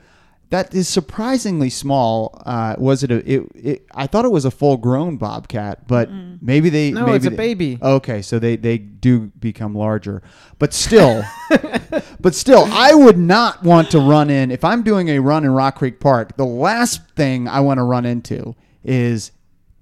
that 0.54 0.72
is 0.72 0.88
surprisingly 0.88 1.68
small. 1.68 2.40
Uh, 2.46 2.76
was 2.78 3.02
it 3.02 3.10
a? 3.10 3.16
It, 3.28 3.42
it, 3.56 3.86
I 3.92 4.06
thought 4.06 4.24
it 4.24 4.30
was 4.30 4.44
a 4.44 4.52
full 4.52 4.76
grown 4.76 5.16
bobcat, 5.16 5.88
but 5.88 6.08
maybe 6.40 6.70
they. 6.70 6.92
No, 6.92 7.06
maybe 7.06 7.16
it's 7.16 7.26
a 7.26 7.30
they- 7.30 7.36
baby. 7.36 7.78
Okay, 7.82 8.22
so 8.22 8.38
they 8.38 8.54
they 8.54 8.78
do 8.78 9.32
become 9.40 9.74
larger, 9.74 10.22
but 10.60 10.72
still, 10.72 11.24
but 12.20 12.36
still, 12.36 12.68
I 12.70 12.94
would 12.94 13.18
not 13.18 13.64
want 13.64 13.90
to 13.90 13.98
run 13.98 14.30
in 14.30 14.52
if 14.52 14.64
I'm 14.64 14.84
doing 14.84 15.08
a 15.08 15.18
run 15.18 15.44
in 15.44 15.50
Rock 15.50 15.74
Creek 15.74 15.98
Park. 15.98 16.36
The 16.36 16.46
last 16.46 17.00
thing 17.16 17.48
I 17.48 17.58
want 17.58 17.78
to 17.78 17.84
run 17.84 18.06
into 18.06 18.54
is 18.84 19.32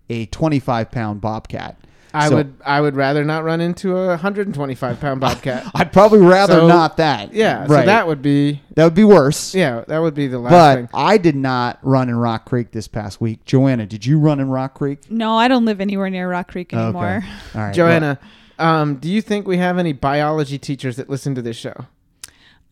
a 0.09 0.25
25 0.27 0.91
pound 0.91 1.21
bobcat. 1.21 1.77
I 2.15 2.29
So- 2.29 2.37
would 2.37 2.55
I 2.65 2.81
would 2.81 2.95
rather 2.97 3.25
not 3.25 3.43
run 3.45 3.61
into 3.61 3.97
a 3.97 4.09
125 4.09 5.01
pound 5.01 5.21
bobcat. 5.27 5.67
I'd 5.75 5.93
probably 5.93 6.21
rather 6.21 6.55
So- 6.61 6.67
not 6.69 6.97
that. 6.99 7.33
yeah, 7.35 7.61
right. 7.61 7.69
so 7.69 7.87
that 7.87 8.07
would 8.07 8.21
be 8.23 8.61
that 8.75 8.85
would 8.85 8.95
be 8.95 9.05
worse. 9.05 9.55
yeah, 9.55 9.85
that 9.89 9.99
would 9.99 10.15
be 10.15 10.27
the 10.27 10.39
last 10.39 10.51
But 10.53 10.75
thing. 10.77 10.89
I 10.95 11.17
did 11.19 11.37
not 11.37 11.79
run 11.83 12.09
in 12.09 12.17
Rock 12.17 12.45
Creek 12.47 12.73
this 12.73 12.89
past 12.89 13.21
week. 13.21 13.45
Joanna, 13.45 13.87
did 13.87 14.05
you 14.07 14.19
run 14.19 14.41
in 14.41 14.49
Rock 14.51 14.75
Creek? 14.75 15.11
No, 15.11 15.37
I 15.37 15.49
don't 15.49 15.65
live 15.65 15.81
anywhere 15.81 16.11
near 16.11 16.29
Rock 16.31 16.51
Creek 16.51 16.73
anymore. 16.75 17.25
All 17.55 17.61
right. 17.61 17.75
Joanna, 17.75 18.19
um, 18.59 18.97
do 18.97 19.09
you 19.11 19.21
think 19.23 19.47
we 19.47 19.57
have 19.59 19.79
any 19.79 19.93
biology 19.93 20.59
teachers 20.59 20.97
that 20.97 21.09
listen 21.11 21.35
to 21.35 21.43
this 21.43 21.57
show? 21.57 21.87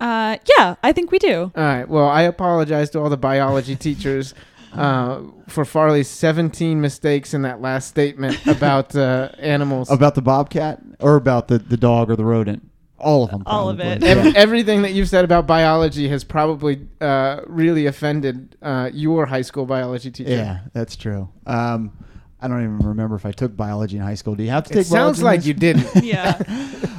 Uh, 0.00 0.36
yeah, 0.56 0.76
I 0.82 0.92
think 0.92 1.10
we 1.10 1.18
do. 1.18 1.52
All 1.54 1.62
right. 1.62 1.86
Well, 1.88 2.08
I 2.08 2.22
apologize 2.22 2.88
to 2.90 3.00
all 3.00 3.10
the 3.10 3.18
biology 3.18 3.76
teachers 3.76 4.32
uh, 4.72 5.22
for 5.48 5.64
Farley's 5.64 6.09
17 6.09 6.80
mistakes 6.80 7.34
in 7.34 7.42
that 7.42 7.60
last 7.60 7.88
statement 7.88 8.44
about 8.47 8.94
uh, 8.94 9.30
animals. 9.38 9.90
about 9.90 10.14
the 10.14 10.22
bobcat 10.22 10.80
or 11.01 11.16
about 11.16 11.48
the, 11.48 11.59
the 11.59 11.76
dog 11.76 12.10
or 12.10 12.16
the 12.16 12.24
rodent? 12.24 12.66
All 12.98 13.24
of 13.24 13.30
them. 13.30 13.42
All 13.47 13.70
of 13.70 13.80
it. 13.80 14.02
Ev- 14.05 14.36
everything 14.36 14.82
that 14.82 14.92
you've 14.92 15.09
said 15.09 15.24
about 15.24 15.47
biology 15.47 16.06
has 16.09 16.22
probably 16.22 16.86
uh, 17.01 17.40
really 17.47 17.86
offended 17.86 18.56
uh, 18.60 18.90
your 18.92 19.24
high 19.24 19.40
school 19.40 19.64
biology 19.64 20.10
teacher. 20.10 20.30
Yeah, 20.30 20.59
that's 20.74 20.97
true. 20.97 21.30
Um, 21.47 21.97
I 22.42 22.48
don't 22.48 22.62
even 22.62 22.78
remember 22.78 23.16
if 23.16 23.24
I 23.24 23.32
took 23.32 23.56
biology 23.56 23.97
in 23.97 24.02
high 24.02 24.14
school. 24.14 24.34
Do 24.34 24.42
you 24.42 24.51
have 24.51 24.64
to 24.64 24.70
take 24.74 24.80
It 24.82 24.86
sounds 24.86 25.20
biology 25.20 25.20
in 25.20 25.24
like 25.40 25.47
you 25.47 25.55
didn't. 25.55 26.05
Yeah. 26.05 26.38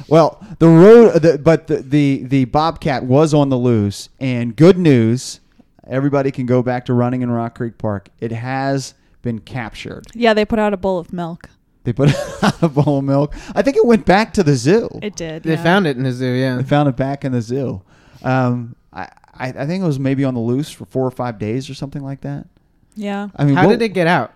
Well, 0.08 0.44
the 0.58 0.68
road, 0.68 1.22
the, 1.22 1.38
but 1.38 1.68
the, 1.68 1.76
the 1.76 2.24
the 2.24 2.44
bobcat 2.46 3.04
was 3.04 3.32
on 3.32 3.48
the 3.48 3.56
loose, 3.56 4.08
and 4.20 4.54
good 4.54 4.76
news, 4.78 5.40
everybody 5.86 6.30
can 6.30 6.46
go 6.46 6.62
back 6.62 6.84
to 6.86 6.94
running 6.94 7.22
in 7.22 7.30
Rock 7.30 7.56
Creek 7.56 7.78
Park. 7.78 8.08
It 8.20 8.32
has 8.32 8.94
been 9.22 9.38
captured. 9.40 10.06
yeah, 10.14 10.34
they 10.34 10.44
put 10.44 10.58
out 10.58 10.72
a 10.72 10.76
bowl 10.76 10.98
of 10.98 11.12
milk. 11.12 11.48
They 11.84 11.92
put 11.92 12.14
out 12.42 12.62
a 12.62 12.68
bowl 12.68 12.98
of 12.98 13.04
milk. 13.04 13.34
I 13.54 13.62
think 13.62 13.76
it 13.76 13.84
went 13.84 14.06
back 14.06 14.32
to 14.34 14.42
the 14.42 14.54
zoo. 14.54 14.88
It 15.02 15.16
did. 15.16 15.42
They 15.42 15.54
yeah. 15.54 15.62
found 15.62 15.86
it 15.86 15.96
in 15.96 16.02
the 16.04 16.12
zoo, 16.12 16.32
yeah. 16.32 16.56
They 16.56 16.62
found 16.62 16.88
it 16.88 16.96
back 16.96 17.24
in 17.24 17.32
the 17.32 17.42
zoo. 17.42 17.82
Um, 18.22 18.76
I, 18.92 19.08
I 19.34 19.48
I 19.48 19.66
think 19.66 19.82
it 19.82 19.86
was 19.86 19.98
maybe 19.98 20.24
on 20.24 20.34
the 20.34 20.40
loose 20.40 20.70
for 20.70 20.84
four 20.86 21.06
or 21.06 21.10
five 21.10 21.38
days 21.38 21.68
or 21.68 21.74
something 21.74 22.02
like 22.02 22.20
that. 22.22 22.46
Yeah. 22.94 23.28
I 23.36 23.44
mean, 23.44 23.56
How 23.56 23.66
what- 23.66 23.78
did 23.78 23.82
it 23.82 23.88
get 23.94 24.06
out? 24.06 24.32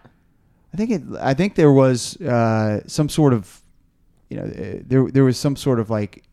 I 0.75 0.77
think 0.77 0.91
it. 0.91 1.03
I 1.21 1.35
think 1.35 1.55
there 1.55 1.73
was 1.73 2.21
uh, 2.21 2.81
some 2.87 3.09
sort 3.09 3.33
of, 3.33 3.61
you 4.29 4.37
know, 4.39 4.45
uh, 4.45 4.83
there 4.85 5.11
there 5.11 5.25
was 5.25 5.39
some 5.39 5.57
sort 5.57 5.79
of 5.81 5.89
like 5.89 6.25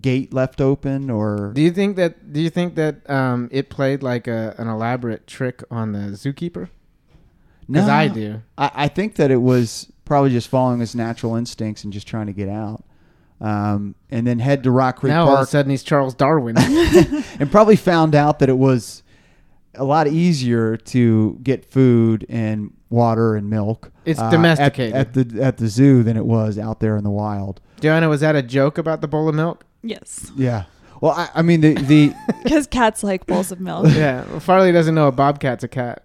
gate 0.00 0.32
left 0.32 0.60
open 0.60 1.10
or 1.10 1.52
Do 1.54 1.60
you 1.60 1.70
think 1.70 1.96
that? 1.96 2.32
Do 2.32 2.40
you 2.40 2.50
think 2.50 2.74
that 2.76 3.08
um, 3.10 3.48
it 3.52 3.68
played 3.70 4.02
like 4.02 4.26
a, 4.26 4.54
an 4.58 4.68
elaborate 4.68 5.26
trick 5.26 5.62
on 5.70 5.92
the 5.92 6.12
zookeeper? 6.12 6.68
Because 7.66 7.86
No. 7.86 7.92
I 7.92 8.08
do. 8.08 8.42
I, 8.58 8.70
I 8.74 8.88
think 8.88 9.16
that 9.16 9.30
it 9.30 9.40
was 9.42 9.90
probably 10.04 10.30
just 10.30 10.48
following 10.48 10.80
his 10.80 10.94
natural 10.94 11.36
instincts 11.36 11.84
and 11.84 11.92
just 11.92 12.06
trying 12.06 12.26
to 12.26 12.32
get 12.32 12.48
out. 12.48 12.84
Um, 13.40 13.96
and 14.10 14.26
then 14.26 14.38
head 14.38 14.62
to 14.64 14.70
Rock 14.70 15.00
Creek 15.00 15.10
now 15.10 15.26
all 15.26 15.36
of 15.36 15.42
a 15.42 15.46
sudden 15.46 15.70
he's 15.70 15.82
Charles 15.82 16.14
Darwin. 16.14 16.56
and 16.58 17.50
probably 17.50 17.76
found 17.76 18.14
out 18.14 18.38
that 18.38 18.48
it 18.48 18.58
was 18.58 19.02
a 19.74 19.84
lot 19.84 20.06
easier 20.06 20.76
to 20.76 21.38
get 21.42 21.64
food 21.64 22.24
and 22.28 22.72
water 22.88 23.34
and 23.34 23.50
milk. 23.50 23.90
It's 24.04 24.20
uh, 24.20 24.26
at- 24.26 24.30
domesticated. 24.30 24.94
at, 24.94 25.14
the 25.14 25.42
at 25.42 25.56
the 25.56 25.68
zoo 25.68 26.02
than 26.02 26.16
it 26.16 26.24
was 26.24 26.58
out 26.58 26.80
there 26.80 26.96
in 26.96 27.04
the 27.04 27.10
wild. 27.10 27.60
Joanna, 27.80 28.08
was 28.08 28.20
that 28.20 28.36
a 28.36 28.42
joke 28.42 28.78
about 28.78 29.00
the 29.00 29.08
bowl 29.08 29.28
of 29.28 29.34
milk? 29.34 29.64
Yes. 29.82 30.30
Yeah. 30.36 30.64
Well, 31.00 31.12
I, 31.12 31.28
I 31.34 31.42
mean 31.42 31.60
the 31.60 31.74
the 31.74 32.14
Because 32.44 32.66
cats 32.66 33.02
like 33.02 33.26
bowls 33.26 33.50
of 33.52 33.60
milk. 33.60 33.86
yeah. 33.90 34.24
Well, 34.30 34.40
Farley 34.40 34.72
doesn't 34.72 34.94
know 34.94 35.08
a 35.08 35.12
bobcat's 35.12 35.64
a 35.64 35.68
cat. 35.68 36.04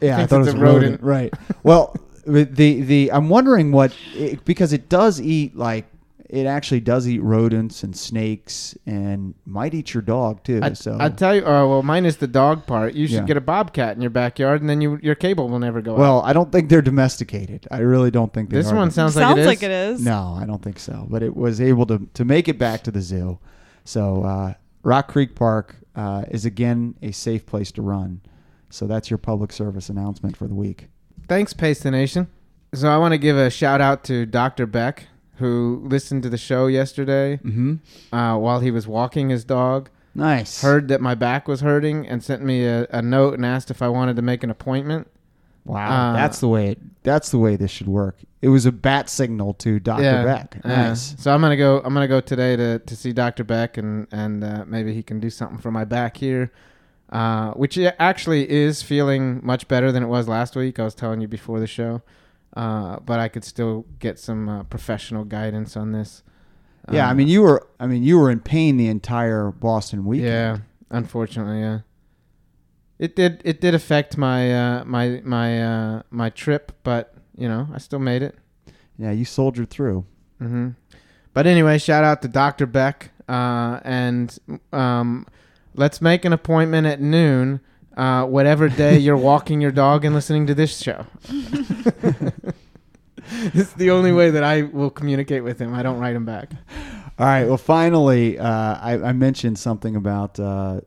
yeah 0.00 0.14
I 0.14 0.26
Thinks 0.26 0.30
thought 0.30 0.36
it 0.36 0.38
was 0.46 0.54
a 0.54 0.56
a 0.56 0.60
rodent. 0.60 1.00
rodent. 1.00 1.02
Right. 1.02 1.34
Well, 1.62 1.94
the 2.26 2.44
the 2.80 3.12
I'm 3.12 3.28
wondering 3.28 3.72
what 3.72 3.94
it, 4.14 4.44
because 4.44 4.72
it 4.72 4.88
does 4.88 5.20
eat 5.20 5.56
like 5.56 5.84
it 6.28 6.46
actually 6.46 6.80
does 6.80 7.06
eat 7.08 7.20
rodents 7.22 7.82
and 7.82 7.96
snakes 7.96 8.76
and 8.86 9.34
might 9.44 9.74
eat 9.74 9.94
your 9.94 10.02
dog 10.02 10.42
too. 10.44 10.60
I, 10.62 10.72
so 10.72 10.96
I 10.98 11.08
tell 11.08 11.34
you, 11.34 11.42
oh 11.44 11.68
well, 11.68 11.82
minus 11.82 12.16
the 12.16 12.26
dog 12.26 12.66
part. 12.66 12.94
You 12.94 13.06
should 13.06 13.14
Yeah. 13.20 13.24
get 13.24 13.36
a 13.36 13.40
bobcat 13.40 13.94
in 13.96 14.02
your 14.02 14.10
backyard, 14.10 14.60
and 14.60 14.68
then 14.68 14.80
you 14.80 14.98
your 15.02 15.14
cable 15.14 15.48
will 15.48 15.58
never 15.58 15.80
go 15.80 15.92
out. 15.92 15.98
well, 15.98 16.22
I 16.22 16.32
don't 16.32 16.50
think 16.50 16.68
they're 16.68 16.82
domesticated. 16.82 17.66
I 17.70 17.78
really 17.78 18.10
don't 18.10 18.32
think 18.32 18.50
they 18.50 18.56
This 18.56 18.70
are. 18.72 18.76
one 18.76 18.90
sounds, 18.90 19.14
Sounds 19.14 19.36
like 19.36 19.38
it 19.38 19.40
is. 19.40 19.46
like 19.46 19.62
it 19.62 19.70
is. 19.70 20.04
No, 20.04 20.36
I 20.40 20.46
don't 20.46 20.62
think 20.62 20.78
so. 20.78 21.06
But 21.08 21.22
it 21.22 21.36
was 21.36 21.60
able 21.60 21.86
to 21.86 22.00
to 22.14 22.24
make 22.24 22.48
it 22.48 22.58
back 22.58 22.82
to 22.84 22.90
the 22.90 23.00
zoo. 23.00 23.38
So 23.84 24.22
uh, 24.24 24.54
Rock 24.82 25.08
Creek 25.08 25.34
Park 25.34 25.76
uh, 25.94 26.24
is 26.30 26.44
again 26.44 26.94
a 27.02 27.12
safe 27.12 27.46
place 27.46 27.70
to 27.72 27.82
run. 27.82 28.20
So 28.68 28.86
that's 28.86 29.10
your 29.10 29.18
public 29.18 29.52
service 29.52 29.88
announcement 29.88 30.36
for 30.36 30.48
the 30.48 30.54
week. 30.54 30.88
Thanks, 31.28 31.52
Pace 31.52 31.80
the 31.80 31.90
Nation. 31.90 32.26
So 32.74 32.88
I 32.88 32.98
want 32.98 33.12
to 33.12 33.18
give 33.18 33.36
a 33.36 33.48
shout 33.48 33.80
out 33.80 34.02
to 34.04 34.26
Dr. 34.26 34.66
Beck, 34.66 35.04
who 35.36 35.82
listened 35.84 36.22
to 36.24 36.28
the 36.28 36.38
show 36.38 36.66
yesterday 36.66 37.38
Mm-hmm. 37.44 38.14
uh, 38.14 38.36
while 38.38 38.60
he 38.60 38.70
was 38.70 38.86
walking 38.86 39.28
his 39.30 39.44
dog. 39.44 39.88
Nice. 40.14 40.62
Heard 40.62 40.88
that 40.88 41.00
my 41.00 41.14
back 41.14 41.46
was 41.46 41.60
hurting 41.60 42.06
and 42.08 42.22
sent 42.24 42.42
me 42.42 42.64
a, 42.64 42.86
a 42.90 43.02
note 43.02 43.34
and 43.34 43.44
asked 43.44 43.70
if 43.70 43.82
I 43.82 43.88
wanted 43.88 44.16
to 44.16 44.22
make 44.22 44.42
an 44.42 44.50
appointment. 44.50 45.08
Wow, 45.66 45.90
Uh, 45.90 46.12
that's 46.14 46.38
the 46.40 46.48
way. 46.48 46.70
It, 46.70 46.78
that's 47.02 47.30
the 47.30 47.38
way 47.38 47.56
this 47.56 47.70
should 47.70 47.88
work. 47.88 48.16
It 48.40 48.48
was 48.48 48.64
a 48.66 48.72
bat 48.72 49.10
signal 49.10 49.52
to 49.54 49.78
Doctor 49.80 50.04
Beck. 50.24 50.58
yeah. 50.64 50.88
Nice. 50.88 51.16
So 51.18 51.34
I'm 51.34 51.40
gonna 51.40 51.56
go. 51.56 51.78
I'm 51.84 51.92
gonna 51.92 52.06
go 52.08 52.20
today 52.20 52.54
to, 52.56 52.78
to 52.78 52.96
see 52.96 53.12
Dr. 53.12 53.42
Beck 53.44 53.76
and 53.76 54.06
and 54.12 54.44
uh, 54.44 54.64
maybe 54.66 54.94
he 54.94 55.02
can 55.02 55.18
do 55.20 55.28
something 55.28 55.58
for 55.58 55.72
my 55.72 55.84
back 55.84 56.16
here, 56.18 56.52
uh, 57.10 57.50
which 57.52 57.76
actually 57.98 58.48
is 58.48 58.80
feeling 58.82 59.40
much 59.44 59.66
better 59.68 59.90
than 59.90 60.02
it 60.04 60.06
was 60.06 60.28
last 60.28 60.54
week. 60.56 60.78
I 60.78 60.84
was 60.84 60.94
telling 60.94 61.20
you 61.20 61.26
before 61.28 61.58
the 61.58 61.66
show, 61.66 62.00
uh, 62.56 62.98
but 63.00 63.20
I 63.20 63.28
could 63.28 63.44
still 63.44 63.84
get 64.00 64.18
some 64.18 64.48
uh, 64.48 64.62
professional 64.64 65.24
guidance 65.24 65.76
on 65.76 65.92
this. 65.92 66.22
Yeah, 66.90 67.06
I 67.06 67.10
Um, 67.10 67.16
mean 67.18 67.28
you 67.28 67.42
were. 67.42 67.66
I 67.78 67.86
mean 67.86 68.02
you 68.02 68.18
were 68.18 68.30
in 68.30 68.40
pain 68.40 68.76
the 68.76 68.88
entire 68.88 69.50
Boston 69.52 70.04
weekend. 70.04 70.28
Yeah, 70.28 70.58
unfortunately, 70.90 71.60
yeah. 71.60 71.80
It 72.98 73.14
did. 73.14 73.42
It 73.44 73.60
did 73.60 73.74
affect 73.74 74.16
my 74.16 74.52
uh, 74.80 74.84
my 74.84 75.20
my 75.24 75.62
uh, 75.62 76.02
my 76.10 76.30
trip, 76.30 76.72
but 76.82 77.14
you 77.36 77.48
know, 77.48 77.68
I 77.74 77.78
still 77.78 77.98
made 77.98 78.22
it. 78.22 78.36
Yeah, 78.98 79.10
you 79.10 79.24
soldiered 79.26 79.68
through. 79.68 80.06
hmm 80.38 80.70
But 81.34 81.46
anyway, 81.46 81.76
shout 81.78 82.04
out 82.04 82.22
to 82.22 82.28
Dr. 82.28 82.64
Beck, 82.66 83.10
uh, 83.28 83.80
and 83.84 84.38
um, 84.72 85.26
let's 85.74 86.00
make 86.00 86.24
an 86.24 86.32
appointment 86.32 86.86
at 86.86 87.00
noon. 87.02 87.60
Uh, 87.96 88.26
whatever 88.26 88.68
day 88.68 88.98
you're 88.98 89.16
walking 89.16 89.60
your 89.60 89.72
dog 89.72 90.04
and 90.04 90.14
listening 90.14 90.46
to 90.46 90.54
this 90.54 90.76
show. 90.78 91.06
it's 93.54 93.72
the 93.74 93.90
only 93.90 94.12
way 94.12 94.30
that 94.30 94.44
I 94.44 94.62
will 94.62 94.90
communicate 94.90 95.42
with 95.42 95.58
him. 95.58 95.72
I 95.74 95.82
don't 95.82 95.98
write 95.98 96.14
him 96.14 96.26
back. 96.26 96.50
All 97.18 97.26
right. 97.26 97.46
Well, 97.46 97.56
finally, 97.56 98.38
uh, 98.38 98.46
I, 98.46 99.00
I 99.02 99.12
mentioned 99.12 99.58
something 99.58 99.96
about 99.96 100.38
uh, 100.38 100.82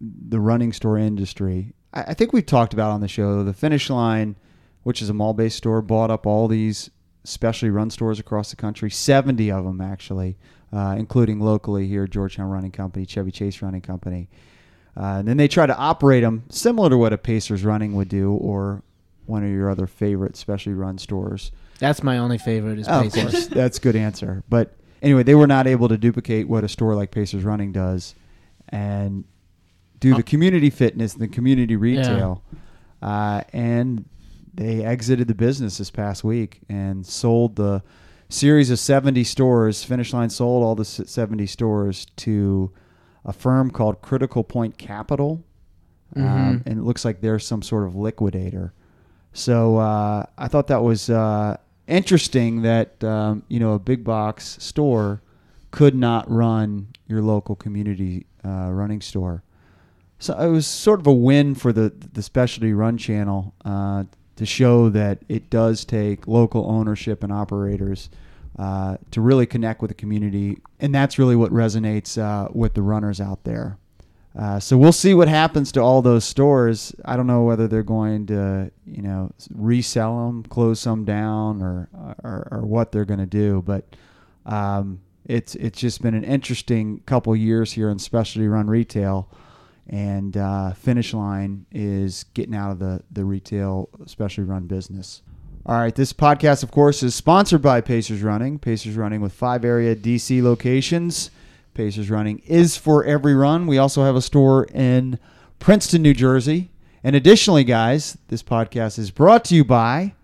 the 0.00 0.40
running 0.40 0.72
store 0.72 0.96
industry. 0.96 1.74
I, 1.92 2.02
I 2.08 2.14
think 2.14 2.32
we've 2.32 2.46
talked 2.46 2.72
about 2.72 2.92
on 2.92 3.02
the 3.02 3.08
show 3.08 3.44
the 3.44 3.52
Finish 3.52 3.90
Line, 3.90 4.36
which 4.82 5.02
is 5.02 5.10
a 5.10 5.14
mall-based 5.14 5.58
store, 5.58 5.82
bought 5.82 6.10
up 6.10 6.26
all 6.26 6.48
these 6.48 6.90
specialty 7.24 7.70
run 7.70 7.90
stores 7.90 8.18
across 8.18 8.48
the 8.48 8.56
country. 8.56 8.90
Seventy 8.90 9.50
of 9.50 9.64
them 9.64 9.82
actually, 9.82 10.38
uh, 10.72 10.94
including 10.98 11.40
locally 11.40 11.86
here, 11.86 12.06
Georgetown 12.06 12.48
Running 12.48 12.72
Company, 12.72 13.04
Chevy 13.04 13.30
Chase 13.30 13.60
Running 13.60 13.82
Company. 13.82 14.30
Uh, 14.98 15.18
and 15.20 15.28
then 15.28 15.36
they 15.36 15.46
try 15.46 15.64
to 15.64 15.76
operate 15.76 16.24
them 16.24 16.42
similar 16.48 16.90
to 16.90 16.96
what 16.98 17.12
a 17.12 17.18
Pacers 17.18 17.64
Running 17.64 17.94
would 17.94 18.08
do, 18.08 18.32
or 18.32 18.82
one 19.26 19.44
of 19.44 19.50
your 19.50 19.70
other 19.70 19.86
favorite 19.86 20.36
specialty 20.36 20.74
run 20.74 20.98
stores. 20.98 21.52
That's 21.78 22.02
my 22.02 22.18
only 22.18 22.38
favorite 22.38 22.80
is 22.80 22.88
Oh, 22.88 23.04
of 23.06 23.12
course, 23.12 23.46
that's 23.46 23.78
a 23.78 23.80
good 23.80 23.94
answer. 23.94 24.42
But 24.48 24.74
anyway, 25.00 25.22
they 25.22 25.36
were 25.36 25.46
not 25.46 25.68
able 25.68 25.88
to 25.88 25.96
duplicate 25.96 26.48
what 26.48 26.64
a 26.64 26.68
store 26.68 26.96
like 26.96 27.12
Pacers 27.12 27.44
Running 27.44 27.70
does, 27.70 28.16
and 28.70 29.24
do 30.00 30.14
the 30.14 30.22
community 30.24 30.70
fitness 30.70 31.12
and 31.12 31.22
the 31.22 31.28
community 31.28 31.76
retail, 31.76 32.42
uh, 33.00 33.42
and 33.52 34.04
they 34.54 34.84
exited 34.84 35.28
the 35.28 35.34
business 35.34 35.78
this 35.78 35.90
past 35.90 36.24
week 36.24 36.60
and 36.68 37.06
sold 37.06 37.54
the 37.54 37.82
series 38.28 38.70
of 38.70 38.78
70 38.80 39.22
stores. 39.22 39.84
Finish 39.84 40.12
Line 40.12 40.30
sold 40.30 40.64
all 40.64 40.74
the 40.74 40.84
70 40.84 41.46
stores 41.46 42.06
to 42.16 42.72
a 43.28 43.32
firm 43.32 43.70
called 43.70 44.00
Critical 44.02 44.42
Point 44.42 44.76
Capital, 44.78 45.44
um, 46.16 46.22
Mhm. 46.22 46.62
and 46.66 46.78
it 46.80 46.82
looks 46.82 47.04
like 47.04 47.20
they're 47.20 47.38
some 47.38 47.62
sort 47.62 47.84
of 47.86 47.94
liquidator. 47.94 48.72
So 49.32 49.76
uh, 49.76 50.24
I 50.36 50.48
thought 50.48 50.66
that 50.68 50.82
was 50.82 51.08
uh, 51.10 51.58
interesting 51.86 52.62
that 52.62 53.04
um, 53.04 53.42
you 53.48 53.60
know 53.60 53.74
a 53.74 53.78
big 53.78 54.02
box 54.02 54.56
store 54.60 55.20
could 55.70 55.94
not 55.94 56.28
run 56.30 56.88
your 57.06 57.22
local 57.22 57.54
community 57.54 58.26
uh, 58.44 58.70
running 58.72 59.00
store. 59.02 59.42
So 60.18 60.36
it 60.38 60.48
was 60.48 60.66
sort 60.66 60.98
of 61.00 61.06
a 61.06 61.12
win 61.12 61.54
for 61.54 61.72
the 61.72 61.92
the 62.14 62.22
specialty 62.22 62.72
run 62.72 62.96
channel 62.96 63.52
uh, 63.64 64.04
to 64.36 64.46
show 64.46 64.88
that 64.88 65.18
it 65.28 65.50
does 65.50 65.84
take 65.84 66.26
local 66.26 66.64
ownership 66.70 67.22
and 67.22 67.32
operators 67.32 68.08
uh, 68.58 68.96
to 69.12 69.20
really 69.20 69.46
connect 69.46 69.80
with 69.80 69.88
the 69.88 69.94
community, 69.94 70.58
and 70.80 70.94
that's 70.94 71.18
really 71.18 71.36
what 71.36 71.52
resonates 71.52 72.20
uh, 72.20 72.48
with 72.52 72.74
the 72.74 72.82
runners 72.82 73.20
out 73.20 73.44
there. 73.44 73.78
Uh, 74.36 74.60
so 74.60 74.76
we'll 74.76 74.92
see 74.92 75.14
what 75.14 75.26
happens 75.28 75.72
to 75.72 75.80
all 75.80 76.02
those 76.02 76.24
stores. 76.24 76.94
I 77.04 77.16
don't 77.16 77.26
know 77.26 77.42
whether 77.42 77.66
they're 77.66 77.82
going 77.82 78.26
to, 78.26 78.70
you 78.86 79.02
know, 79.02 79.32
resell 79.52 80.26
them, 80.26 80.42
close 80.44 80.80
some 80.80 81.04
down, 81.04 81.62
or 81.62 81.88
or, 82.22 82.48
or 82.50 82.66
what 82.66 82.92
they're 82.92 83.04
going 83.04 83.20
to 83.20 83.26
do. 83.26 83.62
But 83.62 83.84
um, 84.46 85.00
it's 85.24 85.54
it's 85.56 85.78
just 85.78 86.02
been 86.02 86.14
an 86.14 86.24
interesting 86.24 87.00
couple 87.06 87.34
years 87.34 87.72
here 87.72 87.90
in 87.90 87.98
specialty 87.98 88.48
run 88.48 88.68
retail, 88.68 89.28
and 89.88 90.36
uh, 90.36 90.72
Finish 90.72 91.14
Line 91.14 91.66
is 91.72 92.24
getting 92.34 92.54
out 92.54 92.70
of 92.70 92.78
the 92.78 93.02
the 93.10 93.24
retail 93.24 93.88
specialty 94.06 94.48
run 94.48 94.66
business. 94.66 95.22
All 95.68 95.76
right, 95.76 95.94
this 95.94 96.14
podcast, 96.14 96.62
of 96.62 96.70
course, 96.70 97.02
is 97.02 97.14
sponsored 97.14 97.60
by 97.60 97.82
Pacers 97.82 98.22
Running. 98.22 98.58
Pacers 98.58 98.96
Running 98.96 99.20
with 99.20 99.34
five 99.34 99.66
area 99.66 99.94
DC 99.94 100.42
locations. 100.42 101.30
Pacers 101.74 102.08
Running 102.08 102.38
is 102.46 102.78
for 102.78 103.04
every 103.04 103.34
run. 103.34 103.66
We 103.66 103.76
also 103.76 104.02
have 104.02 104.16
a 104.16 104.22
store 104.22 104.64
in 104.72 105.18
Princeton, 105.58 106.00
New 106.00 106.14
Jersey. 106.14 106.70
And 107.04 107.14
additionally, 107.14 107.64
guys, 107.64 108.16
this 108.28 108.42
podcast 108.42 108.98
is 108.98 109.10
brought 109.10 109.44
to 109.44 109.54
you 109.54 109.62
by 109.62 110.14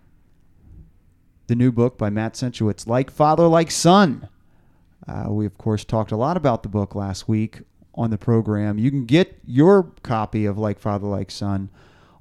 the 1.48 1.54
new 1.54 1.70
book 1.70 1.98
by 1.98 2.08
Matt 2.08 2.32
Centrowitz, 2.32 2.86
Like 2.86 3.10
Father, 3.10 3.46
Like 3.46 3.70
Son. 3.70 4.30
Uh, 5.06 5.26
we, 5.28 5.44
of 5.44 5.58
course, 5.58 5.84
talked 5.84 6.10
a 6.10 6.16
lot 6.16 6.38
about 6.38 6.62
the 6.62 6.70
book 6.70 6.94
last 6.94 7.28
week 7.28 7.60
on 7.94 8.08
the 8.08 8.16
program. 8.16 8.78
You 8.78 8.90
can 8.90 9.04
get 9.04 9.38
your 9.44 9.92
copy 10.02 10.46
of 10.46 10.56
Like 10.56 10.78
Father, 10.78 11.06
Like 11.06 11.30
Son 11.30 11.68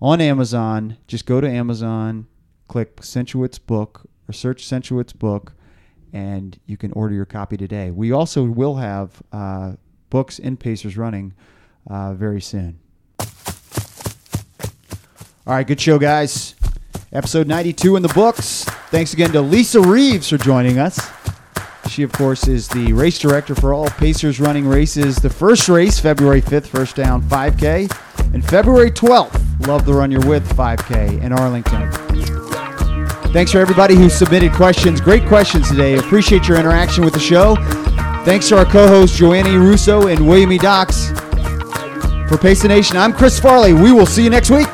on 0.01 0.19
Amazon. 0.19 0.97
Just 1.07 1.25
go 1.25 1.39
to 1.39 1.49
Amazon, 1.49 2.27
click 2.67 2.97
Centrowitz 2.97 3.59
book, 3.65 4.09
or 4.27 4.33
search 4.33 4.67
Centrowitz 4.67 5.17
book, 5.17 5.53
and 6.11 6.59
you 6.65 6.77
can 6.77 6.91
order 6.93 7.13
your 7.13 7.25
copy 7.25 7.57
today. 7.57 7.91
We 7.91 8.11
also 8.11 8.43
will 8.43 8.75
have 8.75 9.21
uh, 9.31 9.73
books 10.09 10.39
in 10.39 10.57
Pacers 10.57 10.97
Running 10.97 11.33
uh, 11.89 12.13
very 12.13 12.41
soon. 12.41 12.79
All 15.45 15.53
right, 15.53 15.67
good 15.67 15.81
show, 15.81 15.99
guys. 15.99 16.55
Episode 17.11 17.47
92 17.47 17.95
in 17.95 18.01
the 18.01 18.09
books. 18.09 18.63
Thanks 18.89 19.13
again 19.13 19.31
to 19.33 19.41
Lisa 19.41 19.81
Reeves 19.81 20.29
for 20.29 20.37
joining 20.37 20.79
us. 20.79 21.11
She, 21.89 22.01
of 22.01 22.11
course, 22.11 22.47
is 22.47 22.67
the 22.69 22.93
race 22.93 23.19
director 23.19 23.53
for 23.53 23.73
all 23.73 23.89
Pacers 23.89 24.39
running 24.39 24.65
races. 24.65 25.17
The 25.17 25.29
first 25.29 25.67
race, 25.67 25.99
February 25.99 26.41
5th, 26.41 26.67
First 26.67 26.95
Down 26.95 27.21
5K, 27.23 28.33
and 28.33 28.43
February 28.47 28.89
12th, 28.89 29.67
Love 29.67 29.85
the 29.85 29.93
Run 29.93 30.09
You're 30.09 30.25
With 30.25 30.47
5K 30.55 31.21
in 31.21 31.33
Arlington. 31.33 32.32
Thanks 33.33 33.51
for 33.51 33.57
everybody 33.57 33.95
who 33.95 34.09
submitted 34.09 34.53
questions. 34.53 35.01
Great 35.01 35.25
questions 35.25 35.67
today. 35.67 35.97
Appreciate 35.97 36.47
your 36.47 36.59
interaction 36.59 37.03
with 37.03 37.15
the 37.15 37.19
show. 37.19 37.55
Thanks 38.25 38.47
to 38.49 38.57
our 38.59 38.63
co-hosts 38.63 39.17
Joanne 39.17 39.47
E. 39.47 39.55
Russo 39.57 40.07
and 40.07 40.27
William 40.27 40.51
E. 40.51 40.59
Dox. 40.59 41.07
For 42.29 42.37
Pace 42.37 42.63
Nation, 42.63 42.95
I'm 42.95 43.11
Chris 43.11 43.39
Farley. 43.39 43.73
We 43.73 43.91
will 43.91 44.05
see 44.05 44.23
you 44.23 44.29
next 44.29 44.51
week. 44.51 44.67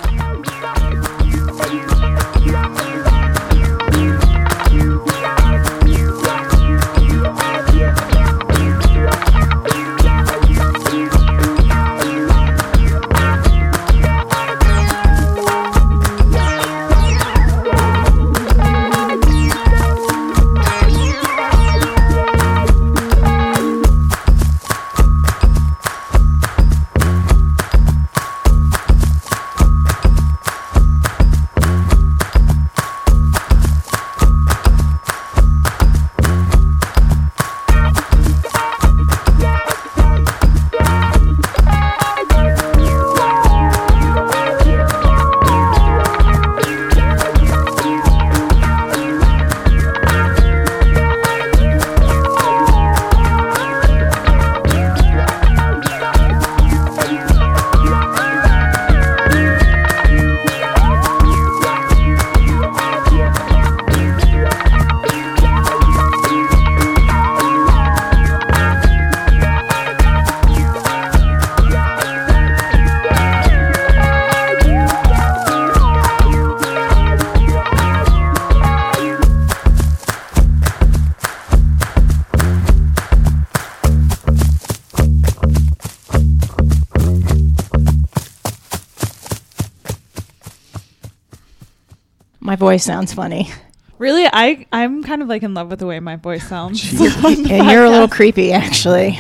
Voice 92.60 92.84
sounds 92.84 93.14
funny. 93.14 93.49
Really, 93.98 94.27
I 94.31 94.68
I'm 94.72 95.03
kind 95.03 95.22
of 95.22 95.27
like 95.27 95.44
in 95.44 95.53
love 95.53 95.69
with 95.69 95.80
the 95.80 95.88
way 95.88 95.99
my 95.99 96.18
voice 96.18 96.48
sounds. 96.48 96.84
And 97.23 97.48
you're 97.72 97.86
a 97.86 97.90
little 97.90 98.07
creepy, 98.07 98.52
actually. 98.53 99.19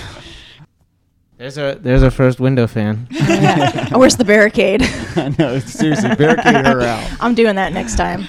There's 1.37 1.57
a 1.57 1.77
there's 1.81 2.03
a 2.03 2.11
first 2.11 2.41
window 2.41 2.67
fan. 2.67 3.07
Yeah. 3.09 3.95
Where's 3.97 4.17
the 4.17 4.25
barricade? 4.25 4.83
I 5.15 5.33
know, 5.39 5.59
seriously, 5.59 6.13
barricade 6.15 6.65
her 6.65 6.81
out. 6.81 7.09
I'm 7.21 7.33
doing 7.33 7.55
that 7.55 7.71
next 7.71 7.95
time. 7.95 8.27